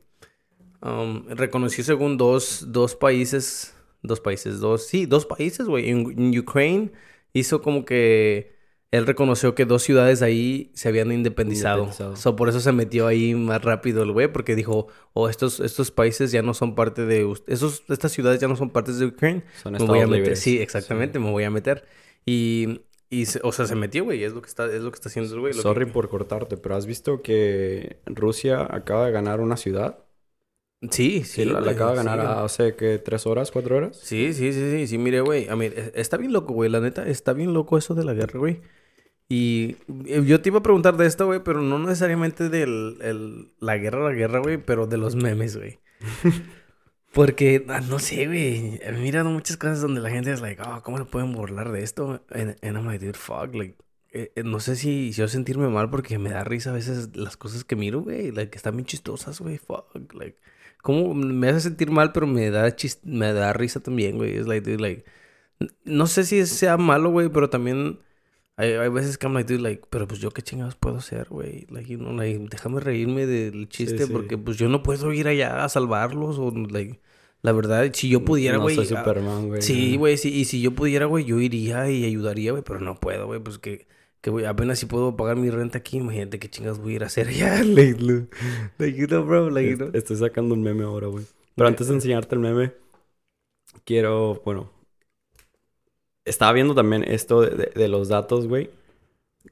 um, 0.82 1.26
reconoció 1.28 1.84
según 1.84 2.16
dos, 2.16 2.66
dos 2.68 2.94
países, 2.94 3.74
dos 4.02 4.20
países, 4.20 4.60
dos, 4.60 4.86
sí, 4.86 5.06
dos 5.06 5.26
países, 5.26 5.66
güey, 5.66 5.90
en, 5.90 6.10
en 6.18 6.38
Ukraine 6.38 6.92
hizo 7.32 7.60
como 7.62 7.84
que 7.84 8.54
él 8.92 9.06
reconoció 9.06 9.54
que 9.54 9.64
dos 9.66 9.82
ciudades 9.82 10.22
ahí 10.22 10.70
se 10.74 10.88
habían 10.88 11.10
independizado, 11.12 11.78
Independizado. 11.84 12.16
so, 12.16 12.36
por 12.36 12.48
eso 12.48 12.60
se 12.60 12.72
metió 12.72 13.06
ahí 13.06 13.34
más 13.34 13.62
rápido 13.62 14.02
el 14.04 14.12
güey, 14.12 14.28
porque 14.32 14.54
dijo, 14.54 14.86
oh, 15.12 15.28
estos, 15.28 15.60
estos 15.60 15.90
países 15.90 16.30
ya 16.32 16.42
no 16.42 16.54
son 16.54 16.74
parte 16.74 17.04
de, 17.04 17.30
esos, 17.46 17.82
estas 17.88 18.12
ciudades 18.12 18.40
ya 18.40 18.48
no 18.48 18.56
son 18.56 18.70
partes 18.70 18.98
de 18.98 19.06
Ukraine, 19.06 19.44
Son 19.62 19.72
me 19.72 19.78
voy 19.84 19.98
a 20.00 20.04
estados 20.04 20.10
meter. 20.10 20.22
libres. 20.22 20.40
Sí, 20.40 20.58
exactamente, 20.58 21.18
me 21.18 21.30
voy 21.30 21.44
a 21.44 21.50
meter. 21.50 21.84
Y, 22.26 22.82
y 23.08 23.26
se- 23.26 23.40
o 23.42 23.52
sea, 23.52 23.66
se 23.66 23.74
metió, 23.76 24.04
güey. 24.04 24.22
Es 24.24 24.32
lo 24.34 24.42
que 24.42 24.48
está, 24.48 24.66
es 24.66 24.82
lo 24.82 24.90
que 24.90 24.96
está 24.96 25.08
haciendo 25.08 25.32
el 25.34 25.40
güey. 25.40 25.52
Sorry 25.54 25.86
que- 25.86 25.92
por 25.92 26.08
cortarte, 26.08 26.56
pero 26.56 26.74
¿has 26.76 26.86
visto 26.86 27.22
que 27.22 28.00
Rusia 28.06 28.66
acaba 28.68 29.06
de 29.06 29.12
ganar 29.12 29.40
una 29.40 29.56
ciudad? 29.56 29.98
Sí, 30.90 31.24
sí. 31.24 31.42
Sí, 31.42 31.44
la, 31.46 31.60
la 31.60 31.72
acaba 31.72 31.92
de 31.92 31.96
ganar 31.96 32.20
hace 32.44 32.76
que 32.76 32.98
tres 32.98 33.26
horas, 33.26 33.50
cuatro 33.50 33.76
horas. 33.76 33.98
Sí, 33.98 34.34
sí, 34.34 34.52
sí, 34.52 34.70
sí, 34.70 34.86
sí, 34.86 34.98
mire, 34.98 35.20
güey. 35.22 35.48
A 35.48 35.56
mí, 35.56 35.66
e- 35.66 35.92
está 35.94 36.16
bien 36.18 36.32
loco, 36.32 36.52
güey. 36.52 36.68
La 36.70 36.80
neta, 36.80 37.08
está 37.08 37.32
bien 37.32 37.54
loco 37.54 37.78
eso 37.78 37.94
de 37.94 38.04
la 38.04 38.12
guerra, 38.12 38.38
güey. 38.38 38.60
Y 39.28 39.76
eh, 40.06 40.22
yo 40.24 40.40
te 40.40 40.50
iba 40.50 40.58
a 40.58 40.62
preguntar 40.62 40.96
de 40.96 41.06
esto, 41.06 41.26
güey, 41.26 41.40
pero 41.42 41.60
no 41.62 41.78
necesariamente 41.78 42.48
de 42.48 42.66
la 43.58 43.76
guerra, 43.78 44.04
la 44.04 44.12
guerra, 44.12 44.38
güey, 44.40 44.58
pero 44.58 44.86
de 44.86 44.98
los 44.98 45.16
memes, 45.16 45.56
güey. 45.56 45.78
Porque, 47.16 47.64
ah, 47.70 47.80
no 47.80 47.98
sé, 47.98 48.26
güey. 48.26 48.78
He 48.82 48.92
mirado 48.92 49.30
muchas 49.30 49.56
cosas 49.56 49.80
donde 49.80 50.02
la 50.02 50.10
gente 50.10 50.30
es 50.30 50.42
like, 50.42 50.60
oh, 50.60 50.82
¿cómo 50.82 50.98
se 50.98 51.06
pueden 51.06 51.32
burlar 51.32 51.72
de 51.72 51.82
esto? 51.82 52.22
And, 52.30 52.56
and 52.60 52.76
I'm 52.76 52.84
like, 52.86 53.02
dude, 53.02 53.16
fuck, 53.16 53.54
like, 53.54 53.74
eh, 54.12 54.32
eh, 54.36 54.42
no 54.44 54.60
sé 54.60 54.76
si, 54.76 55.14
si 55.14 55.20
yo 55.22 55.26
sentirme 55.26 55.68
mal 55.70 55.88
porque 55.88 56.18
me 56.18 56.28
da 56.28 56.44
risa 56.44 56.70
a 56.70 56.74
veces 56.74 57.16
las 57.16 57.38
cosas 57.38 57.64
que 57.64 57.74
miro, 57.74 58.02
güey, 58.02 58.32
like, 58.32 58.50
que 58.50 58.58
están 58.58 58.76
bien 58.76 58.84
chistosas, 58.84 59.40
güey, 59.40 59.56
fuck, 59.56 59.86
like, 60.12 60.36
como 60.82 61.14
me 61.14 61.48
hace 61.48 61.60
sentir 61.60 61.90
mal, 61.90 62.12
pero 62.12 62.26
me 62.26 62.50
da 62.50 62.68
chis- 62.76 63.00
me 63.02 63.32
da 63.32 63.54
risa 63.54 63.80
también, 63.80 64.18
güey, 64.18 64.36
es 64.36 64.46
like, 64.46 64.70
dude, 64.70 64.82
like, 64.82 65.04
no 65.84 66.06
sé 66.06 66.24
si 66.24 66.44
sea 66.44 66.76
malo, 66.76 67.08
güey, 67.10 67.30
pero 67.30 67.48
también 67.48 67.98
hay, 68.56 68.72
hay 68.72 68.90
veces 68.90 69.16
que 69.16 69.26
I'm 69.26 69.32
like, 69.34 69.50
dude, 69.50 69.62
like, 69.62 69.84
pero 69.88 70.06
pues 70.06 70.20
yo 70.20 70.30
qué 70.32 70.42
chingados 70.42 70.76
puedo 70.76 70.98
hacer, 70.98 71.28
güey, 71.30 71.66
like, 71.70 71.90
you 71.90 71.96
know, 71.98 72.12
like, 72.12 72.46
déjame 72.50 72.80
reírme 72.80 73.24
del 73.26 73.70
chiste 73.70 74.04
sí. 74.04 74.12
porque 74.12 74.36
pues 74.36 74.58
yo 74.58 74.68
no 74.68 74.82
puedo 74.82 75.12
ir 75.14 75.28
allá 75.28 75.64
a 75.64 75.68
salvarlos 75.70 76.38
o, 76.38 76.50
like, 76.50 77.00
la 77.46 77.52
verdad, 77.52 77.88
si 77.94 78.08
yo 78.08 78.24
pudiera, 78.24 78.56
no 78.56 78.64
güey, 78.64 78.74
soy 78.74 78.86
ah, 78.86 78.98
Superman, 78.98 79.48
güey. 79.48 79.62
Sí, 79.62 79.96
güey, 79.96 80.16
sí, 80.18 80.34
y 80.34 80.44
si 80.46 80.60
yo 80.60 80.72
pudiera, 80.72 81.06
güey, 81.06 81.24
yo 81.24 81.40
iría 81.40 81.88
y 81.90 82.04
ayudaría, 82.04 82.50
güey, 82.50 82.62
pero 82.64 82.80
no 82.80 82.96
puedo, 82.98 83.26
güey, 83.26 83.38
pues 83.40 83.58
que, 83.58 83.86
que, 84.20 84.30
güey, 84.30 84.44
apenas 84.46 84.78
si 84.80 84.86
puedo 84.86 85.16
pagar 85.16 85.36
mi 85.36 85.48
renta 85.50 85.78
aquí, 85.78 85.98
imagínate 85.98 86.38
qué 86.40 86.50
chingas 86.50 86.78
voy 86.78 86.92
a 86.94 86.96
ir 86.96 87.02
a 87.04 87.06
hacer 87.06 87.28
allá, 87.32 87.62
like, 87.62 88.02
like, 88.78 88.98
you 88.98 89.06
know, 89.06 89.24
bro, 89.24 89.48
like, 89.50 89.70
you 89.70 89.76
know. 89.76 89.86
Est- 89.88 89.96
Estoy 89.96 90.16
sacando 90.16 90.54
un 90.54 90.62
meme 90.62 90.82
ahora, 90.84 91.06
güey. 91.06 91.24
Pero 91.54 91.68
antes 91.68 91.86
de 91.88 91.94
enseñarte 91.94 92.34
el 92.34 92.40
meme, 92.40 92.72
quiero, 93.84 94.42
bueno, 94.44 94.70
estaba 96.24 96.52
viendo 96.52 96.74
también 96.74 97.04
esto 97.04 97.42
de, 97.42 97.50
de- 97.50 97.72
de 97.74 97.88
los 97.88 98.08
datos, 98.08 98.46
güey. 98.48 98.70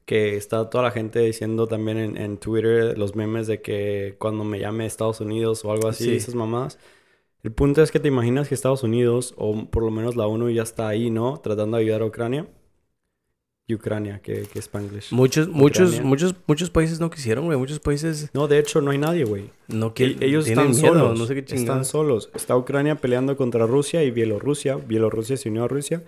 Que 0.05 0.35
está 0.35 0.69
toda 0.69 0.83
la 0.83 0.91
gente 0.91 1.19
diciendo 1.19 1.67
también 1.67 1.97
en, 1.97 2.17
en 2.17 2.37
Twitter 2.37 2.97
los 2.97 3.15
memes 3.15 3.47
de 3.47 3.61
que 3.61 4.15
cuando 4.19 4.43
me 4.43 4.59
llame 4.59 4.85
Estados 4.85 5.21
Unidos 5.21 5.63
o 5.63 5.71
algo 5.71 5.87
así, 5.87 6.03
Sí. 6.03 6.15
esas 6.17 6.35
mamadas. 6.35 6.77
El 7.45 7.51
punto 7.51 7.83
es 7.83 7.91
que 7.91 7.99
te 7.99 8.07
imaginas 8.07 8.49
que 8.49 8.55
Estados 8.55 8.81
Unidos, 8.81 9.35
o 9.37 9.65
por 9.69 9.83
lo 9.83 9.91
menos 9.91 10.15
la 10.15 10.25
ONU, 10.25 10.49
ya 10.49 10.63
está 10.63 10.87
ahí, 10.87 11.11
¿no? 11.11 11.37
Tratando 11.43 11.77
de 11.77 11.83
ayudar 11.83 12.01
a 12.01 12.05
Ucrania. 12.07 12.47
Ucrania, 13.71 14.19
que, 14.19 14.47
que 14.51 14.57
es 14.57 14.65
Spanglish. 14.65 15.11
Muchos, 15.13 15.47
muchos, 15.49 15.89
Ucrania. 15.89 16.09
muchos, 16.09 16.35
muchos 16.47 16.71
países 16.71 16.99
no 16.99 17.11
quisieron, 17.11 17.45
güey, 17.45 17.55
muchos 17.55 17.79
países 17.79 18.31
No, 18.33 18.47
de 18.47 18.57
hecho, 18.57 18.81
no 18.81 18.89
hay 18.89 18.97
nadie, 18.97 19.25
güey. 19.25 19.51
no 19.67 19.87
E- 19.89 19.93
quieren, 19.93 20.23
ellos 20.23 20.47
están 20.47 20.71
miedo, 20.71 20.87
solos. 20.87 21.19
no 21.19 21.25
sé 21.27 21.35
qué 21.35 21.55
Están 21.55 21.85
solos. 21.85 22.31
Está 22.33 22.57
Ucrania 22.57 22.95
peleando 22.95 23.37
contra 23.37 23.67
Rusia 23.67 24.03
y 24.03 24.09
Bielorrusia. 24.09 24.77
Bielorrusia 24.77 25.37
se 25.37 25.49
unió 25.49 25.65
a 25.65 25.67
Rusia. 25.67 26.03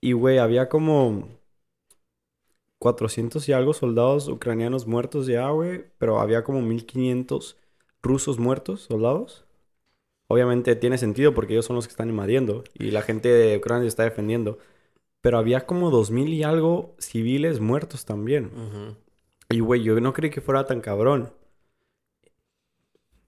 Y, 0.00 0.12
güey, 0.12 0.38
había 0.38 0.68
como 0.68 1.28
400 2.78 3.48
y 3.48 3.52
algo 3.52 3.72
soldados 3.72 4.28
ucranianos 4.28 4.86
muertos 4.86 5.26
ya, 5.26 5.48
güey. 5.50 5.86
Pero 5.98 6.20
había 6.20 6.44
como 6.44 6.62
1500 6.62 7.56
rusos 8.00 8.38
muertos, 8.38 8.82
soldados. 8.82 9.44
Obviamente 10.28 10.74
tiene 10.76 10.98
sentido 10.98 11.34
porque 11.34 11.52
ellos 11.52 11.66
son 11.66 11.76
los 11.76 11.86
que 11.86 11.92
están 11.92 12.08
invadiendo. 12.08 12.64
Y 12.74 12.90
la 12.90 13.02
gente 13.02 13.28
de 13.28 13.56
Ucrania 13.58 13.82
se 13.84 13.88
está 13.88 14.02
defendiendo. 14.04 14.58
Pero 15.20 15.38
había 15.38 15.66
como 15.66 15.90
2000 15.90 16.32
y 16.34 16.42
algo 16.42 16.94
civiles 16.98 17.60
muertos 17.60 18.04
también. 18.04 18.50
Y, 19.50 19.60
güey, 19.60 19.82
yo 19.82 19.98
no 20.00 20.12
creí 20.12 20.30
que 20.30 20.40
fuera 20.40 20.64
tan 20.66 20.80
cabrón. 20.80 21.32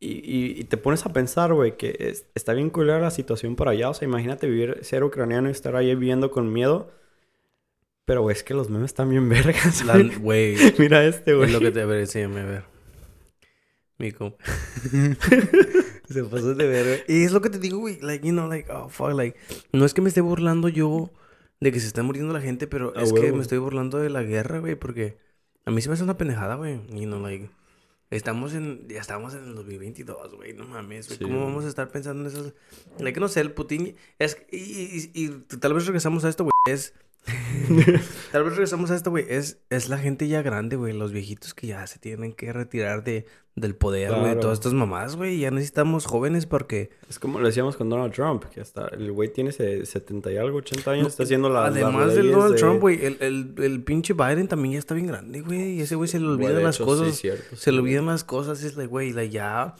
Y, 0.01 0.13
y- 0.25 0.61
y 0.61 0.65
te 0.65 0.77
pones 0.77 1.05
a 1.07 1.13
pensar, 1.13 1.53
güey, 1.53 1.77
que 1.77 1.97
es- 1.99 2.27
está 2.35 2.53
bien 2.53 2.71
culera 2.71 3.01
la 3.01 3.11
situación 3.11 3.57
por 3.57 3.69
allá. 3.69 3.91
O 3.91 3.95
sea, 3.95 4.07
imagínate 4.07 4.47
vivir, 4.49 4.79
ser 4.83 5.03
ucraniano 5.03 5.49
y 5.49 5.53
estar 5.53 5.75
ahí 5.77 5.93
viviendo 5.95 6.31
con 6.31 6.53
miedo. 6.53 6.93
Pero, 8.05 8.23
güey, 8.23 8.35
es 8.35 8.43
que 8.45 8.55
los 8.55 8.71
memes 8.71 8.87
están 8.87 9.11
bien 9.11 9.29
vergas, 9.29 9.83
güey. 10.21 10.57
Mira 10.79 11.05
este, 11.05 11.35
güey. 11.35 11.47
es 11.49 11.53
lo 11.53 11.61
que 11.61 11.71
te... 11.73 11.83
A 11.83 11.87
ver, 11.87 12.01
enséñame, 12.01 12.41
a 12.41 12.45
ver. 12.45 12.65
Mi 13.99 14.13
compa. 14.13 14.43
Se 16.09 16.25
pasó 16.25 16.55
de 16.55 16.67
ver, 16.67 16.87
güey. 17.07 17.19
Y 17.21 17.25
es 17.25 17.33
lo 17.33 17.41
que 17.41 17.51
te 17.51 17.59
digo, 17.59 17.79
güey. 17.79 17.99
Like, 18.01 18.27
you 18.27 18.33
know, 18.33 18.49
like, 18.49 18.71
oh, 18.73 18.89
fuck, 18.89 19.13
like... 19.13 19.39
No 19.73 19.85
es 19.85 19.93
que 19.95 20.01
me 20.01 20.09
esté 20.09 20.21
burlando 20.21 20.69
yo 20.69 21.11
de 21.61 21.71
que 21.73 21.81
se 21.81 21.87
está 21.87 22.03
muriendo 22.03 22.33
la 22.33 22.41
gente, 22.41 22.67
pero 22.67 22.93
A 22.97 23.03
es 23.03 23.13
que 23.13 23.21
huevo. 23.21 23.37
me 23.37 23.43
estoy 23.43 23.59
burlando 23.59 23.99
de 23.99 24.11
la 24.11 24.23
guerra, 24.23 24.59
güey, 24.61 24.75
porque... 24.75 25.19
A 25.67 25.71
mí 25.71 25.83
se 25.83 25.89
me 25.89 25.95
hace 25.95 26.05
una 26.05 26.17
pendejada, 26.17 26.55
güey. 26.55 26.81
You 26.89 27.07
know, 27.07 27.21
like... 27.21 27.51
Estamos 28.11 28.55
en... 28.55 28.89
Ya 28.89 29.01
estamos 29.01 29.35
en 29.35 29.45
el 29.45 29.55
2022, 29.55 30.35
güey. 30.37 30.55
No 30.55 30.65
mames, 30.67 31.09
güey. 31.09 31.19
Sí, 31.19 31.25
¿Cómo 31.25 31.37
güey. 31.41 31.49
vamos 31.49 31.65
a 31.67 31.69
estar 31.69 31.91
pensando 31.91 32.23
en 32.23 32.29
esas... 32.35 32.55
Like, 32.99 33.21
no 33.21 33.29
sé, 33.29 33.41
el 33.41 33.53
Putin... 33.53 33.95
Es... 34.19 34.39
Y, 34.51 34.57
y- 34.57 35.11
y- 35.13 35.25
y 35.25 35.57
tal 35.59 35.75
vez 35.75 35.85
regresamos 35.87 36.25
a 36.25 36.31
esto, 36.31 36.45
güey. 36.45 36.53
Es... 36.75 36.95
Tal 38.33 38.45
vez 38.45 38.53
regresamos 38.55 38.91
a 38.91 38.97
esto, 38.97 39.11
güey. 39.11 39.27
Es, 39.29 39.59
es 39.71 39.89
la 39.89 39.99
gente 39.99 40.29
ya 40.29 40.43
grande, 40.43 40.77
güey. 40.77 40.93
Los 40.93 41.12
viejitos 41.12 41.55
que 41.55 41.66
ya 41.66 41.87
se 41.87 41.99
tienen 41.99 42.33
que 42.33 42.53
retirar 42.53 43.05
de, 43.05 43.27
del 43.55 43.75
poder, 43.75 44.11
güey. 44.11 44.23
Claro. 44.23 44.41
Todas 44.41 44.59
estas 44.59 44.73
mamás, 44.73 45.16
güey. 45.16 45.39
Ya 45.41 45.51
necesitamos 45.51 46.07
jóvenes 46.07 46.47
porque... 46.47 46.91
Es 47.09 47.19
como 47.19 47.39
lo 47.39 47.47
decíamos 47.47 47.77
con 47.77 47.91
Donald 47.91 48.12
Trump, 48.14 48.45
que 48.47 48.61
hasta 48.61 48.89
el 48.89 49.12
güey 49.12 49.31
tiene 49.33 49.53
se- 49.53 49.85
70 49.85 50.33
y 50.33 50.37
algo, 50.39 50.59
80 50.59 50.91
años, 50.91 51.07
está 51.09 51.25
haciendo 51.25 51.51
la, 51.51 51.66
Además 51.66 52.14
del 52.14 52.31
Donald 52.33 52.55
de- 52.55 52.59
Trump, 52.59 52.81
güey. 52.81 53.05
El, 53.05 53.19
el, 53.21 53.55
el 53.62 53.83
pinche 53.85 54.14
Biden 54.14 54.49
también 54.49 54.73
ya 54.75 54.79
está 54.79 54.95
bien 54.95 55.07
grande, 55.09 55.41
güey. 55.43 55.73
Y 55.73 55.81
ese 55.83 55.97
güey 55.97 56.09
se 56.09 56.19
le 56.21 56.27
olvidan 56.27 56.62
las 56.62 56.77
hecho, 56.77 56.87
cosas. 56.87 57.09
sí, 57.14 57.21
cierto, 57.23 57.57
se 57.57 57.64
sí, 57.64 57.71
le 57.73 57.79
olvidan 57.81 58.07
las 58.07 58.25
cosas. 58.25 58.62
Es 58.62 58.77
like, 58.77 58.89
güey, 58.89 59.12
like, 59.12 59.31
ya... 59.33 59.75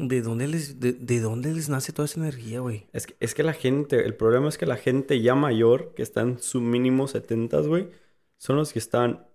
¿De 0.00 0.22
dónde 0.22 0.46
les, 0.46 0.78
de, 0.78 0.92
de 0.92 1.20
dónde 1.20 1.52
les 1.52 1.68
nace 1.68 1.92
toda 1.92 2.06
esa 2.06 2.20
energía, 2.20 2.60
güey? 2.60 2.86
Es 2.92 3.06
que, 3.08 3.16
es 3.18 3.34
que 3.34 3.42
la 3.42 3.52
gente, 3.52 4.04
el 4.06 4.14
problema 4.14 4.48
es 4.48 4.56
que 4.56 4.64
la 4.66 4.76
gente 4.76 5.20
ya 5.20 5.34
mayor, 5.34 5.92
que 5.96 6.02
está 6.02 6.20
en 6.20 6.38
su 6.38 6.60
mínimo 6.60 7.08
70, 7.08 7.58
güey, 7.62 7.88
son 8.36 8.56
los 8.56 8.72
que 8.72 8.78
están... 8.78 9.26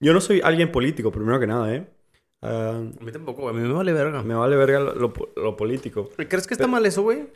Yo 0.00 0.12
no 0.12 0.20
soy 0.20 0.40
alguien 0.42 0.72
político, 0.72 1.12
primero 1.12 1.38
que 1.38 1.46
nada, 1.46 1.72
¿eh? 1.74 1.88
Ah, 2.42 2.82
A 3.00 3.04
mí 3.04 3.12
tampoco, 3.12 3.42
güey. 3.42 3.54
A 3.54 3.58
mí 3.58 3.66
me 3.68 3.72
vale 3.72 3.92
verga. 3.92 4.22
me 4.24 4.34
vale 4.34 4.56
verga 4.56 4.80
lo, 4.80 5.12
lo 5.36 5.56
político. 5.56 6.08
¿Crees 6.16 6.46
que 6.46 6.54
está 6.54 6.66
mal 6.66 6.84
eso, 6.86 7.02
güey? 7.02 7.28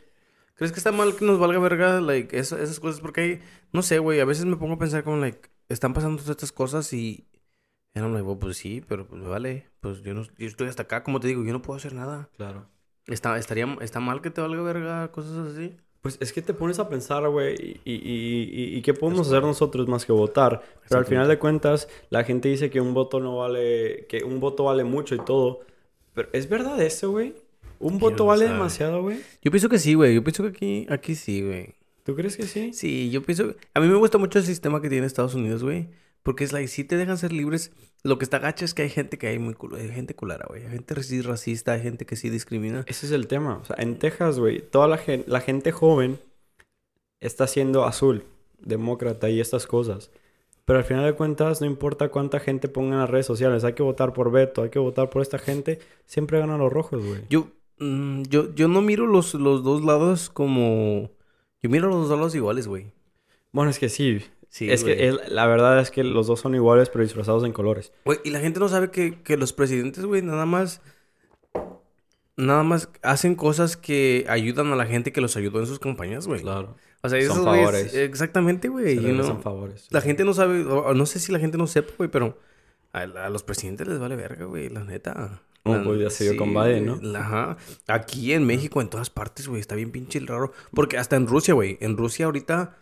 ¿Crees 0.55 0.71
que 0.73 0.79
está 0.79 0.91
mal 0.91 1.15
que 1.15 1.23
nos 1.25 1.39
valga 1.39 1.59
verga, 1.59 2.01
like, 2.01 2.37
eso- 2.37 2.57
esas 2.57 2.79
cosas? 2.81 2.99
Porque 2.99 3.21
hay, 3.21 3.39
no 3.71 3.83
sé, 3.83 3.99
güey, 3.99 4.19
a 4.19 4.25
veces 4.25 4.45
me 4.45 4.57
pongo 4.57 4.73
a 4.73 4.79
pensar 4.79 5.03
como, 5.03 5.17
like, 5.17 5.49
están 5.69 5.93
pasando 5.93 6.17
todas 6.21 6.31
estas 6.31 6.51
cosas 6.51 6.91
y... 6.91 7.25
I'm 8.03 8.13
like, 8.13 8.25
well, 8.25 8.37
pues 8.37 8.57
sí, 8.57 8.83
pero 8.87 9.07
pues 9.07 9.23
vale. 9.23 9.67
Pues 9.79 10.01
yo 10.03 10.13
no, 10.13 10.23
yo 10.37 10.47
estoy 10.47 10.67
hasta 10.67 10.83
acá, 10.83 11.03
como 11.03 11.19
te 11.19 11.27
digo, 11.27 11.43
yo 11.43 11.53
no 11.53 11.61
puedo 11.61 11.77
hacer 11.77 11.93
nada. 11.93 12.29
Claro. 12.37 12.65
Está, 13.07 13.37
estaría, 13.37 13.77
está 13.81 13.99
mal 13.99 14.21
que 14.21 14.31
te 14.31 14.41
valga 14.41 14.61
verga, 14.63 15.11
cosas 15.11 15.53
así. 15.53 15.75
Pues 16.01 16.17
es 16.19 16.33
que 16.33 16.41
te 16.41 16.53
pones 16.53 16.77
a 16.79 16.87
pensar, 16.87 17.27
güey, 17.29 17.79
y, 17.83 17.91
y, 17.93 18.77
y- 18.77 18.81
qué 18.83 18.93
podemos 18.93 19.27
hacer 19.27 19.41
nosotros 19.41 19.87
más 19.87 20.05
que 20.05 20.11
votar. 20.11 20.61
Pero 20.87 20.99
al 20.99 21.05
final 21.05 21.27
de 21.27 21.39
cuentas, 21.39 21.87
la 22.09 22.23
gente 22.23 22.49
dice 22.49 22.69
que 22.69 22.79
un 22.79 22.93
voto 22.93 23.19
no 23.19 23.37
vale, 23.37 24.05
que 24.07 24.23
un 24.23 24.39
voto 24.39 24.65
vale 24.65 24.83
mucho 24.83 25.15
y 25.15 25.19
todo. 25.19 25.61
Pero 26.13 26.29
¿es 26.31 26.47
verdad 26.47 26.79
eso, 26.81 27.09
güey? 27.11 27.33
¿Un 27.79 27.89
¿Quién 27.89 27.99
voto 27.99 28.25
vale 28.25 28.45
demasiado, 28.47 29.01
güey? 29.01 29.19
Yo 29.41 29.49
pienso 29.51 29.67
que 29.67 29.79
sí, 29.79 29.95
güey. 29.95 30.13
Yo 30.13 30.23
pienso 30.23 30.43
que 30.43 30.49
aquí, 30.49 30.87
aquí 30.89 31.15
sí, 31.15 31.41
güey. 31.41 31.75
¿Tú 32.03 32.15
crees 32.15 32.37
que 32.37 32.43
sí? 32.43 32.71
Sí, 32.73 33.09
yo 33.09 33.23
pienso... 33.23 33.55
A 33.73 33.79
mí 33.79 33.87
me 33.87 33.95
gusta 33.95 34.19
mucho 34.19 34.37
el 34.37 34.45
sistema 34.45 34.79
que 34.81 34.89
tiene 34.89 35.07
Estados 35.07 35.33
Unidos, 35.33 35.63
güey. 35.63 35.89
Porque 36.25 36.43
es 36.43 36.53
like, 36.53 36.67
si 36.67 36.83
te 36.83 36.97
dejan 36.97 37.19
ser 37.19 37.31
libres, 37.31 37.71
lo 38.01 38.17
que 38.17 38.23
está 38.25 38.39
gacho 38.39 38.65
es 38.65 38.73
que 38.73 38.81
hay 38.81 38.89
gente 38.89 39.19
que 39.19 39.27
hay 39.27 39.37
muy 39.37 39.53
culo, 39.53 39.77
hay 39.77 39.89
gente 39.89 40.15
culera, 40.15 40.47
güey. 40.49 40.63
Hay 40.63 40.71
gente 40.71 41.03
sí 41.03 41.21
racista, 41.21 41.73
hay 41.73 41.83
gente 41.83 42.07
que 42.07 42.15
sí 42.15 42.31
discrimina. 42.31 42.83
Ese 42.87 43.05
es 43.05 43.11
el 43.11 43.27
tema. 43.27 43.57
O 43.57 43.65
sea, 43.65 43.75
en 43.77 43.99
Texas, 43.99 44.39
güey, 44.39 44.59
toda 44.59 44.87
la, 44.87 44.97
gen- 44.97 45.23
la 45.27 45.39
gente 45.39 45.71
joven 45.71 46.17
está 47.19 47.45
siendo 47.45 47.85
azul, 47.85 48.23
demócrata 48.57 49.29
y 49.29 49.39
estas 49.39 49.67
cosas. 49.67 50.09
Pero 50.65 50.79
al 50.79 50.85
final 50.85 51.05
de 51.05 51.13
cuentas, 51.13 51.61
no 51.61 51.67
importa 51.67 52.09
cuánta 52.09 52.39
gente 52.39 52.69
ponga 52.69 52.95
en 52.95 53.01
las 53.01 53.09
redes 53.11 53.27
sociales, 53.27 53.63
hay 53.63 53.73
que 53.73 53.83
votar 53.83 54.11
por 54.13 54.31
Beto, 54.31 54.63
hay 54.63 54.71
que 54.71 54.79
votar 54.79 55.11
por 55.11 55.21
esta 55.21 55.37
gente, 55.37 55.77
siempre 56.07 56.39
ganan 56.39 56.57
los 56.57 56.73
rojos, 56.73 57.05
güey. 57.05 57.21
Yo, 57.29 57.49
mm, 57.77 58.23
yo, 58.23 58.51
yo 58.55 58.67
no 58.67 58.81
miro 58.81 59.05
los, 59.05 59.35
los 59.35 59.63
dos 59.63 59.83
lados 59.83 60.31
como... 60.31 61.11
Yo 61.61 61.69
miro 61.69 61.87
los 61.87 62.09
dos 62.09 62.17
lados 62.17 62.33
iguales, 62.33 62.67
güey. 62.67 62.87
Bueno, 63.51 63.69
es 63.71 63.79
que 63.79 63.89
sí. 63.89 64.21
Sí, 64.55 64.71
es 64.71 64.83
güey. 64.83 64.95
que 64.95 65.09
es- 65.09 65.29
la 65.29 65.47
verdad 65.47 65.81
es 65.81 65.91
que 65.91 66.01
los 66.05 66.27
dos 66.27 66.39
son 66.39 66.55
iguales, 66.55 66.87
pero 66.89 67.03
disfrazados 67.03 67.43
en 67.43 67.51
colores. 67.51 67.91
Güey, 68.05 68.19
y 68.23 68.29
la 68.29 68.39
gente 68.39 68.57
no 68.61 68.69
sabe 68.69 68.89
que, 68.89 69.21
que 69.21 69.35
los 69.35 69.51
presidentes, 69.51 70.05
güey, 70.05 70.21
nada 70.21 70.45
más... 70.45 70.79
Nada 72.37 72.63
más 72.63 72.89
hacen 73.01 73.35
cosas 73.35 73.75
que 73.75 74.25
ayudan 74.29 74.71
a 74.71 74.75
la 74.77 74.85
gente 74.85 75.11
que 75.11 75.19
los 75.19 75.35
ayudó 75.35 75.59
en 75.59 75.67
sus 75.67 75.79
campañas, 75.79 76.25
güey. 76.27 76.41
Claro. 76.41 76.75
O 77.01 77.09
sea, 77.09 77.19
Son 77.21 77.31
esos 77.31 77.45
güeyes... 77.45 77.65
favores. 77.65 77.93
Exactamente, 77.95 78.67
güey. 78.69 78.95
You 78.95 79.13
know. 79.13 79.41
favores. 79.41 79.87
La 79.89 79.99
gente 80.01 80.23
no 80.23 80.33
sabe... 80.33 80.63
o- 80.65 80.93
no 80.93 81.05
sé 81.05 81.19
si 81.19 81.33
la 81.33 81.39
gente 81.39 81.57
no 81.57 81.67
sepa, 81.67 81.91
güey, 81.97 82.09
pero... 82.09 82.37
A, 82.93 83.01
a 83.01 83.29
los 83.29 83.43
presidentes 83.43 83.87
les 83.89 83.99
vale 83.99 84.15
verga, 84.15 84.45
güey, 84.45 84.69
la 84.69 84.85
neta. 84.85 85.41
La- 85.65 85.83
pues 85.83 85.99
ya 85.99 86.09
se 86.09 86.29
vio 86.29 86.37
con 86.37 86.53
Biden, 86.53 86.85
¿no? 86.85 86.99
la- 87.01 87.19
Ajá. 87.19 87.57
Aquí 87.87 88.31
en 88.31 88.45
México, 88.45 88.79
en 88.79 88.89
todas 88.89 89.09
partes, 89.09 89.49
güey, 89.49 89.59
está 89.59 89.75
bien 89.75 89.91
pinche 89.91 90.19
raro. 90.21 90.53
Porque 90.73 90.97
hasta 90.97 91.17
en 91.17 91.27
Rusia, 91.27 91.53
güey. 91.53 91.77
En 91.81 91.97
Rusia 91.97 92.25
ahorita 92.27 92.77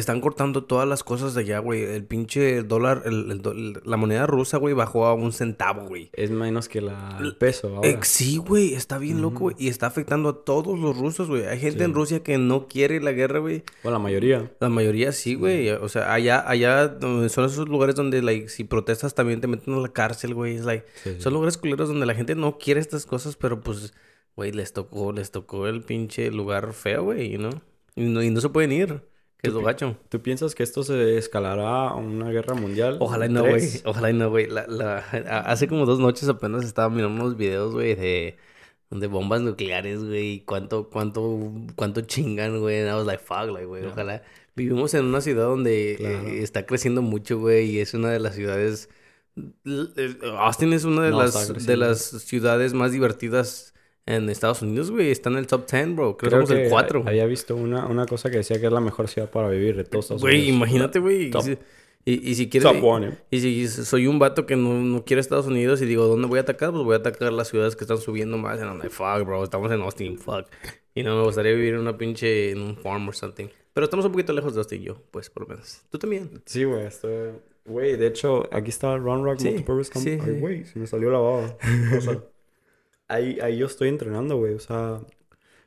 están 0.00 0.20
cortando 0.20 0.64
todas 0.64 0.88
las 0.88 1.04
cosas 1.04 1.34
de 1.34 1.42
allá, 1.42 1.60
güey. 1.60 1.82
El 1.84 2.04
pinche 2.04 2.64
dólar, 2.64 3.02
el- 3.04 3.30
el 3.30 3.80
la 3.84 3.96
moneda 3.96 4.26
rusa, 4.26 4.56
güey, 4.58 4.74
bajó 4.74 5.06
a 5.06 5.14
un 5.14 5.32
centavo, 5.32 5.86
güey. 5.86 6.10
Es 6.14 6.32
menos 6.32 6.68
que 6.68 6.80
la, 6.80 7.16
el 7.20 7.36
peso 7.36 7.76
ahora. 7.76 8.00
Sí, 8.02 8.38
güey, 8.38 8.74
está 8.74 8.98
bien 8.98 9.22
loco, 9.22 9.38
güey. 9.40 9.56
Y 9.58 9.68
está 9.68 9.86
afectando 9.86 10.28
a 10.28 10.44
todos 10.44 10.76
los 10.80 10.98
rusos, 10.98 11.28
güey. 11.28 11.46
Hay 11.46 11.60
gente 11.60 11.78
Sí. 11.78 11.84
en 11.84 11.94
Rusia 11.94 12.22
que 12.24 12.38
no 12.38 12.66
quiere 12.66 13.00
la 13.00 13.12
guerra, 13.12 13.38
güey. 13.38 13.62
Bueno, 13.84 13.98
la 13.98 14.02
mayoría. 14.02 14.50
La 14.58 14.68
mayoría 14.68 15.12
sí, 15.12 15.36
güey. 15.36 15.70
O 15.70 15.88
sea, 15.88 16.12
allá, 16.12 16.42
allá 16.48 16.96
son 17.00 17.44
esos 17.44 17.68
lugares 17.68 17.94
donde, 17.94 18.20
like, 18.20 18.48
si 18.48 18.64
protestas 18.64 19.14
también 19.14 19.40
te 19.40 19.46
meten 19.46 19.74
a 19.74 19.78
la 19.78 19.92
cárcel, 19.92 20.34
güey. 20.34 20.56
Es 20.56 20.64
like, 20.64 20.84
Sí, 21.04 21.16
son 21.20 21.34
lugares 21.34 21.56
culeros 21.56 21.88
donde 21.88 22.06
la 22.06 22.14
gente 22.16 22.34
no 22.34 22.58
quiere 22.58 22.80
estas 22.80 23.06
cosas, 23.06 23.36
pero 23.36 23.60
pues, 23.60 23.94
güey, 24.34 24.50
les 24.50 24.72
tocó, 24.72 25.12
les 25.12 25.30
tocó 25.30 25.68
el 25.68 25.82
pinche 25.82 26.32
lugar 26.32 26.72
feo, 26.72 27.04
güey, 27.04 27.36
know? 27.36 27.52
Y 27.94 28.02
no, 28.06 28.24
y 28.24 28.30
no 28.30 28.40
se 28.40 28.48
pueden 28.48 28.72
ir, 28.72 29.02
es 29.48 29.54
lo 29.54 29.62
gacho. 29.62 29.96
¿Tú 30.08 30.20
piensas 30.22 30.54
que 30.54 30.62
esto 30.62 30.82
se 30.82 31.16
escalará 31.18 31.88
a 31.88 31.94
una 31.96 32.30
guerra 32.30 32.54
mundial? 32.54 32.96
Ojalá 33.00 33.26
y 33.26 33.28
no, 33.28 33.42
güey. 33.42 33.62
Ojalá 33.84 34.10
y 34.10 34.14
no, 34.14 34.30
güey. 34.30 34.46
La, 34.48 34.66
la, 34.66 34.98
hace 35.46 35.68
como 35.68 35.86
dos 35.86 35.98
noches 36.00 36.28
apenas 36.28 36.64
estaba 36.64 36.88
mirando 36.90 37.22
unos 37.22 37.36
videos, 37.36 37.72
güey, 37.72 37.94
de, 37.94 38.36
de 38.90 39.06
bombas 39.06 39.40
nucleares, 39.42 40.04
güey. 40.04 40.40
Cuánto, 40.44 40.88
cuánto, 40.90 41.52
cuánto 41.76 42.00
chingan, 42.02 42.60
güey. 42.60 42.80
I 42.88 42.92
was 42.94 43.06
like, 43.06 43.22
fuck, 43.22 43.48
like, 43.52 43.66
güey. 43.66 43.84
Ojalá. 43.86 44.22
Vivimos 44.56 44.94
en 44.94 45.04
una 45.06 45.20
ciudad 45.20 45.44
donde 45.44 45.96
Claro. 45.98 46.28
eh, 46.28 46.42
está 46.42 46.64
creciendo 46.66 47.02
mucho, 47.02 47.38
güey. 47.38 47.70
Y 47.70 47.80
es 47.80 47.92
una 47.94 48.10
de 48.10 48.20
las 48.20 48.34
ciudades... 48.36 48.88
eh, 49.36 50.16
Austin 50.38 50.72
es 50.72 50.84
una 50.84 51.02
de 51.02 51.10
No, 51.10 51.22
las, 51.22 51.66
de 51.66 51.76
las 51.76 52.00
ciudades 52.00 52.72
más 52.72 52.92
divertidas 52.92 53.73
en 54.06 54.28
Estados 54.28 54.62
Unidos, 54.62 54.90
güey. 54.90 55.10
Está 55.10 55.30
en 55.30 55.36
el 55.36 55.46
top 55.46 55.70
10, 55.70 55.94
bro. 55.96 56.16
Creo, 56.16 56.16
que 56.16 56.26
Creo 56.36 56.46
somos 56.46 56.50
el 56.50 56.62
que 56.64 56.68
4. 56.70 57.04
había 57.06 57.26
visto 57.26 57.56
una, 57.56 57.86
una 57.86 58.06
cosa 58.06 58.30
que 58.30 58.38
decía 58.38 58.60
que 58.60 58.66
es 58.66 58.72
la 58.72 58.80
mejor 58.80 59.08
ciudad 59.08 59.30
para 59.30 59.48
vivir 59.48 59.76
de 59.76 59.84
todos 59.84 60.04
Estados 60.06 60.22
Güey, 60.22 60.36
Unidos. 60.42 60.56
imagínate, 60.56 60.98
güey. 60.98 61.30
Y, 62.06 62.30
y, 62.30 62.34
si 62.34 62.50
quieres... 62.50 62.70
Top 62.70 62.84
one, 62.84 63.08
eh. 63.08 63.18
Y 63.30 63.40
si 63.40 63.66
soy 63.68 64.06
un 64.06 64.18
vato 64.18 64.44
que 64.44 64.56
no, 64.56 64.74
no 64.74 65.04
quiere 65.06 65.20
Estados 65.22 65.46
Unidos 65.46 65.80
y 65.80 65.86
digo, 65.86 66.06
¿dónde 66.06 66.28
voy 66.28 66.38
a 66.38 66.42
atacar? 66.42 66.70
Pues 66.70 66.84
voy 66.84 66.92
a 66.92 66.98
atacar 66.98 67.32
las 67.32 67.48
ciudades 67.48 67.76
que 67.76 67.84
están 67.84 67.96
subiendo 67.96 68.36
más. 68.36 68.60
And 68.60 68.68
I'm 68.70 68.76
like, 68.78 68.90
fuck, 68.90 69.24
bro, 69.24 69.42
estamos 69.42 69.72
en 69.72 69.80
Austin, 69.80 70.18
fuck. 70.18 70.44
Y 70.94 71.02
no 71.02 71.16
me 71.16 71.22
gustaría 71.24 71.52
vivir 71.52 71.72
en 71.72 71.80
una 71.80 71.96
pinche, 71.96 72.50
en 72.50 72.60
un 72.60 72.76
farm 72.76 73.08
or 73.08 73.14
something. 73.16 73.46
Pero 73.72 73.84
estamos 73.84 74.04
un 74.04 74.12
poquito 74.12 74.34
lejos 74.34 74.52
de 74.54 74.60
Austin, 74.60 74.82
yo, 74.82 75.00
pues, 75.10 75.30
por 75.30 75.44
lo 75.44 75.48
menos. 75.48 75.80
Tú 75.90 75.98
también. 75.98 76.42
Sí, 76.44 76.64
güey, 76.64 76.84
estoy... 76.86 77.30
Güey, 77.64 77.96
de 77.96 78.08
hecho, 78.08 78.46
aquí 78.54 78.68
está 78.68 78.98
Round 78.98 79.24
Rock 79.24 79.38
Sí, 79.38 79.48
Multipurpose 79.48 79.90
Camp. 79.90 80.04
sí, 80.04 80.10
Ay, 80.10 80.20
sí. 80.34 80.40
güey, 80.40 80.64
se 80.66 80.78
me 80.78 80.86
salió 80.86 81.10
la 81.10 81.18
baba. 81.20 81.56
Ahí, 83.08 83.38
ahí 83.40 83.58
yo 83.58 83.66
estoy 83.66 83.88
entrenando, 83.88 84.36
güey. 84.36 84.54
O 84.54 84.58
sea, 84.60 85.00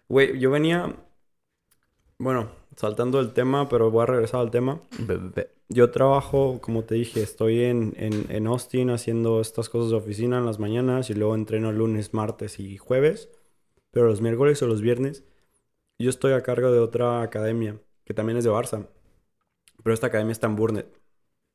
güey, 0.10 0.40
yo 0.40 0.52
venía... 0.52 0.96
Bueno, 2.20 2.50
saltando 2.76 3.20
el 3.20 3.34
tema, 3.34 3.70
pero 3.70 3.92
voy 3.92 4.04
a 4.04 4.06
regresar 4.08 4.42
al 4.42 4.52
tema. 4.52 4.82
Yo 5.70 5.92
trabajo, 5.92 6.60
como 6.62 6.84
te 6.84 6.96
dije, 6.96 7.22
estoy 7.22 7.64
en, 7.64 7.94
en, 7.98 8.26
en 8.30 8.48
Austin 8.48 8.90
haciendo 8.90 9.42
estas 9.42 9.70
cosas 9.70 9.92
de 9.92 9.98
oficina 9.98 10.38
en 10.40 10.46
las 10.46 10.60
mañanas 10.60 11.10
y 11.10 11.14
luego 11.14 11.36
entreno 11.36 11.72
lunes, 11.72 12.14
martes 12.14 12.60
y 12.60 12.78
jueves. 12.78 13.30
Pero 13.92 14.08
los 14.08 14.22
miércoles 14.22 14.62
o 14.64 14.68
los 14.68 14.82
viernes 14.82 15.24
yo 16.00 16.10
estoy 16.10 16.34
a 16.34 16.44
cargo 16.44 16.72
de 16.72 16.80
otra 16.80 17.22
academia 17.22 17.80
que 18.06 18.14
también 18.14 18.38
es 18.38 18.44
de 18.46 18.52
Barça. 18.52 18.88
Pero 19.84 19.94
esta 19.94 20.08
academia 20.08 20.34
está 20.34 20.48
en 20.48 20.56
Burnett. 20.56 20.97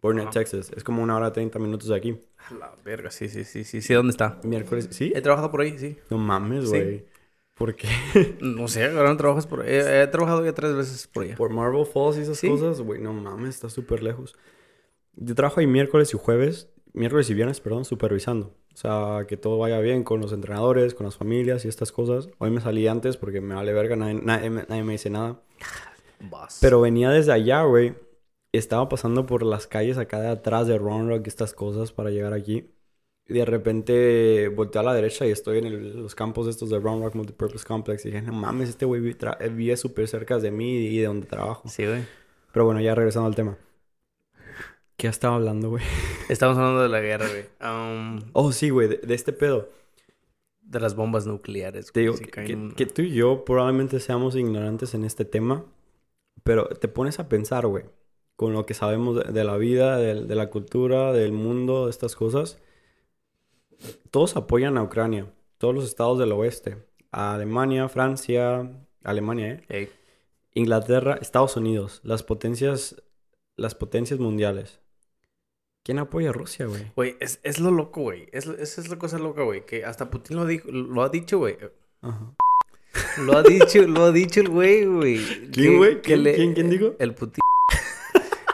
Burnett, 0.03 0.25
Ajá. 0.29 0.33
Texas. 0.41 0.71
Es 0.77 0.83
como 0.85 1.03
una 1.03 1.17
hora 1.17 1.33
30 1.33 1.59
minutos 1.59 1.89
de 1.89 1.97
aquí. 1.97 2.21
A 2.51 2.55
la 2.55 2.75
verga, 2.85 3.11
sí, 3.11 3.29
sí, 3.29 3.45
sí, 3.45 3.65
sí. 3.65 3.81
Sí, 3.81 3.95
¿dónde 3.95 4.11
está? 4.11 4.41
Miércoles, 4.43 4.89
¿sí? 4.91 5.13
He 5.15 5.23
trabajado 5.23 5.51
por 5.51 5.61
ahí, 5.61 5.79
sí. 5.79 5.97
No 6.11 6.19
mames, 6.19 6.65
Sí. 6.65 6.69
güey. 6.71 7.05
¿Por 7.55 7.77
qué? 7.77 7.87
No 8.41 8.67
sé, 8.67 8.85
ahora 8.87 9.11
no 9.11 9.17
trabajas 9.17 9.47
por 9.47 9.61
ahí. 9.63 9.69
He, 9.71 10.03
he 10.03 10.07
trabajado 10.09 10.45
ya 10.45 10.53
tres 10.53 10.75
veces 10.75 11.07
por 11.07 11.23
allá. 11.25 11.37
Por 11.37 11.51
Marble 11.51 11.85
Falls 11.85 12.19
y 12.19 12.23
esas 12.23 12.37
Sí. 12.39 12.49
cosas, 12.49 12.81
güey, 12.81 13.01
no 13.01 13.13
mames, 13.13 13.51
está 13.51 13.69
súper 13.69 14.03
lejos. 14.03 14.35
Yo 15.15 15.35
trabajo 15.35 15.61
ahí 15.61 15.67
miércoles 15.67 16.13
y 16.15 16.19
jueves, 16.19 16.69
miércoles 16.95 17.31
y 17.31 17.35
viernes, 17.35 17.61
perdón, 17.61 17.85
supervisando. 17.85 18.55
O 18.75 18.77
sea, 18.77 19.27
que 19.29 19.37
todo 19.37 19.59
vaya 19.59 19.79
bien 19.81 20.03
con 20.03 20.21
los 20.21 20.33
entrenadores, 20.33 20.95
con 20.95 21.05
las 21.05 21.17
familias 21.17 21.65
y 21.65 21.69
estas 21.69 21.93
cosas. 21.93 22.29
Hoy 22.39 22.51
me 22.51 22.61
salí 22.63 22.89
antes 22.89 23.19
porque 23.19 23.41
me 23.43 23.55
vale 23.55 23.73
verga, 23.75 23.95
nadie, 23.97 24.15
nadie 24.15 24.49
me- 24.51 24.65
nadie 24.69 24.83
me 24.83 24.93
dice 24.93 25.11
nada. 25.11 25.41
Boss. 26.21 26.59
Pero 26.61 26.81
venía 26.81 27.11
desde 27.11 27.33
allá, 27.33 27.63
güey. 27.65 27.95
Estaba 28.53 28.89
pasando 28.89 29.25
por 29.27 29.43
las 29.43 29.67
calles 29.67 29.97
acá 29.99 30.21
de 30.21 30.29
atrás 30.29 30.67
de 30.67 30.77
Round 30.79 31.09
Rock 31.09 31.23
y 31.27 31.29
estas 31.29 31.55
cosas 31.55 31.91
para 31.93 32.11
llegar 32.11 32.33
aquí. 32.35 32.71
Y 33.27 33.35
de 33.35 33.45
repente 33.45 34.49
volteé 34.49 34.81
a 34.81 34.85
la 34.85 34.93
derecha 34.95 35.27
y 35.27 35.31
estoy 35.31 35.59
en 35.59 35.67
el- 35.67 36.03
los 36.03 36.15
campos 36.15 36.47
estos 36.49 36.69
de 36.69 36.79
Round 36.79 37.03
Rock 37.05 37.15
Multipurpose 37.15 37.65
Complex. 37.65 38.05
Y 38.05 38.11
dije, 38.11 38.21
no 38.23 38.33
mames, 38.33 38.69
este 38.69 38.85
güey 38.85 39.01
vive 39.01 39.77
súper 39.77 40.07
cerca 40.09 40.39
de 40.39 40.51
mí 40.51 40.77
y 40.87 40.99
de 40.99 41.07
donde 41.07 41.27
trabajo. 41.27 41.67
Sí, 41.69 41.87
güey. 41.87 42.03
Pero 42.53 42.67
bueno, 42.67 42.81
ya 42.81 42.95
regresando 42.95 43.29
al 43.29 43.35
tema. 43.35 43.57
¿Qué 44.97 45.07
estaba 45.09 45.37
hablando, 45.37 45.71
güey? 45.71 45.83
Estamos 46.29 46.57
hablando 46.59 46.83
de 46.83 46.89
la 46.89 47.01
guerra, 47.01 47.27
güey. 47.29 47.45
Um, 47.63 48.21
Oh, 48.35 48.53
sí, 48.53 48.69
güey, 48.71 48.89
de, 48.89 48.97
de 48.99 49.15
este 49.15 49.33
pedo. 49.33 49.71
de 50.61 50.81
las 50.81 50.95
bombas 50.95 51.27
nucleares. 51.27 51.91
Te 51.93 52.01
digo 52.01 52.15
que, 52.17 52.71
que 52.77 52.87
tú 52.87 53.03
y 53.03 53.13
yo 53.15 53.45
probablemente 53.45 53.99
seamos 54.01 54.37
ignorantes 54.37 54.95
en 54.95 55.05
este 55.05 55.25
tema, 55.25 55.65
pero 56.45 56.67
te 56.67 56.89
pones 56.89 57.19
a 57.19 57.29
pensar, 57.29 57.67
güey, 57.67 57.85
con 58.43 58.53
lo 58.55 58.67
que 58.67 58.75
sabemos 58.75 59.17
de, 59.25 59.33
de 59.33 59.45
la 59.45 59.57
vida, 59.57 59.97
de, 59.99 60.25
de 60.25 60.35
la 60.35 60.51
cultura, 60.51 61.13
del 61.13 61.33
mundo, 61.33 61.85
de 61.87 61.91
estas 61.91 62.17
cosas. 62.17 62.59
Todos 64.11 64.37
apoyan 64.37 64.77
a 64.79 64.83
Ucrania, 64.83 65.27
todos 65.59 65.75
los 65.75 65.85
estados 65.85 66.19
del 66.19 66.33
oeste, 66.33 66.79
a 67.13 67.35
Alemania, 67.35 67.89
Francia, 67.89 68.71
Alemania, 69.05 69.63
¿eh? 69.69 69.89
Inglaterra, 70.55 71.19
Estados 71.21 71.57
Unidos, 71.57 72.01
las 72.05 72.23
potencias, 72.23 73.03
las 73.57 73.75
potencias 73.75 74.21
mundiales. 74.21 74.81
¿Quién 75.85 75.99
apoya 75.99 76.31
a 76.31 76.33
Rusia, 76.33 76.67
güey? 76.67 76.93
Güey, 76.95 77.17
es, 77.21 77.41
es 77.43 77.59
lo 77.59 77.71
loco, 77.71 78.03
güey. 78.03 78.29
Es, 78.33 78.47
esa 78.47 78.81
es 78.81 78.89
la 78.89 78.99
cosa 78.99 79.19
loca, 79.19 79.43
güey. 79.43 79.65
Que 79.67 79.85
hasta 79.85 80.11
Putin 80.11 80.37
lo, 80.37 80.47
dijo, 80.47 80.71
lo 80.71 81.03
ha 81.03 81.09
dicho, 81.09 81.39
güey. 81.39 81.57
Ajá. 82.03 82.35
Lo 83.19 83.37
ha 83.39 83.43
dicho, 83.43 83.83
lo 83.89 84.05
ha 84.05 84.13
dicho 84.13 84.41
el 84.41 84.49
güey, 84.51 84.85
güey. 84.85 85.51
¿Quién, 85.51 85.79
güey? 85.79 86.01
¿Quién- 86.03 86.23
le- 86.23 86.35
quién- 86.35 86.55
quién 86.55 86.71
dijo? 86.71 86.95
El 86.99 87.15
Putin. 87.15 87.41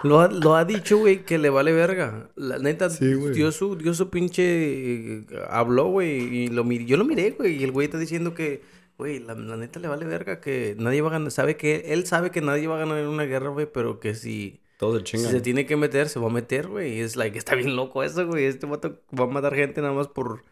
Lo 0.03 0.20
ha, 0.20 0.28
lo 0.28 0.55
ha 0.55 0.64
dicho, 0.64 0.99
güey, 0.99 1.24
que 1.24 1.38
le 1.38 1.51
vale 1.51 1.72
verga. 1.72 2.30
La 2.36 2.59
neta, 2.59 2.90
Sí, 2.90 3.14
dio 3.32 3.51
su, 3.53 3.76
dio 3.76 3.94
su 3.94 4.11
pinche... 4.11 5.24
habló, 5.49 5.86
güey, 5.86 6.20
y 6.20 6.49
lo 6.49 6.64
miré. 6.64 6.84
Yo 6.84 6.96
lo 6.96 7.05
miré, 7.05 7.30
güey, 7.32 7.57
y 7.57 7.64
el 7.64 7.72
güey 7.72 7.86
está 7.86 7.99
diciendo 7.99 8.34
que... 8.34 8.62
Güey, 8.96 9.20
la, 9.20 9.34
la 9.34 9.57
neta 9.57 9.78
le 9.78 9.86
vale 9.86 10.05
verga 10.07 10.40
que 10.40 10.74
nadie 10.78 11.03
va 11.03 11.09
a 11.09 11.12
ganar. 11.12 11.30
Sabe 11.30 11.57
que... 11.57 11.92
Él 11.92 12.07
sabe 12.07 12.30
que 12.30 12.40
nadie 12.40 12.66
va 12.66 12.76
a 12.76 12.80
ganar 12.80 12.99
en 12.99 13.07
una 13.09 13.24
guerra, 13.24 13.49
güey, 13.49 13.66
pero 13.72 14.01
que 14.01 14.14
si... 14.14 14.61
Todos 14.78 15.03
se 15.09 15.18
Si 15.18 15.24
se 15.24 15.40
tiene 15.40 15.66
que 15.66 15.76
meter, 15.76 16.09
se 16.09 16.20
va 16.20 16.28
a 16.28 16.32
meter, 16.32 16.68
güey. 16.68 17.01
Es 17.01 17.16
like, 17.16 17.36
está 17.36 17.57
bien 17.57 17.74
loco 17.74 18.05
eso, 18.05 18.26
güey. 18.26 18.44
Este 18.44 18.66
vato 18.66 19.01
va 19.18 19.24
a 19.24 19.26
matar 19.26 19.55
gente 19.55 19.80
nada 19.80 19.92
más 19.92 20.07
por, 20.07 20.44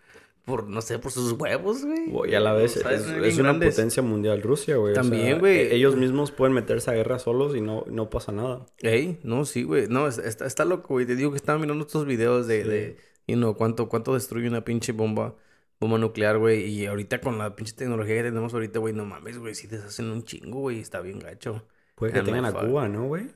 por 0.47 0.69
no 0.69 0.81
sé, 0.81 0.99
por 0.99 1.13
sus 1.13 1.33
huevos, 1.33 1.85
güey. 1.85 2.31
Y 2.31 2.35
a 2.35 2.41
la 2.41 2.55
vez 2.55 2.77
es, 2.77 2.85
una 3.09 3.51
grandes. 3.51 3.75
potencia 3.75 4.03
mundial 4.03 4.41
Rusia, 4.41 4.77
güey. 4.77 4.95
También, 4.95 5.41
güey. 5.41 5.59
e- 5.59 5.75
Ellos 5.75 5.97
mismos 5.97 6.31
pueden 6.31 6.55
meterse 6.55 6.91
a 6.91 6.95
guerra 6.95 7.19
solos 7.19 7.55
y 7.55 7.61
no, 7.61 7.85
no 7.91 8.09
pasa 8.09 8.33
nada. 8.33 8.65
Ey, 8.79 9.19
no, 9.25 9.45
sí, 9.45 9.65
güey. 9.65 9.89
No, 9.89 10.07
es- 10.09 10.17
está, 10.19 10.47
está 10.47 10.65
loco, 10.65 10.95
güey. 10.95 11.05
Te 11.05 11.17
digo 11.17 11.33
que 11.33 11.37
estaba 11.37 11.59
mirando 11.59 11.85
estos 11.85 12.07
videos 12.07 12.47
de, 12.47 12.63
Sí. 12.63 12.69
de 12.71 12.97
you 13.27 13.37
know, 13.37 13.55
cuánto, 13.57 13.89
cuánto 13.89 14.15
destruye 14.15 14.49
una 14.49 14.65
pinche 14.65 14.93
bomba, 14.93 15.35
bomba 15.81 15.99
nuclear, 15.99 16.39
güey. 16.39 16.65
Y 16.65 16.87
ahorita 16.87 17.21
con 17.21 17.37
la 17.39 17.55
pinche 17.57 17.75
tecnología 17.75 18.15
que 18.15 18.23
tenemos 18.23 18.55
ahorita, 18.55 18.79
güey, 18.79 18.95
no 18.95 19.05
mames, 19.05 19.39
güey. 19.39 19.55
Si 19.57 19.67
deshacen 19.67 20.09
un 20.11 20.23
chingo, 20.23 20.61
güey. 20.61 20.79
Está 20.79 21.01
bien 21.01 21.19
gacho. 21.19 21.67
Puede 21.97 22.13
que 22.13 22.23
tengan 22.23 22.45
a. 22.45 22.53
Cuba, 22.53 22.89
¿no, 22.89 23.05
güey? 23.09 23.27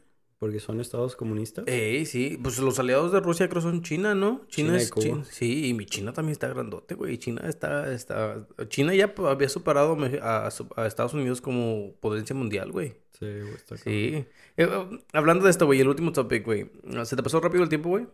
Porque 0.41 0.59
son 0.59 0.81
estados 0.81 1.17
comunistas. 1.17 1.67
Ey, 1.69 2.07
sí. 2.07 2.39
Pues 2.43 2.59
los 2.61 2.79
aliados 2.79 3.13
de 3.13 3.21
Rusia 3.21 3.47
creo 3.51 3.61
son 3.61 3.83
China, 3.83 4.15
¿no? 4.15 4.41
China, 4.49 4.71
China 4.71 4.79
y 4.79 4.81
es 4.81 4.91
Cuba. 4.91 5.05
China. 5.05 5.25
Sí, 5.29 5.69
y 5.69 5.75
mi 5.75 5.85
China 5.85 6.15
también 6.15 6.33
está 6.33 6.49
grandote, 6.49 6.95
güey. 6.95 7.19
China 7.19 7.43
está, 7.47 7.93
está... 7.93 8.47
China 8.69 8.95
ya 8.95 9.13
había 9.29 9.51
superado 9.51 9.99
a, 10.23 10.49
Estados 10.87 11.13
Unidos 11.13 11.43
como 11.43 11.93
potencia 12.01 12.35
mundial, 12.35 12.73
güey. 12.73 12.95
Sí, 13.19 13.27
güey, 13.27 13.55
está. 13.55 13.77
Sí. 13.77 13.91
Eh, 13.91 14.27
eh, 14.57 14.69
hablando 15.13 15.45
de 15.45 15.51
esto, 15.51 15.67
güey, 15.67 15.83
el 15.83 15.89
último 15.89 16.11
topic, 16.11 16.43
güey. 16.43 16.71
¿Se 17.05 17.17
te 17.17 17.23
pasó 17.23 17.39
rápido 17.39 17.63
el 17.63 17.69
tiempo, 17.69 17.91
güey? 17.91 18.07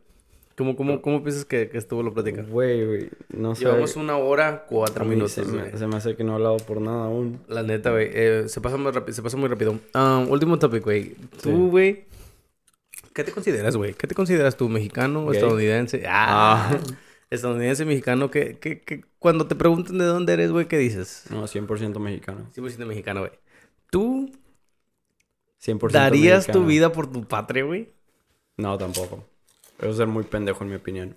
¿Cómo, 0.56 0.74
cómo, 0.74 1.00
cómo 1.02 1.22
piensas 1.22 1.44
que, 1.44 1.68
que 1.68 1.78
estuvo 1.78 2.02
la 2.02 2.10
plática? 2.10 2.42
Güey, 2.42 2.86
güey, 2.86 3.10
no 3.28 3.54
sé. 3.54 3.66
Llevamos 3.66 3.94
una 3.94 4.16
hora, 4.16 4.64
cuatro 4.68 5.04
minutos, 5.04 5.30
se 5.30 5.44
me, 5.44 5.78
se 5.78 5.86
me 5.86 5.96
hace 5.96 6.16
que 6.16 6.24
no 6.24 6.32
he 6.32 6.34
hablado 6.34 6.56
por 6.56 6.80
nada 6.80 7.04
aún. 7.04 7.38
La 7.46 7.62
neta, 7.62 7.92
güey. 7.92 8.08
eh, 8.12 8.44
se 8.48 8.60
pasa 8.60 8.76
muy 8.78 8.90
rápido. 8.90 9.14
Se 9.14 9.22
pasa 9.22 9.36
muy 9.36 9.48
rápido. 9.48 9.78
Ah, 9.94 10.26
último 10.28 10.58
topic, 10.58 10.82
güey. 10.82 11.04
Sí. 11.04 11.16
Tú, 11.42 11.70
güey. 11.70 12.15
¿Qué 13.16 13.24
te 13.24 13.32
consideras, 13.32 13.74
güey? 13.76 13.94
¿Qué 13.94 14.06
te 14.06 14.14
consideras 14.14 14.58
tú? 14.58 14.68
¿Mexicano 14.68 15.24
o 15.24 15.32
estadounidense? 15.32 16.04
Ah. 16.06 16.78
Estadounidense, 17.30 17.86
mexicano. 17.86 18.30
¿qué, 18.30 18.58
qué, 18.58 18.82
qué- 18.82 19.04
Cuando 19.18 19.46
te 19.46 19.54
preguntan 19.56 19.96
de 19.96 20.04
dónde 20.04 20.34
eres, 20.34 20.52
güey, 20.52 20.68
¿qué 20.68 20.76
dices? 20.76 21.24
No, 21.30 21.44
100% 21.48 21.98
mexicano. 21.98 22.46
100% 22.54 22.84
mexicano, 22.86 23.20
güey. 23.20 23.32
¿Tú 23.90 24.30
100% 25.64 25.90
darías 25.92 26.44
tu 26.44 26.60
mexicano. 26.60 26.66
vida 26.66 26.92
por 26.92 27.10
tu 27.10 27.24
patria, 27.26 27.64
güey? 27.64 27.88
No, 28.58 28.76
tampoco. 28.76 29.24
Eso 29.78 29.90
es 29.90 29.96
ser 29.96 30.06
muy 30.08 30.24
pendejo 30.24 30.62
en 30.64 30.70
mi 30.70 30.76
opinión. 30.76 31.16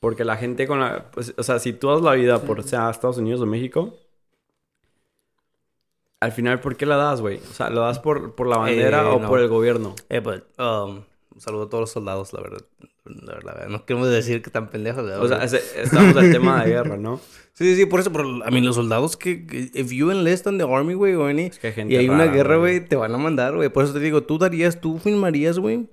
Porque 0.00 0.24
la 0.26 0.36
gente 0.36 0.66
con 0.66 0.80
la... 0.80 1.10
pues, 1.12 1.32
o 1.38 1.42
sea, 1.42 1.58
si 1.58 1.72
tú 1.72 1.88
das 1.88 2.02
la 2.02 2.12
vida 2.12 2.42
por 2.42 2.62
sea 2.62 2.90
Estados 2.90 3.16
Unidos 3.16 3.40
o 3.40 3.46
México... 3.46 3.96
Al 6.20 6.30
final, 6.32 6.60
¿por 6.60 6.76
qué 6.76 6.86
la 6.86 6.96
das, 6.96 7.20
güey? 7.20 7.38
O 7.38 7.52
sea, 7.54 7.68
¿lo 7.70 7.80
das 7.80 7.98
por, 7.98 8.34
por 8.36 8.46
la 8.46 8.58
bandera 8.58 9.02
Eh, 9.02 9.06
o 9.06 9.18
no. 9.18 9.28
por 9.28 9.40
el 9.40 9.48
gobierno? 9.48 9.94
Eh, 10.08 10.20
pues, 10.20 10.42
um, 10.58 11.02
un 11.34 11.40
saludo 11.40 11.64
a 11.64 11.68
todos 11.68 11.82
los 11.82 11.90
soldados, 11.90 12.32
la 12.32 12.40
verdad. 12.40 12.64
La 13.04 13.34
verdad. 13.34 13.68
No 13.68 13.84
queremos 13.84 14.08
decir 14.08 14.42
que 14.42 14.48
están 14.48 14.70
pendejos, 14.70 15.04
¿verdad? 15.04 15.22
O 15.22 15.28
sea, 15.28 15.60
estamos 15.82 16.16
al 16.16 16.30
tema 16.30 16.64
de 16.64 16.70
guerra, 16.72 16.96
¿no? 16.96 17.20
Sí, 17.52 17.64
sí, 17.64 17.76
sí, 17.76 17.86
por 17.86 18.00
eso, 18.00 18.12
pero 18.12 18.44
a 18.44 18.50
mí 18.50 18.60
los 18.60 18.76
soldados 18.76 19.16
que, 19.16 19.46
que 19.46 19.70
if 19.74 19.90
you 19.90 20.10
enlist 20.10 20.46
on 20.46 20.58
the 20.58 20.64
army, 20.64 20.94
güey, 20.94 21.14
o 21.14 21.26
any, 21.26 21.50
que 21.50 21.68
hay 21.68 21.72
gente 21.72 21.94
y 21.94 21.96
hay 21.96 22.08
una 22.08 22.26
guerra, 22.26 22.56
güey. 22.56 22.86
te 22.86 22.96
van 22.96 23.14
a 23.14 23.18
mandar, 23.18 23.54
güey. 23.56 23.68
Por 23.68 23.84
eso 23.84 23.92
te 23.92 24.00
digo, 24.00 24.22
tú 24.22 24.38
darías, 24.38 24.80
tú 24.80 24.98
firmarías, 24.98 25.58
güey, 25.58 25.88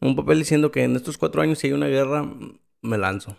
un 0.00 0.16
papel 0.16 0.38
diciendo 0.38 0.70
que 0.70 0.84
en 0.84 0.94
estos 0.94 1.18
cuatro 1.18 1.42
años 1.42 1.58
si 1.58 1.68
hay 1.68 1.72
una 1.72 1.88
guerra, 1.88 2.28
me 2.82 2.98
lanzo. 2.98 3.36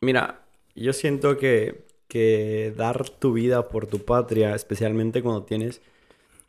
Mira, 0.00 0.44
yo 0.74 0.92
siento 0.92 1.36
que, 1.36 1.86
que 2.08 2.72
dar 2.76 3.08
tu 3.08 3.32
vida 3.32 3.68
por 3.68 3.86
tu 3.86 4.04
patria, 4.04 4.54
especialmente 4.54 5.22
cuando 5.22 5.44
tienes 5.44 5.80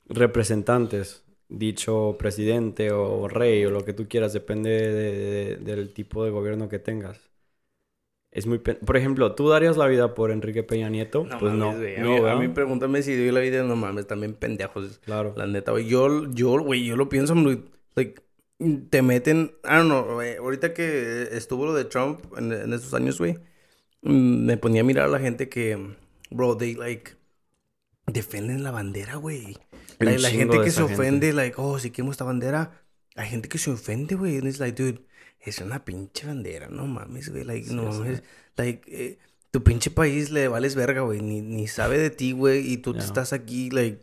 representantes, 0.07 1.22
dicho 1.57 2.15
presidente 2.19 2.91
o 2.91 3.27
rey 3.27 3.63
o 3.65 3.69
lo 3.71 3.85
que 3.85 3.93
tú 3.93 4.07
quieras, 4.07 4.33
depende 4.33 4.69
de- 4.71 5.55
de- 5.57 5.57
del 5.57 5.93
tipo 5.93 6.23
de 6.25 6.31
gobierno 6.31 6.69
que 6.69 6.79
tengas. 6.79 7.19
Es 8.31 8.47
muy... 8.47 8.57
Por 8.57 8.97
ejemplo, 8.97 9.35
¿tú 9.35 9.47
darías 9.49 9.77
la 9.77 9.85
vida 9.85 10.15
por 10.15 10.31
Enrique 10.31 10.63
Peña 10.63 10.89
Nieto? 10.89 11.27
pues 11.39 11.53
no. 11.53 11.67
mames, 11.73 11.79
güey. 11.81 11.95
A, 11.97 11.99
no, 11.99 12.09
mí, 12.09 12.17
a 12.17 12.21
¿verdad? 12.21 12.39
mí 12.39 12.47
pregúntame 12.47 13.03
si 13.03 13.15
doy 13.15 13.31
la 13.31 13.39
vida, 13.41 13.63
no 13.63 13.75
mames, 13.75 14.07
también 14.07 14.33
pendejos. 14.33 14.99
Claro. 15.05 15.33
La 15.37 15.45
neta, 15.45 15.71
güey. 15.71 15.87
Yo, 15.87 16.31
yo, 16.31 16.59
güey, 16.59 16.83
yo 16.83 16.95
lo 16.95 17.09
pienso, 17.09 17.35
muy, 17.35 17.63
like, 17.95 18.21
te 18.89 19.01
meten, 19.03 19.51
I 19.63 19.75
don't 19.75 19.85
know, 19.85 20.15
güey, 20.15 20.37
ahorita 20.37 20.73
que 20.73 21.27
estuvo 21.31 21.65
lo 21.65 21.73
de 21.75 21.85
Trump 21.85 22.21
en, 22.37 22.51
en 22.51 22.73
estos 22.73 22.93
años, 22.95 23.19
güey, 23.19 23.37
mm, 24.01 24.45
me 24.45 24.57
ponía 24.57 24.81
a 24.81 24.85
mirar 24.85 25.05
a 25.05 25.09
la 25.11 25.19
gente 25.19 25.47
que, 25.47 25.77
bro, 26.31 26.57
they, 26.57 26.73
like, 26.73 27.11
defienden 28.07 28.63
la 28.63 28.71
bandera, 28.71 29.15
güey. 29.17 29.57
La 29.99 30.15
chingo 30.29 30.29
gente 30.53 30.61
que 30.63 30.71
se 30.71 30.81
gente. 30.81 30.93
ofende, 30.93 31.33
like, 31.33 31.55
oh, 31.57 31.79
si 31.79 31.91
queremos 31.91 32.13
esta 32.15 32.23
bandera, 32.25 32.81
hay 33.15 33.29
gente 33.29 33.49
que 33.49 33.57
se 33.57 33.71
ofende, 33.71 34.15
güey, 34.15 34.37
and 34.37 34.47
it's 34.47 34.59
like, 34.59 34.81
dude, 34.81 35.01
es 35.39 35.59
una 35.59 35.83
pinche 35.85 36.25
bandera, 36.25 36.67
no 36.69 36.87
mames, 36.87 37.29
güey, 37.29 37.43
like, 37.43 37.71
no 37.73 37.91
sí. 37.91 37.99
mames, 37.99 38.23
like, 38.57 38.81
eh, 38.87 39.17
tu 39.51 39.63
pinche 39.63 39.91
país 39.91 40.29
le 40.31 40.47
vales 40.47 40.75
verga, 40.75 41.01
güey, 41.01 41.21
ni, 41.21 41.41
ni 41.41 41.67
sabe 41.67 41.97
de 41.97 42.09
ti, 42.09 42.31
güey, 42.31 42.71
y 42.71 42.77
tú 42.77 42.93
Ya. 42.93 43.01
estás 43.01 43.33
aquí, 43.33 43.69
like, 43.69 43.99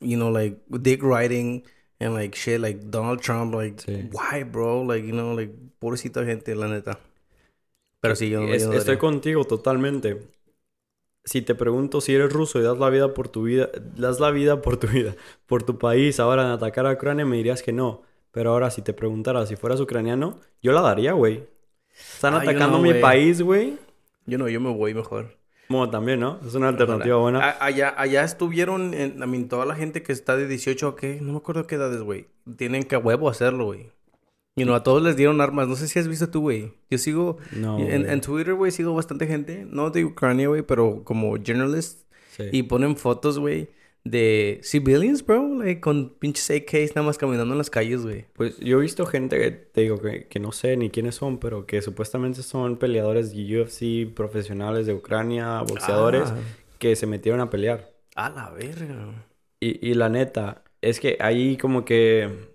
you 0.00 0.16
know, 0.16 0.30
like 0.32 0.58
dick 0.68 1.02
riding 1.02 1.62
and 2.00 2.14
like 2.14 2.36
shit, 2.36 2.58
like 2.60 2.80
Donald 2.90 3.20
Trump, 3.20 3.54
like 3.54 3.80
Sí. 3.80 4.08
why, 4.12 4.42
bro, 4.42 4.82
like 4.84 5.06
you 5.06 5.12
know, 5.12 5.34
like 5.38 5.52
pobrecita 5.78 6.24
gente, 6.24 6.54
la 6.56 6.66
neta. 6.66 6.98
Pero 8.00 8.16
sí, 8.16 8.30
yo, 8.30 8.40
no- 8.40 8.52
Es- 8.54 8.62
yo 8.62 8.72
no 8.72 8.78
estoy 8.78 8.96
contigo 8.96 9.44
totalmente. 9.44 10.16
Si 11.30 11.42
te 11.42 11.54
pregunto 11.54 12.00
si 12.00 12.12
eres 12.12 12.32
ruso 12.32 12.58
y 12.58 12.62
das 12.62 12.78
la 12.80 12.90
vida 12.90 13.14
por 13.14 13.28
tu 13.28 13.44
vida, 13.44 13.68
das 13.94 14.18
la 14.18 14.32
vida 14.32 14.60
por 14.62 14.78
tu 14.78 14.88
vida, 14.88 15.14
por 15.46 15.62
tu 15.62 15.78
país, 15.78 16.18
ahora 16.18 16.42
en 16.42 16.48
atacar 16.50 16.86
a 16.86 16.92
Ucrania 16.92 17.24
me 17.24 17.36
dirías 17.36 17.62
que 17.62 17.72
no. 17.72 18.02
Pero 18.32 18.50
ahora 18.50 18.68
si 18.72 18.82
te 18.82 18.92
preguntara 18.92 19.46
si 19.46 19.54
fueras 19.54 19.78
ucraniano, 19.80 20.40
yo 20.60 20.72
la 20.72 20.80
daría, 20.80 21.12
güey. 21.12 21.44
Están 21.92 22.34
Ah, 22.34 22.38
atacando 22.38 22.78
no, 22.78 22.82
mi 22.82 22.94
país, 22.94 23.42
güey. 23.42 23.78
Yo 24.26 24.38
no, 24.38 24.48
yo 24.48 24.60
me 24.60 24.74
voy 24.74 24.92
mejor. 24.92 25.36
Bueno, 25.68 25.88
también, 25.88 26.18
¿no? 26.18 26.40
Es 26.44 26.56
una 26.56 26.66
alternativa 26.66 27.16
buena. 27.18 27.38
A- 27.38 27.64
allá, 27.64 27.94
allá 27.96 28.24
estuvieron, 28.24 28.92
en, 28.92 29.22
I 29.22 29.26
mean, 29.28 29.48
toda 29.48 29.66
la 29.66 29.76
gente 29.76 30.02
que 30.02 30.12
está 30.12 30.36
de 30.36 30.48
18 30.48 30.88
a 30.88 30.96
qué, 30.96 31.20
no 31.20 31.30
me 31.30 31.38
acuerdo 31.38 31.68
qué 31.68 31.76
edades, 31.76 32.02
güey. 32.02 32.26
Tienen 32.56 32.82
que 32.82 32.96
a 32.96 32.98
huevo 32.98 33.28
hacerlo, 33.28 33.66
güey. 33.66 33.92
Y 34.56 34.64
no, 34.64 34.74
a 34.74 34.82
todos 34.82 35.02
les 35.02 35.16
dieron 35.16 35.40
armas. 35.40 35.68
No 35.68 35.76
sé 35.76 35.88
si 35.88 35.98
has 35.98 36.08
visto 36.08 36.28
tú, 36.28 36.40
güey. 36.42 36.72
Yo 36.90 36.98
sigo, 36.98 37.38
No, 37.52 37.78
en, 37.78 38.08
en 38.10 38.20
Twitter, 38.20 38.54
güey, 38.54 38.72
sigo 38.72 38.94
bastante 38.94 39.26
gente, 39.26 39.64
no 39.68 39.90
de 39.90 40.04
Ucrania, 40.04 40.48
güey, 40.48 40.62
pero 40.62 41.02
como 41.04 41.36
journalists. 41.36 42.04
Sí. 42.36 42.44
Y 42.52 42.62
ponen 42.64 42.96
fotos, 42.96 43.38
güey, 43.38 43.68
de 44.04 44.60
civilians, 44.62 45.24
bro, 45.24 45.56
like 45.62 45.80
con 45.80 46.10
pinches 46.18 46.50
AKs 46.50 46.94
nada 46.96 47.06
más 47.06 47.18
caminando 47.18 47.52
en 47.54 47.58
las 47.58 47.70
calles, 47.70 48.02
güey. 48.02 48.26
Pues 48.34 48.58
yo 48.58 48.78
he 48.78 48.80
visto 48.82 49.04
gente 49.06 49.38
que 49.38 49.50
te 49.50 49.82
digo 49.82 50.00
que, 50.00 50.26
que 50.26 50.40
no 50.40 50.52
sé 50.52 50.76
ni 50.76 50.90
quiénes 50.90 51.14
son, 51.16 51.38
pero 51.38 51.66
que 51.66 51.80
supuestamente 51.82 52.42
son 52.42 52.76
peleadores 52.76 53.32
de 53.34 53.60
UFC, 53.62 54.12
profesionales 54.14 54.86
de 54.86 54.94
Ucrania, 54.94 55.60
boxeadores, 55.62 56.30
Ah. 56.30 56.36
que 56.78 56.96
se 56.96 57.06
metieron 57.06 57.40
a 57.40 57.50
pelear. 57.50 57.92
A 58.16 58.30
la 58.30 58.50
verga. 58.50 59.26
Y, 59.60 59.86
y 59.90 59.94
la 59.94 60.08
neta, 60.08 60.64
es 60.80 60.98
que 60.98 61.18
ahí 61.20 61.56
como 61.58 61.84
que 61.84 62.49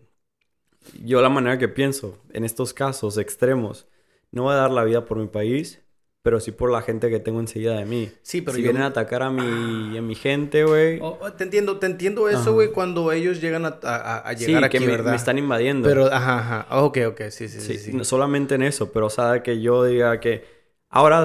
yo 1.04 1.22
la 1.22 1.30
manera 1.30 1.58
que 1.58 1.68
pienso 1.68 2.18
en 2.34 2.44
estos 2.46 2.74
casos 2.74 3.18
extremos, 3.18 3.88
no 4.32 4.44
voy 4.44 4.54
a 4.54 4.58
dar 4.58 4.72
la 4.72 4.84
vida 4.84 5.06
por 5.06 5.18
mi 5.18 5.28
país, 5.28 5.82
pero 6.22 6.40
sí 6.40 6.52
por 6.52 6.72
la 6.72 6.82
gente 6.82 7.10
que 7.10 7.20
tengo 7.20 7.40
enseguida 7.40 7.78
de 7.78 7.86
mí. 7.86 8.12
Sí, 8.24 8.42
pero 8.42 8.56
si 8.56 8.62
yo- 8.64 8.70
vienen 8.72 8.84
a 8.84 8.88
atacar 8.88 9.22
a 9.24 9.30
mi, 9.30 9.96
a 9.98 10.02
mi 10.02 10.16
gente, 10.16 10.64
güey. 10.64 11.00
Oh, 11.02 11.18
oh, 11.22 11.32
te 11.34 11.44
entiendo, 11.44 11.78
te 11.78 11.86
entiendo 11.86 12.30
eso, 12.30 12.54
güey, 12.54 12.72
cuando 12.72 13.12
ellos 13.12 13.42
llegan 13.42 13.66
a, 13.66 13.80
a- 13.84 14.20
a 14.30 14.34
sí, 14.34 14.46
llegar 14.46 14.64
aquí, 14.64 14.80
que 14.80 14.86
me, 14.86 14.92
¿verdad? 14.94 15.12
me 15.12 15.16
están 15.18 15.38
invadiendo. 15.38 15.88
Pero, 15.88 16.06
ajá, 16.08 16.40
ajá. 16.40 16.66
Ah, 16.70 16.84
Ok, 16.84 16.98
ok, 17.08 17.22
sí, 17.30 17.48
sí, 17.48 17.60
sí. 17.60 17.62
Sí, 17.62 17.78
sí. 17.80 17.92
no 17.98 18.04
solamente 18.04 18.56
en 18.56 18.64
eso, 18.64 18.92
pero 18.92 19.08
o 19.08 19.10
sea, 19.10 19.44
que 19.44 19.62
yo 19.62 19.84
diga 19.84 20.20
que 20.20 20.46
ahora, 20.90 21.24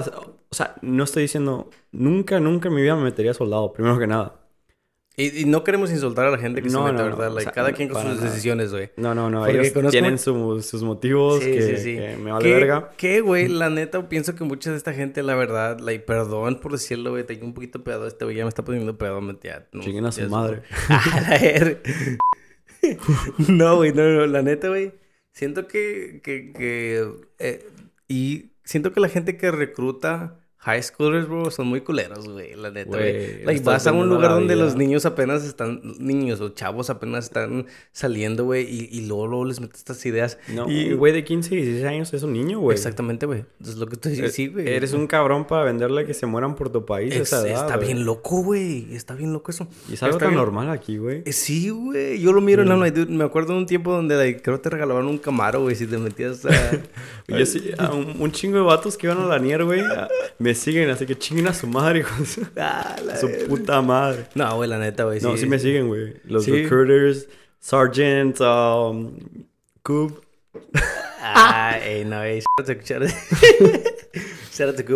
o 0.50 0.54
sea, 0.54 0.74
no 0.82 1.04
estoy 1.04 1.22
diciendo, 1.22 1.70
nunca, 1.92 2.40
nunca 2.40 2.68
en 2.68 2.74
mi 2.74 2.82
vida 2.82 2.96
me 2.96 3.04
metería 3.04 3.32
soldado, 3.34 3.72
primero 3.72 3.98
que 3.98 4.06
nada. 4.06 4.39
Y, 5.16 5.40
y 5.40 5.44
no 5.44 5.64
queremos 5.64 5.90
insultar 5.90 6.26
a 6.26 6.30
la 6.30 6.38
gente 6.38 6.62
que 6.62 6.68
No, 6.70 6.86
se 6.86 6.92
mete, 6.92 7.02
no, 7.04 7.10
no, 7.10 7.16
¿verdad? 7.16 7.36
o 7.36 7.40
sea, 7.40 7.52
cada 7.52 7.72
quien 7.72 7.88
con 7.88 8.00
sus 8.02 8.14
nada. 8.16 8.24
decisiones, 8.30 8.70
güey. 8.70 8.90
No, 8.96 9.14
no, 9.14 9.28
no, 9.28 9.40
Porque 9.44 9.66
ellos 9.68 9.90
tienen 9.90 10.18
su- 10.18 10.62
sus 10.62 10.82
motivos 10.82 11.42
Sí, 11.42 11.50
que, 11.52 11.62
sí, 11.62 11.76
sí. 11.76 11.96
que 11.96 12.16
me 12.16 12.30
vale 12.32 12.44
¿Qué- 12.44 12.54
verga. 12.54 12.90
¿Qué, 12.96 13.20
güey? 13.20 13.48
La 13.48 13.68
neta, 13.70 14.08
pienso 14.08 14.34
que 14.34 14.44
mucha 14.44 14.70
de 14.70 14.76
esta 14.76 14.94
gente, 14.94 15.22
la 15.22 15.34
verdad, 15.34 15.78
like, 15.80 16.04
perdón 16.04 16.60
por 16.60 16.72
decirlo, 16.72 17.10
güey, 17.10 17.24
tengo 17.24 17.44
un 17.44 17.54
poquito 17.54 17.82
pedo 17.84 18.06
este 18.06 18.24
güey, 18.24 18.36
ya 18.36 18.44
me 18.44 18.48
está 18.48 18.64
poniendo 18.64 18.96
pedo, 18.96 19.20
ya, 19.42 19.66
no, 19.72 19.82
Chinguen 19.82 20.06
a 20.06 20.12
su 20.12 20.22
es- 20.22 20.30
madre. 20.30 20.62
A 20.88 21.20
la 21.20 21.38
ver- 21.38 21.82
no, 23.48 23.76
güey, 23.76 23.92
no, 23.92 24.02
no, 24.04 24.26
la 24.26 24.42
neta, 24.42 24.68
güey, 24.68 24.92
siento 25.32 25.66
que, 25.66 26.20
que, 26.22 26.52
que, 26.52 27.04
eh, 27.38 27.66
y 28.08 28.52
siento 28.64 28.92
que 28.92 29.00
la 29.00 29.08
gente 29.08 29.36
que 29.36 29.50
recluta 29.50 30.39
high 30.62 30.82
schoolers, 30.82 31.26
bro, 31.26 31.50
son 31.50 31.68
muy 31.68 31.80
culeros, 31.80 32.28
güey, 32.28 32.54
la 32.54 32.70
neta, 32.70 32.90
güey. 32.96 33.44
Like, 33.44 33.64
vas 33.64 33.86
a 33.86 33.92
un 33.92 34.08
lugar 34.10 34.32
donde 34.32 34.54
vida. 34.54 34.64
los 34.64 34.76
niños 34.76 35.06
apenas 35.06 35.42
están, 35.44 35.80
niños 35.98 36.40
o 36.42 36.50
chavos 36.50 36.90
apenas 36.90 37.24
están 37.24 37.66
saliendo, 37.92 38.44
güey, 38.44 38.64
y, 38.68 38.88
y 38.92 39.06
luego, 39.06 39.26
luego 39.26 39.44
les 39.46 39.58
metes 39.60 39.78
estas 39.78 40.04
ideas. 40.04 40.36
No, 40.48 40.70
y, 40.70 40.92
güey 40.92 41.14
de 41.14 41.24
15, 41.24 41.54
16 41.54 41.84
años 41.86 42.12
es 42.12 42.22
un 42.24 42.34
niño, 42.34 42.60
güey. 42.60 42.76
Exactamente, 42.76 43.24
güey. 43.24 43.44
Es 43.60 43.76
lo 43.76 43.86
que 43.86 43.96
Eh, 43.96 44.08
diciendo, 44.10 44.30
sí, 44.32 44.48
güey. 44.48 44.68
Eres 44.68 44.92
un 44.92 45.06
cabrón 45.06 45.46
para 45.46 45.64
venderle 45.64 46.04
que 46.04 46.12
se 46.12 46.26
mueran 46.26 46.54
por 46.54 46.68
tu 46.70 46.84
país 46.84 47.14
Es- 47.14 47.22
esa 47.32 47.48
edad, 47.48 47.64
Está 47.64 47.78
bien 47.78 48.04
loco, 48.04 48.42
güey. 48.42 48.94
Está 48.94 49.14
bien 49.14 49.32
loco 49.32 49.50
eso. 49.50 49.66
Y 49.88 49.94
es 49.94 50.02
algo 50.02 50.16
Está 50.16 50.26
tan 50.26 50.34
bien- 50.34 50.44
normal 50.44 50.70
aquí, 50.70 50.98
güey. 50.98 51.22
Eh, 51.24 51.32
Sí, 51.32 51.70
güey. 51.70 52.20
Yo 52.20 52.32
lo 52.32 52.42
miro 52.42 52.62
en 52.62 52.68
Mm. 52.68 52.80
la 52.80 52.90
dude, 52.90 53.06
Me 53.06 53.24
acuerdo 53.24 53.54
de 53.54 53.60
un 53.60 53.66
tiempo 53.66 53.92
donde 53.92 54.14
like, 54.14 54.42
creo 54.42 54.58
que 54.58 54.64
te 54.64 54.70
regalaban 54.70 55.06
un 55.06 55.16
camaro, 55.18 55.62
güey, 55.62 55.74
si 55.74 55.86
te 55.86 55.96
metías 55.96 56.44
a... 56.44 56.50
Yo 57.28 57.46
sí, 57.46 57.70
a 57.78 57.92
un, 57.92 58.16
un 58.20 58.30
chingo 58.32 58.56
de 58.58 58.62
vatos 58.64 58.96
que 58.98 59.06
iban 59.06 59.18
a 59.18 59.26
la 59.26 59.38
nier, 59.38 59.64
güey, 59.64 59.80
me 60.50 60.54
siguen, 60.56 60.90
así 60.90 61.06
que 61.06 61.16
chinguen 61.16 61.46
a 61.46 61.54
su 61.54 61.66
madre, 61.68 62.00
hijo 62.00 62.14
de 62.18 62.26
su, 62.26 62.46
Ah, 62.56 62.96
su 63.20 63.28
puta 63.48 63.80
madre. 63.82 64.26
No, 64.34 64.56
güey, 64.56 64.68
la 64.68 64.78
neta, 64.78 65.04
güey. 65.04 65.20
No, 65.20 65.36
sí 65.36 65.46
me 65.46 65.58
siguen, 65.58 65.86
güey. 65.86 66.14
Los 66.24 66.44
Sí. 66.44 66.50
recruiters, 66.50 67.28
Sergeant, 67.60 68.40
um, 68.40 69.16
Coob. 69.82 70.20
Ah, 71.20 71.78
ey, 71.84 72.04
no, 72.04 72.22
ey. 72.22 72.42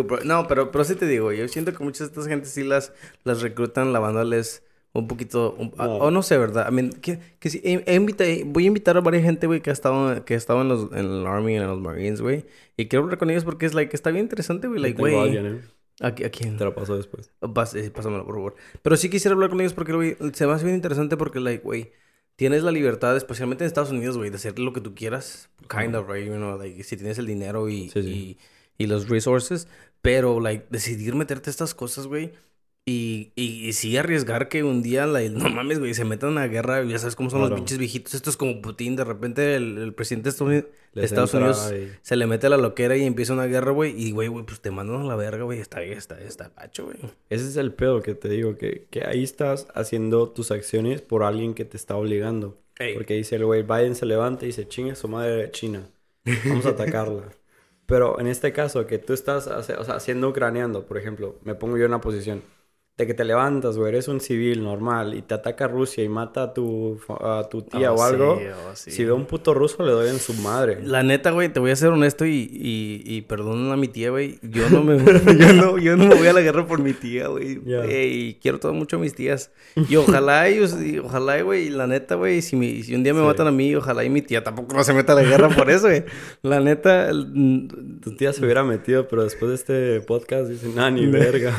bro. 0.03 0.19
No, 0.25 0.47
pero, 0.47 0.71
pero 0.71 0.83
sí 0.83 0.95
te 0.95 1.07
digo, 1.07 1.31
yo 1.31 1.47
siento 1.47 1.73
que 1.73 1.83
muchas 1.83 1.99
de 1.99 2.05
estas 2.07 2.27
gente 2.27 2.47
sí 2.47 2.63
las, 2.63 2.91
las 3.23 3.41
reclutan 3.41 3.93
lavándoles 3.93 4.61
un 4.99 5.07
poquito, 5.07 5.55
un- 5.59 5.71
No. 5.77 5.95
o 5.97 6.11
no 6.11 6.23
sé, 6.23 6.37
¿verdad? 6.37 6.67
I 6.69 6.73
mean, 6.73 6.89
que, 6.89 7.19
que 7.39 7.49
sí, 7.49 7.61
he- 7.63 7.83
he 7.85 7.95
invita- 7.95 8.23
voy 8.45 8.63
a 8.63 8.67
invitar 8.67 8.97
a 8.97 9.01
varias 9.01 9.23
gente, 9.23 9.45
güey, 9.47 9.61
que 9.61 9.69
ha 9.69 9.73
estado, 9.73 10.23
que 10.25 10.33
ha 10.33 10.37
estado 10.37 10.61
en, 10.61 10.69
los, 10.69 10.91
en 10.91 10.99
el 11.05 11.27
Army, 11.27 11.55
en 11.57 11.67
los 11.67 11.79
Marines, 11.81 12.21
güey. 12.21 12.45
Y 12.77 12.87
quiero 12.87 13.03
hablar 13.03 13.17
con 13.19 13.29
ellos 13.29 13.43
porque 13.43 13.65
es, 13.65 13.73
like, 13.73 13.95
está 13.95 14.09
bien 14.11 14.25
interesante, 14.25 14.67
güey. 14.67 14.79
Like, 14.79 14.97
güey. 14.99 15.15
a 15.15 15.25
¿eh? 15.41 15.61
¿A, 16.01 16.07
a 16.07 16.11
quién? 16.11 16.57
Te 16.57 16.63
lo 16.65 16.73
paso 16.75 16.97
después. 16.97 17.31
Pas- 17.41 17.75
eh, 17.75 17.89
pásamelo, 17.91 18.25
por 18.25 18.35
favor. 18.35 18.55
Pero 18.81 18.97
sí 18.97 19.09
quisiera 19.09 19.33
hablar 19.33 19.49
con 19.49 19.61
ellos 19.61 19.73
porque, 19.73 19.93
güey, 19.93 20.17
se 20.33 20.45
me 20.47 20.53
hace 20.53 20.65
bien 20.65 20.75
interesante 20.75 21.15
porque, 21.17 21.39
like, 21.39 21.63
güey, 21.63 21.91
tienes 22.35 22.63
la 22.63 22.71
libertad, 22.71 23.15
especialmente 23.15 23.63
en 23.63 23.67
Estados 23.67 23.91
Unidos, 23.91 24.17
güey, 24.17 24.29
de 24.29 24.35
hacer 24.37 24.59
lo 24.59 24.73
que 24.73 24.81
tú 24.81 24.93
quieras. 24.95 25.49
Kind 25.69 25.95
of, 25.95 26.09
right? 26.09 26.25
You 26.27 26.35
know, 26.35 26.57
like, 26.57 26.83
si 26.83 26.97
tienes 26.97 27.17
el 27.17 27.25
dinero 27.27 27.69
y, 27.69 27.89
Sí, 27.89 28.01
sí. 28.03 28.37
y, 28.77 28.83
y 28.83 28.87
los 28.87 29.07
resources. 29.09 29.67
Pero, 30.01 30.39
like, 30.39 30.65
decidir 30.69 31.15
meterte 31.15 31.49
a 31.49 31.51
estas 31.51 31.73
cosas, 31.73 32.07
güey. 32.07 32.33
Y, 32.87 33.31
y, 33.35 33.67
y 33.67 33.73
sí 33.73 33.97
arriesgar 33.97 34.47
que 34.47 34.63
un 34.63 34.83
día, 34.83 35.07
like, 35.07 35.33
no 35.35 35.49
mames, 35.49 35.79
güey, 35.79 35.95
se 35.95 36.05
metan 36.05 36.37
a 36.37 36.45
guerra. 36.45 36.83
Ya 36.83 36.99
sabes 36.99 37.15
cómo 37.15 37.31
son 37.31 37.41
los 37.41 37.51
pinches 37.51 37.79
viejitos. 37.79 38.13
Esto 38.13 38.29
es 38.29 38.37
como 38.37 38.61
Putin. 38.61 38.95
De 38.95 39.03
repente 39.03 39.55
el, 39.55 39.79
el 39.79 39.93
presidente 39.95 40.25
de 40.25 40.29
Estados 40.29 40.47
Unidos, 40.51 40.65
de 40.93 41.01
Les 41.01 41.05
Estados 41.11 41.33
entra 41.33 41.47
Unidos 41.49 41.73
y- 41.73 41.97
se 42.03 42.15
le 42.15 42.27
mete 42.27 42.47
la 42.47 42.57
loquera 42.57 42.95
y 42.95 43.03
empieza 43.03 43.33
una 43.33 43.45
guerra, 43.47 43.71
güey. 43.71 43.99
Y, 43.99 44.11
güey, 44.11 44.27
güey, 44.27 44.45
pues 44.45 44.61
te 44.61 44.69
mandan 44.69 45.01
a 45.01 45.03
la 45.03 45.15
verga, 45.15 45.43
güey. 45.45 45.59
Está, 45.59 45.81
está, 45.81 46.21
está 46.21 46.51
gacho, 46.55 46.85
güey. 46.85 46.97
Ese 47.31 47.47
es 47.47 47.57
el 47.57 47.73
pedo 47.73 48.03
que 48.03 48.13
te 48.13 48.29
digo, 48.29 48.55
que, 48.55 48.85
que 48.91 49.03
ahí 49.03 49.23
estás 49.23 49.65
haciendo 49.73 50.29
tus 50.29 50.51
acciones 50.51 51.01
por 51.01 51.23
alguien 51.23 51.55
que 51.55 51.65
te 51.65 51.77
está 51.77 51.95
obligando. 51.95 52.59
Ey. 52.77 52.93
Porque 52.93 53.15
dice 53.15 53.37
el 53.37 53.45
güey, 53.45 53.63
Biden 53.63 53.95
se 53.95 54.05
levanta 54.05 54.45
y 54.45 54.49
dice, 54.49 54.67
chinga 54.67 54.93
su 54.93 55.07
madre 55.07 55.49
China, 55.49 55.89
vamos 56.45 56.67
a 56.67 56.69
atacarla. 56.69 57.23
Pero 57.87 58.19
en 58.19 58.27
este 58.27 58.51
caso, 58.53 58.85
que 58.85 58.99
tú 58.99 59.13
estás 59.13 59.47
hace- 59.47 59.73
o 59.73 59.83
sea, 59.83 59.95
haciendo 59.95 60.29
ucraniano, 60.29 60.83
por 60.83 60.97
ejemplo, 60.99 61.39
me 61.43 61.55
pongo 61.55 61.77
yo 61.77 61.85
en 61.85 61.91
una 61.91 62.01
posición 62.01 62.41
de 62.97 63.05
que 63.05 63.13
te 63.13 63.25
levantas, 63.25 63.77
güey, 63.77 63.89
eres 63.89 64.07
un 64.07 64.21
civil 64.21 64.63
normal 64.63 65.15
y 65.15 65.21
te 65.21 65.33
ataca 65.33 65.67
Rusia 65.67 66.01
y 66.01 66.07
mata 66.07 66.43
a 66.43 66.53
tu, 66.53 66.97
a 67.19 67.45
tu 67.51 67.61
tía 67.61 67.91
Oh, 67.91 67.95
o 67.95 68.03
algo. 68.03 68.37
sí, 68.39 68.45
oh, 68.47 68.71
sí. 68.75 68.91
Si 68.91 69.03
veo 69.03 69.15
un 69.17 69.25
puto 69.25 69.53
ruso, 69.53 69.83
le 69.83 69.91
doy 69.91 70.07
en 70.09 70.19
su 70.19 70.33
madre. 70.35 70.79
La 70.81 71.03
neta, 71.03 71.31
güey, 71.31 71.51
te 71.51 71.59
voy 71.59 71.71
a 71.71 71.75
ser 71.75 71.89
honesto 71.89 72.25
y, 72.25 72.31
y, 72.53 73.03
y 73.05 73.21
perdón 73.23 73.69
a 73.73 73.75
mi 73.75 73.89
tía, 73.89 74.11
güey. 74.11 74.39
Yo 74.43 74.69
no 74.69 74.81
me 74.81 74.97
yo 75.37 75.53
no, 75.53 75.77
yo 75.77 75.97
no 75.97 76.05
me 76.07 76.15
voy 76.15 76.27
a 76.27 76.31
la 76.31 76.39
guerra 76.39 76.65
por 76.65 76.79
mi 76.81 76.93
tía, 76.93 77.27
güey. 77.27 77.59
Y 77.91 78.35
quiero 78.35 78.59
todo 78.61 78.73
mucho 78.73 78.95
a 78.95 78.99
mis 78.99 79.13
tías. 79.13 79.51
Y 79.89 79.97
ojalá 79.97 80.47
ellos, 80.47 80.73
y 80.81 80.99
ojalá, 80.99 81.41
güey, 81.41 81.69
la 81.69 81.87
neta, 81.87 82.15
güey, 82.15 82.41
si, 82.41 82.55
mi- 82.55 82.81
si 82.83 82.95
un 82.95 83.03
día 83.03 83.13
me 83.13 83.19
Sí. 83.19 83.25
matan 83.25 83.47
a 83.47 83.51
mí, 83.51 83.75
ojalá 83.75 84.05
y 84.05 84.09
mi 84.09 84.21
tía 84.21 84.41
tampoco 84.41 84.73
no 84.73 84.85
se 84.85 84.93
meta 84.93 85.11
a 85.11 85.15
la 85.17 85.23
guerra 85.23 85.49
por 85.49 85.69
eso, 85.69 85.87
güey. 85.87 86.05
La 86.43 86.61
neta, 86.61 87.09
Tu 87.11 88.15
tía 88.15 88.31
se 88.31 88.41
hubiera 88.45 88.63
metido, 88.63 89.09
pero 89.09 89.25
después 89.25 89.49
de 89.49 89.55
este 89.55 90.01
podcast 90.07 90.47
dicen, 90.49 90.75
nah, 90.75 90.89
ni 90.89 91.05
verga. 91.11 91.53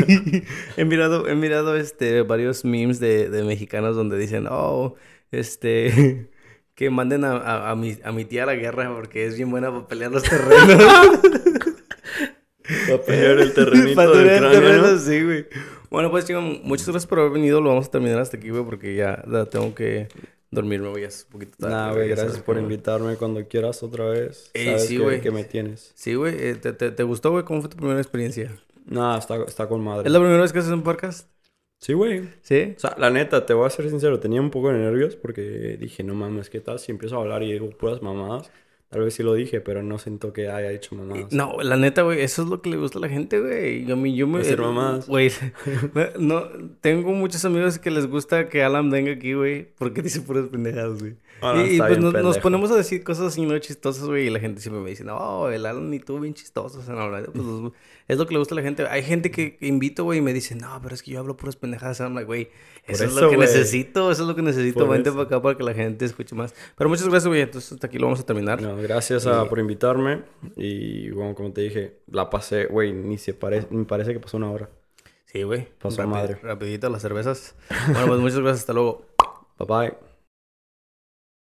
he 0.78 0.84
mirado, 0.86 1.25
he 1.26 1.34
mirado 1.34 1.76
este 1.76 2.22
varios 2.22 2.64
memes 2.64 3.00
de, 3.00 3.28
de 3.30 3.42
mexicanos 3.44 3.96
donde 3.96 4.18
dicen, 4.18 4.46
oh, 4.50 4.94
este 5.30 6.28
que 6.74 6.90
manden 6.90 7.24
a, 7.24 7.32
a, 7.36 7.70
a 7.70 7.76
mi, 7.76 7.96
a 8.04 8.12
mi 8.12 8.24
tía 8.24 8.44
a 8.44 8.46
la 8.46 8.54
guerra 8.54 8.92
porque 8.94 9.26
es 9.26 9.36
bien 9.36 9.50
buena 9.50 9.70
para 9.70 9.88
pelear 9.88 10.12
los 10.12 10.22
terrenos. 10.22 10.82
Va 12.90 12.96
a 12.96 13.00
pelear 13.00 13.38
el 13.38 13.54
terrenito 13.54 13.94
Para 13.94 14.10
de 14.10 14.16
tener 14.16 14.42
Ucrania, 14.42 14.58
¿no? 14.58 14.66
terrenos, 14.66 15.02
sí, 15.02 15.22
güey. 15.22 15.46
Bueno, 15.88 16.10
pues, 16.10 16.24
chicos, 16.24 16.42
muchas 16.64 16.86
gracias 16.88 17.06
por 17.06 17.20
haber 17.20 17.32
venido. 17.32 17.60
Lo 17.60 17.68
vamos 17.70 17.86
a 17.86 17.90
terminar 17.90 18.18
hasta 18.18 18.36
aquí, 18.36 18.50
güey, 18.50 18.64
porque 18.64 18.94
ya, 18.96 19.22
tengo 19.50 19.72
que 19.74 20.08
dormirme, 20.50 20.88
güey. 20.88 21.02
Ya 21.02 21.08
es 21.08 21.24
un 21.26 21.30
poquito 21.30 21.56
tarde. 21.58 21.74
Nah, 21.74 21.92
güey, 21.92 22.08
gracias 22.08 22.40
por 22.40 22.58
invitarme 22.58 23.14
cuando 23.16 23.46
quieras 23.46 23.82
otra 23.84 24.06
vez. 24.06 24.50
Ey, 24.52 24.66
Sabes 24.66 24.86
sí, 24.86 24.98
que 25.22 25.30
me 25.30 25.44
tienes. 25.44 25.92
Sí, 25.94 26.14
güey. 26.14 26.34
eh, 26.38 26.54
¿te, 26.56 26.72
te, 26.72 26.90
te 26.90 27.02
gustó, 27.04 27.30
güey? 27.30 27.44
¿Cómo 27.44 27.60
fue 27.60 27.70
tu 27.70 27.76
primera 27.76 28.00
experiencia? 28.00 28.50
Nah, 28.86 29.18
está, 29.18 29.42
está 29.44 29.68
con 29.68 29.82
madre. 29.82 30.06
¿Es 30.06 30.12
la 30.12 30.18
primera 30.20 30.40
vez 30.40 30.52
que 30.52 30.60
haces 30.60 30.72
un 30.72 30.82
podcast? 30.82 31.28
Sí, 31.78 31.92
güey. 31.92 32.28
¿Sí? 32.42 32.74
O 32.76 32.80
sea, 32.80 32.94
la 32.98 33.10
neta, 33.10 33.44
te 33.44 33.52
voy 33.52 33.66
a 33.66 33.70
ser 33.70 33.88
sincero, 33.90 34.18
tenía 34.18 34.40
un 34.40 34.50
poco 34.50 34.72
de 34.72 34.78
nervios 34.78 35.16
porque 35.16 35.76
dije, 35.78 36.02
no 36.02 36.14
mames, 36.14 36.48
¿qué 36.48 36.60
tal 36.60 36.78
si 36.78 36.92
empiezo 36.92 37.16
a 37.16 37.20
hablar 37.20 37.42
y 37.42 37.52
digo 37.52 37.68
puras 37.70 38.00
mamadas? 38.00 38.50
Tal 38.88 39.02
vez 39.02 39.14
sí 39.14 39.24
lo 39.24 39.34
dije, 39.34 39.60
pero 39.60 39.82
no 39.82 39.98
siento 39.98 40.32
que 40.32 40.48
haya 40.48 40.70
hecho 40.70 40.94
mamadas. 40.94 41.32
No, 41.32 41.56
la 41.60 41.76
neta, 41.76 42.02
güey, 42.02 42.22
eso 42.22 42.42
es 42.42 42.48
lo 42.48 42.62
que 42.62 42.70
le 42.70 42.76
gusta 42.76 42.98
a 42.98 43.02
la 43.02 43.08
gente, 43.08 43.40
güey. 43.40 43.84
Yo, 43.84 43.96
yo 44.06 44.26
me... 44.28 44.40
Hacer 44.40 44.60
mamadas. 44.60 45.08
Güey, 45.08 45.30
no, 46.18 46.44
tengo 46.80 47.10
muchos 47.10 47.44
amigos 47.44 47.80
que 47.80 47.90
les 47.90 48.06
gusta 48.06 48.48
que 48.48 48.62
Alan 48.62 48.88
venga 48.88 49.12
aquí, 49.12 49.34
güey, 49.34 49.74
porque 49.76 50.02
dice 50.02 50.20
puras 50.20 50.46
pendejadas, 50.46 51.00
güey. 51.00 51.16
Y 51.42 51.76
y, 51.76 51.78
pues 51.78 51.98
nos, 51.98 52.12
nos 52.14 52.38
ponemos 52.38 52.70
a 52.70 52.76
decir 52.76 53.04
cosas 53.04 53.26
así, 53.26 53.44
¿no? 53.44 53.58
Chistosas, 53.58 54.04
güey, 54.06 54.26
y 54.26 54.30
la 54.30 54.40
gente 54.40 54.60
siempre 54.60 54.82
me 54.82 54.88
dice, 54.90 55.04
no, 55.04 55.48
el 55.50 55.66
Alan 55.66 55.92
y 55.92 55.98
tú 56.00 56.18
bien 56.18 56.32
chistosos. 56.34 56.82
O 56.82 56.86
sea, 56.86 56.94
no, 56.94 57.10
la 57.10 57.20
neta, 57.20 57.32
pues, 57.32 57.44
los- 57.46 57.72
es 58.08 58.18
lo 58.18 58.26
que 58.26 58.32
le 58.34 58.38
gusta 58.38 58.54
a 58.54 58.56
la 58.56 58.62
gente. 58.62 58.86
Hay 58.86 59.02
gente 59.02 59.30
que 59.30 59.58
invito, 59.60 60.04
güey, 60.04 60.20
y 60.20 60.22
me 60.22 60.32
dice, 60.32 60.54
no, 60.54 60.78
pero 60.82 60.94
es 60.94 61.02
que 61.02 61.10
yo 61.10 61.18
hablo 61.20 61.36
puras 61.36 61.56
pendejadas. 61.56 62.00
I'm 62.00 62.14
like, 62.14 62.26
güey, 62.26 62.48
eso 62.84 63.04
es 63.04 63.12
lo 63.12 63.18
eso, 63.18 63.30
que 63.30 63.36
güey. 63.36 63.48
necesito, 63.48 64.10
eso 64.10 64.22
es 64.22 64.28
lo 64.28 64.34
que 64.36 64.42
necesito. 64.42 64.78
Por 64.80 64.88
Vente 64.88 65.08
eso. 65.10 65.16
para 65.18 65.26
acá 65.26 65.42
para 65.42 65.56
que 65.58 65.62
la 65.64 65.74
gente 65.74 66.04
escuche 66.04 66.34
más. 66.34 66.54
Pero 66.76 66.88
muchas 66.88 67.04
gracias, 67.08 67.26
güey. 67.26 67.40
Entonces, 67.42 67.72
hasta 67.72 67.86
aquí 67.88 67.98
lo 67.98 68.06
vamos 68.06 68.20
a 68.20 68.24
terminar. 68.26 68.62
No, 68.62 68.76
gracias 68.76 69.26
a- 69.26 69.48
por 69.48 69.58
invitarme 69.58 70.22
y 70.56 71.10
bueno, 71.10 71.34
como 71.34 71.52
te 71.52 71.60
dije, 71.62 71.98
la 72.10 72.30
pasé, 72.30 72.66
güey, 72.66 72.92
ni 72.92 73.18
se 73.18 73.34
parece, 73.34 73.66
me 73.70 73.84
parece 73.84 74.12
que 74.12 74.20
pasó 74.20 74.36
una 74.36 74.50
hora. 74.50 74.70
Sí, 75.26 75.42
güey. 75.42 75.68
Pasó 75.80 76.02
Rapi- 76.02 76.06
madre. 76.08 76.34
Rapidito 76.42 76.88
las 76.88 77.02
cervezas. 77.02 77.56
Bueno, 77.92 78.06
pues 78.06 78.20
muchas 78.20 78.38
gracias. 78.38 78.60
Hasta 78.60 78.72
luego. 78.72 79.04
Bye 79.58 79.66
bye. 79.68 80.05